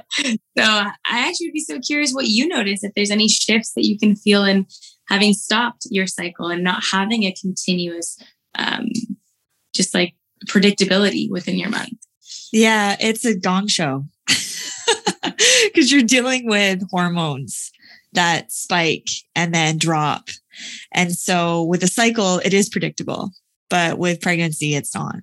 i 0.57 0.91
actually 1.05 1.47
would 1.47 1.53
be 1.53 1.65
so 1.67 1.79
curious 1.79 2.13
what 2.13 2.27
you 2.27 2.47
notice 2.47 2.83
if 2.83 2.93
there's 2.95 3.11
any 3.11 3.27
shifts 3.27 3.73
that 3.75 3.85
you 3.85 3.97
can 3.97 4.15
feel 4.15 4.43
in 4.43 4.65
having 5.07 5.33
stopped 5.33 5.87
your 5.89 6.07
cycle 6.07 6.47
and 6.47 6.63
not 6.63 6.83
having 6.91 7.23
a 7.23 7.33
continuous 7.33 8.17
um, 8.57 8.87
just 9.73 9.93
like 9.93 10.15
predictability 10.47 11.29
within 11.29 11.57
your 11.57 11.69
month 11.69 11.97
yeah 12.51 12.95
it's 12.99 13.25
a 13.25 13.37
gong 13.37 13.67
show. 13.67 14.05
Because 15.65 15.91
you're 15.91 16.03
dealing 16.03 16.47
with 16.47 16.87
hormones 16.91 17.71
that 18.13 18.51
spike 18.51 19.09
and 19.35 19.53
then 19.53 19.77
drop. 19.77 20.29
And 20.93 21.13
so 21.13 21.63
with 21.63 21.83
a 21.83 21.87
cycle 21.87 22.39
it 22.45 22.53
is 22.53 22.69
predictable 22.69 23.31
but 23.69 23.97
with 23.97 24.21
pregnancy 24.21 24.75
it's 24.75 24.93
not. 24.93 25.17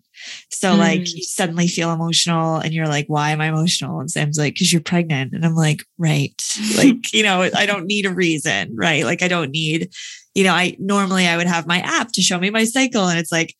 So 0.50 0.72
mm. 0.72 0.78
like 0.78 1.14
you 1.14 1.22
suddenly 1.22 1.66
feel 1.66 1.92
emotional 1.92 2.56
and 2.56 2.72
you're 2.72 2.88
like 2.88 3.06
why 3.06 3.30
am 3.30 3.40
i 3.40 3.48
emotional? 3.48 4.00
And 4.00 4.10
sam's 4.10 4.38
like 4.38 4.54
because 4.54 4.72
you're 4.72 4.82
pregnant. 4.82 5.32
And 5.32 5.44
i'm 5.44 5.54
like 5.54 5.84
right. 5.98 6.34
Like 6.76 7.12
you 7.12 7.22
know 7.22 7.48
i 7.56 7.66
don't 7.66 7.86
need 7.86 8.06
a 8.06 8.14
reason 8.14 8.74
right? 8.74 9.04
Like 9.04 9.22
i 9.22 9.28
don't 9.28 9.50
need 9.50 9.90
you 10.34 10.44
know 10.44 10.54
i 10.54 10.76
normally 10.78 11.26
i 11.26 11.36
would 11.36 11.46
have 11.46 11.66
my 11.66 11.80
app 11.80 12.12
to 12.12 12.22
show 12.22 12.38
me 12.38 12.48
my 12.48 12.64
cycle 12.64 13.06
and 13.06 13.18
it's 13.18 13.32
like 13.32 13.54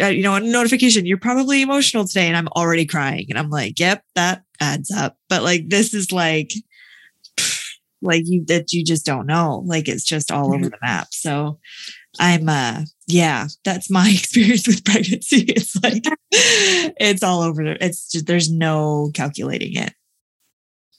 uh, 0.00 0.06
you 0.06 0.22
know 0.22 0.34
a 0.34 0.40
notification 0.40 1.04
you're 1.04 1.18
probably 1.18 1.60
emotional 1.60 2.06
today 2.06 2.26
and 2.26 2.36
i'm 2.36 2.48
already 2.48 2.86
crying 2.86 3.26
and 3.28 3.38
i'm 3.38 3.50
like 3.50 3.78
yep 3.78 4.02
that 4.14 4.42
adds 4.60 4.90
up. 4.90 5.16
But 5.28 5.42
like 5.42 5.68
this 5.68 5.92
is 5.94 6.12
like 6.12 6.52
like 8.02 8.22
you 8.26 8.44
that 8.46 8.72
you 8.72 8.84
just 8.84 9.04
don't 9.04 9.26
know. 9.26 9.62
Like 9.66 9.88
it's 9.88 10.04
just 10.04 10.30
all 10.30 10.50
mm-hmm. 10.50 10.54
over 10.54 10.68
the 10.70 10.78
map. 10.82 11.08
So 11.10 11.58
I'm 12.18 12.48
uh 12.48 12.84
yeah, 13.06 13.46
that's 13.64 13.90
my 13.90 14.08
experience 14.12 14.66
with 14.66 14.84
pregnancy. 14.84 15.42
It's 15.48 15.76
like 15.82 16.04
it's 16.32 17.22
all 17.22 17.42
over. 17.42 17.62
It's 17.62 18.10
just 18.10 18.26
there's 18.26 18.50
no 18.50 19.10
calculating 19.14 19.76
it. 19.76 19.94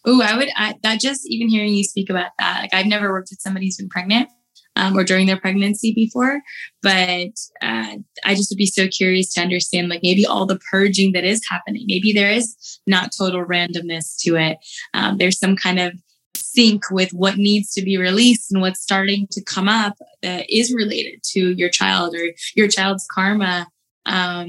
Oh, 0.06 0.22
I 0.22 0.36
would 0.36 0.50
I, 0.56 0.76
that 0.84 1.00
just 1.00 1.22
even 1.28 1.50
hearing 1.50 1.74
you 1.74 1.84
speak 1.84 2.10
about 2.10 2.32
that. 2.40 2.62
Like 2.62 2.74
I've 2.74 2.88
never 2.88 3.12
worked 3.12 3.30
with 3.32 3.42
somebody 3.42 3.68
who's 3.68 3.78
been 3.78 3.90
pregnant 3.90 4.30
um, 4.76 4.98
or 4.98 5.04
during 5.04 5.28
their 5.28 5.40
pregnancy 5.40 5.94
before, 5.94 6.42
but 6.82 7.32
uh, 7.62 7.98
I 8.26 8.36
just 8.36 8.50
would 8.50 8.58
be 8.58 8.66
so 8.66 8.88
curious 8.88 9.34
to 9.34 9.42
understand 9.42 9.90
like 9.90 10.02
maybe 10.02 10.26
all 10.26 10.46
the 10.46 10.60
purging 10.72 11.12
that 11.12 11.24
is 11.24 11.42
happening. 11.48 11.86
Maybe 11.88 12.14
there 12.14 12.32
is 12.32 12.80
not 12.88 13.12
total 13.16 13.46
randomness 13.46 14.18
to 14.22 14.38
it. 14.38 14.58
Um, 14.94 15.18
there's 15.18 15.38
some 15.38 15.56
kind 15.56 15.80
of 15.80 15.94
sync 16.36 16.90
with 16.92 17.12
what 17.12 17.38
needs 17.38 17.74
to 17.74 17.82
be 17.82 17.98
released 17.98 18.52
and 18.52 18.62
what's 18.62 18.82
starting 18.82 19.28
to 19.32 19.44
come 19.44 19.70
up 19.70 19.96
that 20.22 20.46
is 20.50 20.74
related 20.74 21.22
to 21.24 21.52
your 21.52 21.70
child 21.70 22.14
or 22.16 22.34
your 22.56 22.68
child's 22.68 23.06
karma 23.12 23.68
um, 24.06 24.48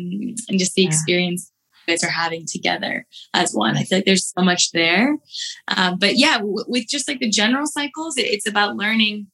and 0.49 0.59
just 0.59 0.75
the 0.75 0.83
yeah. 0.83 0.89
experience 0.89 1.51
you 1.87 1.95
guys 1.95 2.05
are 2.05 2.11
having 2.11 2.45
together 2.47 3.07
as 3.35 3.53
one. 3.53 3.77
I 3.77 3.83
feel 3.83 3.99
like 3.99 4.05
there's 4.05 4.33
so 4.37 4.43
much 4.45 4.71
there. 4.73 5.19
Um, 5.69 5.99
but 5.99 6.17
yeah, 6.17 6.39
w- 6.39 6.65
with 6.69 6.87
just 6.89 7.09
like 7.09 7.19
the 7.19 7.31
general 7.31 7.67
cycles, 7.67 8.17
it, 8.17 8.27
it's 8.27 8.49
about 8.49 8.77
learning 8.77 9.27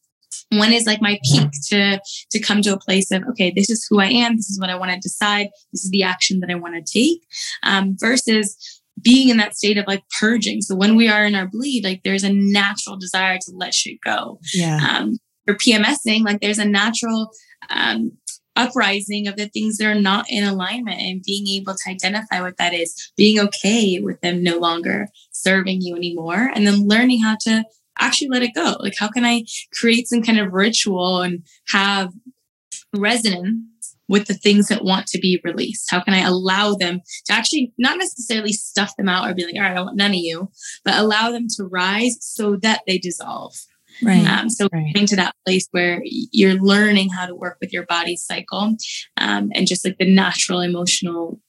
when 0.50 0.72
is 0.72 0.86
like 0.86 1.02
my 1.02 1.18
peak 1.24 1.50
to 1.68 2.00
to 2.30 2.38
come 2.38 2.62
to 2.62 2.72
a 2.72 2.78
place 2.78 3.10
of 3.10 3.22
okay 3.28 3.50
this 3.50 3.70
is 3.70 3.86
who 3.88 4.00
i 4.00 4.06
am 4.06 4.36
this 4.36 4.50
is 4.50 4.60
what 4.60 4.70
i 4.70 4.74
want 4.74 4.90
to 4.90 4.98
decide 4.98 5.48
this 5.72 5.84
is 5.84 5.90
the 5.90 6.02
action 6.02 6.40
that 6.40 6.50
i 6.50 6.54
want 6.54 6.74
to 6.74 6.92
take 7.00 7.20
um, 7.62 7.96
versus 7.98 8.77
being 9.02 9.28
in 9.28 9.36
that 9.38 9.56
state 9.56 9.78
of 9.78 9.86
like 9.86 10.02
purging. 10.20 10.60
So 10.60 10.74
when 10.74 10.96
we 10.96 11.08
are 11.08 11.24
in 11.24 11.34
our 11.34 11.46
bleed, 11.46 11.84
like 11.84 12.02
there's 12.04 12.24
a 12.24 12.32
natural 12.32 12.96
desire 12.96 13.38
to 13.38 13.52
let 13.54 13.74
shit 13.74 13.98
go. 14.04 14.38
Yeah. 14.54 14.78
Um, 14.88 15.18
for 15.46 15.54
PMSing, 15.54 16.24
like 16.24 16.40
there's 16.40 16.58
a 16.58 16.64
natural 16.64 17.30
um, 17.70 18.12
uprising 18.56 19.28
of 19.28 19.36
the 19.36 19.48
things 19.48 19.78
that 19.78 19.86
are 19.86 20.00
not 20.00 20.26
in 20.28 20.44
alignment 20.44 21.00
and 21.00 21.22
being 21.24 21.46
able 21.48 21.74
to 21.74 21.90
identify 21.90 22.40
what 22.40 22.56
that 22.58 22.74
is, 22.74 23.12
being 23.16 23.38
okay 23.38 24.00
with 24.00 24.20
them 24.20 24.42
no 24.42 24.58
longer 24.58 25.06
serving 25.30 25.80
you 25.80 25.96
anymore, 25.96 26.50
and 26.54 26.66
then 26.66 26.86
learning 26.88 27.22
how 27.22 27.36
to 27.40 27.64
actually 27.98 28.28
let 28.28 28.42
it 28.42 28.54
go. 28.54 28.76
Like, 28.80 28.94
how 28.98 29.08
can 29.08 29.24
I 29.24 29.44
create 29.72 30.08
some 30.08 30.22
kind 30.22 30.38
of 30.38 30.52
ritual 30.52 31.22
and 31.22 31.42
have 31.68 32.12
resonance 32.94 33.64
with 34.08 34.26
the 34.26 34.34
things 34.34 34.68
that 34.68 34.84
want 34.84 35.06
to 35.08 35.18
be 35.18 35.40
released? 35.44 35.90
How 35.90 36.00
can 36.00 36.14
I 36.14 36.20
allow 36.20 36.74
them 36.74 37.00
to 37.26 37.32
actually 37.32 37.72
not 37.78 37.98
necessarily 37.98 38.52
stuff 38.52 38.96
them 38.96 39.08
out 39.08 39.28
or 39.28 39.34
be 39.34 39.44
like, 39.44 39.54
all 39.54 39.62
right, 39.62 39.76
I 39.76 39.82
want 39.82 39.96
none 39.96 40.10
of 40.12 40.16
you, 40.16 40.50
but 40.84 40.94
allow 40.94 41.30
them 41.30 41.46
to 41.56 41.64
rise 41.64 42.16
so 42.20 42.56
that 42.62 42.82
they 42.86 42.98
dissolve. 42.98 43.54
Right. 44.02 44.26
Um, 44.26 44.48
so 44.48 44.68
right. 44.72 44.92
getting 44.92 45.06
to 45.08 45.16
that 45.16 45.34
place 45.44 45.66
where 45.72 46.00
you're 46.04 46.54
learning 46.54 47.10
how 47.10 47.26
to 47.26 47.34
work 47.34 47.58
with 47.60 47.72
your 47.72 47.84
body 47.86 48.16
cycle 48.16 48.76
um, 49.16 49.50
and 49.54 49.66
just 49.66 49.84
like 49.84 49.98
the 49.98 50.12
natural 50.12 50.60
emotional 50.60 51.40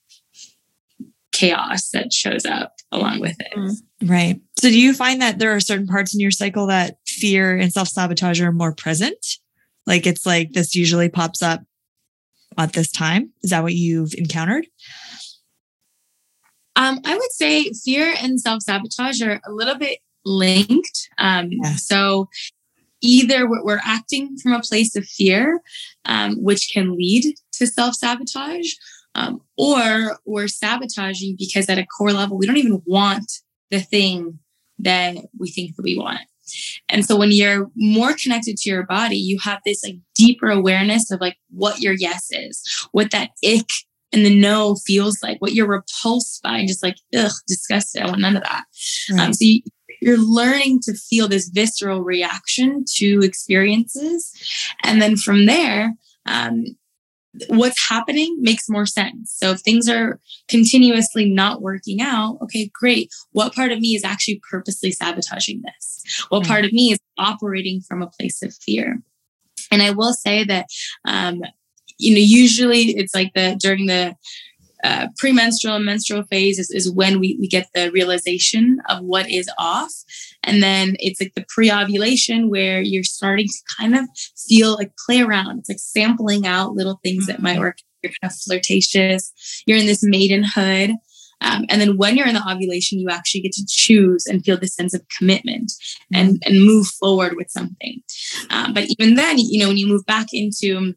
chaos 1.32 1.89
that 1.89 2.12
shows 2.12 2.45
up 2.45 2.74
along 2.91 3.20
with 3.20 3.36
it. 3.39 3.53
Mm-hmm. 3.55 4.07
Right. 4.07 4.41
So 4.60 4.70
do 4.70 4.80
you 4.80 4.93
find 4.93 5.22
that 5.22 5.39
there 5.39 5.55
are 5.55 5.60
certain 5.60 5.88
parts 5.88 6.14
in 6.14 6.20
your 6.20 6.32
cycle 6.32 6.68
that 6.68 6.97
fear 7.07 7.55
and 7.55 7.72
self 7.72 7.88
sabotage 7.88 8.41
are 8.41 8.51
more 8.51 8.74
present? 8.74 9.26
Like 9.86 10.05
it's 10.05 10.26
like 10.26 10.53
this 10.53 10.76
usually 10.76 11.10
pops 11.10 11.41
up 11.41 11.62
at 12.57 12.73
this 12.73 12.91
time? 12.91 13.31
Is 13.43 13.51
that 13.51 13.63
what 13.63 13.73
you've 13.73 14.13
encountered? 14.15 14.67
Um, 16.75 16.99
I 17.05 17.15
would 17.15 17.31
say 17.31 17.71
fear 17.83 18.15
and 18.21 18.39
self 18.39 18.63
sabotage 18.63 19.21
are 19.21 19.41
a 19.45 19.51
little 19.51 19.75
bit 19.75 19.99
linked. 20.25 21.09
Um, 21.17 21.49
yeah. 21.51 21.75
So 21.75 22.29
either 23.01 23.49
we're 23.49 23.81
acting 23.83 24.37
from 24.41 24.53
a 24.53 24.61
place 24.61 24.95
of 24.95 25.05
fear, 25.05 25.61
um, 26.05 26.35
which 26.41 26.69
can 26.71 26.95
lead 26.95 27.35
to 27.53 27.67
self 27.67 27.95
sabotage, 27.95 28.73
um, 29.15 29.41
or 29.57 30.17
we're 30.25 30.47
sabotaging 30.47 31.35
because 31.37 31.69
at 31.69 31.77
a 31.77 31.85
core 31.85 32.13
level, 32.13 32.37
we 32.37 32.45
don't 32.45 32.57
even 32.57 32.81
want 32.85 33.29
the 33.71 33.79
thing 33.79 34.39
that 34.79 35.17
we 35.37 35.49
think 35.49 35.75
that 35.75 35.83
we 35.83 35.97
want. 35.97 36.21
And 36.87 37.05
so 37.05 37.17
when 37.17 37.31
you're 37.31 37.69
more 37.75 38.13
connected 38.13 38.57
to 38.57 38.69
your 38.69 38.83
body, 38.83 39.17
you 39.17 39.37
have 39.43 39.59
this 39.65 39.83
like 39.83 39.97
deeper 40.15 40.49
awareness 40.49 41.11
of 41.11 41.21
like 41.21 41.37
what 41.49 41.79
your 41.79 41.93
yes 41.93 42.27
is, 42.31 42.87
what 42.91 43.11
that 43.11 43.31
ick 43.43 43.67
and 44.11 44.25
the 44.25 44.39
no 44.39 44.75
feels 44.75 45.21
like, 45.21 45.39
what 45.39 45.53
you're 45.53 45.67
repulsed 45.67 46.41
by, 46.41 46.57
and 46.57 46.67
just 46.67 46.83
like, 46.83 46.95
ugh, 47.15 47.31
disgusted. 47.47 48.01
I 48.01 48.07
want 48.07 48.21
none 48.21 48.35
of 48.35 48.43
that. 48.43 48.63
Right. 49.11 49.19
Um, 49.19 49.33
so 49.33 49.45
you, 49.45 49.61
you're 50.01 50.17
learning 50.17 50.79
to 50.83 50.93
feel 50.93 51.27
this 51.27 51.49
visceral 51.49 52.01
reaction 52.01 52.85
to 52.95 53.19
experiences. 53.21 54.31
And 54.83 55.01
then 55.01 55.15
from 55.15 55.45
there, 55.45 55.93
um, 56.25 56.65
what's 57.47 57.88
happening 57.88 58.36
makes 58.39 58.69
more 58.69 58.86
sense. 58.86 59.34
So 59.36 59.51
if 59.51 59.61
things 59.61 59.88
are 59.88 60.19
continuously 60.47 61.30
not 61.30 61.61
working 61.61 62.01
out, 62.01 62.39
okay, 62.41 62.69
great. 62.73 63.11
What 63.32 63.53
part 63.53 63.71
of 63.71 63.80
me 63.80 63.95
is 63.95 64.03
actually 64.03 64.41
purposely 64.49 64.91
sabotaging 64.91 65.61
this? 65.63 66.03
What 66.30 66.45
part 66.45 66.65
of 66.65 66.73
me 66.73 66.91
is 66.91 66.99
operating 67.17 67.82
from 67.82 68.01
a 68.01 68.07
place 68.07 68.41
of 68.41 68.53
fear? 68.55 69.01
And 69.71 69.82
I 69.82 69.91
will 69.91 70.13
say 70.13 70.43
that, 70.45 70.65
um, 71.05 71.41
you 71.97 72.13
know, 72.13 72.21
usually 72.21 72.97
it's 72.97 73.13
like 73.13 73.34
the 73.36 73.55
during 73.59 73.86
the 73.86 74.15
uh, 74.84 75.07
premenstrual 75.17 75.75
and 75.75 75.86
menstrual 75.86 76.23
phase 76.23 76.57
is, 76.59 76.69
is 76.71 76.91
when 76.91 77.19
we, 77.19 77.38
we 77.39 77.47
get 77.47 77.67
the 77.73 77.91
realization 77.91 78.80
of 78.88 79.03
what 79.03 79.30
is 79.30 79.49
off. 79.57 79.91
And 80.43 80.63
then 80.63 80.95
it's 80.99 81.19
like 81.19 81.34
the 81.36 81.45
pre 81.49 81.71
ovulation 81.71 82.49
where 82.49 82.82
you're 82.82 83.03
starting 83.03 83.47
to 83.47 83.75
kind 83.77 83.95
of 83.95 84.07
feel 84.47 84.75
like 84.75 84.91
play 85.05 85.21
around. 85.21 85.59
It's 85.59 85.69
like 85.69 85.80
sampling 85.80 86.47
out 86.47 86.73
little 86.73 86.99
things 87.03 87.27
that 87.27 87.41
might 87.41 87.53
mm-hmm. 87.53 87.61
work. 87.61 87.77
You're 88.03 88.13
kind 88.21 88.32
of 88.32 88.38
flirtatious. 88.38 89.34
You're 89.65 89.77
in 89.77 89.86
this 89.86 90.03
maidenhood. 90.03 90.95
Um, 91.41 91.65
and 91.69 91.80
then 91.80 91.97
when 91.97 92.17
you're 92.17 92.27
in 92.27 92.36
the 92.36 92.49
ovulation, 92.49 92.99
you 92.99 93.09
actually 93.09 93.41
get 93.41 93.53
to 93.53 93.65
choose 93.67 94.25
and 94.25 94.43
feel 94.43 94.57
this 94.57 94.75
sense 94.75 94.93
of 94.93 95.05
commitment 95.17 95.71
and, 96.13 96.36
mm-hmm. 96.36 96.53
and 96.53 96.65
move 96.65 96.88
forward 96.88 97.36
with 97.36 97.49
something. 97.49 98.01
Um, 98.49 98.73
but 98.73 98.86
even 98.97 99.15
then, 99.15 99.38
you 99.39 99.59
know, 99.59 99.67
when 99.67 99.77
you 99.77 99.88
move 99.88 100.05
back 100.05 100.27
into 100.34 100.93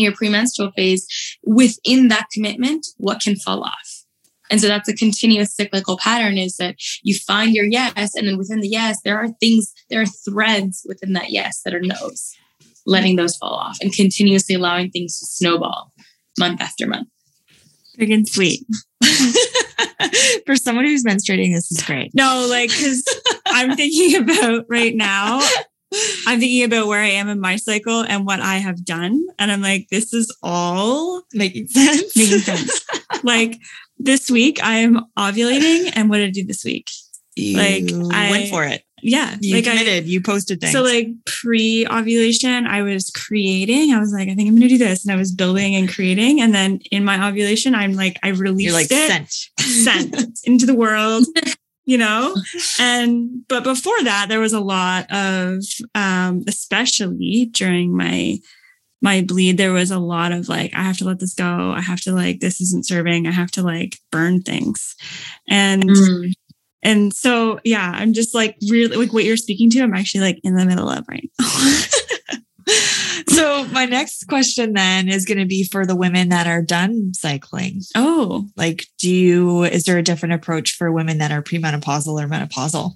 your 0.00 0.12
premenstrual 0.12 0.72
phase, 0.72 1.06
within 1.44 2.08
that 2.08 2.26
commitment, 2.32 2.86
what 2.96 3.20
can 3.20 3.36
fall 3.36 3.62
off? 3.62 4.04
And 4.50 4.60
so 4.60 4.66
that's 4.66 4.88
a 4.88 4.94
continuous 4.94 5.54
cyclical 5.54 5.98
pattern 5.98 6.38
is 6.38 6.56
that 6.56 6.76
you 7.02 7.14
find 7.14 7.54
your 7.54 7.66
yes, 7.66 8.14
and 8.14 8.26
then 8.26 8.38
within 8.38 8.60
the 8.60 8.68
yes, 8.68 8.98
there 9.04 9.18
are 9.18 9.28
things, 9.40 9.72
there 9.90 10.00
are 10.00 10.06
threads 10.06 10.86
within 10.88 11.12
that 11.12 11.30
yes 11.30 11.60
that 11.64 11.74
are 11.74 11.82
no's, 11.82 12.32
letting 12.86 13.16
those 13.16 13.36
fall 13.36 13.54
off 13.54 13.76
and 13.82 13.92
continuously 13.92 14.54
allowing 14.54 14.90
things 14.90 15.18
to 15.18 15.26
snowball 15.26 15.92
month 16.38 16.60
after 16.60 16.86
month. 16.86 17.08
Big 17.98 18.10
and 18.10 18.28
sweet. 18.28 18.64
For 20.46 20.56
someone 20.56 20.84
who's 20.84 21.04
menstruating, 21.04 21.52
this 21.52 21.70
is 21.70 21.82
great. 21.82 22.12
No, 22.14 22.46
like, 22.48 22.70
because 22.70 23.04
I'm 23.46 23.76
thinking 23.76 24.22
about 24.22 24.64
right 24.68 24.94
now, 24.94 25.40
I'm 26.26 26.38
thinking 26.40 26.64
about 26.64 26.86
where 26.86 27.00
I 27.00 27.08
am 27.08 27.28
in 27.28 27.40
my 27.40 27.56
cycle 27.56 28.02
and 28.02 28.26
what 28.26 28.40
I 28.40 28.56
have 28.56 28.84
done. 28.84 29.26
And 29.38 29.50
I'm 29.50 29.62
like, 29.62 29.88
this 29.90 30.12
is 30.12 30.34
all 30.42 31.22
making 31.32 31.68
sense. 31.68 32.16
Making 32.16 32.38
sense. 32.40 32.86
like 33.22 33.58
this 33.98 34.30
week, 34.30 34.58
I'm 34.62 35.06
ovulating. 35.18 35.92
And 35.94 36.10
what 36.10 36.18
did 36.18 36.28
I 36.28 36.30
do 36.30 36.44
this 36.44 36.64
week? 36.64 36.90
You 37.36 37.56
like 37.56 38.14
I 38.14 38.30
went 38.30 38.50
for 38.50 38.64
it. 38.64 38.82
Yeah. 39.02 39.36
You 39.40 39.56
like 39.56 39.64
committed. 39.64 40.04
I, 40.04 40.06
you 40.06 40.20
posted 40.20 40.60
things. 40.60 40.72
So 40.72 40.82
like 40.82 41.08
pre 41.24 41.86
ovulation, 41.86 42.66
I 42.66 42.82
was 42.82 43.10
creating. 43.10 43.92
I 43.92 44.00
was 44.00 44.12
like, 44.12 44.28
I 44.28 44.34
think 44.34 44.48
I'm 44.48 44.56
gonna 44.56 44.68
do 44.68 44.78
this. 44.78 45.04
And 45.04 45.12
I 45.12 45.16
was 45.16 45.32
building 45.32 45.74
and 45.76 45.88
creating. 45.88 46.40
And 46.40 46.54
then 46.54 46.80
in 46.90 47.04
my 47.04 47.28
ovulation, 47.28 47.74
I'm 47.74 47.92
like, 47.92 48.18
I 48.22 48.28
released 48.28 48.64
You're 48.64 48.72
like 48.72 48.88
it. 48.90 49.30
Sent. 49.30 50.10
Sent 50.12 50.40
into 50.44 50.66
the 50.66 50.74
world. 50.74 51.24
you 51.88 51.96
know? 51.96 52.36
And 52.78 53.46
but 53.48 53.64
before 53.64 54.04
that 54.04 54.28
there 54.28 54.40
was 54.40 54.52
a 54.52 54.60
lot 54.60 55.10
of 55.10 55.64
um 55.94 56.44
especially 56.46 57.48
during 57.50 57.96
my 57.96 58.38
my 59.00 59.22
bleed 59.22 59.56
there 59.56 59.72
was 59.72 59.90
a 59.90 59.98
lot 59.98 60.32
of 60.32 60.48
like 60.48 60.72
i 60.74 60.82
have 60.82 60.98
to 60.98 61.04
let 61.04 61.18
this 61.18 61.34
go. 61.34 61.72
I 61.72 61.80
have 61.80 62.00
to 62.02 62.12
like 62.12 62.40
this 62.40 62.60
isn't 62.60 62.86
serving. 62.86 63.26
I 63.26 63.32
have 63.32 63.50
to 63.52 63.62
like 63.62 63.96
burn 64.12 64.42
things. 64.42 64.94
And 65.48 65.84
mm. 65.84 66.32
and 66.82 67.12
so 67.12 67.58
yeah 67.64 67.90
i'm 67.96 68.12
just 68.12 68.34
like 68.34 68.56
really 68.70 68.96
like 68.96 69.12
what 69.12 69.24
you're 69.24 69.36
speaking 69.36 69.70
to 69.70 69.80
i'm 69.80 69.94
actually 69.94 70.20
like 70.20 70.40
in 70.44 70.54
the 70.54 70.64
middle 70.64 70.88
of 70.88 71.04
right 71.08 71.30
now 71.40 71.46
so 73.28 73.64
my 73.72 73.84
next 73.84 74.28
question 74.28 74.72
then 74.74 75.08
is 75.08 75.24
going 75.24 75.38
to 75.38 75.46
be 75.46 75.64
for 75.64 75.86
the 75.86 75.96
women 75.96 76.28
that 76.28 76.46
are 76.46 76.62
done 76.62 77.14
cycling. 77.14 77.82
Oh, 77.94 78.46
like 78.56 78.86
do 78.98 79.10
you 79.10 79.64
is 79.64 79.84
there 79.84 79.98
a 79.98 80.02
different 80.02 80.34
approach 80.34 80.72
for 80.72 80.92
women 80.92 81.18
that 81.18 81.32
are 81.32 81.42
premenopausal 81.42 82.22
or 82.22 82.28
menopausal? 82.28 82.92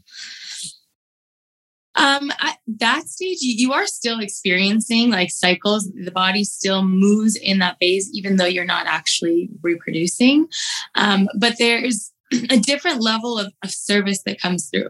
Um, 1.94 2.30
at 2.40 2.56
that 2.78 3.06
stage, 3.06 3.38
you 3.40 3.72
are 3.72 3.86
still 3.86 4.20
experiencing 4.20 5.10
like 5.10 5.30
cycles. 5.30 5.90
The 5.92 6.10
body 6.10 6.44
still 6.44 6.82
moves 6.82 7.36
in 7.36 7.58
that 7.58 7.76
phase, 7.80 8.10
even 8.14 8.36
though 8.36 8.46
you're 8.46 8.64
not 8.64 8.86
actually 8.86 9.50
reproducing. 9.62 10.48
Um, 10.94 11.28
but 11.38 11.58
there's 11.58 12.10
a 12.50 12.56
different 12.56 13.02
level 13.02 13.38
of, 13.38 13.52
of 13.62 13.70
service 13.70 14.22
that 14.24 14.40
comes 14.40 14.70
through. 14.70 14.88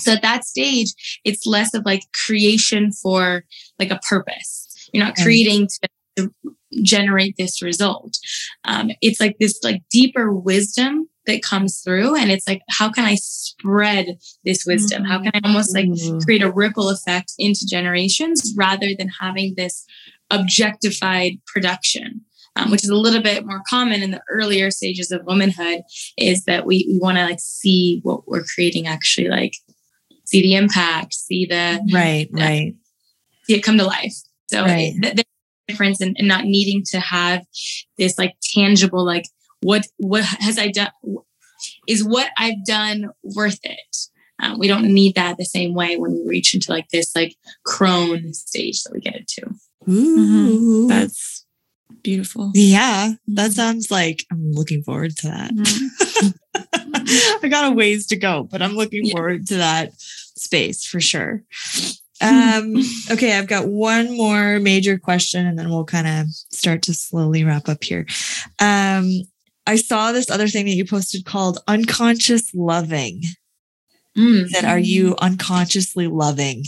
So 0.00 0.12
at 0.12 0.22
that 0.22 0.44
stage, 0.44 0.92
it's 1.24 1.46
less 1.46 1.72
of 1.72 1.86
like 1.86 2.02
creation 2.26 2.92
for 2.92 3.44
like 3.78 3.90
a 3.90 4.00
purpose. 4.08 4.88
You're 4.92 5.04
not 5.04 5.16
creating 5.16 5.68
to 6.16 6.30
generate 6.82 7.34
this 7.36 7.62
result. 7.62 8.16
Um, 8.64 8.90
it's 9.00 9.20
like 9.20 9.36
this 9.38 9.58
like 9.62 9.82
deeper 9.90 10.32
wisdom 10.32 11.08
that 11.26 11.42
comes 11.42 11.80
through 11.80 12.14
and 12.14 12.30
it's 12.30 12.46
like 12.46 12.62
how 12.70 12.88
can 12.88 13.04
i 13.04 13.16
spread 13.16 14.16
this 14.44 14.64
wisdom 14.64 15.02
how 15.02 15.20
can 15.20 15.32
i 15.34 15.40
almost 15.42 15.74
like 15.74 15.86
mm-hmm. 15.86 16.18
create 16.20 16.40
a 16.40 16.52
ripple 16.52 16.88
effect 16.88 17.32
into 17.36 17.66
generations 17.68 18.54
rather 18.56 18.86
than 18.96 19.08
having 19.20 19.52
this 19.56 19.84
objectified 20.30 21.32
production 21.44 22.20
um, 22.54 22.70
which 22.70 22.84
is 22.84 22.90
a 22.90 22.94
little 22.94 23.20
bit 23.20 23.44
more 23.44 23.60
common 23.68 24.04
in 24.04 24.12
the 24.12 24.22
earlier 24.30 24.70
stages 24.70 25.10
of 25.10 25.20
womanhood 25.26 25.80
is 26.16 26.44
that 26.44 26.64
we, 26.64 26.86
we 26.88 26.96
want 27.00 27.18
to 27.18 27.24
like 27.24 27.40
see 27.40 27.98
what 28.04 28.28
we're 28.28 28.44
creating 28.44 28.86
actually 28.86 29.28
like 29.28 29.54
see 30.26 30.42
the 30.42 30.54
impact, 30.54 31.14
see 31.14 31.46
the 31.46 31.80
right, 31.92 32.28
right, 32.32 32.74
see 33.46 33.54
it 33.54 33.62
come 33.62 33.78
to 33.78 33.84
life. 33.84 34.14
So 34.50 34.62
Right. 34.62 34.92
it, 34.96 35.02
th- 35.02 35.14
there's 35.14 35.24
a 35.68 35.72
difference 35.72 36.00
in, 36.00 36.14
in 36.16 36.26
not 36.26 36.44
needing 36.44 36.82
to 36.90 37.00
have 37.00 37.44
this 37.98 38.18
like 38.18 38.34
tangible, 38.42 39.04
like 39.04 39.24
what 39.62 39.86
what 39.96 40.24
has 40.24 40.58
I 40.58 40.68
done? 40.68 40.90
Is 41.88 42.04
what 42.04 42.30
I've 42.38 42.64
done 42.66 43.10
worth 43.22 43.58
it? 43.62 43.96
Um, 44.42 44.58
we 44.58 44.68
don't 44.68 44.84
need 44.84 45.14
that 45.14 45.38
the 45.38 45.44
same 45.46 45.72
way 45.74 45.96
when 45.96 46.12
we 46.12 46.22
reach 46.28 46.54
into 46.54 46.70
like 46.70 46.88
this 46.90 47.16
like 47.16 47.34
crone 47.64 48.34
stage 48.34 48.82
that 48.82 48.92
we 48.92 49.00
get 49.00 49.16
into. 49.16 49.54
Ooh. 49.88 50.18
Mm-hmm. 50.18 50.88
That's 50.88 51.46
beautiful. 52.02 52.52
yeah, 52.54 53.12
that 53.28 53.42
mm-hmm. 53.46 53.52
sounds 53.52 53.90
like 53.90 54.24
I'm 54.30 54.52
looking 54.52 54.82
forward 54.82 55.16
to 55.18 55.26
that. 55.28 55.50
Mm-hmm. 55.54 57.42
I 57.44 57.48
got 57.48 57.72
a 57.72 57.74
ways 57.74 58.06
to 58.08 58.16
go, 58.16 58.42
but 58.44 58.60
I'm 58.62 58.72
looking 58.74 59.04
Yeah. 59.06 59.12
forward 59.12 59.46
to 59.48 59.56
that 59.56 59.92
space 59.98 60.84
for 60.84 61.00
sure. 61.00 61.42
Um, 62.20 62.76
okay, 63.10 63.36
I've 63.38 63.46
got 63.46 63.68
one 63.68 64.16
more 64.16 64.58
major 64.58 64.98
question 64.98 65.46
and 65.46 65.58
then 65.58 65.70
we'll 65.70 65.84
kind 65.84 66.06
of 66.06 66.26
start 66.30 66.82
to 66.82 66.94
slowly 66.94 67.44
wrap 67.44 67.68
up 67.68 67.82
here. 67.84 68.06
Um, 68.60 69.10
I 69.66 69.76
saw 69.76 70.12
this 70.12 70.30
other 70.30 70.48
thing 70.48 70.66
that 70.66 70.72
you 70.72 70.84
posted 70.84 71.24
called 71.24 71.58
unconscious 71.66 72.54
loving. 72.54 73.22
Mm. 74.16 74.48
That 74.50 74.64
are 74.64 74.78
you 74.78 75.14
unconsciously 75.18 76.06
loving? 76.06 76.64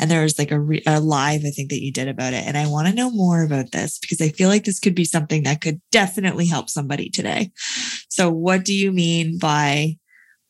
And 0.00 0.10
there 0.10 0.22
was 0.22 0.38
like 0.38 0.50
a, 0.50 0.60
re- 0.60 0.82
a 0.86 1.00
live, 1.00 1.44
I 1.44 1.50
think 1.50 1.70
that 1.70 1.82
you 1.82 1.92
did 1.92 2.08
about 2.08 2.32
it. 2.32 2.44
And 2.44 2.56
I 2.56 2.68
want 2.68 2.88
to 2.88 2.94
know 2.94 3.10
more 3.10 3.42
about 3.42 3.72
this 3.72 3.98
because 3.98 4.20
I 4.20 4.28
feel 4.28 4.48
like 4.48 4.64
this 4.64 4.78
could 4.78 4.94
be 4.94 5.04
something 5.04 5.42
that 5.42 5.60
could 5.60 5.80
definitely 5.90 6.46
help 6.46 6.70
somebody 6.70 7.10
today. 7.10 7.50
So, 8.08 8.30
what 8.30 8.64
do 8.64 8.74
you 8.74 8.92
mean 8.92 9.38
by 9.38 9.96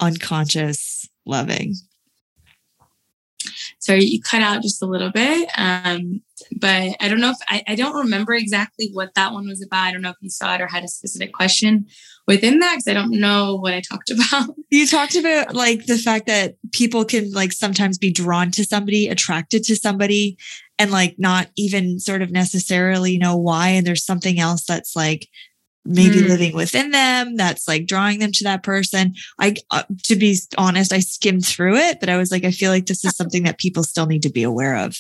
unconscious 0.01 1.09
loving? 1.27 1.75
Sorry, 3.89 4.05
you 4.05 4.21
cut 4.21 4.43
out 4.43 4.61
just 4.61 4.83
a 4.83 4.87
little 4.87 5.11
bit. 5.11 5.49
Um, 5.57 6.21
but 6.61 6.95
I 7.01 7.09
don't 7.09 7.21
know 7.21 7.31
if 7.31 7.39
I, 7.49 7.63
I 7.67 7.75
don't 7.75 7.97
remember 7.97 8.35
exactly 8.35 8.91
what 8.93 9.15
that 9.15 9.33
one 9.33 9.49
was 9.49 9.65
about. 9.65 9.85
I 9.85 9.93
don't 9.93 10.03
know 10.03 10.11
if 10.11 10.17
you 10.21 10.29
saw 10.29 10.55
it 10.55 10.61
or 10.61 10.67
had 10.67 10.85
a 10.85 10.89
specific 10.89 11.33
question 11.33 11.87
within 12.27 12.59
that 12.59 12.75
because 12.77 12.87
I 12.87 12.93
don't 12.93 13.19
know 13.19 13.57
what 13.57 13.73
I 13.73 13.81
talked 13.81 14.11
about. 14.31 14.55
You 14.69 14.87
talked 14.87 15.17
about 15.17 15.55
like 15.55 15.87
the 15.87 15.97
fact 15.97 16.27
that 16.27 16.57
people 16.71 17.07
can 17.07 17.33
like 17.33 17.51
sometimes 17.51 17.97
be 17.97 18.13
drawn 18.13 18.51
to 18.51 18.65
somebody, 18.65 19.09
attracted 19.09 19.65
to 19.65 19.75
somebody, 19.75 20.37
and 20.79 20.91
like 20.91 21.15
not 21.17 21.49
even 21.57 21.99
sort 21.99 22.21
of 22.21 22.31
necessarily 22.31 23.17
know 23.17 23.39
why. 23.39 23.69
And 23.71 23.87
there's 23.87 24.05
something 24.05 24.39
else 24.39 24.65
that's 24.67 24.95
like 24.95 25.29
maybe 25.85 26.19
Mm. 26.19 26.29
living 26.29 26.55
within 26.55 26.91
them 26.91 27.37
that's 27.37 27.67
like 27.67 27.87
drawing 27.87 28.19
them 28.19 28.33
to 28.33 28.45
that 28.45 28.63
person. 28.63 29.15
I, 29.41 29.55
uh, 29.71 29.85
to 30.05 30.17
be 30.17 30.37
honest, 30.59 30.93
I 30.93 31.01
skimmed 31.01 31.47
through 31.47 31.77
it, 31.77 31.99
but 32.01 32.09
I 32.09 32.17
was 32.17 32.31
like, 32.31 32.45
I 32.45 32.51
feel 32.51 32.71
like 32.71 32.87
this 32.87 33.05
is 33.05 33.17
something 33.17 33.45
that 33.45 33.59
people 33.59 33.83
still 33.85 34.07
need 34.07 34.23
to 34.23 34.31
be 34.31 34.43
aware 34.43 34.77
of. 34.77 34.97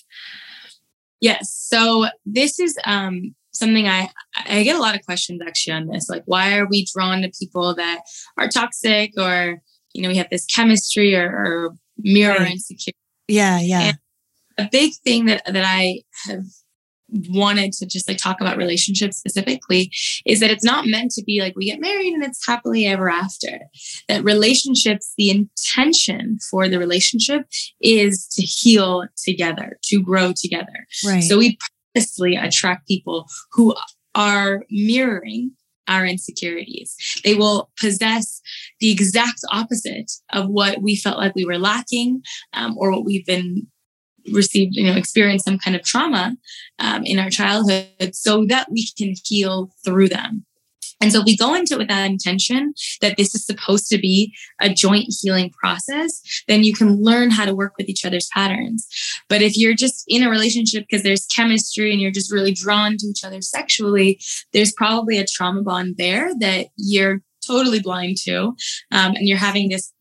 Yes. 1.21 1.53
So 1.53 2.07
this 2.25 2.59
is 2.61 2.79
um, 2.85 3.35
something 3.53 3.89
I 3.89 4.09
I 4.47 4.63
get 4.63 4.77
a 4.77 4.81
lot 4.81 4.95
of 4.95 5.05
questions 5.05 5.41
actually 5.47 5.75
on 5.75 5.89
this. 5.89 6.09
Like, 6.09 6.23
why 6.27 6.57
are 6.57 6.67
we 6.67 6.87
drawn 6.95 7.23
to 7.23 7.31
people 7.39 7.75
that 7.75 8.01
are 8.37 8.49
toxic, 8.49 9.13
or 9.19 9.61
you 9.95 10.03
know, 10.03 10.09
we 10.09 10.17
have 10.17 10.31
this 10.31 10.47
chemistry 10.47 11.15
or, 11.17 11.27
or 11.29 11.71
mirror 11.99 12.39
Right. 12.39 12.53
insecurity. 12.53 12.97
Yeah. 13.27 13.61
Yeah. 13.61 13.93
A 14.59 14.69
big 14.71 14.93
thing 15.05 15.27
that 15.27 15.43
that 15.47 15.65
I 15.67 16.03
have 16.27 16.45
wanted 17.31 17.73
to 17.73 17.87
just 17.87 18.09
like 18.09 18.19
talk 18.19 18.41
about 18.41 18.57
relationships 18.57 19.17
specifically 19.17 19.91
is 20.27 20.41
that 20.41 20.51
it's 20.51 20.65
not 20.65 20.87
meant 20.87 21.11
to 21.13 21.23
be 21.25 21.41
like 21.41 21.55
we 21.57 21.67
get 21.67 21.81
married 21.81 22.13
and 22.13 22.23
it's 22.23 22.47
happily 22.47 22.87
ever 22.87 23.09
after 23.09 23.61
that 24.09 24.23
relationships 24.25 25.15
the 25.17 25.31
intention 25.31 26.39
for 26.51 26.69
the 26.69 26.79
relationship 26.79 27.47
is 27.81 28.27
to 28.27 28.43
heal 28.43 29.07
together 29.17 29.79
to 29.83 30.03
grow 30.03 30.33
together 30.37 30.87
right. 31.07 31.23
so 31.23 31.39
we 31.39 31.57
purposely 31.95 32.37
attract 32.37 32.87
people 32.87 33.27
who 33.53 33.75
are 34.15 34.65
mirroring 34.71 35.53
our 35.89 36.05
insecurities. 36.05 36.95
They 37.25 37.35
will 37.35 37.71
possess 37.81 38.41
the 38.79 38.93
exact 38.93 39.41
opposite 39.51 40.13
of 40.33 40.49
what 40.49 40.83
we 40.83 40.97
felt 40.97 41.17
like 41.17 41.35
we 41.35 41.47
were 41.47 41.59
lacking 41.59 42.23
um, 42.53 42.77
or 42.77 42.93
what 42.93 43.05
we've 43.05 43.25
been 43.25 43.67
received, 44.33 44.77
you 44.77 44.85
know, 44.85 44.97
experienced 44.97 45.45
some 45.45 45.59
kind 45.59 45.77
of 45.77 45.83
trauma 45.85 46.37
um, 46.79 47.03
in 47.05 47.19
our 47.19 47.31
childhood 47.31 48.15
so 48.15 48.45
that 48.47 48.71
we 48.71 48.87
can 48.97 49.15
heal 49.25 49.71
through 49.85 50.09
them. 50.09 50.45
And 51.01 51.13
so 51.13 51.21
if 51.21 51.27
we 51.27 51.37
go 51.37 51.55
into 51.55 51.75
it 51.75 51.79
with 51.79 51.89
that 51.89 52.11
intention 52.11 52.75
that 53.01 53.17
this 53.17 53.35
is 53.35 53.47
supposed 53.47 53.89
to 53.89 53.99
be 53.99 54.35
a 54.61 54.69
joint 54.69 55.07
healing 55.21 55.51
process, 55.51 56.21
then 56.49 56.65
you 56.65 56.75
can 56.75 57.03
learn 57.03 57.31
how 57.31 57.45
to 57.45 57.55
work 57.55 57.75
with 57.79 57.89
each 57.89 58.05
other's 58.05 58.29
patterns. 58.35 58.87
But 59.29 59.43
if 59.43 59.57
you're 59.57 59.75
just 59.75 60.05
in 60.09 60.25
a 60.25 60.31
relationship 60.31 60.87
because 60.89 61.05
there's 61.05 61.27
chemistry 61.27 61.93
and 61.93 62.01
you're 62.01 62.11
just 62.11 62.33
really 62.33 62.53
drawn 62.53 62.97
to 62.97 63.07
each 63.07 63.25
other 63.25 63.41
sexually, 63.41 64.21
there's 64.53 64.73
probably 64.73 65.19
a 65.19 65.27
trauma 65.27 65.63
bond 65.63 65.97
there 65.99 66.33
that 66.41 66.67
you're 66.77 67.23
totally 67.47 67.81
blind 67.81 68.17
to. 68.25 68.57
Um, 68.91 69.15
and 69.15 69.29
you're 69.29 69.39
having 69.39 69.69
this, 69.69 69.93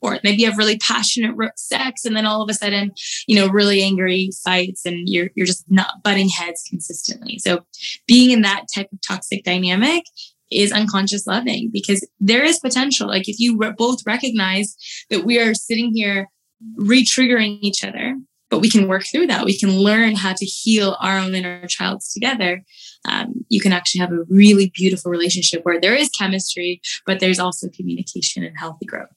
or 0.00 0.18
maybe 0.22 0.42
you 0.42 0.48
have 0.48 0.58
really 0.58 0.78
passionate 0.78 1.36
sex, 1.56 2.04
and 2.04 2.16
then 2.16 2.26
all 2.26 2.42
of 2.42 2.50
a 2.50 2.54
sudden, 2.54 2.92
you 3.26 3.36
know, 3.36 3.48
really 3.48 3.82
angry 3.82 4.30
fights, 4.44 4.84
and 4.84 5.08
you're 5.08 5.30
you're 5.34 5.46
just 5.46 5.64
not 5.70 6.02
butting 6.02 6.28
heads 6.28 6.64
consistently. 6.68 7.38
So, 7.38 7.64
being 8.06 8.30
in 8.30 8.42
that 8.42 8.66
type 8.74 8.88
of 8.92 8.98
toxic 9.06 9.44
dynamic 9.44 10.04
is 10.50 10.72
unconscious 10.72 11.26
loving 11.26 11.70
because 11.72 12.06
there 12.20 12.42
is 12.42 12.58
potential. 12.58 13.08
Like 13.08 13.28
if 13.28 13.38
you 13.38 13.56
re- 13.56 13.72
both 13.76 14.06
recognize 14.06 14.76
that 15.10 15.24
we 15.24 15.38
are 15.38 15.54
sitting 15.54 15.92
here 15.94 16.28
re-triggering 16.76 17.58
each 17.60 17.84
other 17.84 18.16
but 18.50 18.60
we 18.60 18.70
can 18.70 18.88
work 18.88 19.04
through 19.04 19.26
that 19.26 19.44
we 19.44 19.56
can 19.56 19.78
learn 19.78 20.16
how 20.16 20.32
to 20.32 20.44
heal 20.44 20.96
our 21.00 21.18
own 21.18 21.34
inner 21.34 21.66
childs 21.68 22.12
together 22.12 22.64
um, 23.06 23.32
you 23.48 23.60
can 23.60 23.72
actually 23.72 24.00
have 24.00 24.12
a 24.12 24.24
really 24.28 24.72
beautiful 24.74 25.10
relationship 25.10 25.60
where 25.64 25.80
there 25.80 25.94
is 25.94 26.08
chemistry 26.08 26.80
but 27.06 27.20
there's 27.20 27.38
also 27.38 27.68
communication 27.68 28.42
and 28.42 28.58
healthy 28.58 28.86
growth 28.86 29.08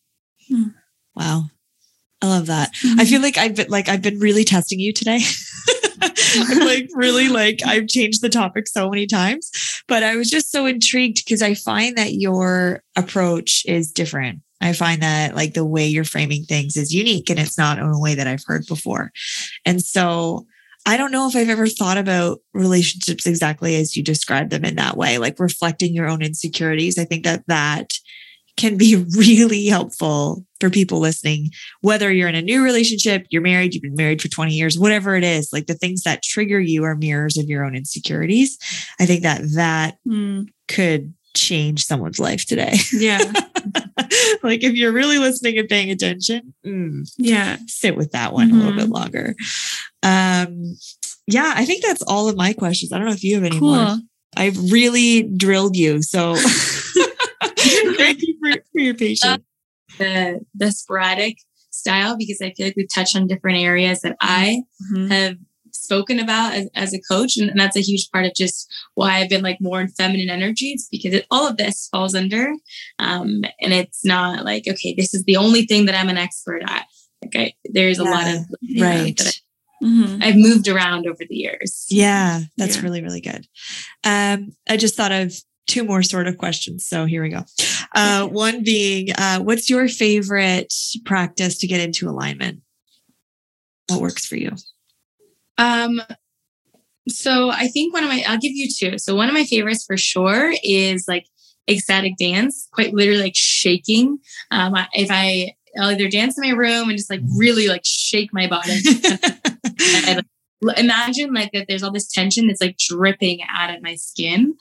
Hmm. 0.51 0.63
Wow. 1.15 1.45
I 2.21 2.27
love 2.27 2.47
that. 2.47 2.69
I 2.97 3.05
feel 3.05 3.21
like 3.21 3.37
I've 3.37 3.55
been 3.55 3.69
like 3.69 3.89
I've 3.89 4.01
been 4.01 4.19
really 4.19 4.43
testing 4.43 4.79
you 4.79 4.93
today. 4.93 5.21
I'm 6.35 6.59
like 6.59 6.89
really 6.93 7.29
like 7.29 7.61
I've 7.65 7.87
changed 7.87 8.21
the 8.21 8.29
topic 8.29 8.67
so 8.67 8.89
many 8.89 9.07
times, 9.07 9.49
but 9.87 10.03
I 10.03 10.15
was 10.15 10.29
just 10.29 10.51
so 10.51 10.65
intrigued 10.65 11.23
because 11.25 11.41
I 11.41 11.55
find 11.55 11.97
that 11.97 12.13
your 12.13 12.83
approach 12.95 13.63
is 13.65 13.91
different. 13.91 14.41
I 14.61 14.73
find 14.73 15.01
that 15.01 15.35
like 15.35 15.55
the 15.55 15.65
way 15.65 15.87
you're 15.87 16.03
framing 16.03 16.43
things 16.43 16.77
is 16.77 16.93
unique 16.93 17.29
and 17.29 17.39
it's 17.39 17.57
not 17.57 17.79
in 17.79 17.85
a 17.85 17.99
way 17.99 18.13
that 18.13 18.27
I've 18.27 18.43
heard 18.45 18.65
before. 18.67 19.11
And 19.65 19.81
so 19.81 20.45
I 20.85 20.97
don't 20.97 21.11
know 21.11 21.27
if 21.27 21.35
I've 21.35 21.49
ever 21.49 21.67
thought 21.67 21.97
about 21.97 22.39
relationships 22.53 23.25
exactly 23.25 23.75
as 23.75 23.95
you 23.95 24.03
described 24.03 24.51
them 24.51 24.65
in 24.65 24.75
that 24.75 24.97
way, 24.97 25.17
like 25.17 25.39
reflecting 25.39 25.93
your 25.93 26.07
own 26.07 26.21
insecurities. 26.21 26.99
I 26.99 27.05
think 27.05 27.23
that 27.23 27.43
that 27.47 27.93
can 28.61 28.77
be 28.77 28.95
really 29.17 29.65
helpful 29.65 30.45
for 30.59 30.69
people 30.69 30.99
listening, 30.99 31.49
whether 31.81 32.11
you're 32.11 32.29
in 32.29 32.35
a 32.35 32.41
new 32.41 32.63
relationship, 32.63 33.25
you're 33.31 33.41
married, 33.41 33.73
you've 33.73 33.81
been 33.81 33.95
married 33.95 34.21
for 34.21 34.27
20 34.27 34.53
years, 34.53 34.77
whatever 34.77 35.15
it 35.15 35.23
is, 35.23 35.49
like 35.51 35.65
the 35.65 35.73
things 35.73 36.03
that 36.03 36.21
trigger 36.23 36.59
you 36.59 36.83
are 36.83 36.95
mirrors 36.95 37.37
of 37.37 37.49
your 37.49 37.65
own 37.65 37.75
insecurities. 37.75 38.57
I 38.99 39.05
think 39.07 39.23
that 39.23 39.41
that 39.55 39.97
Mm, 40.07 40.47
could 40.67 41.13
change 41.33 41.83
someone's 41.85 42.19
life 42.19 42.45
today. 42.45 42.75
yeah. 42.93 43.19
like 44.43 44.63
if 44.63 44.73
you're 44.73 44.91
really 44.91 45.17
listening 45.17 45.57
and 45.57 45.67
paying 45.69 45.89
attention, 45.89 46.53
mm, 46.65 47.09
Yeah. 47.17 47.57
sit 47.67 47.95
with 47.97 48.11
that 48.11 48.33
one 48.33 48.51
a 48.51 48.53
little 48.53 48.73
bit 48.73 48.89
longer. 48.89 49.35
Um, 50.03 50.75
yeah, 51.27 51.53
I 51.55 51.65
think 51.65 51.83
that's 51.83 52.01
all 52.03 52.27
of 52.29 52.35
my 52.35 52.53
questions. 52.53 52.91
I 52.91 52.97
don't 52.97 53.07
know 53.07 53.13
if 53.13 53.23
you 53.23 53.35
have 53.35 53.43
any 53.43 53.59
more. 53.59 53.97
I've 54.35 54.71
really 54.71 55.23
drilled 55.23 55.75
you. 55.75 56.01
So 56.01 56.35
thank 57.97 58.19
you 58.21 58.37
for, 58.41 58.51
for 58.71 58.79
your 58.81 58.93
patience. 58.95 59.43
the 59.97 60.39
the 60.55 60.71
sporadic 60.71 61.37
style 61.69 62.17
because 62.17 62.39
i 62.41 62.51
feel 62.55 62.67
like 62.67 62.75
we've 62.75 62.93
touched 62.93 63.15
on 63.15 63.27
different 63.27 63.57
areas 63.57 64.01
that 64.01 64.15
i 64.21 64.61
Mhm. 64.93 65.11
have 65.11 65.37
spoken 65.73 66.19
about 66.19 66.53
as, 66.53 66.69
as 66.75 66.93
a 66.93 66.99
coach 66.99 67.37
and, 67.37 67.49
and 67.49 67.57
that's 67.59 67.77
a 67.77 67.81
huge 67.81 68.09
part 68.11 68.25
of 68.25 68.33
just 68.35 68.69
why 68.95 69.17
i've 69.17 69.29
been 69.29 69.41
like 69.41 69.57
more 69.61 69.79
in 69.79 69.87
feminine 69.87 70.29
energy 70.29 70.71
it's 70.71 70.87
because 70.91 71.13
it, 71.13 71.25
all 71.31 71.47
of 71.47 71.55
this 71.57 71.87
falls 71.91 72.13
under 72.13 72.51
um, 72.99 73.41
and 73.61 73.73
it's 73.73 74.03
not 74.03 74.43
like 74.43 74.63
okay 74.69 74.93
this 74.97 75.13
is 75.13 75.23
the 75.23 75.37
only 75.37 75.65
thing 75.65 75.85
that 75.85 75.95
i'm 75.95 76.09
an 76.09 76.17
expert 76.17 76.61
at 76.67 76.85
like 77.23 77.35
I, 77.35 77.53
there's 77.65 77.99
a 77.99 78.03
lot 78.03 78.27
of 78.27 78.39
know, 78.61 78.83
right. 78.85 79.15
Mhm. 79.83 80.21
I, 80.21 80.27
i've 80.27 80.35
moved 80.35 80.67
around 80.67 81.07
over 81.07 81.23
the 81.27 81.35
years 81.35 81.85
Yeah, 81.89 82.41
that's 82.57 82.75
Yeah. 82.77 82.81
really, 82.83 83.01
really 83.01 83.21
good. 83.21 83.47
Um, 84.03 84.51
I 84.69 84.75
just 84.77 84.95
thought 84.95 85.11
of 85.11 85.33
two 85.67 85.83
more 85.83 86.03
sort 86.03 86.27
of 86.27 86.37
questions. 86.37 86.85
So 86.85 87.05
here 87.05 87.21
we 87.21 87.29
go. 87.29 87.43
Uh, 87.95 88.27
one 88.27 88.63
being, 88.63 89.11
uh, 89.13 89.39
what's 89.39 89.69
your 89.69 89.87
favorite 89.87 90.73
practice 91.05 91.57
to 91.59 91.67
get 91.67 91.81
into 91.81 92.09
alignment? 92.09 92.61
What 93.89 94.01
works 94.01 94.25
for 94.25 94.35
you? 94.35 94.51
Um, 95.57 96.01
so 97.07 97.49
I 97.51 97.67
think 97.67 97.93
one 97.93 98.03
of 98.03 98.09
my, 98.09 98.23
I'll 98.27 98.39
give 98.39 98.53
you 98.53 98.69
two. 98.69 98.97
So 98.97 99.15
one 99.15 99.27
of 99.27 99.33
my 99.33 99.43
favorites 99.43 99.85
for 99.85 99.97
sure 99.97 100.53
is 100.63 101.05
like 101.07 101.25
ecstatic 101.69 102.17
dance, 102.17 102.67
quite 102.73 102.93
literally 102.93 103.21
like 103.21 103.35
shaking. 103.35 104.19
Um, 104.51 104.75
if 104.93 105.09
I 105.09 105.53
I'll 105.79 105.91
either 105.91 106.09
dance 106.09 106.37
in 106.37 106.49
my 106.49 106.55
room 106.55 106.89
and 106.89 106.97
just 106.97 107.09
like 107.09 107.21
really 107.37 107.67
like 107.67 107.83
shake 107.85 108.33
my 108.33 108.47
body. 108.47 108.79
Imagine 110.77 111.33
like 111.33 111.51
that 111.53 111.65
there's 111.67 111.83
all 111.83 111.91
this 111.91 112.07
tension 112.07 112.47
that's 112.47 112.61
like 112.61 112.77
dripping 112.77 113.39
out 113.49 113.73
of 113.73 113.81
my 113.81 113.95
skin. 113.95 114.55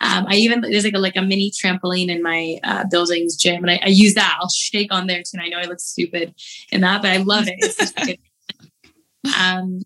Um, 0.00 0.26
I 0.28 0.36
even 0.36 0.62
there's 0.62 0.84
like 0.84 0.94
a 0.94 0.98
like 0.98 1.16
a 1.16 1.22
mini 1.22 1.50
trampoline 1.50 2.08
in 2.08 2.22
my 2.22 2.58
uh, 2.64 2.84
building's 2.90 3.36
gym, 3.36 3.62
and 3.62 3.70
I, 3.70 3.80
I 3.84 3.88
use 3.88 4.14
that. 4.14 4.38
I'll 4.40 4.48
shake 4.48 4.92
on 4.92 5.06
there 5.06 5.18
too. 5.18 5.34
And 5.34 5.42
I 5.42 5.48
know 5.48 5.58
I 5.58 5.68
look 5.68 5.80
stupid 5.80 6.34
in 6.70 6.80
that, 6.80 7.02
but 7.02 7.10
I 7.10 7.18
love 7.18 7.44
it. 7.48 8.18
Um, 9.38 9.82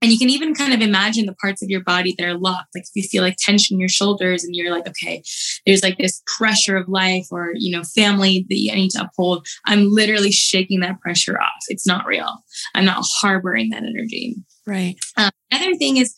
and 0.00 0.12
you 0.12 0.18
can 0.18 0.30
even 0.30 0.54
kind 0.54 0.72
of 0.72 0.80
imagine 0.80 1.26
the 1.26 1.34
parts 1.34 1.60
of 1.60 1.70
your 1.70 1.82
body 1.82 2.14
that 2.16 2.24
are 2.24 2.38
locked. 2.38 2.68
Like 2.74 2.84
if 2.84 2.90
you 2.94 3.02
feel 3.02 3.22
like 3.22 3.36
tension 3.36 3.74
in 3.74 3.80
your 3.80 3.88
shoulders 3.88 4.44
and 4.44 4.54
you're 4.54 4.70
like, 4.70 4.86
okay, 4.86 5.22
there's 5.66 5.82
like 5.82 5.98
this 5.98 6.22
pressure 6.26 6.76
of 6.76 6.88
life 6.88 7.26
or, 7.32 7.50
you 7.54 7.76
know, 7.76 7.82
family 7.82 8.46
that 8.48 8.58
you 8.58 8.72
need 8.74 8.90
to 8.90 9.02
uphold. 9.02 9.46
I'm 9.66 9.92
literally 9.92 10.30
shaking 10.30 10.80
that 10.80 11.00
pressure 11.00 11.40
off. 11.40 11.64
It's 11.68 11.86
not 11.86 12.06
real. 12.06 12.38
I'm 12.74 12.84
not 12.84 13.04
harboring 13.04 13.70
that 13.70 13.82
energy. 13.82 14.36
Right. 14.68 14.96
Um, 15.16 15.30
another 15.50 15.74
thing 15.76 15.96
is 15.96 16.14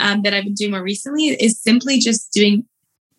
um, 0.00 0.22
that 0.22 0.32
I've 0.32 0.44
been 0.44 0.54
doing 0.54 0.70
more 0.70 0.82
recently 0.82 1.28
is 1.28 1.60
simply 1.60 1.98
just 1.98 2.32
doing 2.32 2.64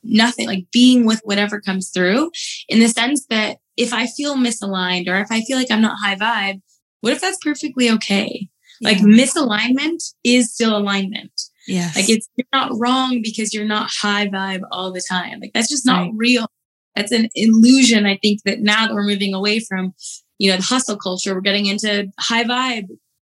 nothing, 0.03 0.47
like 0.47 0.65
being 0.71 1.05
with 1.05 1.19
whatever 1.25 1.59
comes 1.59 1.89
through 1.89 2.31
in 2.69 2.79
the 2.79 2.87
sense 2.87 3.25
that 3.29 3.57
if 3.75 3.93
I 3.93 4.07
feel 4.07 4.35
misaligned 4.35 5.09
or 5.09 5.17
if 5.19 5.27
I 5.31 5.41
feel 5.41 5.57
like 5.57 5.69
I'm 5.69 5.81
not 5.81 5.97
high 6.01 6.15
vibe, 6.15 6.61
what 7.01 7.11
if 7.13 7.19
that's 7.21 7.37
perfectly 7.43 7.89
okay? 7.91 8.47
Like 8.81 8.99
misalignment 8.99 10.01
is 10.23 10.53
still 10.53 10.77
alignment. 10.77 11.33
Yes. 11.67 11.97
Like 11.97 12.09
it's 12.09 12.29
you're 12.37 12.47
not 12.53 12.71
wrong 12.77 13.21
because 13.21 13.53
you're 13.53 13.65
not 13.65 13.89
high 13.91 14.27
vibe 14.27 14.61
all 14.71 14.93
the 14.93 15.03
time. 15.07 15.41
Like 15.41 15.51
that's 15.53 15.69
just 15.69 15.85
not 15.85 16.03
Right. 16.03 16.11
real. 16.15 16.47
That's 16.95 17.11
an 17.11 17.27
illusion. 17.35 18.05
I 18.05 18.17
think 18.21 18.43
that 18.45 18.61
now 18.61 18.87
that 18.87 18.93
we're 18.93 19.03
moving 19.03 19.33
away 19.33 19.59
from, 19.59 19.93
you 20.37 20.49
know, 20.49 20.57
the 20.57 20.63
hustle 20.63 20.97
culture, 20.97 21.35
we're 21.35 21.41
getting 21.41 21.65
into 21.65 22.09
high 22.19 22.45
vibe. 22.45 22.87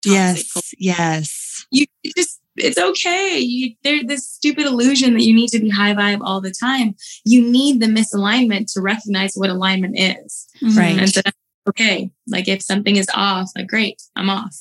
Toxic 0.04 0.46
culture. 0.54 0.76
yes. 0.78 1.66
Yes. 1.72 1.88
You 2.04 2.14
just 2.16 2.40
it's 2.56 2.78
okay. 2.78 3.40
You 3.40 3.74
there's 3.84 4.04
this 4.04 4.28
stupid 4.28 4.66
illusion 4.66 5.14
that 5.14 5.24
you 5.24 5.34
need 5.34 5.50
to 5.50 5.60
be 5.60 5.70
high 5.70 5.94
vibe 5.94 6.20
all 6.22 6.42
the 6.42 6.52
time. 6.52 6.96
You 7.26 7.42
need 7.42 7.82
the 7.82 7.88
misalignment 7.88 8.72
to 8.74 8.82
recognize 8.82 9.34
what 9.36 9.50
alignment 9.50 9.96
is. 9.98 10.48
Right. 10.62 10.98
And 10.98 11.10
so 11.10 11.22
that's 11.24 11.38
okay. 11.70 12.12
Like 12.28 12.48
if 12.48 12.62
something 12.62 12.96
is 12.96 13.08
off, 13.14 13.50
like 13.56 13.68
great, 13.68 14.02
I'm 14.16 14.30
off. 14.30 14.56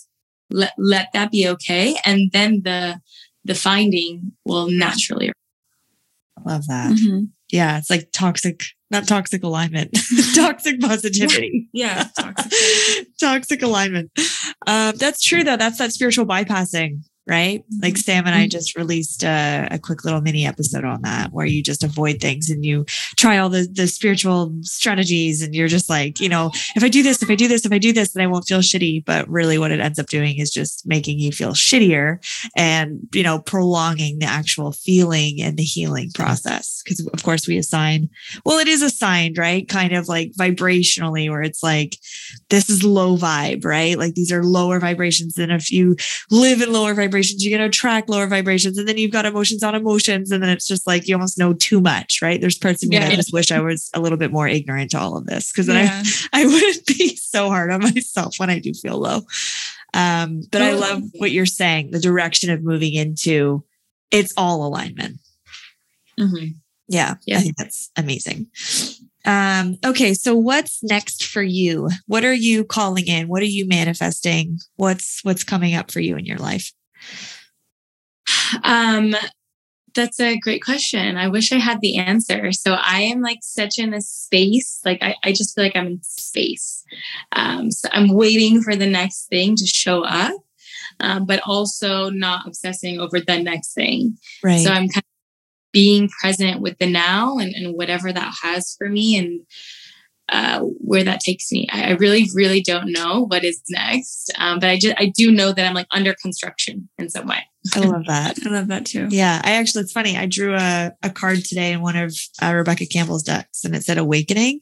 Let 0.51 0.73
let 0.79 1.09
that 1.13 1.31
be 1.31 1.49
okay. 1.49 1.97
And 2.05 2.31
then 2.33 2.63
the 2.63 3.01
the 3.45 3.55
finding 3.55 4.33
will 4.45 4.71
naturally 4.71 5.33
Love 6.45 6.67
that. 6.67 6.93
Mhm. 6.93 7.29
Yeah. 7.53 7.79
It's 7.79 7.91
like 7.91 8.09
toxic, 8.13 8.65
not 8.93 9.09
toxic 9.09 9.43
alignment, 9.43 9.97
toxic 10.35 10.81
positivity. 10.81 11.69
Yeah. 11.73 12.09
Toxic. 12.17 13.09
toxic 13.21 13.63
alignment. 13.63 14.11
Um, 14.67 14.95
that's 14.97 15.23
true 15.23 15.43
though. 15.43 15.57
That's 15.57 15.79
that 15.79 15.93
spiritual 15.93 16.27
bypassing, 16.27 17.03
right? 17.27 17.65
Like 17.81 17.95
mm-hmm. 17.95 18.01
Sam 18.01 18.27
and 18.27 18.35
I 18.35 18.43
mm-hmm. 18.43 18.49
just 18.49 18.77
released 18.77 19.23
a, 19.23 19.69
a 19.71 19.79
quick 19.79 20.05
little 20.05 20.21
mini 20.21 20.45
episode 20.45 20.85
on 20.85 21.03
that 21.03 21.33
where 21.33 21.47
you 21.47 21.63
just 21.63 21.85
avoid 21.85 22.21
things 22.21 22.51
and 22.51 22.65
you 22.65 22.85
try 23.17 23.39
all 23.39 23.49
the 23.49 23.69
the 23.73 23.87
spiritual 23.87 24.53
strategies 24.63 25.41
and 25.41 25.55
you're 25.55 25.69
just 25.69 25.89
like, 25.89 26.21
you 26.21 26.29
know, 26.29 26.51
if 26.75 26.83
I 26.83 26.89
do 26.89 27.03
this, 27.03 27.23
if 27.23 27.31
I 27.31 27.37
do 27.37 27.47
this, 27.47 27.65
if 27.65 27.73
I 27.73 27.79
do 27.79 27.93
this, 27.93 28.13
then 28.13 28.25
I 28.25 28.27
won't 28.27 28.47
feel 28.47 28.59
shitty. 28.59 29.05
But 29.05 29.29
really 29.29 29.57
what 29.57 29.71
it 29.71 29.81
ends 29.81 29.99
up 29.99 30.07
doing 30.07 30.39
is 30.39 30.51
just 30.51 30.87
making 30.87 31.21
you 31.21 31.31
feel 31.31 31.53
shittier 31.53 32.19
and, 32.57 33.07
you 33.15 33.23
know, 33.23 33.39
prolonging 33.39 34.19
the 34.19 34.27
actual 34.27 34.73
feeling 34.73 35.41
and 35.41 35.57
the 35.57 35.63
healing 35.63 36.11
process. 36.15 36.83
Cause 36.89 37.07
of 37.13 37.23
course 37.23 37.47
we 37.47 37.57
assign, 37.57 38.09
well, 38.45 38.59
it 38.59 38.69
is 38.69 38.83
assigned, 38.83 39.39
right? 39.39 39.69
Kind 39.69 39.93
of 39.93 40.09
like 40.09 40.33
vibrationally 40.33 41.31
where 41.31 41.43
it's 41.43 41.63
like, 41.63 41.97
this 42.51 42.69
is 42.69 42.83
low 42.83 43.17
vibe, 43.17 43.65
right? 43.65 43.97
Like 43.97 44.15
these 44.15 44.33
are 44.33 44.43
lower 44.43 44.81
vibrations. 44.81 45.39
And 45.39 45.53
if 45.53 45.71
you 45.71 45.97
live 46.31 46.61
in 46.61 46.73
lower 46.73 46.95
vibrations, 46.95 47.12
you're 47.21 47.51
going 47.57 47.61
to 47.61 47.67
attract 47.69 48.09
lower 48.09 48.27
vibrations. 48.27 48.79
And 48.79 48.87
then 48.89 48.97
you've 48.99 49.11
got 49.11 49.27
emotions 49.27 49.63
on 49.63 49.75
emotions. 49.75 50.31
And 50.31 50.43
then 50.43 50.51
it's 50.51 50.67
just 50.67 50.87
like 50.87 51.07
you 51.07 51.15
almost 51.15 51.39
know 51.39 51.53
too 51.53 51.81
much, 51.81 52.21
right? 52.23 52.41
There's 52.41 52.59
parts 52.59 52.83
of 52.83 52.89
me 52.89 52.97
Yeah. 52.97 53.09
that 53.09 53.17
just 53.17 53.33
wish 53.33 53.51
I 53.53 53.61
was 53.61 53.91
a 53.95 54.01
little 54.01 54.19
bit 54.19 54.33
more 54.33 54.49
ignorant 54.49 54.91
to 54.93 55.01
all 55.01 55.17
of 55.17 55.27
this 55.27 55.51
because 55.53 55.67
then 55.67 55.85
Yeah. 55.85 56.03
I, 56.33 56.43
I 56.43 56.47
wouldn't 56.47 56.87
be 56.87 57.17
so 57.17 57.49
hard 57.49 57.71
on 57.71 57.81
myself 57.81 58.35
when 58.39 58.51
I 58.51 58.59
do 58.59 58.73
feel 58.75 58.99
low. 58.99 59.23
Um, 59.95 60.43
but 60.51 60.63
I 60.63 60.73
love 60.73 61.03
what 61.19 61.33
you're 61.33 61.45
saying, 61.47 61.91
the 61.91 62.01
direction 62.01 62.51
of 62.51 62.63
moving 62.63 62.95
into 62.95 63.65
it's 64.11 64.33
all 64.37 64.67
alignment. 64.67 65.19
Mhm. 66.19 66.55
Yeah, 66.89 67.15
Yeah. 67.27 67.39
I 67.39 67.41
think 67.41 67.57
that's 67.57 67.91
amazing. 67.97 68.49
Um, 69.25 69.79
okay, 69.87 70.15
so 70.15 70.35
what's 70.35 70.83
next 70.83 71.25
for 71.25 71.43
you? 71.43 71.89
What 72.07 72.25
are 72.25 72.35
you 72.35 72.65
calling 72.65 73.07
in? 73.07 73.29
What 73.29 73.41
are 73.43 73.47
you 73.47 73.67
manifesting? 73.69 74.59
What's 74.77 75.21
what's 75.23 75.45
coming 75.45 75.75
up 75.75 75.91
for 75.91 76.01
you 76.01 76.17
in 76.17 76.27
your 76.27 76.39
life? 76.39 76.73
Um, 78.65 79.15
that's 79.95 80.21
a 80.21 80.39
great 80.39 80.65
question. 80.65 81.17
I 81.17 81.29
wish 81.29 81.53
I 81.53 81.59
had 81.59 81.81
the 81.81 81.99
answer. 81.99 82.53
So 82.53 82.75
I 82.75 83.01
am 83.03 83.21
like 83.21 83.41
such 83.43 83.79
in 83.79 83.93
a 83.93 84.01
space, 84.01 84.81
like 84.85 85.03
I, 85.03 85.17
I 85.23 85.33
just 85.33 85.55
feel 85.55 85.65
like 85.65 85.77
I'm 85.77 85.87
in 85.87 86.03
space. 86.03 86.85
Um, 87.33 87.71
so 87.71 87.89
I'm 87.93 88.09
waiting 88.09 88.63
for 88.63 88.75
the 88.75 88.87
next 88.87 89.27
thing 89.27 89.57
to 89.57 89.67
show 89.67 90.05
up, 90.05 90.33
um, 91.01 91.27
but 91.27 91.41
also 91.45 92.11
not 92.11 92.47
obsessing 92.47 93.01
over 93.01 93.21
the 93.21 93.43
next 93.43 93.75
thing. 93.75 94.17
Right. 94.43 94.61
So 94.61 94.71
I'm 94.71 94.89
kind 94.89 94.99
of 94.99 95.73
being 95.73 96.09
present 96.09 96.61
with 96.61 96.79
the 96.79 96.87
now 96.87 97.39
and, 97.39 97.55
and 97.55 97.75
whatever 97.75 98.13
that 98.13 98.35
has 98.43 98.75
for 98.79 98.89
me 98.89 99.17
and 99.17 99.41
uh, 100.33 100.61
where 100.61 101.05
that 101.05 101.21
takes 101.21 101.53
me. 101.53 101.69
I, 101.71 101.91
I 101.91 101.91
really, 101.93 102.27
really 102.35 102.63
don't 102.63 102.91
know 102.91 103.27
what 103.27 103.45
is 103.45 103.61
next. 103.69 104.33
Um, 104.39 104.59
but 104.59 104.71
I 104.71 104.79
just 104.79 104.95
I 104.99 105.13
do 105.15 105.31
know 105.31 105.53
that 105.53 105.67
I'm 105.67 105.75
like 105.75 105.87
under 105.93 106.15
construction 106.15 106.89
in 106.99 107.11
some 107.11 107.27
way. 107.27 107.47
I 107.75 107.81
love 107.81 108.07
that. 108.07 108.39
I 108.47 108.49
love 108.49 108.69
that 108.69 108.87
too. 108.87 109.09
Yeah, 109.11 109.41
I 109.45 109.53
actually, 109.53 109.83
it's 109.83 109.93
funny. 109.93 110.17
I 110.17 110.27
drew 110.27 110.55
a, 110.55 110.93
a 111.03 111.11
card 111.11 111.45
today 111.45 111.73
in 111.73 111.83
one 111.83 111.97
of 111.97 112.17
uh, 112.43 112.53
Rebecca 112.53 112.87
Campbell's 112.87 113.23
decks 113.23 113.65
and 113.65 113.77
it 113.77 113.85
said 113.85 113.99
awakening. 113.99 114.61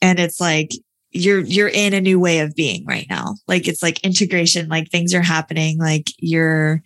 And 0.00 0.18
it's 0.18 0.40
like, 0.40 0.72
you're, 1.12 1.40
you're 1.40 1.68
in 1.68 1.94
a 1.94 2.00
new 2.00 2.18
way 2.18 2.40
of 2.40 2.54
being 2.54 2.84
right 2.86 3.06
now. 3.08 3.36
Like 3.46 3.68
it's 3.68 3.82
like 3.82 4.02
integration, 4.04 4.68
like 4.68 4.90
things 4.90 5.14
are 5.14 5.22
happening. 5.22 5.78
Like 5.78 6.06
you're, 6.18 6.82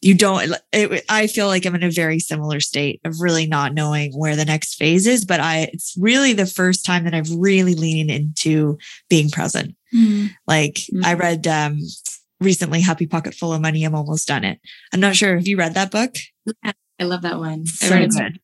you 0.00 0.14
don't, 0.14 0.52
it, 0.72 1.04
I 1.08 1.26
feel 1.26 1.46
like 1.46 1.64
I'm 1.64 1.74
in 1.74 1.82
a 1.82 1.90
very 1.90 2.18
similar 2.18 2.60
state 2.60 3.00
of 3.04 3.20
really 3.20 3.46
not 3.46 3.74
knowing 3.74 4.12
where 4.12 4.36
the 4.36 4.44
next 4.44 4.74
phase 4.74 5.06
is. 5.06 5.24
But 5.24 5.40
I, 5.40 5.70
it's 5.72 5.94
really 5.98 6.32
the 6.32 6.46
first 6.46 6.84
time 6.84 7.04
that 7.04 7.14
I've 7.14 7.30
really 7.32 7.74
leaned 7.74 8.10
into 8.10 8.78
being 9.08 9.30
present. 9.30 9.74
Mhm. 9.94 10.30
Like 10.46 10.80
I 11.04 11.14
read, 11.14 11.46
um, 11.46 11.80
recently 12.40 12.80
Happy 12.80 13.06
Pocket 13.06 13.34
Full 13.34 13.52
of 13.52 13.60
Money. 13.60 13.84
I'm 13.84 13.94
almost 13.94 14.28
done 14.28 14.44
it. 14.44 14.60
I'm 14.92 15.00
not 15.00 15.16
sure 15.16 15.36
if 15.36 15.46
you 15.46 15.56
read 15.56 15.74
that 15.74 15.90
book. 15.90 16.14
I 16.64 17.04
love 17.04 17.22
that 17.22 17.38
one. 17.38 17.64
I 17.82 17.86
So 17.86 17.94
read 17.94 18.02
it 18.04 18.10
good. 18.10 18.40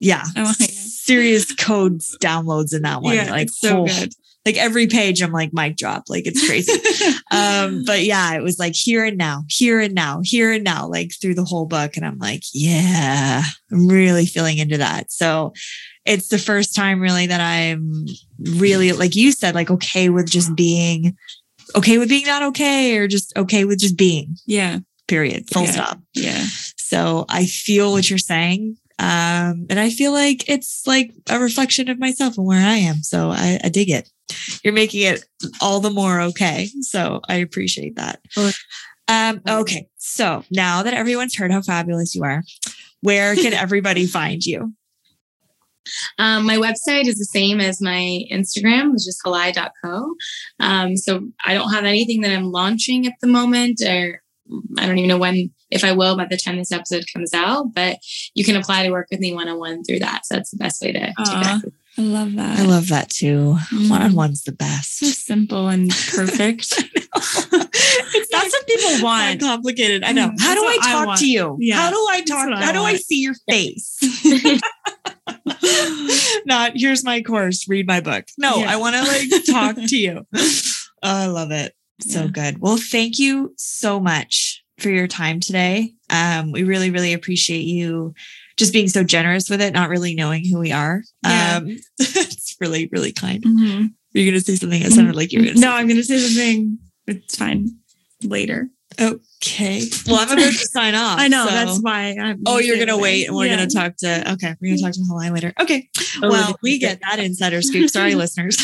Yeah. 0.00 0.24
Oh. 0.36 0.52
Serious 0.58 1.54
codes 1.54 2.16
downloads 2.20 2.74
in 2.74 2.82
that 2.82 3.02
one. 3.02 3.14
Yeah, 3.14 3.30
like 3.30 3.50
so 3.50 3.84
good. 3.84 4.12
Like 4.46 4.56
every 4.58 4.86
page, 4.86 5.22
I'm 5.22 5.32
like 5.32 5.52
mic 5.54 5.76
drop. 5.76 6.04
Like 6.08 6.26
it's 6.26 6.46
crazy. 6.46 6.72
um, 7.30 7.84
but 7.86 8.02
yeah, 8.02 8.34
it 8.34 8.42
was 8.42 8.58
like 8.58 8.74
here 8.74 9.04
and 9.04 9.16
now, 9.16 9.44
here 9.48 9.80
and 9.80 9.94
now, 9.94 10.20
here 10.22 10.52
and 10.52 10.62
now, 10.62 10.86
like 10.86 11.12
through 11.20 11.34
the 11.34 11.44
whole 11.44 11.64
book. 11.66 11.96
And 11.96 12.04
I'm 12.04 12.18
like, 12.18 12.42
yeah, 12.52 13.42
I'm 13.72 13.88
really 13.88 14.26
feeling 14.26 14.58
into 14.58 14.78
that. 14.78 15.10
So 15.10 15.54
it's 16.04 16.28
the 16.28 16.38
first 16.38 16.74
time 16.74 17.00
really 17.00 17.26
that 17.28 17.40
I'm 17.40 18.04
really, 18.38 18.92
like 18.92 19.16
you 19.16 19.32
said, 19.32 19.54
like 19.54 19.70
okay 19.70 20.10
with 20.10 20.30
just 20.30 20.54
being 20.54 21.16
okay 21.74 21.96
with 21.96 22.10
being 22.10 22.26
not 22.26 22.42
okay 22.42 22.98
or 22.98 23.08
just 23.08 23.34
okay 23.38 23.64
with 23.64 23.78
just 23.78 23.96
being, 23.96 24.36
yeah. 24.46 24.80
period, 25.08 25.48
full 25.50 25.64
Yeah. 25.64 25.70
stop. 25.72 26.00
Yeah. 26.12 26.44
So 26.76 27.24
I 27.30 27.46
feel 27.46 27.92
what 27.92 28.10
you're 28.10 28.18
saying. 28.18 28.76
Um, 28.98 29.66
and 29.70 29.80
I 29.80 29.90
feel 29.90 30.12
like 30.12 30.48
it's 30.48 30.86
like 30.86 31.12
a 31.28 31.38
reflection 31.38 31.88
of 31.88 31.98
myself 31.98 32.38
and 32.38 32.46
where 32.46 32.64
I 32.64 32.76
am. 32.76 33.02
So 33.02 33.30
I, 33.30 33.58
I 33.62 33.68
dig 33.68 33.90
it. 33.90 34.08
You're 34.62 34.72
making 34.72 35.02
it 35.02 35.24
all 35.60 35.80
the 35.80 35.90
more 35.90 36.20
okay. 36.20 36.68
So 36.80 37.20
I 37.28 37.36
appreciate 37.36 37.96
that. 37.96 38.20
Oh. 38.36 38.52
Um, 39.08 39.40
okay. 39.46 39.88
So 39.98 40.44
now 40.50 40.82
that 40.82 40.94
everyone's 40.94 41.36
heard 41.36 41.52
how 41.52 41.60
fabulous 41.60 42.14
you 42.14 42.24
are, 42.24 42.42
where 43.00 43.34
can 43.34 43.52
everybody 43.52 44.06
find 44.06 44.44
you? 44.44 44.72
Um, 46.18 46.46
my 46.46 46.56
website 46.56 47.06
is 47.06 47.18
the 47.18 47.28
same 47.30 47.60
as 47.60 47.80
my 47.80 48.24
Instagram, 48.32 48.92
which 48.92 49.06
is 49.06 49.20
halai.co. 49.24 50.14
Um, 50.60 50.96
so 50.96 51.28
I 51.44 51.54
don't 51.54 51.72
have 51.72 51.84
anything 51.84 52.22
that 52.22 52.32
I'm 52.32 52.50
launching 52.50 53.06
at 53.06 53.14
the 53.20 53.26
moment, 53.26 53.82
or 53.86 54.22
I 54.78 54.86
don't 54.86 54.98
even 54.98 55.08
know 55.08 55.18
when, 55.18 55.50
if 55.74 55.84
I 55.84 55.92
will, 55.92 56.16
by 56.16 56.24
the 56.26 56.36
time 56.38 56.56
this 56.56 56.72
episode 56.72 57.04
comes 57.12 57.34
out. 57.34 57.74
But 57.74 57.98
you 58.34 58.44
can 58.44 58.56
apply 58.56 58.84
to 58.84 58.90
work 58.90 59.08
with 59.10 59.20
me 59.20 59.34
one 59.34 59.48
on 59.48 59.58
one 59.58 59.84
through 59.84 59.98
that. 59.98 60.24
So 60.24 60.36
that's 60.36 60.50
the 60.50 60.56
best 60.56 60.80
way 60.82 60.92
to, 60.92 61.00
to 61.00 61.12
Aw. 61.18 61.24
connect. 61.42 61.64
with 61.64 61.74
me. 61.74 61.80
I 61.96 62.02
love 62.02 62.34
that. 62.34 62.58
I 62.58 62.62
love 62.64 62.88
that 62.88 63.08
too. 63.10 63.56
Mm. 63.72 63.88
One 63.90 64.02
on 64.02 64.14
one's 64.14 64.42
the 64.42 64.50
best. 64.52 64.98
so 64.98 65.06
simple 65.06 65.68
and 65.68 65.90
perfect. 66.10 66.70
That's 67.14 68.28
That's 68.30 68.52
what 68.52 68.66
people 68.66 69.02
want. 69.04 69.40
complicated. 69.40 70.02
I 70.02 70.10
know. 70.12 70.28
Mm, 70.30 70.40
How 70.40 70.54
do 70.54 70.60
that's 70.62 70.86
I 70.86 70.90
I 70.90 70.92
talk 70.92 71.06
want. 71.06 71.20
to 71.20 71.26
you? 71.28 71.56
Yeah, 71.60 71.76
How 71.76 71.90
do 71.90 71.96
I 72.10 72.20
talk? 72.22 72.48
what 72.48 72.58
I 72.58 72.64
How 72.64 72.72
do 72.72 72.80
I 72.80 72.96
see 72.96 73.20
your 73.20 73.34
face? 73.48 73.98
Not 76.46 76.72
here's 76.74 77.04
my 77.04 77.22
course, 77.22 77.68
read 77.68 77.86
my 77.86 78.00
book. 78.00 78.24
No, 78.38 78.56
Yeah. 78.56 78.72
I 78.72 78.76
want 78.76 78.96
to 78.96 79.02
like 79.04 79.44
talk 79.46 79.76
to 79.88 79.96
you. 79.96 80.26
Oh, 80.34 80.76
I 81.02 81.26
love 81.26 81.50
it. 81.52 81.74
So 82.00 82.22
Yeah. 82.22 82.26
good. 82.28 82.58
Well, 82.60 82.76
thank 82.78 83.18
you 83.20 83.54
so 83.56 84.00
much 84.00 84.63
for 84.78 84.88
your 84.90 85.06
time 85.06 85.40
today. 85.40 85.92
Um, 86.10 86.52
we 86.52 86.62
really, 86.64 86.90
really 86.90 87.12
appreciate 87.12 87.62
you 87.62 88.14
just 88.56 88.72
being 88.72 88.88
so 88.88 89.02
generous 89.04 89.48
with 89.50 89.60
it, 89.60 89.72
not 89.72 89.88
really 89.88 90.14
knowing 90.14 90.44
who 90.44 90.58
we 90.58 90.72
are. 90.72 91.02
Yeah. 91.24 91.56
Um, 91.62 91.76
it's 91.98 92.56
really, 92.60 92.88
really 92.92 93.12
kind. 93.12 93.42
Mhm. 93.42 93.88
Were 94.14 94.20
you 94.20 94.30
going 94.30 94.40
to 94.40 94.44
say 94.44 94.56
something? 94.56 94.80
It 94.82 94.92
sounded 94.92 95.16
like 95.16 95.32
you 95.32 95.40
were 95.40 95.44
going 95.44 95.56
to 95.56 95.60
No, 95.60 95.72
I'm 95.72 95.86
going 95.88 95.96
to 95.96 96.04
say 96.04 96.18
something. 96.18 96.78
It's 97.06 97.36
fine 97.36 97.68
later. 98.22 98.68
Okay. 99.00 99.82
Well, 100.06 100.20
I'm 100.20 100.30
about 100.30 100.36
to 100.38 100.52
sign 100.52 100.94
off. 100.94 101.18
I 101.20 101.26
know 101.26 101.46
so- 101.46 101.52
that's 101.52 101.78
why. 101.80 102.16
I'm 102.20 102.42
Oh, 102.46 102.58
you're 102.58 102.78
gonna 102.78 102.96
wait, 102.96 103.26
and 103.26 103.36
we're 103.36 103.46
Yeah. 103.46 103.56
gonna 103.56 103.68
talk 103.68 103.96
to. 103.98 104.32
Okay, 104.34 104.54
we're 104.60 104.76
gonna 104.76 104.82
talk 104.82 104.92
to 104.92 105.00
Halai 105.00 105.32
later. 105.32 105.52
Okay. 105.60 105.88
Oh, 106.22 106.30
well, 106.30 106.56
we 106.62 106.78
get 106.78 107.00
that 107.00 107.18
insider 107.18 107.60
scoop. 107.60 107.90
Sorry, 107.90 108.14
listeners. 108.24 108.56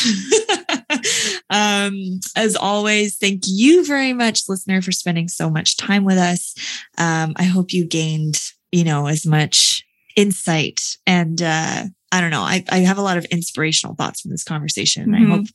Um, 1.51 2.19
as 2.35 2.55
always, 2.55 3.17
thank 3.17 3.43
you 3.45 3.85
very 3.85 4.13
much, 4.13 4.49
listener, 4.49 4.81
for 4.81 4.91
spending 4.91 5.27
so 5.27 5.49
much 5.49 5.77
time 5.77 6.05
with 6.05 6.17
us. 6.17 6.55
Um, 6.97 7.33
I 7.35 7.43
hope 7.43 7.73
you 7.73 7.85
gained, 7.85 8.41
you 8.71 8.83
know, 8.83 9.07
as 9.07 9.25
much 9.25 9.85
insight 10.17 10.81
and 11.07 11.41
uh 11.41 11.85
I 12.13 12.19
don't 12.19 12.31
know. 12.31 12.41
I, 12.41 12.63
I 12.69 12.79
have 12.79 12.97
a 12.97 13.01
lot 13.01 13.17
of 13.17 13.23
inspirational 13.25 13.95
thoughts 13.95 14.19
from 14.19 14.31
this 14.31 14.43
conversation. 14.43 15.03
and 15.03 15.15
I 15.15 15.29
hope 15.29 15.45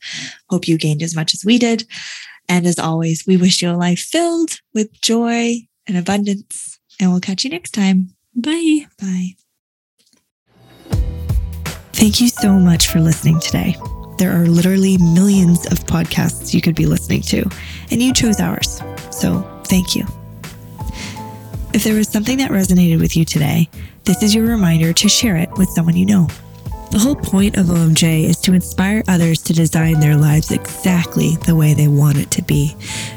hope 0.49 0.67
you 0.67 0.79
gained 0.79 1.03
as 1.03 1.15
much 1.15 1.35
as 1.35 1.45
we 1.45 1.59
did. 1.59 1.85
And 2.49 2.67
as 2.67 2.79
always, 2.79 3.27
we 3.27 3.37
wish 3.37 3.61
you 3.61 3.71
a 3.71 3.77
life 3.77 3.99
filled 3.99 4.53
with 4.73 4.99
joy 5.03 5.59
and 5.87 5.99
abundance. 5.99 6.79
And 6.99 7.11
we'll 7.11 7.21
catch 7.21 7.45
you 7.45 7.51
next 7.51 7.73
time. 7.73 8.09
Bye. 8.35 8.87
Bye. 8.99 9.37
Thank 11.93 12.21
you 12.21 12.29
so 12.29 12.53
much 12.53 12.89
for 12.89 13.01
listening 13.01 13.41
today. 13.41 13.77
There 14.19 14.33
are 14.33 14.47
literally 14.47 14.99
millions 14.99 15.67
of 15.67 15.81
podcasts 15.81 16.55
you 16.55 16.61
could 16.61 16.75
be 16.75 16.87
listening 16.87 17.23
to, 17.23 17.49
and 17.91 18.03
you 18.03 18.13
chose 18.13 18.41
ours. 18.41 18.81
So 19.11 19.43
thank 19.65 19.95
you. 19.95 20.07
If 21.75 21.85
there 21.85 21.95
was 21.95 22.09
something 22.09 22.39
that 22.39 22.51
resonated 22.51 23.01
with 23.01 23.17
you 23.17 23.25
today, 23.25 23.69
this 24.05 24.23
is 24.23 24.35
your 24.35 24.47
reminder 24.47 24.93
to 24.95 25.09
share 25.09 25.37
it 25.37 25.51
with 25.59 25.69
someone 25.69 25.97
you 25.97 26.07
know. 26.07 26.29
The 26.91 26.99
whole 26.99 27.17
point 27.17 27.59
of 27.59 27.67
OMJ 27.67 28.25
is 28.25 28.41
to 28.43 28.55
inspire 28.55 29.03
others 29.09 29.43
to 29.43 29.53
design 29.53 30.01
their 30.01 30.17
lives 30.17 30.51
exactly 30.51 31.37
the 31.45 31.55
way 31.55 31.75
they 31.75 31.89
want 31.89 32.17
it 32.17 32.31
to 32.31 32.43
be. 32.43 32.75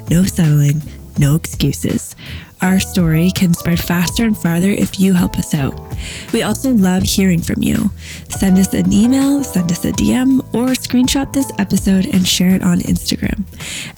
No 0.09 0.23
settling, 0.23 0.81
no 1.17 1.35
excuses. 1.35 2.15
Our 2.61 2.79
story 2.81 3.31
can 3.31 3.53
spread 3.53 3.79
faster 3.79 4.25
and 4.25 4.37
farther 4.37 4.69
if 4.69 4.99
you 4.99 5.13
help 5.13 5.37
us 5.37 5.53
out. 5.53 5.79
We 6.33 6.43
also 6.43 6.71
love 6.71 7.03
hearing 7.03 7.41
from 7.41 7.63
you. 7.63 7.89
Send 8.27 8.57
us 8.57 8.73
an 8.73 8.91
email, 8.91 9.45
send 9.45 9.71
us 9.71 9.85
a 9.85 9.93
DM, 9.93 10.39
or 10.53 10.67
screenshot 10.75 11.31
this 11.31 11.51
episode 11.57 12.05
and 12.07 12.27
share 12.27 12.53
it 12.55 12.61
on 12.61 12.79
Instagram. 12.79 13.45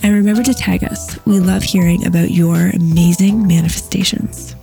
And 0.04 0.14
remember 0.14 0.44
to 0.44 0.54
tag 0.54 0.84
us. 0.84 1.18
We 1.26 1.40
love 1.40 1.64
hearing 1.64 2.06
about 2.06 2.30
your 2.30 2.70
amazing 2.70 3.48
manifestations. 3.48 4.56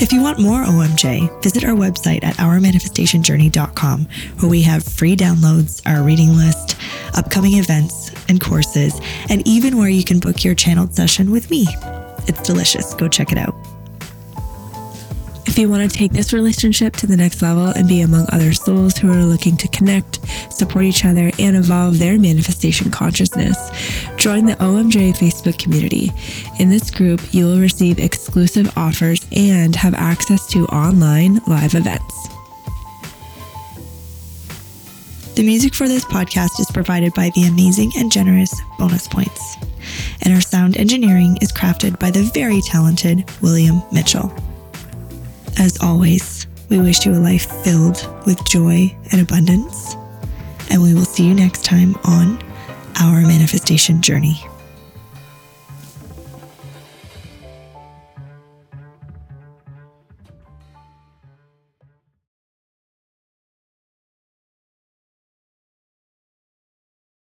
If 0.00 0.12
you 0.12 0.20
want 0.20 0.40
more 0.40 0.64
OMJ, 0.64 1.42
visit 1.42 1.64
our 1.64 1.74
website 1.74 2.24
at 2.24 2.36
ourmanifestationjourney.com, 2.36 4.08
where 4.40 4.50
we 4.50 4.62
have 4.62 4.84
free 4.84 5.16
downloads, 5.16 5.80
our 5.86 6.02
reading 6.02 6.36
list, 6.36 6.76
upcoming 7.14 7.54
events 7.54 8.10
and 8.28 8.40
courses, 8.40 9.00
and 9.30 9.46
even 9.46 9.78
where 9.78 9.88
you 9.88 10.04
can 10.04 10.18
book 10.18 10.44
your 10.44 10.54
channeled 10.54 10.94
session 10.94 11.30
with 11.30 11.50
me. 11.50 11.66
It's 12.26 12.42
delicious. 12.42 12.94
Go 12.94 13.08
check 13.08 13.32
it 13.32 13.38
out. 13.38 13.54
If 15.52 15.58
you 15.58 15.68
want 15.68 15.90
to 15.90 15.94
take 15.94 16.12
this 16.12 16.32
relationship 16.32 16.96
to 16.96 17.06
the 17.06 17.14
next 17.14 17.42
level 17.42 17.66
and 17.66 17.86
be 17.86 18.00
among 18.00 18.26
other 18.32 18.54
souls 18.54 18.96
who 18.96 19.12
are 19.12 19.22
looking 19.22 19.54
to 19.58 19.68
connect, 19.68 20.18
support 20.50 20.86
each 20.86 21.04
other, 21.04 21.30
and 21.38 21.56
evolve 21.56 21.98
their 21.98 22.18
manifestation 22.18 22.90
consciousness, 22.90 23.58
join 24.16 24.46
the 24.46 24.54
OMJ 24.54 25.14
Facebook 25.14 25.58
community. 25.58 26.10
In 26.58 26.70
this 26.70 26.90
group, 26.90 27.20
you 27.34 27.44
will 27.44 27.58
receive 27.58 27.98
exclusive 27.98 28.72
offers 28.78 29.26
and 29.36 29.76
have 29.76 29.92
access 29.92 30.46
to 30.52 30.64
online 30.68 31.42
live 31.46 31.74
events. 31.74 32.31
The 35.34 35.42
music 35.42 35.74
for 35.74 35.88
this 35.88 36.04
podcast 36.04 36.60
is 36.60 36.70
provided 36.70 37.14
by 37.14 37.30
the 37.34 37.44
amazing 37.44 37.90
and 37.96 38.12
generous 38.12 38.54
Bonus 38.78 39.08
Points. 39.08 39.56
And 40.20 40.34
our 40.34 40.42
sound 40.42 40.76
engineering 40.76 41.38
is 41.40 41.50
crafted 41.50 41.98
by 41.98 42.10
the 42.10 42.30
very 42.34 42.60
talented 42.60 43.24
William 43.40 43.82
Mitchell. 43.90 44.30
As 45.58 45.78
always, 45.80 46.46
we 46.68 46.80
wish 46.80 47.06
you 47.06 47.12
a 47.12 47.16
life 47.16 47.50
filled 47.64 48.06
with 48.26 48.44
joy 48.44 48.94
and 49.10 49.22
abundance. 49.22 49.94
And 50.70 50.82
we 50.82 50.92
will 50.92 51.06
see 51.06 51.26
you 51.26 51.34
next 51.34 51.64
time 51.64 51.96
on 52.04 52.38
Our 53.00 53.22
Manifestation 53.22 54.02
Journey. 54.02 54.38